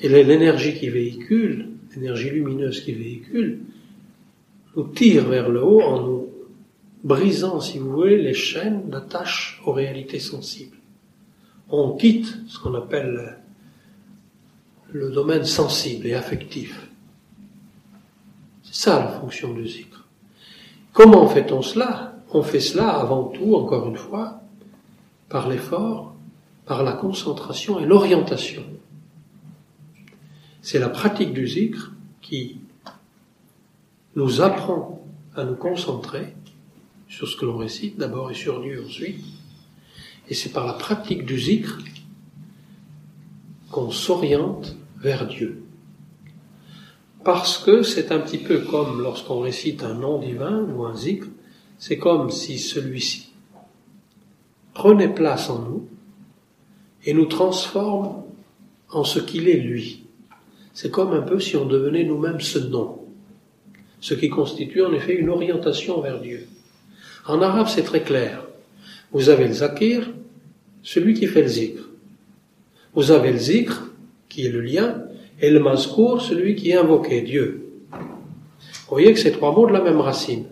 Et 0.00 0.08
l'énergie 0.08 0.78
qui 0.78 0.88
véhicule, 0.88 1.70
l'énergie 1.94 2.30
lumineuse 2.30 2.80
qui 2.84 2.92
véhicule, 2.92 3.60
nous 4.76 4.88
tire 4.88 5.28
vers 5.28 5.48
le 5.48 5.62
haut 5.62 5.82
en 5.82 6.02
nous 6.02 6.28
brisant, 7.04 7.60
si 7.60 7.78
vous 7.78 7.90
voulez, 7.90 8.22
les 8.22 8.34
chaînes 8.34 8.88
d'attache 8.88 9.60
aux 9.64 9.72
réalités 9.72 10.20
sensibles. 10.20 10.76
On 11.68 11.96
quitte 11.96 12.36
ce 12.48 12.58
qu'on 12.58 12.74
appelle 12.74 13.38
le 14.92 15.10
domaine 15.10 15.44
sensible 15.44 16.06
et 16.06 16.14
affectif. 16.14 16.88
Ça 18.72 18.98
la 18.98 19.08
fonction 19.20 19.52
du 19.52 19.68
zikr. 19.68 20.08
Comment 20.94 21.28
fait-on 21.28 21.60
cela? 21.60 22.14
On 22.30 22.42
fait 22.42 22.58
cela 22.58 22.88
avant 22.88 23.24
tout, 23.24 23.54
encore 23.54 23.86
une 23.86 23.98
fois, 23.98 24.40
par 25.28 25.50
l'effort, 25.50 26.14
par 26.64 26.82
la 26.82 26.94
concentration 26.94 27.78
et 27.78 27.84
l'orientation. 27.84 28.64
C'est 30.62 30.78
la 30.78 30.88
pratique 30.88 31.34
du 31.34 31.46
zikr 31.46 31.92
qui 32.22 32.60
nous 34.16 34.40
apprend 34.40 35.04
à 35.36 35.44
nous 35.44 35.56
concentrer 35.56 36.34
sur 37.10 37.28
ce 37.28 37.36
que 37.36 37.44
l'on 37.44 37.58
récite 37.58 37.98
d'abord 37.98 38.30
et 38.30 38.34
sur 38.34 38.62
Dieu 38.62 38.82
ensuite. 38.86 39.22
Et 40.30 40.34
c'est 40.34 40.52
par 40.52 40.66
la 40.66 40.72
pratique 40.72 41.26
du 41.26 41.38
zikr 41.38 41.78
qu'on 43.70 43.90
s'oriente 43.90 44.76
vers 44.96 45.26
Dieu. 45.26 45.62
Parce 47.24 47.58
que 47.58 47.82
c'est 47.82 48.10
un 48.10 48.18
petit 48.18 48.38
peu 48.38 48.58
comme 48.58 49.00
lorsqu'on 49.00 49.40
récite 49.40 49.82
un 49.84 49.94
nom 49.94 50.18
divin 50.18 50.64
ou 50.64 50.84
un 50.84 50.96
zikr, 50.96 51.28
c'est 51.78 51.98
comme 51.98 52.30
si 52.30 52.58
celui-ci 52.58 53.32
prenait 54.74 55.12
place 55.12 55.50
en 55.50 55.60
nous 55.60 55.88
et 57.04 57.14
nous 57.14 57.26
transforme 57.26 58.22
en 58.90 59.04
ce 59.04 59.18
qu'il 59.18 59.48
est 59.48 59.58
lui. 59.58 60.04
C'est 60.74 60.90
comme 60.90 61.12
un 61.12 61.22
peu 61.22 61.38
si 61.38 61.56
on 61.56 61.66
devenait 61.66 62.04
nous-mêmes 62.04 62.40
ce 62.40 62.58
nom, 62.58 63.04
ce 64.00 64.14
qui 64.14 64.28
constitue 64.28 64.82
en 64.82 64.92
effet 64.92 65.14
une 65.14 65.28
orientation 65.28 66.00
vers 66.00 66.20
Dieu. 66.20 66.46
En 67.26 67.42
arabe, 67.42 67.68
c'est 67.68 67.82
très 67.82 68.02
clair. 68.02 68.44
Vous 69.12 69.28
avez 69.28 69.46
le 69.46 69.52
zakir, 69.52 70.10
celui 70.82 71.14
qui 71.14 71.26
fait 71.26 71.42
le 71.42 71.48
zikr. 71.48 71.88
Vous 72.94 73.10
avez 73.10 73.32
le 73.32 73.38
zikr, 73.38 73.90
qui 74.28 74.46
est 74.46 74.50
le 74.50 74.60
lien, 74.60 75.01
et 75.42 75.50
le 75.50 75.58
mazkour, 75.58 76.22
celui 76.22 76.54
qui 76.54 76.70
est 76.70 76.76
invoqué, 76.76 77.20
Dieu. 77.20 77.66
Vous 77.90 78.88
voyez 78.88 79.12
que 79.12 79.18
c'est 79.18 79.32
trois 79.32 79.52
mots 79.52 79.66
de 79.66 79.72
la 79.72 79.82
même 79.82 80.00
racine. 80.00 80.46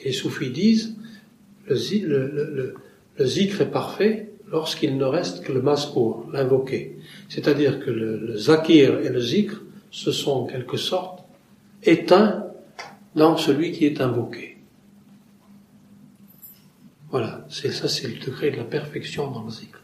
Et 0.00 0.06
les 0.06 0.12
soufis 0.12 0.50
disent, 0.50 0.96
le, 1.68 2.74
zikr 3.20 3.60
est 3.60 3.70
parfait 3.70 4.30
lorsqu'il 4.50 4.96
ne 4.96 5.04
reste 5.04 5.44
que 5.44 5.52
le 5.52 5.60
mazkour, 5.60 6.26
l'invoqué. 6.32 6.96
C'est-à-dire 7.28 7.78
que 7.84 7.90
le, 7.90 8.36
zakir 8.38 9.00
et 9.00 9.10
le 9.10 9.20
zikr 9.20 9.62
se 9.90 10.12
sont 10.12 10.32
en 10.32 10.44
quelque 10.46 10.78
sorte 10.78 11.24
éteints 11.82 12.46
dans 13.14 13.36
celui 13.36 13.72
qui 13.72 13.84
est 13.84 14.00
invoqué. 14.00 14.56
Voilà, 17.10 17.46
c'est 17.50 17.70
ça, 17.70 17.86
c'est 17.86 18.08
le 18.08 18.18
degré 18.18 18.50
de 18.50 18.56
la 18.56 18.64
perfection 18.64 19.30
dans 19.30 19.44
le 19.44 19.50
zikr. 19.50 19.75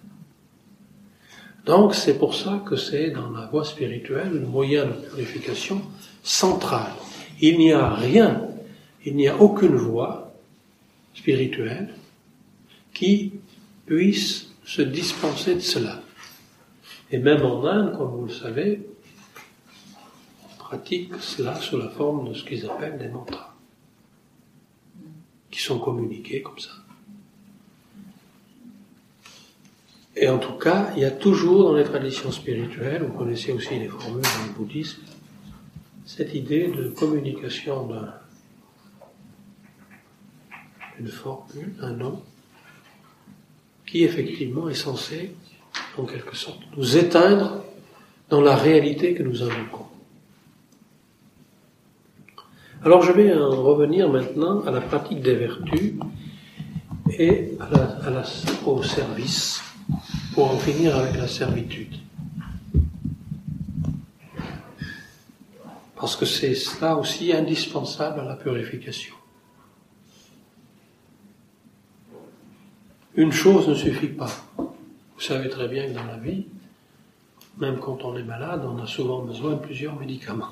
Donc 1.65 1.95
c'est 1.95 2.19
pour 2.19 2.35
ça 2.35 2.63
que 2.67 2.77
c'est 2.77 3.11
dans 3.11 3.31
la 3.31 3.47
voie 3.47 3.65
spirituelle 3.65 4.31
le 4.33 4.47
moyen 4.47 4.87
de 4.87 4.93
purification 4.93 5.81
central. 6.23 6.93
Il 7.41 7.59
n'y 7.59 7.73
a 7.73 7.95
rien, 7.95 8.49
il 9.05 9.17
n'y 9.17 9.29
a 9.29 9.41
aucune 9.41 9.77
voie 9.77 10.35
spirituelle 11.15 11.95
qui 12.93 13.33
puisse 13.87 14.51
se 14.65 14.83
dispenser 14.83 15.55
de 15.55 15.61
cela. 15.61 16.03
Et 17.11 17.19
même 17.19 17.45
en 17.45 17.65
Inde, 17.65 17.97
comme 17.97 18.11
vous 18.11 18.27
le 18.27 18.33
savez, 18.33 18.87
on 20.45 20.57
pratique 20.59 21.15
cela 21.21 21.55
sous 21.57 21.79
la 21.79 21.89
forme 21.91 22.29
de 22.29 22.35
ce 22.35 22.45
qu'ils 22.45 22.65
appellent 22.67 22.99
des 22.99 23.09
mantras, 23.09 23.55
qui 25.51 25.61
sont 25.61 25.79
communiqués 25.79 26.43
comme 26.43 26.59
ça. 26.59 26.71
Et 30.23 30.29
en 30.29 30.39
tout 30.39 30.53
cas, 30.53 30.93
il 30.95 31.03
y 31.03 31.05
a 31.05 31.11
toujours 31.11 31.65
dans 31.65 31.75
les 31.75 31.83
traditions 31.83 32.31
spirituelles, 32.31 33.03
vous 33.03 33.19
connaissez 33.19 33.51
aussi 33.51 33.77
les 33.77 33.89
formules 33.89 34.23
dans 34.23 34.47
le 34.47 34.53
bouddhisme, 34.57 35.03
cette 36.05 36.33
idée 36.33 36.69
de 36.69 36.91
communication 36.91 37.89
d'une 40.97 41.09
formule, 41.09 41.75
d'un 41.81 41.95
nom, 41.95 42.23
qui 43.85 44.05
effectivement 44.05 44.69
est 44.69 44.75
censé 44.75 45.35
en 45.99 46.05
quelque 46.05 46.37
sorte, 46.37 46.61
nous 46.77 46.97
éteindre 46.97 47.65
dans 48.29 48.43
la 48.43 48.55
réalité 48.55 49.15
que 49.15 49.25
nous 49.25 49.43
invoquons. 49.43 49.89
Alors 52.85 53.03
je 53.03 53.11
vais 53.11 53.35
en 53.35 53.61
revenir 53.61 54.09
maintenant 54.09 54.61
à 54.61 54.71
la 54.71 54.83
pratique 54.83 55.21
des 55.21 55.35
vertus 55.35 55.95
et 57.19 57.59
au 58.65 58.85
service 58.85 59.61
pour 60.35 60.51
en 60.51 60.59
finir 60.59 60.97
avec 60.97 61.17
la 61.17 61.29
servitude. 61.29 61.97
Parce 65.97 66.17
que 66.17 66.27
c'est 66.27 66.55
cela 66.55 66.97
aussi 66.97 67.33
indispensable 67.33 68.21
à 68.21 68.25
la 68.25 68.35
purification. 68.35 69.15
Une 73.15 73.31
chose 73.31 73.69
ne 73.69 73.75
suffit 73.75 74.09
pas. 74.09 74.31
Vous 74.57 75.21
savez 75.21 75.49
très 75.49 75.69
bien 75.69 75.87
que 75.87 75.93
dans 75.93 76.05
la 76.05 76.17
vie, 76.17 76.47
même 77.59 77.79
quand 77.79 78.05
on 78.05 78.17
est 78.17 78.23
malade, 78.23 78.63
on 78.65 78.83
a 78.83 78.87
souvent 78.87 79.23
besoin 79.23 79.53
de 79.53 79.59
plusieurs 79.59 79.99
médicaments. 79.99 80.49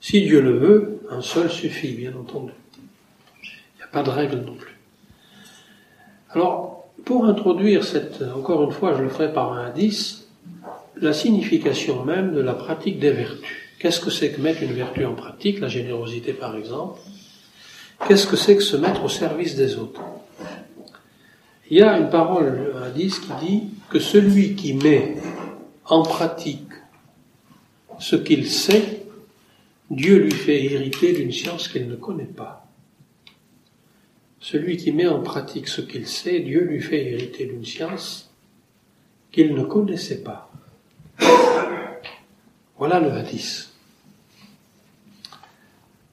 Si 0.00 0.22
Dieu 0.22 0.40
le 0.40 0.58
veut, 0.58 1.06
un 1.10 1.20
seul 1.20 1.50
suffit, 1.50 1.94
bien 1.94 2.16
entendu. 2.16 2.52
Il 3.42 3.76
n'y 3.76 3.82
a 3.82 3.88
pas 3.88 4.02
de 4.02 4.10
règle 4.10 4.40
non 4.40 4.54
plus. 4.54 4.76
Alors, 6.30 6.85
pour 7.04 7.26
introduire 7.26 7.84
cette, 7.84 8.22
encore 8.34 8.64
une 8.64 8.72
fois, 8.72 8.96
je 8.96 9.02
le 9.02 9.08
ferai 9.08 9.32
par 9.32 9.52
un 9.52 9.66
indice, 9.66 10.26
la 10.96 11.12
signification 11.12 12.04
même 12.04 12.34
de 12.34 12.40
la 12.40 12.54
pratique 12.54 12.98
des 12.98 13.10
vertus. 13.10 13.70
Qu'est-ce 13.78 14.00
que 14.00 14.10
c'est 14.10 14.32
que 14.32 14.40
mettre 14.40 14.62
une 14.62 14.72
vertu 14.72 15.04
en 15.04 15.14
pratique, 15.14 15.60
la 15.60 15.68
générosité 15.68 16.32
par 16.32 16.56
exemple? 16.56 16.98
Qu'est-ce 18.06 18.26
que 18.26 18.36
c'est 18.36 18.56
que 18.56 18.62
se 18.62 18.76
mettre 18.76 19.04
au 19.04 19.08
service 19.08 19.56
des 19.56 19.76
autres? 19.76 20.00
Il 21.70 21.78
y 21.78 21.82
a 21.82 21.98
une 21.98 22.10
parole, 22.10 22.72
un 22.76 22.82
indice 22.82 23.18
qui 23.18 23.32
dit 23.44 23.62
que 23.90 23.98
celui 23.98 24.54
qui 24.54 24.74
met 24.74 25.16
en 25.84 26.02
pratique 26.02 26.68
ce 27.98 28.16
qu'il 28.16 28.48
sait, 28.48 29.02
Dieu 29.90 30.18
lui 30.18 30.32
fait 30.32 30.64
hériter 30.64 31.12
d'une 31.12 31.32
science 31.32 31.68
qu'il 31.68 31.88
ne 31.88 31.96
connaît 31.96 32.24
pas. 32.24 32.65
Celui 34.40 34.76
qui 34.76 34.92
met 34.92 35.06
en 35.06 35.20
pratique 35.20 35.68
ce 35.68 35.80
qu'il 35.80 36.06
sait, 36.06 36.40
Dieu 36.40 36.60
lui 36.60 36.80
fait 36.80 37.04
hériter 37.04 37.46
d'une 37.46 37.64
science 37.64 38.30
qu'il 39.32 39.54
ne 39.54 39.64
connaissait 39.64 40.22
pas. 40.22 40.50
Voilà 42.78 43.00
le 43.00 43.10
hadith. 43.10 43.70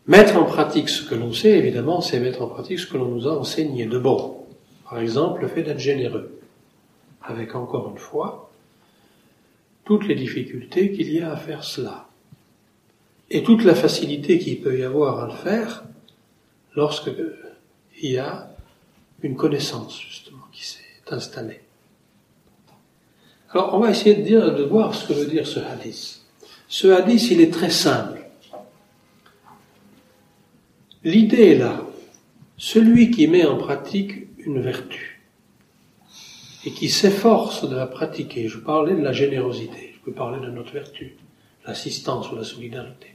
Mettre 0.07 0.37
en 0.37 0.43
pratique 0.43 0.89
ce 0.89 1.07
que 1.07 1.15
l'on 1.15 1.31
sait, 1.31 1.57
évidemment, 1.57 2.01
c'est 2.01 2.19
mettre 2.19 2.41
en 2.41 2.47
pratique 2.47 2.79
ce 2.79 2.87
que 2.87 2.97
l'on 2.97 3.09
nous 3.09 3.27
a 3.27 3.37
enseigné 3.37 3.85
de 3.85 3.97
bon. 3.97 4.45
Par 4.89 4.99
exemple, 4.99 5.41
le 5.41 5.47
fait 5.47 5.63
d'être 5.63 5.79
généreux. 5.79 6.39
Avec 7.21 7.55
encore 7.55 7.89
une 7.89 7.97
fois, 7.97 8.51
toutes 9.85 10.07
les 10.07 10.15
difficultés 10.15 10.91
qu'il 10.91 11.11
y 11.11 11.21
a 11.21 11.31
à 11.31 11.37
faire 11.37 11.63
cela. 11.63 12.07
Et 13.29 13.43
toute 13.43 13.63
la 13.63 13.75
facilité 13.75 14.39
qu'il 14.39 14.61
peut 14.61 14.77
y 14.77 14.83
avoir 14.83 15.23
à 15.23 15.27
le 15.27 15.33
faire 15.33 15.85
lorsque 16.75 17.11
il 18.03 18.11
y 18.11 18.17
a 18.17 18.49
une 19.21 19.35
connaissance, 19.35 19.99
justement, 19.99 20.43
qui 20.51 20.67
s'est 20.67 20.81
installée. 21.09 21.61
Alors, 23.49 23.73
on 23.73 23.79
va 23.79 23.91
essayer 23.91 24.15
de, 24.15 24.21
dire, 24.21 24.53
de 24.53 24.63
voir 24.63 24.93
ce 24.93 25.07
que 25.07 25.13
veut 25.13 25.25
dire 25.25 25.47
ce 25.47 25.59
hadith. 25.59 26.21
Ce 26.67 26.87
hadith, 26.87 27.31
il 27.31 27.39
est 27.39 27.53
très 27.53 27.69
simple. 27.69 28.19
L'idée 31.05 31.51
est 31.51 31.57
là. 31.57 31.81
Celui 32.57 33.09
qui 33.09 33.27
met 33.27 33.45
en 33.45 33.57
pratique 33.57 34.27
une 34.37 34.59
vertu 34.59 35.21
et 36.65 36.71
qui 36.71 36.89
s'efforce 36.89 37.69
de 37.69 37.75
la 37.75 37.87
pratiquer, 37.87 38.49
je 38.49 38.57
parlais 38.57 38.95
de 38.95 39.01
la 39.01 39.13
générosité, 39.13 39.93
je 39.95 39.99
peux 40.03 40.13
parler 40.13 40.45
de 40.45 40.51
notre 40.51 40.73
vertu, 40.73 41.15
l'assistance 41.65 42.31
ou 42.31 42.35
la 42.35 42.43
solidarité. 42.43 43.12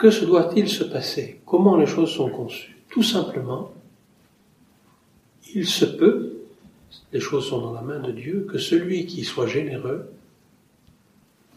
Que 0.00 0.10
se 0.10 0.24
doit-il 0.24 0.68
se 0.68 0.82
passer? 0.82 1.40
Comment 1.44 1.76
les 1.76 1.86
choses 1.86 2.10
sont 2.10 2.30
conçues? 2.30 2.76
Tout 2.88 3.02
simplement, 3.02 3.70
il 5.54 5.66
se 5.66 5.84
peut 5.84 6.40
les 7.12 7.20
choses 7.20 7.48
sont 7.48 7.60
dans 7.60 7.72
la 7.72 7.82
main 7.82 8.00
de 8.00 8.12
Dieu, 8.12 8.46
que 8.50 8.58
celui 8.58 9.06
qui 9.06 9.24
soit 9.24 9.46
généreux, 9.46 10.10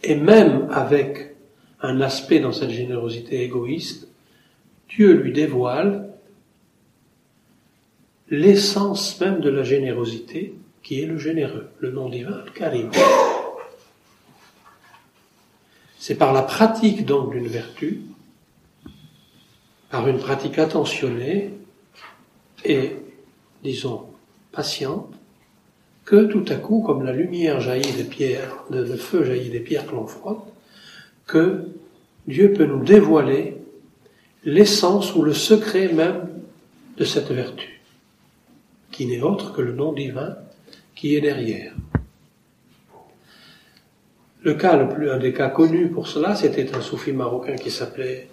et 0.01 0.15
même 0.15 0.67
avec 0.71 1.35
un 1.81 2.01
aspect 2.01 2.39
dans 2.39 2.51
cette 2.51 2.71
générosité 2.71 3.43
égoïste, 3.43 4.07
Dieu 4.89 5.13
lui 5.13 5.31
dévoile 5.31 6.09
l'essence 8.29 9.19
même 9.21 9.41
de 9.41 9.49
la 9.49 9.63
générosité, 9.63 10.55
qui 10.81 11.01
est 11.01 11.05
le 11.05 11.17
généreux, 11.17 11.69
le 11.79 11.91
nom 11.91 12.09
divin, 12.09 12.41
le 12.45 12.51
Karim. 12.51 12.89
C'est 15.97 16.15
par 16.15 16.33
la 16.33 16.41
pratique 16.41 17.05
donc 17.05 17.31
d'une 17.31 17.47
vertu, 17.47 18.01
par 19.93 20.07
une 20.07 20.17
pratique 20.17 20.57
attentionnée 20.57 21.51
et, 22.65 22.93
disons, 23.63 24.07
patiente, 24.51 25.13
que 26.03 26.25
tout 26.25 26.45
à 26.47 26.55
coup, 26.55 26.81
comme 26.81 27.05
la 27.05 27.11
lumière 27.11 27.61
jaillit 27.61 27.91
des 27.91 28.03
pierres, 28.03 28.63
le 28.71 28.83
feu 28.95 29.23
jaillit 29.23 29.51
des 29.51 29.59
pierres 29.59 29.85
que 29.85 29.93
l'on 29.93 30.07
frotte, 30.07 30.47
que 31.27 31.67
Dieu 32.25 32.53
peut 32.53 32.65
nous 32.65 32.83
dévoiler 32.83 33.57
l'essence 34.43 35.13
ou 35.13 35.21
le 35.21 35.35
secret 35.35 35.89
même 35.93 36.27
de 36.97 37.05
cette 37.05 37.29
vertu, 37.29 37.79
qui 38.91 39.05
n'est 39.05 39.21
autre 39.21 39.53
que 39.53 39.61
le 39.61 39.73
nom 39.73 39.93
divin 39.93 40.37
qui 40.95 41.15
est 41.15 41.21
derrière. 41.21 41.75
Le 44.41 44.55
cas 44.55 44.75
le 44.75 44.89
plus, 44.89 45.11
un 45.11 45.19
des 45.19 45.33
cas 45.33 45.49
connus 45.49 45.89
pour 45.89 46.07
cela, 46.07 46.35
c'était 46.35 46.73
un 46.73 46.81
soufi 46.81 47.11
marocain 47.11 47.57
qui 47.57 47.69
s'appelait 47.69 48.27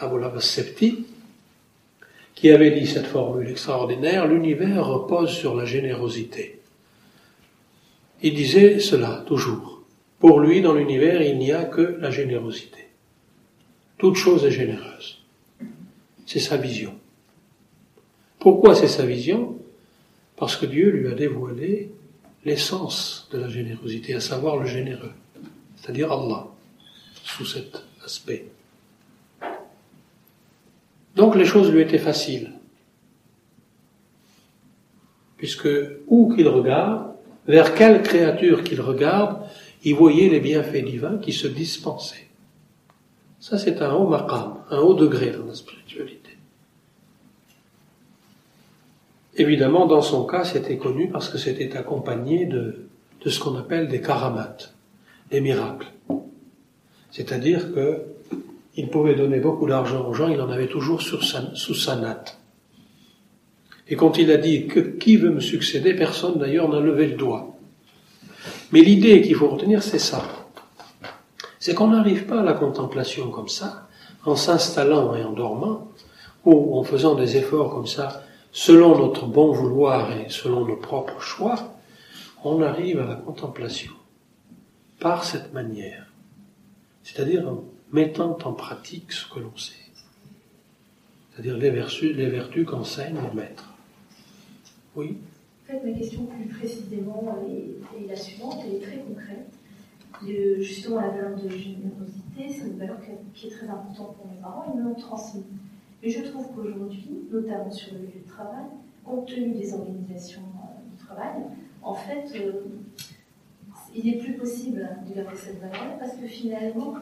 Aboul 0.00 0.28
Septi, 0.40 1.06
qui 2.34 2.50
avait 2.50 2.70
dit 2.70 2.86
cette 2.86 3.06
formule 3.06 3.48
extraordinaire, 3.48 4.26
l'univers 4.26 4.86
repose 4.86 5.30
sur 5.30 5.54
la 5.54 5.64
générosité. 5.64 6.60
Il 8.22 8.34
disait 8.34 8.80
cela 8.80 9.24
toujours. 9.26 9.82
Pour 10.18 10.40
lui, 10.40 10.60
dans 10.60 10.74
l'univers, 10.74 11.22
il 11.22 11.38
n'y 11.38 11.52
a 11.52 11.64
que 11.64 11.96
la 12.00 12.10
générosité. 12.10 12.88
Toute 13.98 14.16
chose 14.16 14.44
est 14.44 14.50
généreuse. 14.50 15.18
C'est 16.26 16.40
sa 16.40 16.56
vision. 16.56 16.94
Pourquoi 18.38 18.74
c'est 18.74 18.88
sa 18.88 19.04
vision? 19.04 19.58
Parce 20.36 20.56
que 20.56 20.66
Dieu 20.66 20.90
lui 20.90 21.08
a 21.08 21.14
dévoilé 21.14 21.90
l'essence 22.44 23.28
de 23.32 23.38
la 23.38 23.48
générosité, 23.48 24.14
à 24.14 24.20
savoir 24.20 24.56
le 24.56 24.66
généreux, 24.66 25.12
c'est-à-dire 25.76 26.10
Allah, 26.10 26.46
sous 27.24 27.44
cet 27.44 27.82
aspect. 28.04 28.46
Donc 31.16 31.34
les 31.34 31.44
choses 31.44 31.70
lui 31.70 31.80
étaient 31.80 31.98
faciles, 31.98 32.52
puisque 35.36 35.68
où 36.06 36.34
qu'il 36.34 36.48
regarde, 36.48 37.14
vers 37.46 37.74
quelle 37.74 38.02
créature 38.02 38.62
qu'il 38.62 38.80
regarde, 38.80 39.38
il 39.82 39.94
voyait 39.94 40.28
les 40.28 40.40
bienfaits 40.40 40.84
divins 40.84 41.18
qui 41.18 41.32
se 41.32 41.46
dispensaient. 41.46 42.28
Ça, 43.40 43.58
c'est 43.58 43.80
un 43.80 43.92
haut 43.94 44.06
maqam, 44.06 44.56
un 44.70 44.78
haut 44.78 44.94
degré 44.94 45.30
dans 45.30 45.46
la 45.46 45.54
spiritualité. 45.54 46.36
Évidemment, 49.36 49.86
dans 49.86 50.02
son 50.02 50.26
cas, 50.26 50.44
c'était 50.44 50.76
connu 50.76 51.08
parce 51.08 51.30
que 51.30 51.38
c'était 51.38 51.76
accompagné 51.76 52.44
de, 52.44 52.88
de 53.24 53.30
ce 53.30 53.40
qu'on 53.40 53.56
appelle 53.56 53.88
des 53.88 54.02
karamates, 54.02 54.74
des 55.30 55.40
miracles. 55.40 55.90
C'est-à-dire 57.10 57.72
que 57.72 58.02
il 58.76 58.88
pouvait 58.88 59.14
donner 59.14 59.40
beaucoup 59.40 59.66
d'argent 59.66 60.06
aux 60.06 60.14
gens, 60.14 60.28
il 60.28 60.40
en 60.40 60.50
avait 60.50 60.68
toujours 60.68 61.02
sous 61.02 61.74
sa 61.74 61.96
natte. 61.96 62.38
Et 63.88 63.96
quand 63.96 64.18
il 64.18 64.30
a 64.30 64.36
dit 64.36 64.68
que 64.68 64.78
qui 64.80 65.16
veut 65.16 65.30
me 65.30 65.40
succéder, 65.40 65.94
personne 65.94 66.38
d'ailleurs 66.38 66.68
n'a 66.68 66.78
levé 66.78 67.08
le 67.08 67.16
doigt. 67.16 67.56
Mais 68.72 68.82
l'idée 68.82 69.20
qu'il 69.20 69.34
faut 69.34 69.48
retenir, 69.48 69.82
c'est 69.82 69.98
ça. 69.98 70.22
C'est 71.58 71.74
qu'on 71.74 71.88
n'arrive 71.88 72.26
pas 72.26 72.40
à 72.40 72.44
la 72.44 72.52
contemplation 72.52 73.30
comme 73.30 73.48
ça, 73.48 73.88
en 74.24 74.36
s'installant 74.36 75.14
et 75.16 75.24
en 75.24 75.32
dormant, 75.32 75.88
ou 76.44 76.78
en 76.78 76.84
faisant 76.84 77.16
des 77.16 77.36
efforts 77.36 77.74
comme 77.74 77.86
ça, 77.86 78.22
selon 78.52 78.96
notre 78.96 79.26
bon 79.26 79.52
vouloir 79.52 80.12
et 80.12 80.26
selon 80.28 80.64
nos 80.64 80.76
propres 80.76 81.20
choix, 81.20 81.74
on 82.44 82.62
arrive 82.62 83.00
à 83.00 83.06
la 83.06 83.16
contemplation 83.16 83.92
par 85.00 85.24
cette 85.24 85.52
manière. 85.52 86.06
C'est-à-dire 87.02 87.44
mettant 87.92 88.36
en 88.44 88.52
pratique 88.52 89.12
ce 89.12 89.32
que 89.32 89.40
l'on 89.40 89.56
sait. 89.56 89.74
C'est-à-dire 91.32 91.56
les 91.56 91.70
vertus, 91.70 92.66
qu'enseigne 92.66 93.16
le 93.16 93.40
maître. 93.40 93.72
Oui. 94.94 95.18
En 95.64 95.72
fait, 95.72 95.80
ma 95.84 95.96
question 95.96 96.26
plus 96.26 96.46
précisément 96.46 97.38
est, 97.48 98.08
la 98.08 98.16
suivante, 98.16 98.58
elle 98.64 98.74
est 98.74 98.80
très 98.80 98.98
concrète. 98.98 99.52
justement, 100.60 101.00
la 101.00 101.10
valeur 101.10 101.36
de 101.36 101.48
générosité, 101.48 102.48
c'est 102.48 102.66
une 102.66 102.78
valeur 102.78 102.98
qui 103.34 103.46
est 103.46 103.50
très 103.50 103.68
importante 103.68 104.16
pour 104.16 104.26
mes 104.26 104.40
parents, 104.40 104.72
ils 104.74 104.80
me 104.80 104.88
l'ont 104.88 104.94
transmise. 104.94 105.44
Mais 106.02 106.10
je 106.10 106.22
trouve 106.22 106.46
qu'aujourd'hui, 106.54 107.10
notamment 107.30 107.70
sur 107.70 107.94
le 107.94 108.00
lieu 108.00 108.20
de 108.24 108.28
travail, 108.28 108.64
compte 109.04 109.28
tenu 109.28 109.52
des 109.52 109.72
organisations 109.72 110.42
euh, 110.42 110.90
du 110.90 111.04
travail, 111.04 111.42
en 111.82 111.94
fait, 111.94 112.32
euh, 112.36 112.52
il 113.94 114.04
n'est 114.04 114.18
plus 114.18 114.34
possible 114.34 114.88
de 115.08 115.14
garder 115.14 115.36
cette 115.36 115.60
valeur 115.60 115.98
parce 115.98 116.12
que 116.12 116.26
finalement, 116.26 116.94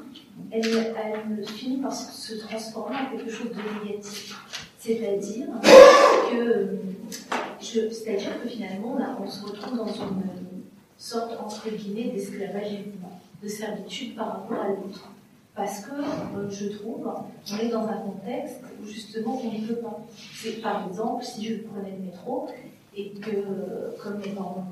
elle, 0.51 1.45
finit 1.47 1.79
par 1.79 1.93
se 1.93 2.35
transformer 2.37 2.97
en 2.97 3.17
quelque 3.17 3.31
chose 3.31 3.51
de 3.51 3.85
négatif. 3.87 4.37
C'est-à-dire 4.79 5.49
que 6.31 6.79
c'est-à-dire 7.61 8.43
que 8.43 8.49
finalement, 8.49 8.97
on, 9.21 9.29
se 9.29 9.45
retrouve 9.45 9.77
dans 9.77 9.87
une, 9.87 10.23
sorte 10.97 11.39
entre 11.41 11.69
guillemets 11.71 12.11
d'esclavagisme, 12.11 12.93
de 13.43 13.49
servitude 13.49 14.17
par 14.17 14.29
rapport 14.29 14.61
à 14.61 14.69
l'autre. 14.69 15.13
Parce 15.55 15.81
que, 15.81 15.93
euh, 15.93 16.51
je 16.51 16.69
trouve, 16.77 17.09
on 17.53 17.59
est 17.59 17.69
dans 17.69 17.87
un 17.87 17.99
contexte 17.99 18.61
où 18.81 18.87
justement 18.87 19.41
on 19.43 19.53
ne 19.53 19.67
peut 19.67 19.77
pas. 19.77 20.01
C'est 20.35 20.61
par 20.61 20.89
exemple, 20.89 21.25
si 21.25 21.45
je 21.45 21.55
prenais 21.63 21.97
le 21.99 22.05
métro 22.07 22.49
et 22.97 23.11
que, 23.11 23.97
comme 24.03 24.19
mes 24.19 24.31
parents 24.31 24.67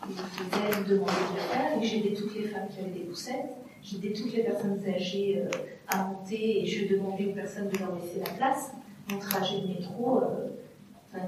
faisaient 0.00 0.80
me 0.80 0.88
demander 0.88 1.12
de 1.34 1.40
faire, 1.52 1.76
et 1.76 1.80
que 1.80 1.86
j'aidais 1.86 2.14
toutes 2.14 2.34
les 2.34 2.48
femmes 2.48 2.68
qui 2.70 2.80
avaient 2.80 2.90
des 2.90 3.04
poussettes, 3.04 3.56
j'aidais 3.82 4.12
toutes 4.12 4.32
les 4.32 4.42
personnes 4.42 4.80
âgées 4.86 5.42
euh, 5.44 5.50
à 5.88 6.04
monter 6.04 6.62
et 6.62 6.66
je 6.66 6.94
demandais 6.94 7.26
aux 7.26 7.34
personnes 7.34 7.68
de 7.68 7.78
leur 7.78 7.94
laisser 7.94 8.20
la 8.20 8.30
place, 8.32 8.72
mon 9.10 9.18
trajet 9.18 9.60
de 9.60 9.68
métro, 9.68 10.20
euh, 10.22 11.18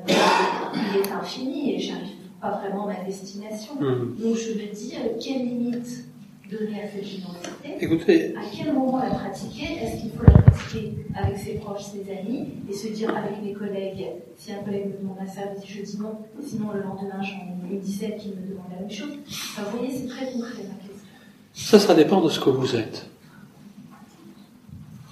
il 0.74 1.00
est 1.00 1.10
infini 1.10 1.74
et 1.74 1.78
j'arrive 1.80 2.16
pas 2.40 2.52
vraiment 2.52 2.84
à 2.84 2.94
ma 2.94 3.04
destination. 3.04 3.74
Mmh. 3.74 4.16
Donc 4.18 4.36
je 4.36 4.52
me 4.52 4.72
dis, 4.72 4.94
quelle 5.20 5.46
limite 5.46 6.09
donner 6.50 6.82
à 6.82 6.88
cette 6.88 7.04
générosité. 7.04 7.76
Écoutez. 7.80 8.34
À 8.36 8.40
quel 8.54 8.74
moment 8.74 8.98
la 8.98 9.10
pratiquer? 9.10 9.74
Est-ce 9.82 10.00
qu'il 10.00 10.10
faut 10.10 10.24
la 10.24 10.42
pratiquer 10.42 10.94
avec 11.14 11.38
ses 11.38 11.54
proches, 11.54 11.84
ses 11.84 12.10
amis, 12.12 12.48
et 12.68 12.72
se 12.72 12.88
dire 12.88 13.14
avec 13.16 13.42
mes 13.42 13.52
collègues, 13.52 14.06
si 14.36 14.52
un 14.52 14.62
collègue 14.62 14.86
me 14.88 14.98
demande 14.98 15.18
un 15.20 15.26
service, 15.26 15.62
je 15.66 15.82
dis 15.82 15.98
non, 15.98 16.18
sinon 16.44 16.72
le 16.72 16.82
lendemain 16.82 17.22
j'en 17.22 17.68
ai 17.68 17.72
une 17.72 17.80
dizaine 17.80 18.16
qui 18.16 18.28
me 18.28 18.48
demande 18.48 18.66
la 18.72 18.80
même 18.80 18.90
chose. 18.90 19.18
vous 19.56 19.78
voyez, 19.78 19.92
c'est 19.96 20.08
très 20.08 20.32
concret 20.32 20.62
ma 20.68 20.74
question. 20.74 21.08
Ça, 21.52 21.78
ça 21.78 21.94
dépend 21.94 22.20
de 22.20 22.28
ce 22.28 22.40
que 22.40 22.50
vous 22.50 22.76
êtes. 22.76 23.06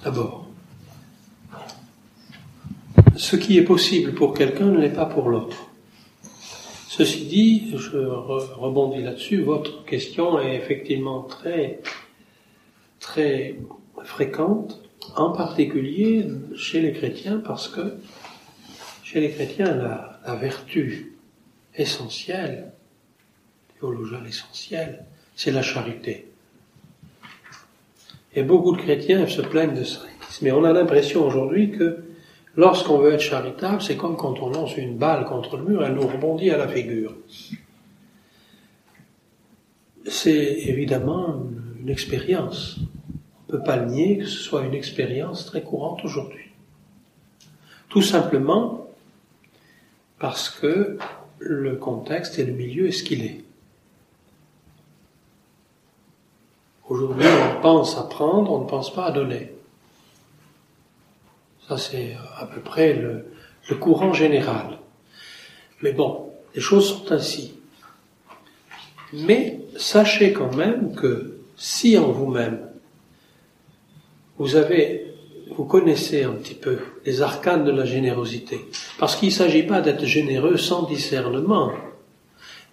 D'abord. 0.03 0.45
Ce 3.15 3.35
qui 3.35 3.57
est 3.57 3.63
possible 3.63 4.13
pour 4.13 4.33
quelqu'un 4.33 4.67
ne 4.67 4.77
l'est 4.77 4.89
pas 4.89 5.05
pour 5.05 5.29
l'autre. 5.29 5.68
Ceci 6.89 7.25
dit, 7.25 7.71
je 7.77 7.97
rebondis 7.99 9.03
là-dessus, 9.03 9.43
votre 9.43 9.85
question 9.85 10.39
est 10.39 10.55
effectivement 10.55 11.21
très, 11.21 11.81
très 12.99 13.59
fréquente, 14.03 14.81
en 15.15 15.29
particulier 15.29 16.25
chez 16.55 16.81
les 16.81 16.91
chrétiens, 16.91 17.43
parce 17.45 17.67
que 17.67 17.93
chez 19.03 19.19
les 19.19 19.29
chrétiens, 19.29 19.75
la, 19.75 20.35
vertu 20.35 21.13
essentielle, 21.75 22.71
théologale 23.79 24.25
essentielle, 24.27 25.05
c'est 25.35 25.51
la 25.51 25.61
charité. 25.61 26.25
Et 28.33 28.41
beaucoup 28.41 28.75
de 28.75 28.81
chrétiens 28.81 29.27
se 29.27 29.43
plaignent 29.43 29.75
de 29.75 29.83
ça. 29.83 30.01
Mais 30.41 30.51
on 30.51 30.63
a 30.63 30.73
l'impression 30.73 31.23
aujourd'hui 31.23 31.69
que 31.69 32.08
Lorsqu'on 32.55 32.97
veut 32.97 33.13
être 33.13 33.21
charitable, 33.21 33.81
c'est 33.81 33.95
comme 33.95 34.17
quand 34.17 34.39
on 34.39 34.49
lance 34.49 34.75
une 34.75 34.97
balle 34.97 35.25
contre 35.25 35.57
le 35.57 35.63
mur, 35.63 35.83
elle 35.83 35.93
nous 35.93 36.07
rebondit 36.07 36.49
à 36.49 36.57
la 36.57 36.67
figure. 36.67 37.15
C'est 40.05 40.33
évidemment 40.67 41.35
une 41.79 41.89
expérience. 41.89 42.79
On 43.47 43.53
ne 43.53 43.57
peut 43.57 43.63
pas 43.63 43.77
le 43.77 43.85
nier 43.85 44.17
que 44.17 44.25
ce 44.25 44.37
soit 44.37 44.63
une 44.63 44.73
expérience 44.73 45.45
très 45.45 45.61
courante 45.61 46.03
aujourd'hui. 46.03 46.45
Tout 47.89 48.01
simplement 48.01 48.87
parce 50.19 50.49
que 50.49 50.97
le 51.39 51.75
contexte 51.75 52.37
et 52.39 52.45
le 52.45 52.53
milieu 52.53 52.87
est 52.87 52.91
ce 52.91 53.03
qu'il 53.03 53.23
est. 53.23 53.41
Aujourd'hui, 56.87 57.25
on 57.27 57.61
pense 57.61 57.97
à 57.97 58.03
prendre, 58.03 58.51
on 58.51 58.63
ne 58.63 58.67
pense 58.67 58.93
pas 58.93 59.05
à 59.05 59.11
donner. 59.11 59.51
Ça, 61.69 61.77
c'est 61.77 62.17
à 62.39 62.47
peu 62.47 62.61
près 62.61 62.93
le, 62.93 63.25
courant 63.75 64.11
général. 64.11 64.79
Mais 65.83 65.91
bon, 65.91 66.31
les 66.55 66.61
choses 66.61 66.89
sont 66.89 67.11
ainsi. 67.11 67.53
Mais 69.13 69.59
sachez 69.77 70.33
quand 70.33 70.55
même 70.55 70.95
que 70.95 71.37
si 71.57 71.95
en 71.99 72.11
vous-même, 72.11 72.59
vous 74.39 74.55
avez, 74.55 75.13
vous 75.51 75.65
connaissez 75.65 76.23
un 76.23 76.31
petit 76.31 76.55
peu 76.55 76.79
les 77.05 77.21
arcanes 77.21 77.65
de 77.65 77.71
la 77.71 77.85
générosité, 77.85 78.65
parce 78.97 79.15
qu'il 79.15 79.29
ne 79.29 79.33
s'agit 79.33 79.61
pas 79.61 79.81
d'être 79.81 80.05
généreux 80.05 80.57
sans 80.57 80.87
discernement, 80.87 81.71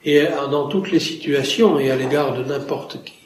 et 0.06 0.24
dans 0.50 0.68
toutes 0.68 0.90
les 0.90 1.00
situations 1.00 1.78
et 1.78 1.90
à 1.90 1.96
l'égard 1.96 2.34
de 2.34 2.44
n'importe 2.44 3.04
qui. 3.04 3.18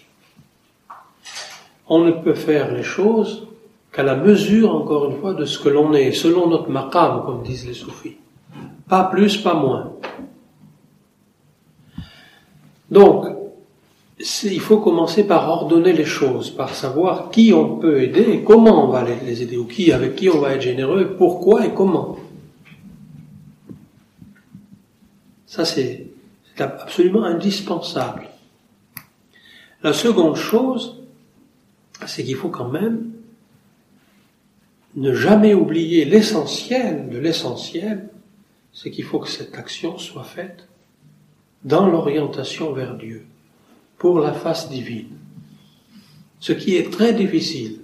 On 1.86 2.00
ne 2.04 2.10
peut 2.10 2.34
faire 2.34 2.74
les 2.74 2.82
choses 2.82 3.46
qu'à 3.92 4.02
la 4.02 4.16
mesure, 4.16 4.74
encore 4.74 5.10
une 5.10 5.18
fois, 5.18 5.34
de 5.34 5.44
ce 5.44 5.58
que 5.58 5.68
l'on 5.68 5.92
est, 5.92 6.12
selon 6.12 6.48
notre 6.48 6.68
maqam, 6.68 7.24
comme 7.24 7.42
disent 7.42 7.66
les 7.66 7.74
soufis. 7.74 8.16
Pas 8.88 9.04
plus, 9.04 9.36
pas 9.36 9.54
moins. 9.54 9.92
Donc, 12.90 13.26
il 14.18 14.60
faut 14.60 14.78
commencer 14.78 15.26
par 15.26 15.48
ordonner 15.48 15.92
les 15.92 16.04
choses, 16.04 16.50
par 16.50 16.74
savoir 16.74 17.30
qui 17.30 17.52
on 17.52 17.76
peut 17.76 18.02
aider 18.02 18.26
et 18.32 18.42
comment 18.42 18.86
on 18.86 18.90
va 18.90 19.04
les 19.04 19.42
aider, 19.42 19.56
ou 19.56 19.64
qui, 19.64 19.92
avec 19.92 20.16
qui 20.16 20.28
on 20.28 20.40
va 20.40 20.54
être 20.54 20.62
généreux, 20.62 21.14
pourquoi 21.16 21.66
et 21.66 21.72
comment. 21.72 22.16
Ça, 25.46 25.64
c'est 25.64 26.06
absolument 26.58 27.24
indispensable. 27.24 28.28
La 29.82 29.92
seconde 29.92 30.36
chose, 30.36 30.96
c'est 32.06 32.22
qu'il 32.24 32.36
faut 32.36 32.50
quand 32.50 32.68
même 32.68 33.09
ne 34.96 35.14
jamais 35.14 35.54
oublier 35.54 36.04
l'essentiel 36.04 37.08
de 37.08 37.18
l'essentiel, 37.18 38.08
c'est 38.72 38.90
qu'il 38.90 39.04
faut 39.04 39.18
que 39.18 39.28
cette 39.28 39.56
action 39.56 39.98
soit 39.98 40.24
faite 40.24 40.68
dans 41.64 41.86
l'orientation 41.86 42.72
vers 42.72 42.96
Dieu, 42.96 43.26
pour 43.98 44.18
la 44.18 44.32
face 44.32 44.70
divine. 44.70 45.16
Ce 46.38 46.52
qui 46.52 46.76
est 46.76 46.90
très 46.90 47.12
difficile. 47.12 47.80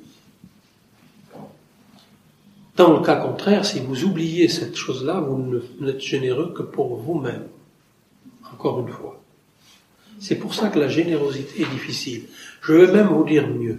Dans 2.77 2.99
le 2.99 3.05
cas 3.05 3.16
contraire, 3.16 3.65
si 3.65 3.81
vous 3.81 4.05
oubliez 4.05 4.49
cette 4.49 4.77
chose-là, 4.77 5.20
vous 5.20 5.61
n'êtes 5.81 6.01
généreux 6.01 6.53
que 6.55 6.62
pour 6.62 6.97
vous-même. 6.97 7.47
Encore 8.53 8.81
une 8.81 8.93
fois. 8.93 9.23
C'est 10.19 10.37
pour 10.37 10.55
ça 10.55 10.69
que 10.69 10.78
la 10.78 10.89
générosité 10.89 11.62
est 11.62 11.70
difficile. 11.70 12.24
Je 12.62 12.73
vais 12.73 12.93
même 12.93 13.09
vous 13.09 13.24
dire 13.24 13.47
mieux. 13.49 13.78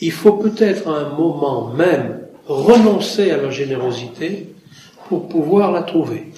Il 0.00 0.12
faut 0.12 0.34
peut-être 0.34 0.88
à 0.88 0.98
un 0.98 1.16
moment 1.16 1.72
même 1.72 2.17
renoncer 2.48 3.30
à 3.30 3.36
la 3.36 3.50
générosité 3.50 4.54
pour 5.08 5.28
pouvoir 5.28 5.70
la 5.70 5.82
trouver. 5.82 6.32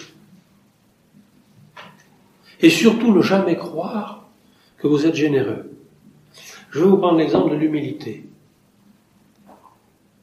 Et 2.60 2.70
surtout 2.70 3.12
ne 3.14 3.22
jamais 3.22 3.56
croire 3.56 4.28
que 4.78 4.86
vous 4.86 5.06
êtes 5.06 5.14
généreux. 5.14 5.70
Je 6.70 6.80
vais 6.80 6.86
vous 6.86 6.98
prendre 6.98 7.18
l'exemple 7.18 7.50
de 7.50 7.56
l'humilité. 7.56 8.24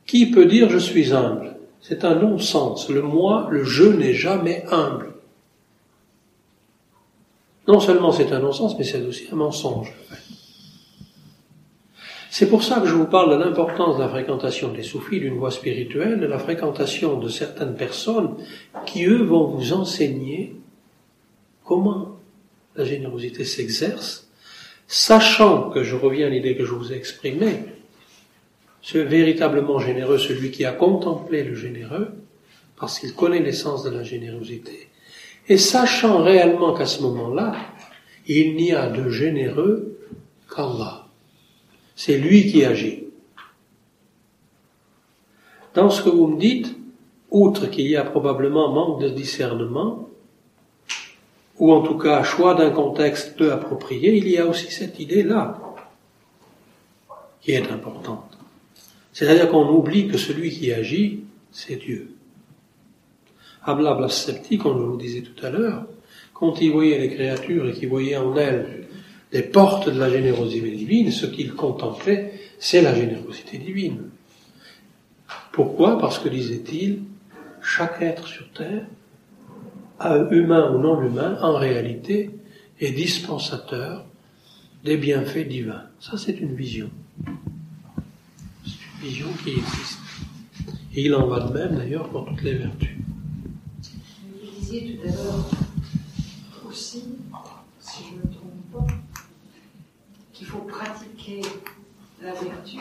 Qui 0.06 0.32
peut 0.32 0.46
dire 0.46 0.70
je 0.70 0.78
suis 0.78 1.14
humble 1.14 1.58
C'est 1.82 2.06
un 2.06 2.16
non-sens. 2.16 2.90
Le 2.90 3.02
moi, 3.02 3.48
le 3.50 3.64
je 3.64 3.84
n'est 3.84 4.14
jamais 4.14 4.64
humble. 4.72 5.14
Non 7.68 7.80
seulement 7.80 8.12
c'est 8.12 8.32
un 8.32 8.40
non-sens, 8.40 8.78
mais 8.78 8.86
c'est 8.86 9.02
aussi 9.02 9.28
un 9.32 9.36
mensonge. 9.36 9.94
C'est 12.38 12.50
pour 12.50 12.62
ça 12.62 12.82
que 12.82 12.86
je 12.86 12.94
vous 12.94 13.08
parle 13.08 13.32
de 13.32 13.44
l'importance 13.44 13.98
de 13.98 14.04
la 14.04 14.10
fréquentation 14.10 14.72
des 14.72 14.84
soufis, 14.84 15.20
d'une 15.20 15.40
voie 15.40 15.50
spirituelle, 15.50 16.20
de 16.20 16.28
la 16.28 16.38
fréquentation 16.38 17.20
de 17.20 17.30
certaines 17.30 17.76
personnes 17.76 18.36
qui, 18.86 19.06
eux, 19.06 19.24
vont 19.24 19.46
vous 19.46 19.74
enseigner 19.74 20.56
comment 21.66 22.20
la 22.76 22.86
générosité 22.86 23.44
s'exerce, 23.44 24.30
sachant 24.86 25.72
que 25.72 25.82
je 25.82 25.96
reviens 25.96 26.28
à 26.28 26.30
l'idée 26.30 26.56
que 26.56 26.64
je 26.64 26.74
vous 26.74 26.94
ai 26.94 26.96
exprimée, 26.96 27.64
ce 28.84 29.00
véritablement 29.00 29.80
généreux, 29.80 30.20
celui 30.20 30.52
qui 30.52 30.64
a 30.64 30.74
contemplé 30.74 31.44
le 31.44 31.56
généreux, 31.56 32.10
parce 32.80 33.00
qu'il 33.00 33.16
connaît 33.16 33.42
l'essence 33.42 33.84
de 33.84 33.90
la 33.90 34.04
générosité, 34.04 34.90
et 35.48 35.58
sachant 35.58 36.22
réellement 36.22 36.76
qu'à 36.76 36.86
ce 36.86 37.02
moment-là, 37.02 37.56
il 38.28 38.56
n'y 38.58 38.74
a 38.74 38.92
de 38.92 39.10
généreux 39.10 39.98
qu'Allah. 40.56 41.07
C'est 41.98 42.20
lui 42.20 42.50
qui 42.50 42.64
agit. 42.64 43.06
Dans 45.74 45.90
ce 45.90 46.04
que 46.04 46.10
vous 46.10 46.28
me 46.28 46.40
dites, 46.40 46.76
outre 47.32 47.66
qu'il 47.72 47.88
y 47.88 47.96
a 47.96 48.04
probablement 48.04 48.72
manque 48.72 49.02
de 49.02 49.10
discernement, 49.10 50.08
ou 51.58 51.74
en 51.74 51.82
tout 51.82 51.98
cas 51.98 52.22
choix 52.22 52.54
d'un 52.54 52.70
contexte 52.70 53.36
peu 53.36 53.52
approprié, 53.52 54.16
il 54.16 54.30
y 54.30 54.38
a 54.38 54.46
aussi 54.46 54.72
cette 54.72 55.00
idée-là 55.00 55.60
qui 57.42 57.54
est 57.54 57.72
importante. 57.72 58.38
C'est-à-dire 59.12 59.50
qu'on 59.50 59.68
oublie 59.68 60.08
que 60.08 60.20
celui 60.20 60.52
qui 60.52 60.72
agit, 60.72 61.24
c'est 61.52 61.78
Dieu. 61.78 62.12
Abla 63.64 63.96
Blascepti, 63.96 64.60
comme 64.60 64.78
je 64.78 64.84
vous 64.84 64.98
disais 64.98 65.22
tout 65.22 65.44
à 65.44 65.50
l'heure, 65.50 65.88
quand 66.36 66.62
il 66.62 66.72
voyait 66.72 67.00
les 67.00 67.10
créatures 67.10 67.68
et 67.68 67.74
qu'il 67.74 67.90
voyait 67.90 68.18
en 68.18 68.36
elles 68.36 68.87
les 69.32 69.44
portes 69.44 69.90
de 69.90 70.00
la 70.00 70.10
générosité 70.10 70.72
divine, 70.72 71.12
ce 71.12 71.26
qu'il 71.26 71.54
contemplait, 71.54 72.34
c'est 72.60 72.82
la 72.82 72.96
générosité 72.96 73.58
divine. 73.58 74.10
Pourquoi? 75.52 75.98
Parce 76.00 76.20
que, 76.20 76.30
disait-il, 76.30 77.04
chaque 77.62 78.02
être 78.02 78.28
sur 78.28 78.50
Terre, 78.52 78.86
humain 80.32 80.72
ou 80.74 80.80
non 80.80 81.02
humain, 81.02 81.38
en 81.42 81.58
réalité, 81.58 82.30
est 82.80 82.92
dispensateur 82.92 84.06
des 84.84 84.98
bienfaits 84.98 85.48
divins. 85.48 85.84
Ça, 86.00 86.18
c'est 86.18 86.40
une 86.40 86.56
vision. 86.56 86.90
C'est 88.64 88.72
une 88.72 89.10
vision 89.10 89.28
qui 89.44 89.50
existe. 89.52 90.00
Et 90.96 91.06
il 91.06 91.16
en 91.16 91.28
va 91.28 91.42
de 91.42 91.54
même 91.54 91.76
d'ailleurs 91.76 92.10
pour 92.10 92.26
toutes 92.26 92.44
les 92.44 92.54
vertus. 92.54 92.96
Vous 93.82 94.60
disiez 94.60 94.96
tout 94.96 95.08
à 95.08 95.12
l'heure 95.12 95.50
aussi, 96.68 97.04
qu'il 100.38 100.46
faut 100.46 100.60
pratiquer 100.60 101.42
la 102.22 102.32
vertu 102.34 102.78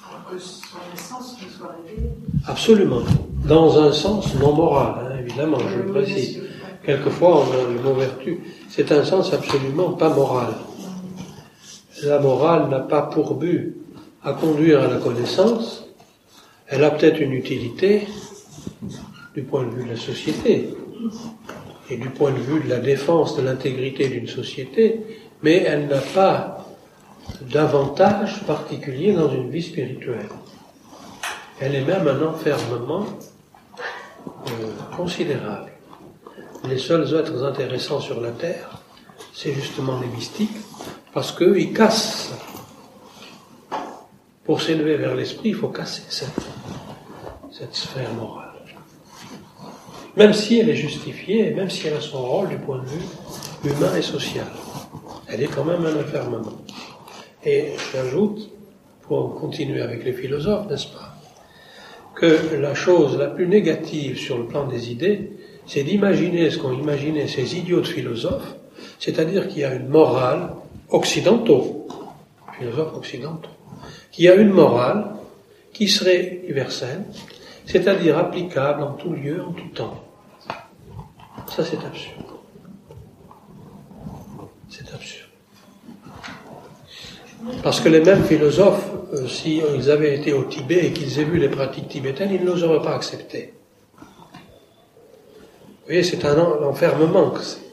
pour 0.00 0.30
que 0.30 0.38
son 0.38 0.78
essence 0.94 1.36
nous 1.42 1.50
soit 1.50 1.74
révélée. 1.84 2.10
Absolument. 2.46 3.02
Dans 3.44 3.80
un 3.80 3.92
sens 3.92 4.34
non 4.36 4.52
moral, 4.54 5.10
hein, 5.10 5.16
évidemment, 5.18 5.58
je 5.58 5.78
le 5.78 5.86
précise. 5.86 6.42
Quelquefois, 6.84 7.40
on 7.40 7.52
a 7.52 7.72
le 7.72 7.80
mot 7.80 7.94
vertu. 7.94 8.38
C'est 8.68 8.92
un 8.92 9.04
sens 9.04 9.32
absolument 9.32 9.94
pas 9.94 10.10
moral. 10.10 10.54
La 12.04 12.20
morale 12.20 12.68
n'a 12.68 12.80
pas 12.80 13.02
pour 13.02 13.34
but 13.34 13.76
à 14.22 14.32
conduire 14.32 14.82
à 14.82 14.86
la 14.86 14.98
connaissance. 14.98 15.88
Elle 16.68 16.84
a 16.84 16.90
peut-être 16.90 17.20
une 17.20 17.32
utilité 17.32 18.06
du 19.34 19.42
point 19.42 19.64
de 19.64 19.70
vue 19.70 19.84
de 19.84 19.90
la 19.90 19.96
société 19.96 20.68
et 21.90 21.96
du 21.96 22.10
point 22.10 22.30
de 22.30 22.38
vue 22.38 22.60
de 22.62 22.68
la 22.68 22.78
défense 22.78 23.36
de 23.36 23.42
l'intégrité 23.42 24.08
d'une 24.08 24.26
société, 24.28 25.00
mais 25.46 25.62
elle 25.62 25.86
n'a 25.86 26.00
pas 26.00 26.66
d'avantage 27.40 28.42
particulier 28.48 29.12
dans 29.12 29.30
une 29.32 29.48
vie 29.48 29.62
spirituelle. 29.62 30.28
Elle 31.60 31.76
est 31.76 31.84
même 31.84 32.08
un 32.08 32.20
enfermement 32.26 33.06
euh, 34.26 34.50
considérable. 34.96 35.70
Les 36.64 36.78
seuls 36.78 37.14
êtres 37.14 37.44
intéressants 37.44 38.00
sur 38.00 38.20
la 38.20 38.32
Terre, 38.32 38.82
c'est 39.32 39.52
justement 39.52 40.00
les 40.00 40.08
mystiques, 40.08 40.58
parce 41.14 41.30
qu'ils 41.30 41.72
cassent. 41.72 42.32
Pour 44.44 44.60
s'élever 44.60 44.96
vers 44.96 45.14
l'esprit, 45.14 45.50
il 45.50 45.54
faut 45.54 45.68
casser 45.68 46.02
cette, 46.08 46.44
cette 47.52 47.74
sphère 47.76 48.12
morale. 48.14 48.64
Même 50.16 50.32
si 50.32 50.58
elle 50.58 50.70
est 50.70 50.82
justifiée, 50.88 51.54
même 51.54 51.70
si 51.70 51.86
elle 51.86 51.94
a 51.94 52.00
son 52.00 52.20
rôle 52.20 52.48
du 52.48 52.56
point 52.56 52.78
de 52.78 52.86
vue 52.86 53.70
humain 53.70 53.94
et 53.94 54.02
social, 54.02 54.48
elle 55.28 55.42
est 55.42 55.48
quand 55.48 55.64
même 55.64 55.84
un 55.84 56.00
enfermement. 56.00 56.62
Et 57.44 57.72
j'ajoute, 57.92 58.50
pour 59.02 59.34
continuer 59.34 59.82
avec 59.82 60.04
les 60.04 60.12
philosophes, 60.12 60.68
n'est-ce 60.68 60.88
pas, 60.88 61.14
que 62.14 62.56
la 62.56 62.74
chose 62.74 63.18
la 63.18 63.28
plus 63.28 63.46
négative 63.46 64.18
sur 64.18 64.38
le 64.38 64.46
plan 64.46 64.66
des 64.66 64.90
idées, 64.90 65.32
c'est 65.66 65.82
d'imaginer 65.82 66.50
ce 66.50 66.58
qu'ont 66.58 66.72
imaginé 66.72 67.28
ces 67.28 67.56
idiots 67.56 67.80
de 67.80 67.86
philosophes, 67.86 68.54
c'est-à-dire 68.98 69.48
qu'il 69.48 69.58
y 69.58 69.64
a 69.64 69.74
une 69.74 69.88
morale 69.88 70.50
occidentaux, 70.90 71.86
philosophes 72.58 72.96
occidentaux, 72.96 73.50
qui 74.10 74.28
a 74.28 74.34
une 74.34 74.50
morale 74.50 75.16
qui 75.72 75.88
serait 75.88 76.40
universelle, 76.44 77.04
c'est-à-dire 77.66 78.16
applicable 78.16 78.82
en 78.82 78.92
tout 78.92 79.12
lieu, 79.12 79.42
en 79.42 79.52
tout 79.52 79.68
temps. 79.74 80.02
Ça, 81.48 81.64
c'est 81.64 81.84
absurde. 81.84 82.24
C'est 84.68 84.92
absurde. 84.94 85.28
Parce 87.62 87.80
que 87.80 87.88
les 87.88 88.00
mêmes 88.00 88.24
philosophes, 88.24 88.90
euh, 89.12 89.26
si 89.28 89.62
ils 89.76 89.90
avaient 89.90 90.14
été 90.14 90.32
au 90.32 90.44
Tibet 90.44 90.86
et 90.86 90.92
qu'ils 90.92 91.18
aient 91.18 91.24
vu 91.24 91.38
les 91.38 91.48
pratiques 91.48 91.88
tibétaines, 91.88 92.32
ils 92.32 92.44
ne 92.44 92.54
les 92.54 92.62
auraient 92.62 92.82
pas 92.82 92.94
acceptées. 92.94 93.54
Vous 93.98 95.86
voyez, 95.86 96.02
c'est 96.02 96.24
un 96.24 96.38
enfermement 96.38 97.30
que 97.30 97.42
c'est. 97.42 97.66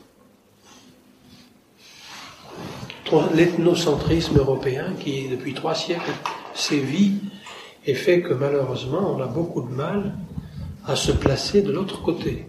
L'ethnocentrisme 3.35 4.39
européen 4.39 4.93
qui, 4.99 5.27
depuis 5.27 5.53
trois 5.53 5.75
siècles, 5.75 6.11
sévit 6.55 7.19
et 7.85 7.93
fait 7.93 8.21
que 8.21 8.33
malheureusement, 8.33 9.15
on 9.15 9.21
a 9.21 9.27
beaucoup 9.27 9.61
de 9.61 9.71
mal 9.71 10.15
à 10.85 10.95
se 10.95 11.11
placer 11.11 11.61
de 11.61 11.71
l'autre 11.71 12.01
côté. 12.01 12.47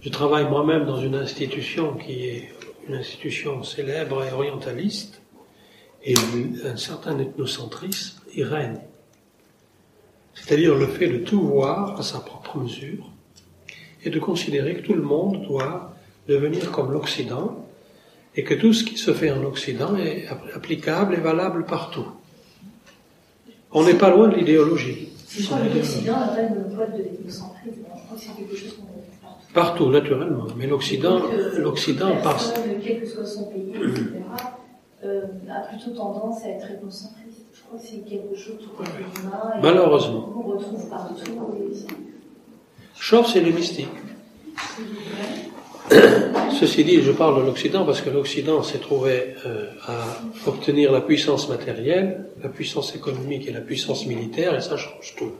Je 0.00 0.10
travaille 0.10 0.48
moi-même 0.48 0.86
dans 0.86 1.00
une 1.00 1.16
institution 1.16 1.94
qui 1.94 2.24
est 2.24 2.52
une 2.88 2.94
institution 2.94 3.62
célèbre 3.62 4.24
et 4.24 4.32
orientaliste, 4.32 5.20
et 6.08 6.14
un 6.64 6.76
certain 6.76 7.18
ethnocentrisme 7.18 8.20
y 8.34 8.42
règne. 8.42 8.80
C'est-à-dire 10.34 10.74
le 10.74 10.86
fait 10.86 11.08
de 11.08 11.18
tout 11.18 11.42
voir 11.42 12.00
à 12.00 12.02
sa 12.02 12.20
propre 12.20 12.56
mesure 12.58 13.10
et 14.04 14.08
de 14.08 14.18
considérer 14.18 14.76
que 14.76 14.86
tout 14.86 14.94
le 14.94 15.02
monde 15.02 15.46
doit 15.46 15.94
devenir 16.26 16.72
comme 16.72 16.92
l'Occident 16.92 17.66
et 18.34 18.42
que 18.42 18.54
tout 18.54 18.72
ce 18.72 18.84
qui 18.84 18.96
se 18.96 19.12
fait 19.12 19.30
en 19.30 19.44
Occident 19.44 19.96
est 19.96 20.26
applicable 20.54 21.14
et 21.14 21.20
valable 21.20 21.66
partout. 21.66 22.06
On 23.72 23.84
n'est 23.84 23.98
pas 23.98 24.08
loin 24.08 24.28
de 24.28 24.36
l'idéologie. 24.36 25.10
Crois 25.44 25.58
que 25.58 25.76
l'Occident 25.76 26.20
de 26.34 27.02
l'ethnocentrisme, 27.02 27.84
c'est 28.16 28.34
quelque 28.34 28.56
chose 28.56 28.76
qu'on 28.76 28.86
partout. 29.22 29.52
Partout, 29.52 29.90
naturellement. 29.90 30.46
Mais 30.56 30.66
l'Occident, 30.66 31.20
euh, 31.30 31.58
l'Occident 31.58 32.16
passe. 32.22 32.54
Quel 32.82 33.00
que 33.00 33.06
soit 33.06 33.26
son 33.26 33.44
pays, 33.50 33.74
etc., 33.74 34.22
euh, 35.04 35.22
a 35.50 35.60
plutôt 35.68 35.90
tendance 35.90 36.44
à 36.44 36.48
être 36.50 36.70
ethnocentriste. 36.70 37.46
Je 37.52 37.60
crois 37.62 37.78
que 37.78 37.86
c'est 37.86 38.08
quelque 38.08 38.36
chose 38.36 38.56
tout 38.60 38.82
fait 38.82 39.20
humain. 39.20 39.52
Et 39.56 39.62
Malheureusement. 39.62 40.22
Qu'on 40.22 40.42
retrouve 40.42 40.88
partout. 40.88 41.14
Et... 41.24 41.76
Sauf 43.00 43.26
c'est 43.32 43.40
les 43.40 43.52
mystiques. 43.52 43.88
Ceci 46.58 46.84
dit, 46.84 47.00
je 47.02 47.12
parle 47.12 47.40
de 47.40 47.46
l'Occident 47.46 47.84
parce 47.84 48.00
que 48.00 48.10
l'Occident 48.10 48.62
s'est 48.62 48.78
trouvé 48.78 49.34
euh, 49.46 49.70
à 49.86 50.48
obtenir 50.48 50.90
la 50.92 51.00
puissance 51.00 51.48
matérielle, 51.48 52.26
la 52.42 52.48
puissance 52.48 52.94
économique 52.96 53.46
et 53.46 53.52
la 53.52 53.60
puissance 53.60 54.06
militaire, 54.06 54.54
et 54.56 54.60
ça 54.60 54.76
change 54.76 55.14
tout. 55.16 55.32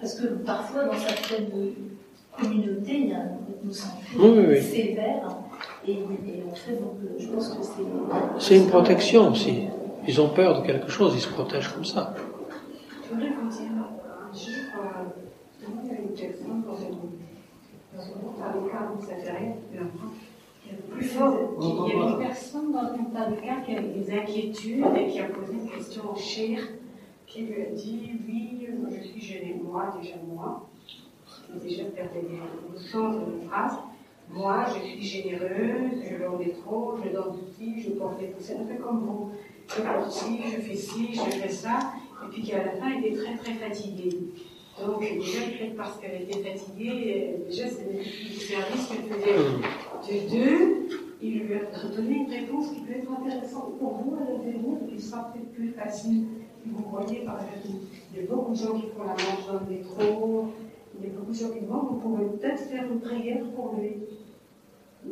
Parce 0.00 0.14
que 0.16 0.26
parfois, 0.26 0.84
dans 0.84 0.98
certaines 0.98 1.50
communautés, 2.38 2.94
il 2.94 3.08
y 3.10 3.12
a 3.12 3.18
un 3.18 3.38
ethnocentrisme 3.48 4.18
Oui, 4.18 4.30
oui, 4.36 4.44
oui. 4.48 4.62
sévère, 4.62 5.36
et, 5.86 5.92
et 5.92 6.44
en 6.50 6.54
fait, 6.54 6.76
donc, 6.76 6.96
je 7.18 7.28
pense 7.28 7.48
que 7.48 7.62
c'est... 7.62 7.82
C'est 8.38 8.56
une 8.56 8.68
protection 8.68 9.30
aussi. 9.30 9.68
Ils 10.06 10.20
ont 10.20 10.30
peur 10.30 10.60
de 10.60 10.66
quelque 10.66 10.90
chose, 10.90 11.14
ils 11.14 11.20
se 11.20 11.28
protègent 11.28 11.72
comme 11.72 11.84
ça. 11.84 12.14
Je 13.04 13.14
voudrais 13.14 13.30
vous 13.30 13.48
dire 13.48 13.70
un 13.72 14.32
jour, 14.32 14.54
euh, 14.78 15.68
il 15.84 15.88
y 15.88 15.94
a 15.94 16.00
une 16.00 16.14
personne 16.14 16.62
dans 16.62 16.76
une 16.76 17.20
dans 17.92 18.02
un 18.02 18.12
compte 18.12 18.64
de 18.64 18.70
cas 18.70 18.88
où 18.96 19.00
ça 19.00 19.16
fait 19.16 19.30
rien, 19.36 19.54
il 19.72 19.76
y 19.76 20.72
a 20.72 20.96
plus 20.96 21.04
fort. 21.04 21.34
Il 21.60 21.88
y 21.88 21.92
a 21.92 22.10
une 22.10 22.18
personne 22.18 22.72
dans 22.72 22.82
le 22.82 22.88
compte 22.88 23.12
de 23.12 23.40
cas 23.40 23.60
qui 23.66 23.76
a 23.76 23.80
des 23.80 24.12
inquiétudes 24.12 24.84
et 24.96 25.06
qui 25.08 25.18
a 25.20 25.24
posé 25.24 25.54
une 25.54 25.68
question 25.68 26.02
au 26.12 26.16
cher 26.16 26.60
qui 27.26 27.42
lui 27.42 27.62
a 27.62 27.66
dit 27.66 28.12
Oui, 28.26 28.68
moi 28.78 28.88
je 28.96 29.06
suis 29.08 29.20
gênée, 29.20 29.60
moi, 29.62 29.94
déjà 30.00 30.14
moi. 30.26 30.68
J'ai 31.52 31.68
déjà 31.68 31.84
perdu 31.84 32.26
le 32.72 32.78
sens 32.78 33.16
de 33.16 33.20
la 33.20 33.48
phrase. 33.48 33.78
Moi, 34.32 34.64
je 34.68 34.80
suis 34.80 35.02
généreuse, 35.02 36.02
je 36.08 36.16
donne 36.16 36.38
des 36.38 36.52
trop, 36.52 36.94
je 37.02 37.10
donne 37.10 37.34
ceci, 37.34 37.82
je 37.82 37.90
porte 37.90 38.20
des 38.20 38.26
poussées, 38.26 38.54
un 38.54 38.64
peu 38.64 38.82
comme 38.82 39.00
vous. 39.00 39.30
Je 39.68 39.82
porte 39.82 40.10
ci, 40.10 40.38
je 40.44 40.60
fais 40.60 40.76
ci, 40.76 41.14
je 41.14 41.30
fais 41.36 41.48
ça. 41.48 41.92
Et 42.24 42.28
puis 42.30 42.42
qu'à 42.42 42.64
la 42.64 42.72
fin, 42.72 42.90
il 42.90 43.06
est 43.06 43.16
très 43.16 43.36
très 43.36 43.54
fatigué. 43.54 44.10
Donc, 44.80 45.00
déjà, 45.00 45.40
peut-être 45.40 45.76
parce 45.76 45.98
qu'elle 45.98 46.22
était 46.22 46.42
fatiguée, 46.42 47.36
déjà, 47.48 47.66
c'est 47.68 47.84
le 47.84 47.98
qu'elle 47.98 49.20
faisait 49.20 50.20
de 50.20 50.30
deux. 50.30 50.88
Il 51.22 51.40
lui 51.40 51.54
a 51.54 51.88
donné 51.94 52.14
une 52.18 52.30
réponse 52.30 52.70
qui 52.70 52.80
peut 52.80 52.92
être 52.92 53.10
intéressante 53.10 53.78
pour 53.78 53.94
vous 53.94 54.16
à 54.16 54.20
l'avenir, 54.20 54.78
et 54.88 54.94
qui 54.94 55.02
sera 55.02 55.30
peut-être 55.32 55.52
plus 55.52 55.70
facile. 55.70 56.24
Vous 56.64 56.84
voyez, 56.90 57.24
par 57.24 57.40
exemple, 57.40 57.84
il 58.14 58.20
y 58.20 58.24
a 58.24 58.26
beaucoup 58.26 58.52
de 58.52 58.56
gens 58.56 58.78
qui 58.78 58.86
font 58.88 59.04
la 59.04 59.12
manche 59.12 59.46
dans 59.46 59.60
le 59.60 59.76
métro, 59.76 60.52
il 61.00 61.08
y 61.08 61.10
a 61.10 61.18
beaucoup 61.18 61.32
de 61.32 61.36
gens 61.36 61.50
qui 61.50 61.60
demandent, 61.60 61.88
vous 61.90 61.96
pouvez 61.96 62.24
peut-être 62.26 62.60
faire 62.60 62.84
une 62.90 63.00
prière 63.00 63.42
pour 63.56 63.74
lui. 63.78 63.92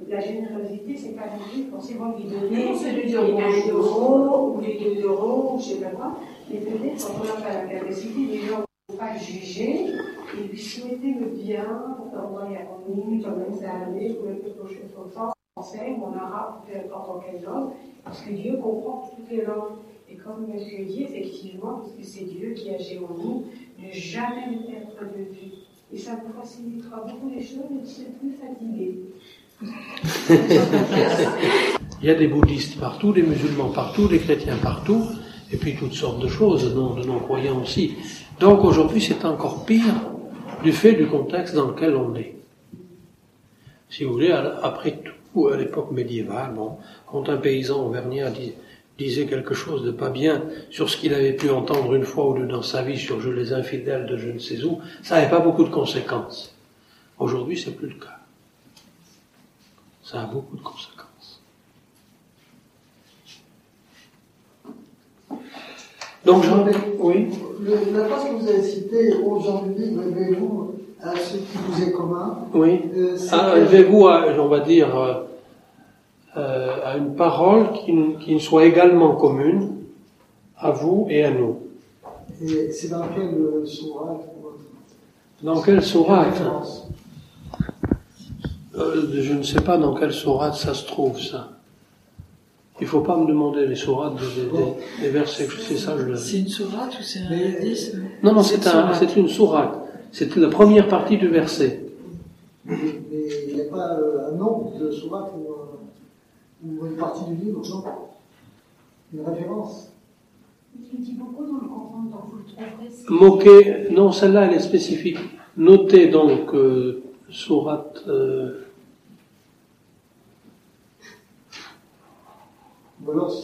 La 0.09 0.21
générosité, 0.21 0.95
c'est 0.97 1.17
pas 1.17 1.29
du 1.29 1.63
tout 1.63 1.71
forcément 1.71 2.15
lui 2.15 2.25
donner 2.25 2.73
les 2.73 3.17
1 3.17 3.73
euro 3.73 4.57
ou 4.57 4.61
les 4.61 4.79
2 4.79 5.03
euros, 5.03 5.55
ou 5.55 5.59
je 5.59 5.65
sais 5.65 5.81
pas 5.81 5.91
quoi, 5.91 6.19
mais 6.51 6.59
peut-être 6.59 7.07
quand 7.07 7.15
on 7.23 7.25
n'a 7.25 7.41
pas 7.43 7.55
la 7.55 7.67
capacité, 7.67 8.21
les 8.21 8.41
gens 8.41 8.59
ne 8.59 8.93
vont 8.93 8.99
pas 8.99 9.17
juger 9.17 9.87
et 10.37 10.49
lui 10.49 10.59
souhaiter 10.59 11.15
le 11.19 11.27
bien 11.29 11.97
pour 11.97 12.11
faire 12.11 12.29
voir 12.29 12.45
harmonie, 12.45 13.23
comme 13.23 13.39
même 13.39 13.55
ça 13.55 13.71
allait, 13.87 14.11
ou 14.11 14.27
quelque 14.45 14.69
chose 14.69 14.91
comme 14.95 15.11
ça, 15.11 15.31
en 15.57 15.63
français, 15.63 15.97
ou 15.99 16.05
en 16.05 16.13
arabe, 16.13 16.65
peu 16.67 16.79
importe 16.79 17.09
en 17.11 17.21
quelle 17.21 17.43
langue, 17.43 17.71
parce 18.05 18.21
que 18.21 18.33
Dieu 18.33 18.59
comprend 18.59 19.11
toutes 19.17 19.31
les 19.31 19.45
langues. 19.45 19.79
Et 20.11 20.17
comme 20.17 20.47
monsieur 20.47 20.85
dit, 20.87 21.03
effectivement, 21.03 21.81
parce 21.81 21.93
que 21.93 22.03
c'est 22.03 22.25
Dieu 22.25 22.53
qui 22.55 22.71
agit 22.71 22.99
en 22.99 23.13
nous, 23.15 23.45
ne 23.79 23.91
jamais 23.91 24.57
perdre 24.67 25.13
de 25.15 25.23
vue. 25.25 25.58
Et 25.93 25.99
ça 25.99 26.19
vous 26.23 26.33
facilitera 26.41 27.01
beaucoup 27.01 27.31
les 27.35 27.43
choses 27.43 27.65
et 27.71 27.81
vous 27.81 27.87
serez 27.87 28.13
plus 28.21 28.33
fatigué. 28.33 28.99
Il 32.03 32.07
y 32.07 32.11
a 32.11 32.15
des 32.15 32.29
bouddhistes 32.29 32.79
partout, 32.79 33.13
des 33.13 33.23
musulmans 33.23 33.71
partout, 33.71 34.07
des 34.07 34.19
chrétiens 34.19 34.59
partout, 34.59 35.03
et 35.51 35.57
puis 35.57 35.75
toutes 35.75 35.95
sortes 35.95 36.21
de 36.21 36.29
choses, 36.29 36.73
de 36.73 37.07
non-croyants 37.07 37.63
aussi. 37.63 37.95
Donc 38.39 38.63
aujourd'hui, 38.65 39.01
c'est 39.01 39.25
encore 39.25 39.65
pire 39.65 39.95
du 40.63 40.73
fait 40.73 40.93
du 40.93 41.07
contexte 41.07 41.55
dans 41.55 41.69
lequel 41.69 41.97
on 41.97 42.15
est. 42.15 42.37
Si 43.89 44.05
vous 44.05 44.13
voulez, 44.13 44.31
après 44.31 45.01
ou 45.35 45.49
à 45.49 45.57
l'époque 45.57 45.91
médiévale, 45.91 46.55
quand 47.07 47.29
un 47.29 47.37
paysan 47.37 47.87
auvergnat 47.87 48.31
disait 48.99 49.27
quelque 49.27 49.55
chose 49.55 49.85
de 49.85 49.93
pas 49.93 50.11
bien 50.11 50.43
sur 50.71 50.91
ce 50.91 50.97
qu'il 50.97 51.15
avait 51.15 51.33
pu 51.33 51.51
entendre 51.51 51.95
une 51.95 52.05
fois 52.05 52.29
ou 52.29 52.35
deux 52.37 52.47
dans 52.47 52.63
sa 52.63 52.83
vie 52.83 52.99
sur 52.99 53.21
les 53.33 53.53
infidèles 53.53 54.07
de 54.07 54.17
je 54.17 54.29
ne 54.29 54.39
sais 54.39 54.63
où, 54.65 54.81
ça 55.03 55.15
n'avait 55.15 55.31
pas 55.31 55.39
beaucoup 55.39 55.63
de 55.63 55.71
conséquences. 55.71 56.55
Aujourd'hui, 57.19 57.57
c'est 57.57 57.71
plus 57.71 57.89
le 57.89 57.95
cas. 57.95 58.19
Ça 60.03 60.23
a 60.23 60.27
beaucoup 60.27 60.57
de 60.57 60.63
conséquences. 60.63 61.41
Donc, 66.25 66.43
j'en 66.45 66.67
ai, 66.67 66.73
oui. 66.99 67.29
la 67.93 68.05
phrase 68.05 68.25
que 68.25 68.35
vous 68.35 68.49
avez 68.49 68.63
citée, 68.63 69.11
du 69.11 69.81
livre, 69.81 70.03
révélez-vous 70.03 70.75
à 71.01 71.15
ce 71.15 71.37
qui 71.37 71.59
vous 71.69 71.83
est 71.83 71.93
commun. 71.93 72.39
Oui. 72.53 72.81
Euh, 72.97 73.17
ah, 73.31 73.55
vous 73.89 74.07
on 74.07 74.49
va 74.49 74.61
dire, 74.61 74.89
euh, 76.37 76.41
euh, 76.41 76.77
à 76.85 76.97
une 76.97 77.15
parole 77.15 77.73
qui, 77.73 77.95
qui 78.21 78.35
ne 78.35 78.39
soit 78.39 78.65
également 78.67 79.15
commune 79.17 79.77
à 80.57 80.71
vous 80.71 81.07
et 81.09 81.25
à 81.25 81.31
nous. 81.31 81.59
Et 82.43 82.71
c'est 82.71 82.89
dans 82.89 83.09
quelle 83.09 83.35
euh, 83.35 83.67
sourate 83.67 84.29
Dans 85.43 85.61
quelle 85.63 85.83
sourate 85.83 86.43
Je 88.75 89.33
ne 89.33 89.43
sais 89.43 89.61
pas 89.61 89.79
dans 89.79 89.95
quelle 89.95 90.13
sourate 90.13 90.55
ça 90.55 90.75
se 90.75 90.87
trouve, 90.87 91.21
ça. 91.21 91.51
Il 92.81 92.85
ne 92.85 92.89
faut 92.89 93.01
pas 93.01 93.17
me 93.17 93.27
demander 93.27 93.67
les 93.67 93.75
sourates 93.75 94.15
des, 94.15 95.03
des, 95.03 95.09
versets, 95.09 95.49
c'est 95.67 95.77
ça. 95.77 95.97
Je... 95.99 96.15
C'est 96.15 96.39
une 96.39 96.49
sourate 96.49 96.97
ou 96.99 97.03
c'est 97.03 97.21
un 97.21 97.33
hadith 97.33 97.97
Non, 98.23 98.35
non, 98.35 98.43
c'est 98.45 98.65
un, 98.69 98.93
une 99.17 99.29
sourate. 99.29 99.77
C'est 100.13 100.35
la 100.37 100.49
première 100.49 100.87
partie 100.87 101.17
du 101.17 101.27
verset. 101.27 101.89
Mais 102.65 102.77
il 103.49 103.55
n'y 103.55 103.63
a 103.63 103.65
pas 103.65 103.95
euh, 103.95 104.31
un 104.31 104.37
nom 104.37 104.73
de 104.79 104.91
sourate 104.93 105.33
ou, 106.65 106.87
une 106.87 106.97
partie 106.97 107.25
du 107.25 107.35
livre, 107.37 107.63
non 107.69 107.85
Une 109.13 109.27
référence 109.27 109.93
Il 110.93 111.01
dit 111.01 111.13
beaucoup 111.13 111.45
dans 111.45 111.55
le 111.55 111.69
coran, 111.69 112.05
donc 112.11 112.21
vous 112.31 112.39
le 112.39 112.45
trouverez. 112.45 113.29
Moquer, 113.29 113.91
non, 113.91 114.13
celle-là, 114.13 114.47
elle 114.47 114.55
est 114.55 114.61
spécifique. 114.61 115.19
Notez 115.57 116.09
donc 116.09 116.55
euh, 116.55 117.03
sourate. 117.31 118.03
Euh, 118.07 118.65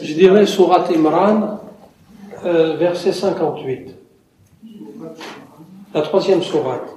Je 0.01 0.15
dirais 0.15 0.47
Surat 0.47 0.85
Imran, 0.91 1.61
euh, 2.45 2.77
verset 2.77 3.13
58. 3.13 3.95
La 5.95 6.03
troisième 6.03 6.43
sourate. 6.43 6.95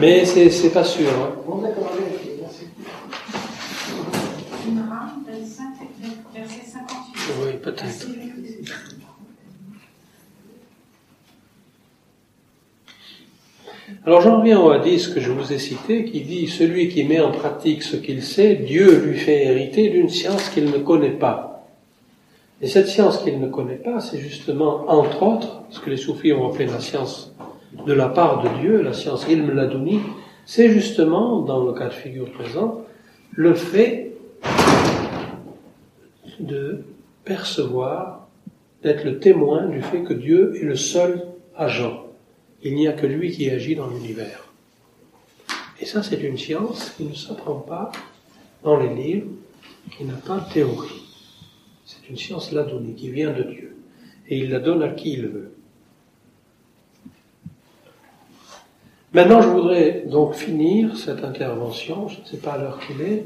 Mais 0.00 0.24
c'est 0.24 0.70
pas 0.70 0.84
sûr. 0.84 1.08
Hein. 1.08 1.32
Oui, 7.42 7.52
peut-être. 7.62 8.06
Alors 14.06 14.20
j'en 14.20 14.40
reviens 14.40 14.60
au 14.60 14.70
hadith 14.70 15.14
que 15.14 15.20
je 15.20 15.30
vous 15.30 15.52
ai 15.52 15.58
cité 15.58 16.04
qui 16.04 16.20
dit 16.20 16.46
celui 16.46 16.88
qui 16.88 17.04
met 17.04 17.20
en 17.20 17.30
pratique 17.30 17.82
ce 17.82 17.96
qu'il 17.96 18.22
sait, 18.22 18.56
Dieu 18.56 18.98
lui 18.98 19.18
fait 19.18 19.46
hériter 19.46 19.88
d'une 19.88 20.10
science 20.10 20.50
qu'il 20.50 20.70
ne 20.70 20.78
connaît 20.78 21.10
pas. 21.10 21.66
Et 22.60 22.66
cette 22.66 22.88
science 22.88 23.18
qu'il 23.18 23.40
ne 23.40 23.48
connaît 23.48 23.76
pas, 23.76 24.00
c'est 24.00 24.18
justement, 24.18 24.84
entre 24.88 25.22
autres, 25.22 25.62
ce 25.70 25.80
que 25.80 25.90
les 25.90 25.96
soufis 25.96 26.32
ont 26.32 26.50
appelé 26.50 26.66
la 26.66 26.80
science 26.80 27.34
de 27.86 27.92
la 27.92 28.08
part 28.08 28.42
de 28.42 28.60
Dieu, 28.60 28.82
la 28.82 28.92
science 28.92 29.26
ilm 29.28 29.50
ladouni, 29.50 30.00
c'est 30.46 30.70
justement, 30.70 31.40
dans 31.40 31.64
le 31.64 31.72
cas 31.72 31.88
de 31.88 31.94
figure 31.94 32.30
présent, 32.30 32.84
le 33.32 33.54
fait 33.54 34.12
de 36.40 36.84
percevoir, 37.24 38.28
d'être 38.82 39.04
le 39.04 39.18
témoin 39.18 39.66
du 39.66 39.80
fait 39.80 40.02
que 40.02 40.12
Dieu 40.12 40.54
est 40.60 40.64
le 40.64 40.76
seul 40.76 41.22
agent. 41.56 42.06
Il 42.62 42.74
n'y 42.74 42.86
a 42.86 42.92
que 42.92 43.06
lui 43.06 43.30
qui 43.30 43.48
agit 43.50 43.76
dans 43.76 43.88
l'univers. 43.88 44.44
Et 45.80 45.86
ça, 45.86 46.02
c'est 46.02 46.22
une 46.22 46.38
science 46.38 46.90
qui 46.96 47.04
ne 47.04 47.14
s'apprend 47.14 47.56
pas 47.56 47.90
dans 48.62 48.78
les 48.78 48.94
livres, 48.94 49.28
qui 49.96 50.04
n'a 50.04 50.14
pas 50.14 50.38
de 50.38 50.52
théorie. 50.52 51.02
C'est 51.84 52.08
une 52.08 52.16
science 52.16 52.52
la 52.52 52.62
donnée, 52.62 52.94
qui 52.94 53.10
vient 53.10 53.32
de 53.32 53.42
Dieu. 53.42 53.76
Et 54.28 54.38
il 54.38 54.50
la 54.50 54.60
donne 54.60 54.82
à 54.82 54.88
qui 54.88 55.14
il 55.14 55.28
veut. 55.28 55.53
Maintenant, 59.14 59.40
je 59.40 59.48
voudrais 59.48 60.02
donc 60.08 60.34
finir 60.34 60.96
cette 60.96 61.22
intervention, 61.22 62.08
je 62.08 62.20
ne 62.20 62.24
sais 62.24 62.36
pas 62.38 62.54
à 62.54 62.58
l'heure 62.58 62.80
qu'il 62.80 63.00
est, 63.00 63.24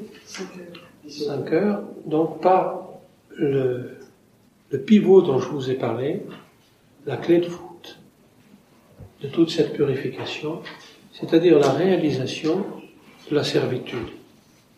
5 1.08 1.50
heures, 1.52 1.82
donc 2.04 2.42
par 2.42 2.88
le, 3.34 3.96
le 4.70 4.78
pivot 4.78 5.22
dont 5.22 5.38
je 5.38 5.48
vous 5.48 5.70
ai 5.70 5.74
parlé, 5.74 6.20
la 7.06 7.16
clé 7.16 7.38
de 7.38 7.46
voûte 7.46 7.98
de 9.22 9.28
toute 9.28 9.50
cette 9.50 9.72
purification, 9.72 10.60
c'est-à-dire 11.14 11.58
la 11.58 11.70
réalisation 11.70 12.66
de 13.30 13.34
la 13.34 13.42
servitude 13.42 14.08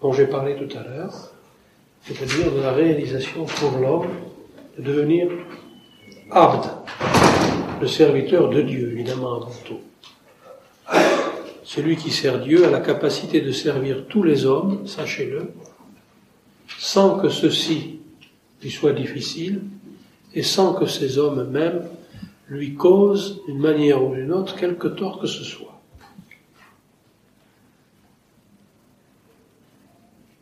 dont 0.01 0.13
j'ai 0.13 0.29
parlé 0.29 0.55
tout 0.55 0.79
à 0.79 0.85
l'heure, 0.85 1.33
c'est-à-dire 2.03 2.53
de 2.53 2.61
la 2.61 2.71
réalisation 2.71 3.47
pour 3.47 3.79
l'homme 3.81 4.11
de 4.79 4.85
devenir 4.85 5.29
abd, 6.31 6.71
le 7.81 7.89
serviteur 7.89 8.49
de 8.49 8.63
Dieu, 8.63 8.93
évidemment 8.93 9.35
avant 9.35 9.51
tout. 9.65 9.81
Celui 11.65 11.97
qui 11.97 12.11
sert 12.11 12.41
Dieu 12.41 12.65
a 12.65 12.71
la 12.71 12.81
capacité 12.81 13.41
de 13.41 13.53
servir 13.53 14.07
tous 14.09 14.23
les 14.23 14.45
hommes, 14.45 14.87
sachez-le, 14.87 15.53
sans 16.79 17.19
que 17.19 17.29
ceci 17.29 18.01
lui 18.63 18.71
soit 18.71 18.93
difficile 18.93 19.63
et 20.35 20.43
sans 20.43 20.75
que 20.75 20.87
ces 20.87 21.19
hommes 21.19 21.41
eux-mêmes 21.41 21.89
lui 22.49 22.75
cause, 22.75 23.43
d'une 23.47 23.61
manière 23.61 24.03
ou 24.03 24.15
d'une 24.15 24.33
autre, 24.33 24.57
quelque 24.57 24.89
tort 24.89 25.21
que 25.21 25.27
ce 25.27 25.45
soit. 25.45 25.81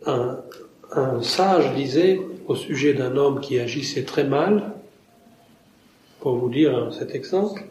Un 0.06 1.20
sage 1.20 1.74
disait 1.74 2.20
au 2.46 2.54
sujet 2.54 2.94
d'un 2.94 3.16
homme 3.16 3.40
qui 3.40 3.58
agissait 3.58 4.04
très 4.04 4.24
mal, 4.24 4.72
pour 6.20 6.36
vous 6.36 6.48
dire 6.48 6.90
cet 6.98 7.14
exemple, 7.14 7.64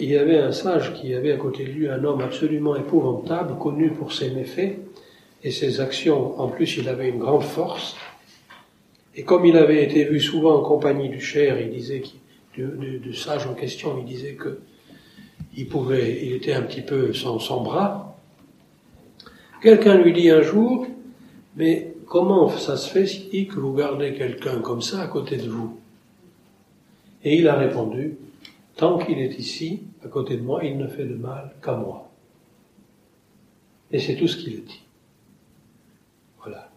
il 0.00 0.10
y 0.10 0.16
avait 0.16 0.38
un 0.38 0.52
sage 0.52 0.94
qui 0.94 1.14
avait 1.14 1.32
à 1.32 1.36
côté 1.36 1.64
de 1.64 1.70
lui 1.70 1.88
un 1.88 2.02
homme 2.04 2.20
absolument 2.20 2.76
épouvantable, 2.76 3.58
connu 3.58 3.90
pour 3.90 4.12
ses 4.12 4.30
méfaits 4.30 4.78
et 5.42 5.50
ses 5.50 5.80
actions. 5.80 6.38
En 6.40 6.48
plus, 6.48 6.76
il 6.76 6.88
avait 6.88 7.08
une 7.08 7.18
grande 7.18 7.42
force. 7.42 7.96
Et 9.16 9.24
comme 9.24 9.44
il 9.44 9.56
avait 9.56 9.84
été 9.84 10.04
vu 10.04 10.20
souvent 10.20 10.56
en 10.56 10.62
compagnie 10.62 11.08
du 11.08 11.20
cher, 11.20 11.60
il 11.60 11.70
disait 11.70 12.02
du, 12.56 13.14
sage 13.14 13.46
en 13.46 13.54
question, 13.54 13.96
il 13.98 14.04
disait 14.04 14.34
que 14.34 14.60
il 15.56 15.66
pouvait, 15.66 16.24
il 16.24 16.34
était 16.34 16.52
un 16.52 16.62
petit 16.62 16.82
peu 16.82 17.12
sans, 17.12 17.40
sans 17.40 17.62
bras. 17.62 18.16
Quelqu'un 19.60 19.96
lui 19.96 20.12
dit 20.12 20.30
un 20.30 20.42
jour, 20.42 20.86
mais 21.56 21.94
comment 22.06 22.48
ça 22.48 22.76
se 22.76 22.88
fait 22.88 23.44
que 23.46 23.58
vous 23.58 23.74
gardez 23.74 24.14
quelqu'un 24.14 24.60
comme 24.60 24.82
ça 24.82 25.00
à 25.00 25.08
côté 25.08 25.36
de 25.36 25.48
vous? 25.48 25.76
Et 27.24 27.36
il 27.36 27.48
a 27.48 27.54
répondu, 27.56 28.16
tant 28.78 28.96
qu'il 28.96 29.18
est 29.18 29.38
ici, 29.38 29.82
à 30.02 30.08
côté 30.08 30.38
de 30.38 30.42
moi, 30.42 30.64
il 30.64 30.78
ne 30.78 30.88
fait 30.88 31.04
de 31.04 31.14
mal 31.16 31.54
qu'à 31.62 31.74
moi. 31.74 32.10
Et 33.90 33.98
c'est 33.98 34.16
tout 34.16 34.28
ce 34.28 34.38
qu'il 34.38 34.64
dit. 34.64 34.82
Voilà. 36.38 36.70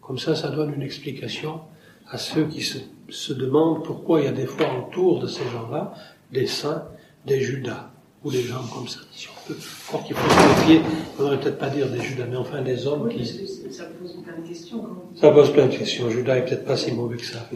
Comme 0.00 0.18
ça, 0.18 0.36
ça 0.36 0.50
donne 0.50 0.72
une 0.74 0.82
explication 0.82 1.62
à 2.08 2.16
ceux 2.18 2.46
qui 2.46 2.60
se 2.62 2.78
se 3.10 3.32
demande 3.32 3.84
pourquoi 3.84 4.20
il 4.20 4.24
y 4.24 4.28
a 4.28 4.32
des 4.32 4.46
fois 4.46 4.66
autour 4.78 5.20
de 5.20 5.26
ces 5.26 5.44
gens-là 5.52 5.92
des 6.32 6.46
saints, 6.46 6.84
des 7.26 7.40
Judas, 7.40 7.90
ou 8.22 8.30
des 8.30 8.42
gens 8.42 8.62
comme 8.72 8.86
ça. 8.86 9.00
Si 9.12 9.26
on 9.28 9.48
peut, 9.48 9.56
croire 9.88 10.04
qu'il 10.04 10.14
faut 10.14 10.30
se 10.30 10.60
méfier, 10.60 10.80
on 11.18 11.30
ne 11.30 11.36
peut-être 11.36 11.58
pas 11.58 11.70
dire 11.70 11.90
des 11.90 12.00
Judas, 12.00 12.26
mais 12.30 12.36
enfin 12.36 12.62
des 12.62 12.86
hommes 12.86 13.08
qui. 13.08 13.26
Ça 13.26 13.84
pose 13.84 14.22
plein 14.22 14.36
de 14.40 14.46
questions. 14.46 14.86
Ça 15.16 15.30
pose 15.30 15.52
plein 15.52 15.66
de 15.66 15.76
questions. 15.76 16.08
Judas 16.10 16.36
est 16.36 16.44
peut-être 16.44 16.64
pas 16.64 16.76
si 16.76 16.92
mauvais 16.92 17.16
que 17.16 17.26
ça. 17.26 17.48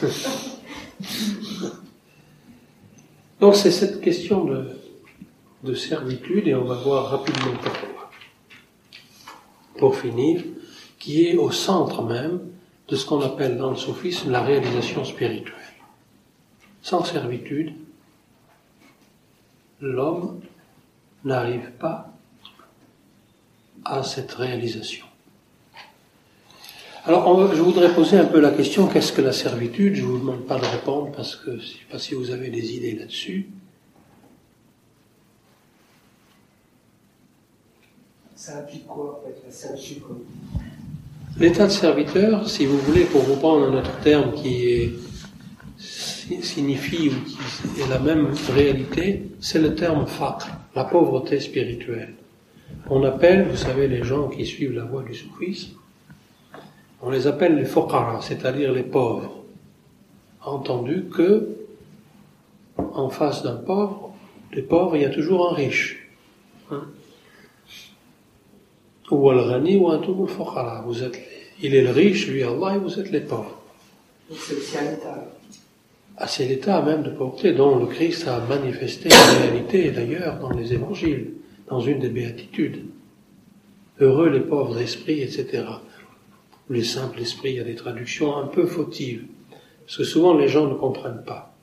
Donc 3.40 3.54
c'est 3.54 3.70
cette 3.70 4.00
question 4.00 4.44
de, 4.44 4.68
de 5.62 5.74
servitude, 5.74 6.48
et 6.48 6.54
on 6.54 6.64
va 6.64 6.74
voir 6.74 7.10
rapidement 7.10 7.52
pourquoi. 7.62 8.10
Pour 9.78 9.96
finir, 9.96 10.42
qui 10.98 11.26
est 11.26 11.36
au 11.36 11.50
centre 11.52 12.02
même 12.02 12.40
de 12.88 12.96
ce 12.96 13.06
qu'on 13.06 13.20
appelle 13.20 13.56
dans 13.56 13.70
le 13.70 13.76
soufisme 13.76 14.30
la 14.30 14.42
réalisation 14.42 15.04
spirituelle. 15.04 15.54
Sans 16.82 17.04
servitude, 17.04 17.74
l'homme 19.80 20.40
n'arrive 21.24 21.70
pas 21.78 22.12
à 23.84 24.02
cette 24.02 24.32
réalisation. 24.32 25.07
Alors, 27.08 27.54
je 27.54 27.62
voudrais 27.62 27.94
poser 27.94 28.18
un 28.18 28.26
peu 28.26 28.38
la 28.38 28.50
question 28.50 28.86
qu'est-ce 28.86 29.14
que 29.14 29.22
la 29.22 29.32
servitude? 29.32 29.94
Je 29.94 30.02
ne 30.02 30.08
vous 30.08 30.18
demande 30.18 30.44
pas 30.44 30.58
de 30.58 30.66
répondre 30.66 31.10
parce 31.16 31.36
que 31.36 31.52
je 31.52 31.56
ne 31.56 31.60
sais 31.62 31.86
pas 31.90 31.98
si 31.98 32.14
vous 32.14 32.30
avez 32.30 32.50
des 32.50 32.74
idées 32.74 32.96
là-dessus. 32.96 33.48
Ça 38.36 38.58
implique 38.58 38.86
quoi 38.86 39.24
L'état 41.38 41.66
de 41.66 41.72
serviteur, 41.72 42.46
si 42.46 42.66
vous 42.66 42.76
voulez, 42.76 43.04
pour 43.04 43.26
reprendre 43.26 43.68
un 43.68 43.78
autre 43.78 43.98
terme 44.00 44.34
qui 44.34 44.90
signifie 45.78 47.08
ou 47.08 47.74
qui 47.74 47.80
est 47.80 47.88
la 47.88 48.00
même 48.00 48.34
réalité, 48.54 49.30
c'est 49.40 49.60
le 49.60 49.74
terme 49.74 50.06
faqr, 50.06 50.46
la 50.76 50.84
pauvreté 50.84 51.40
spirituelle. 51.40 52.12
On 52.90 53.02
appelle, 53.02 53.48
vous 53.48 53.56
savez, 53.56 53.88
les 53.88 54.04
gens 54.04 54.28
qui 54.28 54.44
suivent 54.44 54.74
la 54.74 54.84
voie 54.84 55.04
du 55.04 55.14
soufisme, 55.14 55.77
on 57.02 57.10
les 57.10 57.26
appelle 57.26 57.56
les 57.56 57.64
fuqara, 57.64 58.20
c'est-à-dire 58.20 58.72
les 58.72 58.82
pauvres. 58.82 59.44
Entendu 60.44 61.04
que, 61.14 61.48
en 62.76 63.08
face 63.10 63.42
d'un 63.42 63.56
pauvre, 63.56 64.14
des 64.52 64.62
pauvres, 64.62 64.96
il 64.96 65.02
y 65.02 65.04
a 65.04 65.10
toujours 65.10 65.50
un 65.50 65.54
riche. 65.54 66.08
Hein? 66.70 66.84
Ou 69.10 69.30
al-ghani 69.30 69.76
ou 69.76 69.88
antum 69.88 70.26
al 70.56 70.82
Vous 70.84 71.02
êtes, 71.02 71.18
il 71.62 71.74
est 71.74 71.82
le 71.82 71.90
riche, 71.90 72.28
lui 72.28 72.42
Allah, 72.42 72.76
et 72.76 72.78
vous 72.78 72.98
êtes 72.98 73.10
les 73.10 73.20
pauvres. 73.20 73.58
C'est 74.30 74.54
aussi 74.54 74.76
un 74.78 74.92
état. 74.92 75.24
Ah, 76.16 76.26
c'est 76.26 76.46
l'état 76.46 76.82
même 76.82 77.04
de 77.04 77.10
pauvreté 77.10 77.52
dont 77.52 77.78
le 77.78 77.86
Christ 77.86 78.26
a 78.26 78.40
manifesté 78.40 79.08
la 79.08 79.38
réalité, 79.38 79.90
d'ailleurs, 79.92 80.38
dans 80.40 80.50
les 80.50 80.74
évangiles, 80.74 81.34
dans 81.68 81.80
une 81.80 82.00
des 82.00 82.08
béatitudes. 82.08 82.84
Heureux 84.00 84.28
les 84.28 84.40
pauvres 84.40 84.74
d'esprit, 84.74 85.22
etc. 85.22 85.64
Les 86.70 86.84
simples 86.84 87.20
esprits, 87.20 87.50
il 87.50 87.56
y 87.56 87.60
a 87.60 87.64
des 87.64 87.74
traductions 87.74 88.36
un 88.36 88.46
peu 88.46 88.66
fautives, 88.66 89.24
parce 89.86 89.96
que 89.96 90.04
souvent 90.04 90.36
les 90.36 90.48
gens 90.48 90.66
ne 90.66 90.74
comprennent 90.74 91.24
pas. 91.24 91.54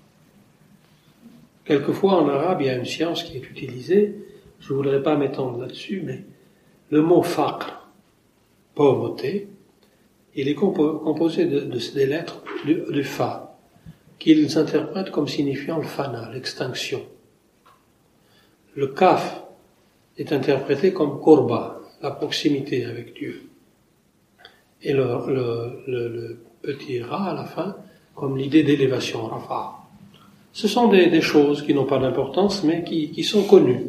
Quelquefois 1.65 2.13
en 2.13 2.29
arabe, 2.29 2.61
il 2.61 2.67
y 2.67 2.69
a 2.69 2.75
une 2.75 2.85
science 2.85 3.23
qui 3.23 3.37
est 3.37 3.49
utilisée, 3.49 4.15
je 4.59 4.71
ne 4.71 4.77
voudrais 4.77 5.03
pas 5.03 5.15
m'étendre 5.15 5.59
là-dessus, 5.59 6.01
mais 6.03 6.23
le 6.89 7.01
mot 7.01 7.21
faqr, 7.21 7.87
pauvreté, 8.73 9.47
il 10.35 10.47
est 10.47 10.55
composé 10.55 11.45
de, 11.45 11.61
des 11.61 12.05
lettres 12.05 12.43
du, 12.65 13.03
fa, 13.03 13.57
qu'ils 14.19 14.57
interprètent 14.57 15.11
comme 15.11 15.27
signifiant 15.27 15.77
le 15.77 15.83
fana, 15.83 16.29
l'extinction. 16.31 17.01
Le 18.75 18.87
kaf 18.87 19.43
est 20.17 20.33
interprété 20.33 20.91
comme 20.91 21.21
korba, 21.21 21.79
la 22.01 22.11
proximité 22.11 22.85
avec 22.85 23.13
Dieu. 23.13 23.49
Et 24.85 24.93
le, 24.93 25.03
le, 25.87 26.37
petit 26.61 27.01
ra 27.01 27.31
à 27.31 27.33
la 27.33 27.45
fin, 27.45 27.75
comme 28.13 28.37
l'idée 28.37 28.63
d'élévation, 28.63 29.25
rafa. 29.25 29.73
Ce 30.53 30.67
sont 30.67 30.87
des, 30.89 31.21
choses 31.21 31.63
qui 31.63 31.73
n'ont 31.73 31.85
pas 31.85 31.97
d'importance, 31.97 32.63
mais 32.63 32.83
qui, 32.83 33.09
qui 33.09 33.23
sont 33.23 33.43
connues. 33.43 33.87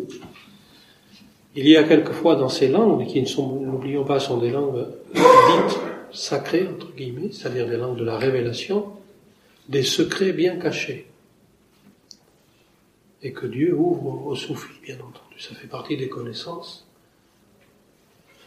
Il 1.54 1.68
y 1.68 1.76
a 1.76 1.84
quelquefois 1.84 2.36
dans 2.36 2.48
ces 2.48 2.68
langues, 2.68 3.06
qui 3.06 3.20
ne 3.20 3.26
sont, 3.26 3.60
n'oublions 3.60 4.04
pas, 4.04 4.20
sont 4.20 4.38
des 4.38 4.50
langues 4.50 4.86
dites 5.14 5.78
sacrées, 6.12 6.66
entre 6.66 6.90
guillemets, 6.94 7.30
c'est-à-dire 7.30 7.68
des 7.68 7.76
langues 7.76 7.98
de 7.98 8.04
la 8.04 8.16
révélation, 8.16 8.86
des 9.68 9.82
secrets 9.82 10.32
bien 10.32 10.56
cachés. 10.56 11.06
Et 13.22 13.32
que 13.32 13.46
Dieu 13.46 13.74
ouvre 13.74 14.26
aux 14.26 14.34
soufis, 14.34 14.80
bien 14.82 14.96
entendu. 14.96 15.38
Ça 15.38 15.54
fait 15.54 15.66
partie 15.66 15.98
des 15.98 16.08
connaissances. 16.08 16.86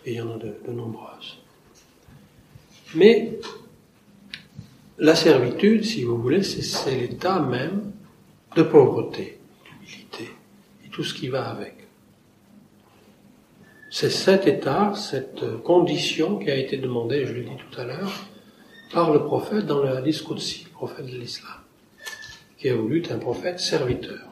Et 0.05 0.13
il 0.13 0.17
y 0.17 0.21
en 0.21 0.31
a 0.33 0.37
de, 0.37 0.55
de 0.67 0.71
nombreuses. 0.71 1.37
Mais 2.95 3.39
la 4.97 5.15
servitude, 5.15 5.85
si 5.85 6.03
vous 6.03 6.17
voulez, 6.21 6.43
c'est 6.43 6.95
l'état 6.95 7.39
même 7.39 7.91
de 8.55 8.63
pauvreté, 8.63 9.39
d'humilité, 9.65 10.29
et 10.85 10.89
tout 10.89 11.03
ce 11.03 11.13
qui 11.13 11.27
va 11.27 11.49
avec. 11.49 11.75
C'est 13.91 14.09
cet 14.09 14.47
état, 14.47 14.93
cette 14.95 15.61
condition 15.63 16.37
qui 16.37 16.51
a 16.51 16.55
été 16.55 16.77
demandée, 16.77 17.25
je 17.25 17.33
l'ai 17.33 17.43
dit 17.43 17.55
tout 17.55 17.79
à 17.79 17.85
l'heure, 17.85 18.11
par 18.91 19.11
le 19.11 19.23
prophète 19.23 19.65
dans 19.65 19.81
le 19.81 19.89
hadith 19.89 20.23
Qudsi, 20.23 20.65
le 20.65 20.71
prophète 20.71 21.05
de 21.05 21.17
l'islam, 21.17 21.59
qui 22.57 22.69
a 22.69 22.75
voulu 22.75 22.99
être 22.99 23.11
un 23.11 23.19
prophète 23.19 23.59
serviteur. 23.59 24.27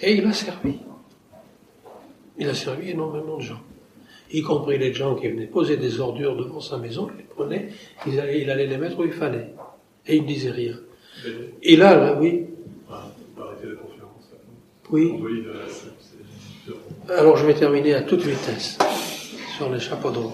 Et 0.00 0.14
il 0.14 0.26
a 0.26 0.32
servi. 0.32 0.78
Il 2.38 2.48
a 2.48 2.54
servi 2.54 2.90
énormément 2.90 3.36
de 3.36 3.42
gens, 3.42 3.62
y 4.34 4.42
compris 4.42 4.78
les 4.78 4.92
gens 4.92 5.14
qui 5.14 5.28
venaient 5.28 5.46
poser 5.46 5.76
des 5.76 6.00
ordures 6.00 6.36
devant 6.36 6.60
sa 6.60 6.76
maison, 6.76 7.08
il 7.12 7.18
les 7.18 7.24
prenait, 7.24 7.68
il 8.06 8.18
allait, 8.18 8.42
il 8.42 8.50
allait 8.50 8.66
les 8.66 8.78
mettre 8.78 8.98
où 8.98 9.04
il 9.04 9.12
fallait. 9.12 9.54
Et 10.06 10.16
il 10.16 10.22
ne 10.22 10.26
disait 10.26 10.50
rien. 10.50 10.74
Et 11.62 11.76
là, 11.76 11.94
là, 11.96 12.18
oui. 12.20 12.46
Oui. 14.90 15.14
Alors 17.08 17.36
je 17.36 17.46
vais 17.46 17.54
terminer 17.54 17.94
à 17.94 18.02
toute 18.02 18.22
vitesse 18.22 18.78
sur 19.56 19.70
les 19.70 19.80
chapeaux 19.80 20.10
d'eau. 20.10 20.32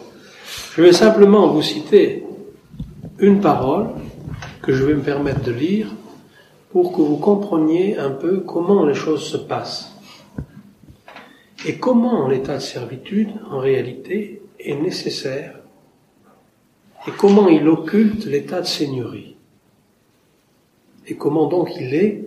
Je 0.75 0.83
vais 0.83 0.93
simplement 0.93 1.49
vous 1.49 1.63
citer 1.63 2.25
une 3.19 3.41
parole 3.41 3.89
que 4.63 4.73
je 4.73 4.85
vais 4.85 4.95
me 4.95 5.03
permettre 5.03 5.43
de 5.43 5.53
lire 5.53 5.89
pour 6.71 6.93
que 6.93 7.01
vous 7.01 7.17
compreniez 7.17 7.97
un 7.97 8.11
peu 8.11 8.41
comment 8.41 8.85
les 8.85 8.95
choses 8.95 9.25
se 9.25 9.37
passent 9.37 9.93
et 11.67 11.79
comment 11.79 12.29
l'état 12.29 12.57
de 12.57 12.63
servitude, 12.63 13.31
en 13.51 13.59
réalité, 13.59 14.43
est 14.59 14.77
nécessaire 14.77 15.57
et 17.07 17.11
comment 17.13 17.49
il 17.49 17.69
occulte 17.69 18.27
l'état 18.27 18.61
de 18.61 18.67
seigneurie 18.67 19.37
et 21.07 21.17
comment 21.17 21.47
donc 21.47 21.71
il 21.77 21.95
est 21.95 22.25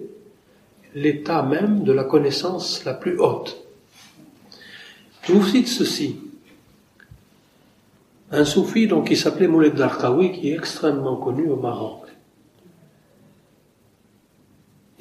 l'état 0.96 1.42
même 1.42 1.84
de 1.84 1.92
la 1.92 2.04
connaissance 2.04 2.84
la 2.86 2.94
plus 2.94 3.18
haute. 3.18 3.66
Je 5.24 5.34
vous 5.34 5.46
cite 5.46 5.68
ceci. 5.68 6.20
Un 8.32 8.46
soufi 8.46 8.88
donc, 8.88 9.08
qui 9.08 9.16
s'appelait 9.16 9.48
Mouled 9.48 9.76
Darkawi, 9.76 10.32
qui 10.32 10.50
est 10.50 10.56
extrêmement 10.56 11.16
connu 11.16 11.50
au 11.50 11.56
Maroc, 11.56 12.03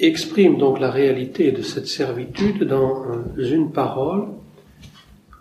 exprime 0.05 0.57
donc 0.57 0.79
la 0.79 0.91
réalité 0.91 1.51
de 1.51 1.61
cette 1.61 1.87
servitude 1.87 2.63
dans 2.63 3.05
une 3.37 3.71
parole 3.71 4.27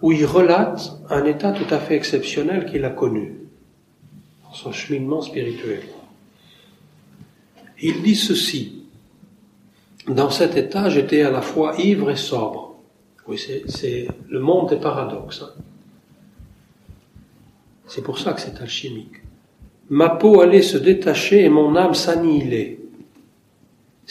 où 0.00 0.12
il 0.12 0.26
relate 0.26 0.92
un 1.08 1.24
état 1.24 1.52
tout 1.52 1.72
à 1.72 1.78
fait 1.78 1.94
exceptionnel 1.94 2.66
qu'il 2.66 2.84
a 2.84 2.90
connu 2.90 3.36
dans 4.44 4.52
son 4.52 4.72
cheminement 4.72 5.22
spirituel. 5.22 5.82
Il 7.80 8.02
dit 8.02 8.16
ceci. 8.16 8.84
Dans 10.08 10.30
cet 10.30 10.56
état, 10.56 10.88
j'étais 10.88 11.22
à 11.22 11.30
la 11.30 11.42
fois 11.42 11.74
ivre 11.78 12.10
et 12.10 12.16
sobre. 12.16 12.74
Oui, 13.28 13.40
c'est 13.68 14.08
le 14.28 14.40
monde 14.40 14.70
des 14.70 14.76
paradoxes. 14.76 15.42
Hein. 15.42 15.62
C'est 17.86 18.02
pour 18.02 18.18
ça 18.18 18.32
que 18.32 18.40
c'est 18.40 18.60
alchimique. 18.60 19.22
Ma 19.90 20.08
peau 20.08 20.40
allait 20.40 20.62
se 20.62 20.78
détacher 20.78 21.44
et 21.44 21.48
mon 21.48 21.76
âme 21.76 21.94
s'annihiler. 21.94 22.81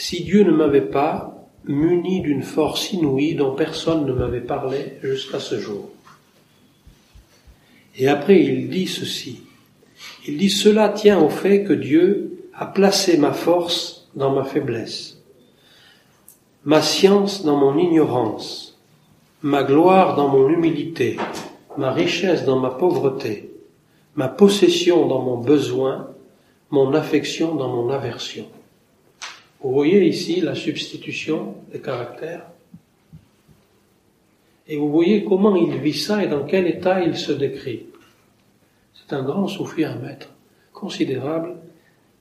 Si 0.02 0.24
Dieu 0.24 0.44
ne 0.44 0.50
m'avait 0.52 0.82
pas 0.82 1.48
muni 1.66 2.22
d'une 2.22 2.42
force 2.42 2.92
inouïe 2.92 3.36
dont 3.36 3.54
personne 3.54 4.04
ne 4.08 4.12
m'avait 4.12 4.42
parlé 4.42 4.98
jusqu'à 5.04 5.40
ce 5.40 5.60
jour. 5.60 5.90
Et 7.96 8.08
après, 8.08 8.44
il 8.44 8.68
dit 8.68 8.88
ceci. 8.88 9.44
Il 10.28 10.40
dit, 10.40 10.50
cela 10.50 10.90
tient 10.90 11.20
au 11.20 11.30
fait 11.30 11.64
que 11.64 11.74
Dieu 11.74 12.50
a 12.56 12.66
placé 12.66 13.16
ma 13.18 13.32
force 13.32 14.08
dans 14.16 14.34
ma 14.34 14.44
faiblesse, 14.44 15.22
ma 16.66 16.82
science 16.82 17.46
dans 17.46 17.58
mon 17.58 17.78
ignorance, 17.78 18.80
ma 19.44 19.62
gloire 19.62 20.16
dans 20.16 20.30
mon 20.30 20.50
humilité, 20.50 21.18
ma 21.78 21.92
richesse 21.92 22.44
dans 22.44 22.58
ma 22.58 22.72
pauvreté, 22.72 23.52
ma 24.16 24.30
possession 24.30 25.06
dans 25.06 25.22
mon 25.22 25.38
besoin, 25.38 26.08
mon 26.72 26.92
affection 26.96 27.54
dans 27.54 27.70
mon 27.70 27.92
aversion. 27.92 28.48
Vous 29.62 29.72
voyez 29.72 30.06
ici 30.08 30.42
la 30.42 30.56
substitution 30.56 31.56
des 31.72 31.80
caractères 31.80 32.48
et 34.68 34.78
vous 34.78 34.90
voyez 34.90 35.24
comment 35.24 35.56
il 35.56 35.78
vit 35.78 35.94
ça 35.94 36.24
et 36.24 36.28
dans 36.28 36.46
quel 36.46 36.66
état 36.66 37.04
il 37.04 37.16
se 37.18 37.32
décrit. 37.32 37.88
C'est 38.94 39.14
un 39.14 39.24
grand 39.24 39.48
soufi, 39.48 39.84
un 39.84 39.96
maître 39.96 40.30
considérable 40.72 41.58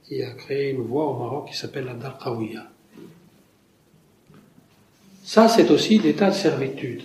qui 0.04 0.22
a 0.22 0.32
créé 0.32 0.70
une 0.70 0.82
voie 0.82 1.06
au 1.06 1.16
Maroc 1.16 1.48
qui 1.48 1.56
s'appelle 1.56 1.84
la 1.84 1.94
Darqawiya. 1.94 2.66
Ça, 5.22 5.48
c'est 5.48 5.70
aussi 5.70 5.98
l'état 6.00 6.30
de 6.30 6.34
servitude, 6.34 7.04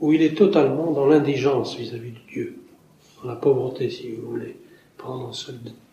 où 0.00 0.12
il 0.12 0.22
est 0.22 0.34
totalement 0.34 0.92
dans 0.92 1.06
l'indigence 1.06 1.76
vis-à-vis 1.76 2.12
de 2.12 2.26
Dieu, 2.26 2.58
dans 3.22 3.28
la 3.28 3.36
pauvreté, 3.36 3.90
si 3.90 4.12
vous 4.12 4.30
voulez 4.30 4.56
prendre 4.96 5.34
ce 5.34 5.52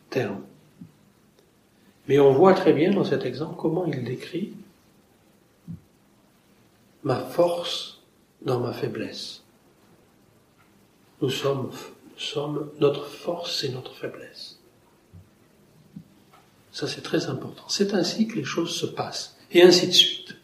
terme. 0.09 0.39
Mais 2.07 2.19
on 2.19 2.33
voit 2.33 2.53
très 2.53 2.73
bien 2.73 2.91
dans 2.91 3.05
cet 3.05 3.25
exemple 3.25 3.55
comment 3.57 3.85
il 3.85 4.03
décrit 4.03 4.53
ma 7.03 7.19
force 7.19 8.01
dans 8.41 8.59
ma 8.59 8.73
faiblesse. 8.73 9.43
Nous 11.21 11.29
sommes, 11.29 11.71
nous 11.71 12.19
sommes 12.19 12.71
notre 12.79 13.05
force 13.05 13.63
et 13.63 13.69
notre 13.69 13.95
faiblesse. 13.95 14.59
Ça 16.71 16.87
c'est 16.87 17.01
très 17.01 17.27
important. 17.27 17.63
C'est 17.69 17.93
ainsi 17.93 18.27
que 18.27 18.35
les 18.35 18.43
choses 18.43 18.75
se 18.75 18.85
passent. 18.85 19.37
Et 19.51 19.61
ainsi 19.61 19.87
de 19.87 19.91
suite. 19.91 20.35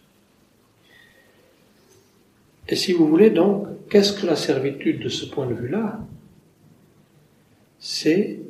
Et 2.67 2.75
si 2.75 2.93
vous 2.93 3.07
voulez 3.07 3.31
donc, 3.31 3.67
qu'est-ce 3.89 4.13
que 4.13 4.27
la 4.27 4.35
servitude 4.35 5.01
de 5.01 5.09
ce 5.09 5.25
point 5.25 5.47
de 5.47 5.55
vue-là? 5.55 5.99
C'est 7.79 8.41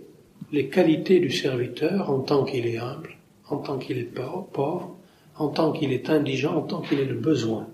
les 0.52 0.70
qualités 0.70 1.20
du 1.20 1.32
serviteur 1.32 2.10
en 2.10 2.20
tant 2.20 2.44
qu'il 2.44 2.66
est 2.66 2.78
humble, 2.78 3.18
en 3.48 3.58
tant 3.58 3.78
qu'il 3.78 3.98
est 3.98 4.04
pauvre, 4.04 4.96
en 5.36 5.48
tant 5.50 5.72
qu'il 5.72 5.92
est 5.92 6.10
indigent, 6.10 6.56
en 6.56 6.62
tant 6.62 6.82
qu'il 6.82 7.00
est 7.00 7.06
le 7.06 7.16
besoin. 7.16 7.68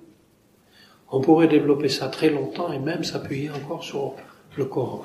On 1.12 1.22
pourrait 1.22 1.48
développer 1.48 1.90
ça 1.90 2.08
très 2.08 2.30
longtemps 2.30 2.72
et 2.72 2.80
même 2.80 3.04
s'appuyer 3.04 3.50
encore 3.50 3.84
sur 3.84 4.16
le 4.58 4.66
Coran. 4.66 5.04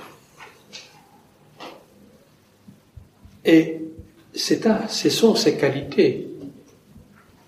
Et 3.44 3.80
c'est 4.34 4.66
ce 4.88 5.10
sont 5.10 5.34
ces 5.34 5.56
qualités 5.56 6.28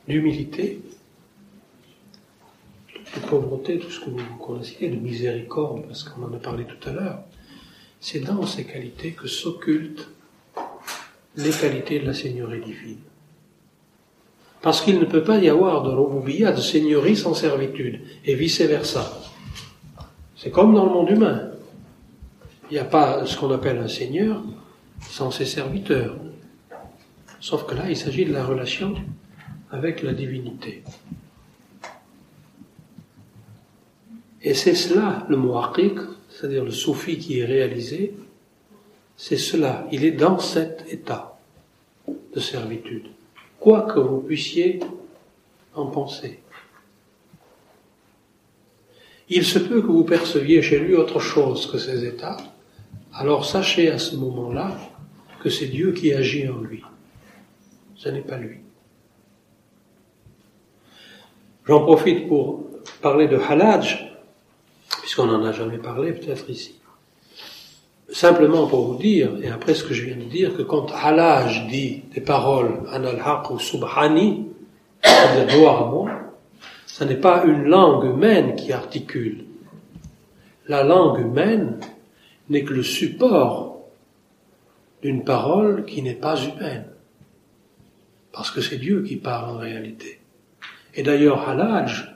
d'humilité, 0.09 0.81
de 3.15 3.20
pauvreté, 3.28 3.78
tout 3.78 3.90
ce 3.90 4.01
que 4.01 4.11
vous 4.11 4.36
connaissez, 4.40 4.89
de 4.89 4.97
miséricorde, 4.97 5.86
parce 5.86 6.05
qu'on 6.05 6.24
en 6.24 6.32
a 6.32 6.39
parlé 6.39 6.65
tout 6.65 6.89
à 6.89 6.93
l'heure, 6.93 7.24
c'est 8.03 8.20
dans 8.20 8.45
ces 8.47 8.65
qualités 8.65 9.12
que 9.12 9.29
s'occultent 9.29 10.09
les 11.37 11.53
qualités 11.53 12.01
de 12.01 12.07
la 12.07 12.15
Seigneurie 12.15 12.61
divine. 12.61 12.99
Parce 14.61 14.83
qu'il 14.83 14.99
ne 14.99 15.05
peut 15.05 15.23
pas 15.23 15.39
y 15.39 15.49
avoir 15.49 15.83
de 15.83 15.91
rouboubillah, 15.91 16.53
de 16.53 16.61
seigneurie 16.61 17.16
sans 17.16 17.35
servitude, 17.35 18.01
et 18.24 18.35
vice-versa. 18.35 19.20
C'est 20.37 20.51
comme 20.51 20.74
dans 20.74 20.85
le 20.85 20.93
monde 20.93 21.11
humain. 21.11 21.51
Il 22.70 22.74
n'y 22.74 22.79
a 22.79 22.85
pas 22.85 23.24
ce 23.24 23.37
qu'on 23.37 23.51
appelle 23.53 23.79
un 23.79 23.89
seigneur 23.89 24.43
sans 25.01 25.31
ses 25.31 25.47
serviteurs. 25.47 26.16
Sauf 27.41 27.66
que 27.66 27.74
là, 27.74 27.89
il 27.89 27.97
s'agit 27.97 28.24
de 28.24 28.33
la 28.33 28.45
relation 28.45 28.95
avec 29.70 30.03
la 30.03 30.12
divinité. 30.12 30.83
Et 34.43 34.55
c'est 34.55 34.74
cela, 34.74 35.24
le 35.29 35.37
muhaqiq, 35.37 35.99
c'est-à-dire 36.33 36.65
le 36.65 36.71
soufi 36.71 37.19
qui 37.19 37.41
est 37.41 37.45
réalisé, 37.45 38.15
c'est 39.17 39.37
cela, 39.37 39.87
il 39.93 40.05
est 40.05 40.13
dans 40.13 40.39
cet 40.39 40.85
état 40.93 41.39
de 42.09 42.41
servitude, 42.41 43.09
quoi 43.61 43.83
que 43.83 44.01
vous 44.01 44.21
puissiez 44.21 44.81
en 45.75 45.87
penser. 45.87 46.41
Il 49.29 49.45
se 49.45 49.59
peut 49.59 49.81
que 49.81 49.87
vous 49.87 50.05
perceviez 50.05 50.63
chez 50.63 50.79
lui 50.79 50.95
autre 50.95 51.21
chose 51.21 51.71
que 51.71 51.79
ces 51.79 52.05
états, 52.05 52.37
alors 53.15 53.45
sachez 53.45 53.91
à 53.91 53.99
ce 53.99 54.17
moment-là 54.17 54.77
que 55.43 55.51
c'est 55.51 55.67
Dieu 55.67 55.93
qui 55.93 56.13
agit 56.13 56.49
en 56.49 56.61
lui. 56.61 56.83
Ce 57.97 58.09
n'est 58.09 58.23
pas 58.23 58.39
lui. 58.39 58.59
J'en 61.67 61.85
profite 61.85 62.27
pour 62.27 62.65
parler 63.01 63.29
de 63.29 63.37
halaj, 63.37 64.11
puisqu'on 65.03 65.27
n'en 65.27 65.45
a 65.45 65.51
jamais 65.53 65.79
parlé 65.79 66.12
peut-être 66.12 66.49
ici. 66.49 66.77
Simplement 68.09 68.69
pour 68.69 68.87
vous 68.87 68.99
dire, 68.99 69.33
et 69.43 69.49
après 69.49 69.74
ce 69.74 69.83
que 69.83 69.95
je 69.95 70.05
viens 70.05 70.16
de 70.16 70.31
dire, 70.31 70.57
que 70.57 70.62
quand 70.62 70.93
halaj 70.93 71.66
dit 71.66 72.05
des 72.15 72.20
paroles 72.20 72.83
anal 72.89 73.20
ou 73.51 73.59
subhani, 73.59 74.47
c'est-à-dire 75.03 75.57
gloire 75.57 75.83
à 75.83 75.91
moi, 75.91 76.11
ce 76.87 77.03
n'est 77.03 77.16
pas 77.16 77.43
une 77.45 77.65
langue 77.65 78.05
humaine 78.05 78.55
qui 78.55 78.73
articule. 78.73 79.45
La 80.69 80.85
langue 80.85 81.19
humaine 81.19 81.81
n'est 82.49 82.62
que 82.62 82.74
le 82.74 82.85
support 82.85 83.81
d'une 85.03 85.24
parole 85.24 85.85
qui 85.85 86.01
n'est 86.01 86.15
pas 86.15 86.41
humaine. 86.41 86.87
Parce 88.31 88.53
que 88.53 88.61
c'est 88.61 88.77
Dieu 88.77 89.03
qui 89.03 89.16
parle 89.16 89.57
en 89.57 89.59
réalité. 89.59 90.20
Et 90.95 91.03
d'ailleurs, 91.03 91.49
Halaj 91.49 92.11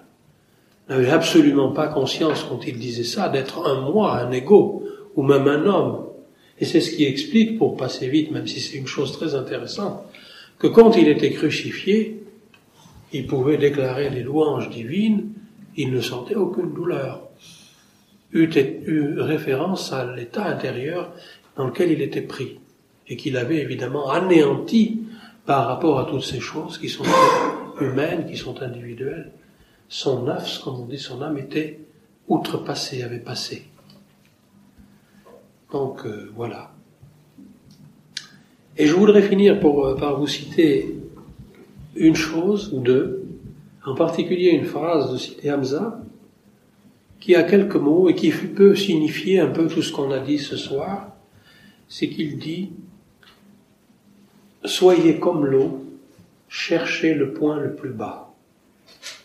n'avait 0.89 1.11
absolument 1.11 1.73
pas 1.73 1.89
conscience 1.89 2.45
quand 2.49 2.67
il 2.67 2.79
disait 2.79 3.05
ça 3.05 3.29
d'être 3.29 3.67
un 3.67 3.91
moi, 3.91 4.19
un 4.19 4.31
ego, 4.33 4.85
ou 5.15 5.23
même 5.23 5.49
un 5.49 5.67
homme. 5.67 6.07
Et 6.59 6.65
c'est 6.65 6.81
ce 6.81 6.95
qui 6.95 7.05
explique, 7.05 7.59
pour 7.59 7.77
passer 7.77 8.09
vite, 8.09 8.31
même 8.31 8.47
si 8.47 8.61
c'est 8.61 8.79
une 8.79 8.87
chose 8.87 9.13
très 9.13 9.35
intéressante, 9.35 10.03
que 10.59 10.67
quand 10.67 10.97
il 10.97 11.09
était 11.09 11.33
crucifié, 11.33 12.23
il 13.13 13.27
pouvait 13.27 13.59
déclarer 13.59 14.11
les 14.11 14.23
louanges 14.23 14.71
divines, 14.71 15.33
il 15.77 15.91
ne 15.91 16.01
sentait 16.01 16.35
aucune 16.35 16.73
douleur. 16.73 17.23
Eut, 18.33 18.51
eu 18.87 19.21
référence 19.21 19.93
à 19.93 20.15
l'état 20.15 20.47
intérieur 20.47 21.13
dans 21.57 21.67
lequel 21.67 21.93
il 21.93 22.03
était 22.03 22.23
pris, 22.23 22.59
et 23.09 23.17
qu'il 23.17 23.37
avait 23.37 23.59
évidemment 23.59 24.11
anéanti 24.11 25.01
par 25.45 25.67
rapport 25.69 25.99
à 25.99 26.05
toutes 26.05 26.25
ces 26.25 26.41
choses 26.41 26.79
qui 26.79 26.89
sont 26.89 27.05
humaines, 27.81 28.27
qui 28.29 28.37
sont 28.37 28.63
individuelles, 28.63 29.31
son 29.89 30.25
nafs, 30.25 30.61
comme 30.63 30.81
on 30.81 30.87
dit, 30.87 30.99
son 30.99 31.23
âme 31.23 31.39
était 31.39 31.81
outrepassée, 32.29 33.03
avait 33.03 33.19
passé. 33.19 33.67
Donc 35.73 36.05
euh, 36.07 36.31
voilà. 36.35 36.73
Et 38.77 38.87
je 38.87 38.95
voudrais 38.95 39.23
finir 39.23 39.59
pour, 39.59 39.87
euh, 39.87 39.97
par 39.97 40.19
vous 40.19 40.27
citer 40.27 40.97
une 41.95 42.15
chose 42.15 42.73
ou 42.73 42.81
deux, 42.81 43.25
en 43.85 43.95
particulier 43.95 44.51
une 44.51 44.67
phrase 44.67 45.13
de 45.13 45.17
Cité 45.17 45.51
Hamza, 45.51 46.01
qui 47.21 47.35
a 47.35 47.43
quelques 47.43 47.77
mots 47.77 48.09
et 48.09 48.15
qui 48.15 48.31
peut 48.31 48.75
signifier 48.75 49.41
un 49.41 49.49
peu 49.49 49.67
tout 49.67 49.83
ce 49.83 49.93
qu'on 49.93 50.11
a 50.11 50.19
dit 50.19 50.39
ce 50.39 50.57
soir, 50.57 51.13
c'est 51.89 52.09
qu'il 52.09 52.39
dit 52.39 52.71
Soyez 54.65 55.19
comme 55.19 55.47
l'eau, 55.47 55.85
cherchez 56.49 57.15
le 57.15 57.33
point 57.33 57.59
le 57.59 57.75
plus 57.75 57.93
bas. 57.93 58.26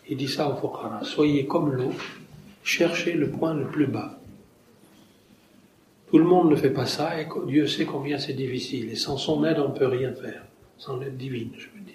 Il 0.08 0.16
dit 0.16 0.28
ça 0.28 0.48
au 0.48 0.56
Fuqara. 0.56 1.00
Soyez 1.04 1.46
comme 1.46 1.72
l'eau, 1.72 1.92
cherchez 2.62 3.12
le 3.12 3.30
point 3.30 3.54
le 3.54 3.66
plus 3.66 3.86
bas. 3.86 4.18
Tout 6.10 6.18
le 6.18 6.24
monde 6.24 6.50
ne 6.50 6.56
fait 6.56 6.70
pas 6.70 6.86
ça 6.86 7.20
et 7.20 7.26
Dieu 7.46 7.66
sait 7.66 7.86
combien 7.86 8.18
c'est 8.18 8.34
difficile. 8.34 8.90
Et 8.90 8.96
sans 8.96 9.16
son 9.16 9.44
aide, 9.44 9.58
on 9.58 9.68
ne 9.68 9.78
peut 9.78 9.86
rien 9.86 10.12
faire. 10.12 10.44
Sans 10.76 10.98
l'aide 10.98 11.16
divine, 11.16 11.52
je 11.56 11.68
veux 11.74 11.84
dire. 11.84 11.94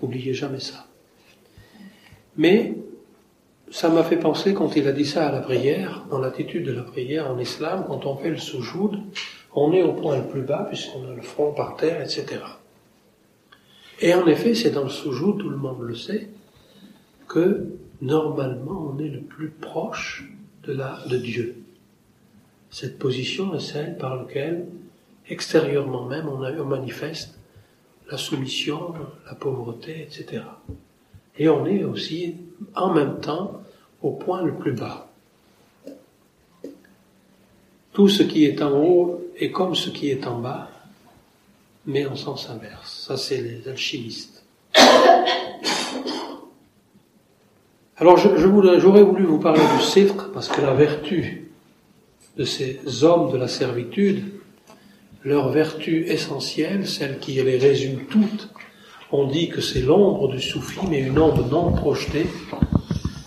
N'oubliez 0.00 0.32
jamais 0.32 0.60
ça. 0.60 0.86
Mais 2.36 2.74
ça 3.70 3.88
m'a 3.88 4.04
fait 4.04 4.16
penser 4.16 4.54
quand 4.54 4.76
il 4.76 4.86
a 4.88 4.92
dit 4.92 5.04
ça 5.04 5.28
à 5.28 5.32
la 5.32 5.40
prière, 5.40 6.04
dans 6.10 6.18
l'attitude 6.18 6.64
de 6.64 6.72
la 6.72 6.82
prière 6.82 7.30
en 7.30 7.38
islam, 7.38 7.84
quand 7.86 8.06
on 8.06 8.16
fait 8.16 8.30
le 8.30 8.38
soujoud, 8.38 8.98
on 9.54 9.72
est 9.72 9.82
au 9.82 9.92
point 9.92 10.16
le 10.16 10.24
plus 10.24 10.42
bas 10.42 10.66
puisqu'on 10.68 11.10
a 11.10 11.14
le 11.14 11.22
front 11.22 11.52
par 11.52 11.76
terre, 11.76 12.00
etc. 12.00 12.40
Et 14.00 14.14
en 14.14 14.26
effet, 14.26 14.54
c'est 14.54 14.70
dans 14.70 14.84
le 14.84 14.90
soujou, 14.90 15.34
tout 15.34 15.48
le 15.48 15.56
monde 15.56 15.80
le 15.82 15.94
sait, 15.94 16.28
que 17.32 17.66
normalement 18.02 18.92
on 18.94 18.98
est 18.98 19.08
le 19.08 19.22
plus 19.22 19.48
proche 19.48 20.24
de, 20.64 21.16
Dieu. 21.16 21.56
Cette 22.70 22.98
position 22.98 23.54
est 23.54 23.60
celle 23.60 23.96
par 23.96 24.16
laquelle, 24.16 24.66
extérieurement 25.28 26.04
même, 26.04 26.28
on 26.28 26.64
manifeste 26.64 27.38
la 28.10 28.18
soumission, 28.18 28.94
la 29.26 29.34
pauvreté, 29.34 30.02
etc. 30.02 30.42
Et 31.38 31.48
on 31.48 31.64
est 31.64 31.84
aussi 31.84 32.36
en 32.76 32.92
même 32.92 33.18
temps 33.20 33.62
au 34.02 34.12
point 34.12 34.42
le 34.42 34.54
plus 34.54 34.72
bas. 34.72 35.08
Tout 37.94 38.08
ce 38.08 38.22
qui 38.22 38.44
est 38.44 38.60
en 38.62 38.72
haut 38.72 39.24
est 39.38 39.50
comme 39.50 39.74
ce 39.74 39.88
qui 39.88 40.10
est 40.10 40.26
en 40.26 40.38
bas, 40.38 40.70
mais 41.86 42.04
en 42.04 42.14
sens 42.14 42.50
inverse. 42.50 43.04
Ça, 43.06 43.16
c'est 43.16 43.40
les 43.40 43.68
alchimistes. 43.68 44.44
Alors, 48.02 48.16
j'aurais 48.16 49.04
voulu 49.04 49.22
vous 49.22 49.38
parler 49.38 49.62
du 49.78 49.84
cifre, 49.84 50.28
parce 50.34 50.48
que 50.48 50.60
la 50.60 50.74
vertu 50.74 51.52
de 52.36 52.42
ces 52.42 53.04
hommes 53.04 53.30
de 53.30 53.36
la 53.36 53.46
servitude, 53.46 54.24
leur 55.22 55.50
vertu 55.50 56.06
essentielle, 56.08 56.88
celle 56.88 57.20
qui 57.20 57.34
les 57.34 57.58
résume 57.58 58.00
toutes, 58.10 58.48
on 59.12 59.28
dit 59.28 59.50
que 59.50 59.60
c'est 59.60 59.82
l'ombre 59.82 60.26
du 60.26 60.40
soufi, 60.40 60.80
mais 60.90 60.98
une 60.98 61.16
ombre 61.16 61.46
non 61.48 61.70
projetée, 61.70 62.26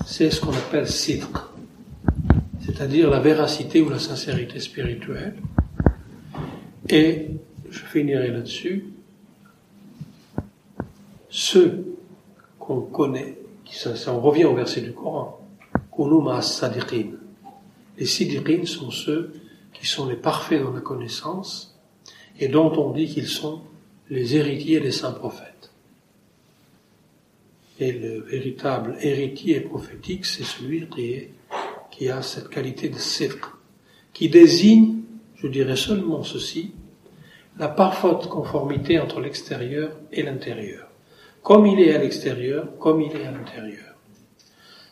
c'est 0.05 0.29
ce 0.29 0.41
qu'on 0.41 0.51
appelle 0.51 0.89
cifre 0.89 1.53
c'est-à-dire 2.65 3.09
la 3.09 3.19
véracité 3.19 3.81
ou 3.81 3.89
la 3.89 3.99
sincérité 3.99 4.59
spirituelle. 4.59 5.35
Et 6.89 7.27
je 7.69 7.79
finirai 7.79 8.27
là-dessus. 8.29 8.87
Ceux 11.29 11.85
qu'on 12.59 12.81
connaît, 12.81 13.37
on 14.07 14.19
revient 14.19 14.45
au 14.45 14.55
verset 14.55 14.81
du 14.81 14.93
Coran. 14.93 15.39
Les 17.97 18.05
sidiqin 18.05 18.65
sont 18.65 18.91
ceux 18.91 19.33
qui 19.73 19.85
sont 19.85 20.07
les 20.07 20.15
parfaits 20.15 20.61
dans 20.61 20.71
la 20.71 20.81
connaissance 20.81 21.77
et 22.39 22.47
dont 22.47 22.71
on 22.77 22.91
dit 22.91 23.07
qu'ils 23.07 23.27
sont 23.27 23.61
les 24.09 24.35
héritiers 24.35 24.79
des 24.79 24.91
saints 24.91 25.11
prophètes. 25.13 25.71
Et 27.79 27.91
le 27.91 28.21
véritable 28.21 28.97
héritier 29.01 29.61
prophétique, 29.61 30.25
c'est 30.25 30.43
celui 30.43 30.87
qui 30.87 31.11
est 31.11 31.31
qui 31.97 32.09
a 32.09 32.21
cette 32.21 32.49
qualité 32.49 32.89
de 32.89 32.97
sidq, 32.97 33.39
qui 34.11 34.29
désigne, 34.29 35.01
je 35.35 35.47
dirais 35.47 35.77
seulement 35.77 36.23
ceci, 36.23 36.71
la 37.57 37.69
parfaite 37.69 38.27
conformité 38.27 38.99
entre 38.99 39.21
l'extérieur 39.21 39.95
et 40.11 40.21
l'intérieur. 40.23 40.89
Comme 41.45 41.67
il 41.67 41.79
est 41.79 41.93
à 41.93 41.99
l'extérieur, 41.99 42.75
comme 42.79 43.01
il 43.01 43.15
est 43.15 43.23
à 43.23 43.29
l'intérieur. 43.29 43.93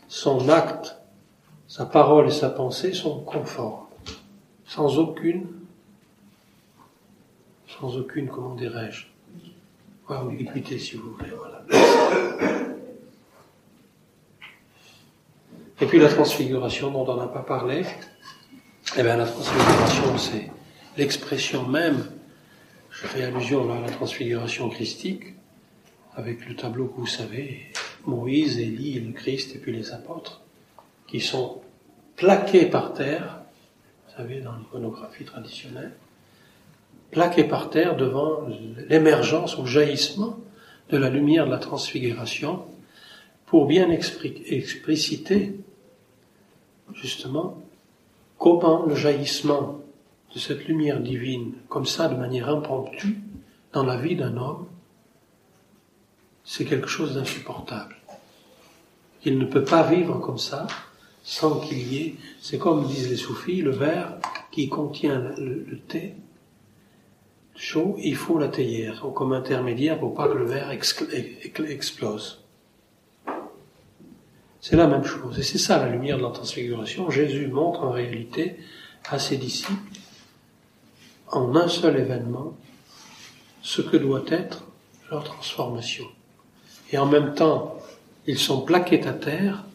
Son 0.07 0.49
acte 0.49 0.95
Sa 1.67 1.87
parole 1.87 2.27
et 2.27 2.31
sa 2.31 2.51
pensée 2.51 2.93
sont 2.93 3.21
conformes, 3.21 3.87
sans 4.67 4.99
aucune, 4.99 5.47
sans 7.67 7.97
aucune, 7.97 8.27
comment 8.27 8.53
dirais-je, 8.53 9.07
ambiguïté 10.07 10.77
si 10.77 10.95
vous 10.95 11.13
voulez. 11.13 11.31
Voilà. 11.35 11.65
Et 15.81 15.85
puis 15.87 15.97
la 15.97 16.09
transfiguration 16.09 16.91
dont 16.91 17.11
on 17.11 17.17
n'a 17.17 17.25
pas 17.25 17.41
parlé, 17.41 17.83
eh 18.95 19.01
bien 19.01 19.17
la 19.17 19.25
transfiguration 19.25 20.17
c'est 20.19 20.51
l'expression 20.97 21.67
même, 21.67 22.05
je 22.91 23.07
fais 23.07 23.23
allusion 23.23 23.73
à 23.73 23.79
la 23.79 23.89
transfiguration 23.89 24.69
christique, 24.69 25.32
avec 26.15 26.47
le 26.47 26.55
tableau 26.55 26.87
que 26.87 26.99
vous 26.99 27.07
savez, 27.07 27.71
Moïse, 28.05 28.59
Élie, 28.59 28.99
le 28.99 29.13
Christ 29.13 29.55
et 29.55 29.59
puis 29.59 29.71
les 29.71 29.91
apôtres, 29.91 30.41
qui 31.07 31.19
sont 31.19 31.61
plaqués 32.15 32.65
par 32.65 32.93
terre, 32.93 33.41
vous 34.07 34.17
savez, 34.17 34.41
dans 34.41 34.55
l'iconographie 34.55 35.25
traditionnelle, 35.25 35.93
plaqués 37.11 37.43
par 37.43 37.69
terre 37.69 37.95
devant 37.95 38.47
l'émergence 38.89 39.57
ou 39.57 39.65
jaillissement 39.65 40.39
de 40.89 40.97
la 40.97 41.09
lumière 41.09 41.45
de 41.45 41.51
la 41.51 41.59
transfiguration, 41.59 42.65
pour 43.45 43.67
bien 43.67 43.89
expliciter 43.89 45.53
justement 46.93 47.61
comment 48.37 48.85
le 48.85 48.95
jaillissement 48.95 49.79
de 50.33 50.39
cette 50.39 50.67
lumière 50.67 50.99
divine, 50.99 51.53
comme 51.69 51.85
ça, 51.85 52.07
de 52.07 52.15
manière 52.15 52.49
impromptue, 52.49 53.19
dans 53.71 53.83
la 53.83 53.97
vie 53.97 54.15
d'un 54.15 54.37
homme, 54.37 54.67
c'est 56.45 56.65
quelque 56.65 56.87
chose 56.87 57.15
d'insupportable. 57.15 57.95
Il 59.25 59.37
ne 59.37 59.45
peut 59.45 59.63
pas 59.63 59.83
vivre 59.83 60.19
comme 60.19 60.37
ça 60.37 60.67
sans 61.23 61.61
qu'il 61.61 61.93
y 61.93 61.97
ait, 61.97 62.15
c'est 62.41 62.57
comme 62.57 62.85
disent 62.85 63.09
les 63.09 63.15
soufis, 63.15 63.61
le 63.61 63.71
verre 63.71 64.17
qui 64.51 64.67
contient 64.67 65.19
le, 65.37 65.79
thé 65.87 66.15
chaud, 67.55 67.95
il 67.99 68.15
faut 68.15 68.37
la 68.37 68.49
théière 68.49 69.05
comme 69.13 69.31
intermédiaire 69.31 69.99
pour 69.99 70.13
pas 70.13 70.27
que 70.27 70.37
le 70.37 70.45
verre 70.45 70.71
explose. 70.71 72.43
C'est 74.59 74.75
la 74.75 74.87
même 74.87 75.03
chose. 75.03 75.39
Et 75.39 75.43
c'est 75.43 75.57
ça 75.57 75.77
la 75.77 75.89
lumière 75.89 76.17
de 76.17 76.23
la 76.23 76.31
transfiguration. 76.31 77.09
Jésus 77.09 77.47
montre 77.47 77.83
en 77.83 77.91
réalité 77.91 78.57
à 79.09 79.19
ses 79.19 79.37
disciples, 79.37 79.73
en 81.27 81.55
un 81.55 81.67
seul 81.67 81.99
événement, 81.99 82.55
ce 83.61 83.81
que 83.81 83.97
doit 83.97 84.23
être 84.27 84.65
leur 85.09 85.23
transformation. 85.23 86.05
Et 86.93 86.97
en 86.99 87.07
même 87.07 87.33
temps, 87.33 87.79
ils 88.27 88.37
sont 88.37 88.61
plaqués 88.61 89.05
à 89.07 89.13
terre 89.13 89.65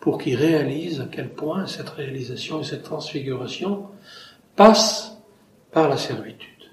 pour 0.00 0.18
qu'ils 0.18 0.36
réalisent 0.36 1.00
à 1.00 1.06
quel 1.10 1.30
point 1.30 1.66
cette 1.66 1.88
réalisation 1.88 2.60
et 2.60 2.64
cette 2.64 2.82
transfiguration 2.82 3.86
passent 4.54 5.16
par 5.72 5.88
la 5.88 5.96
servitude, 5.96 6.70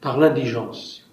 par 0.00 0.18
l'indigence. 0.18 1.06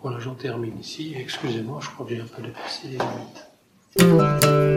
Voilà, 0.00 0.20
j'en 0.20 0.34
termine 0.34 0.78
ici. 0.78 1.12
Excusez-moi, 1.16 1.80
je 1.82 1.88
crois 1.90 2.06
que 2.06 2.14
j'ai 2.14 2.20
un 2.20 2.26
peu 2.26 2.42
dépassé 2.42 2.88
les 2.88 2.98
limites. 2.98 4.73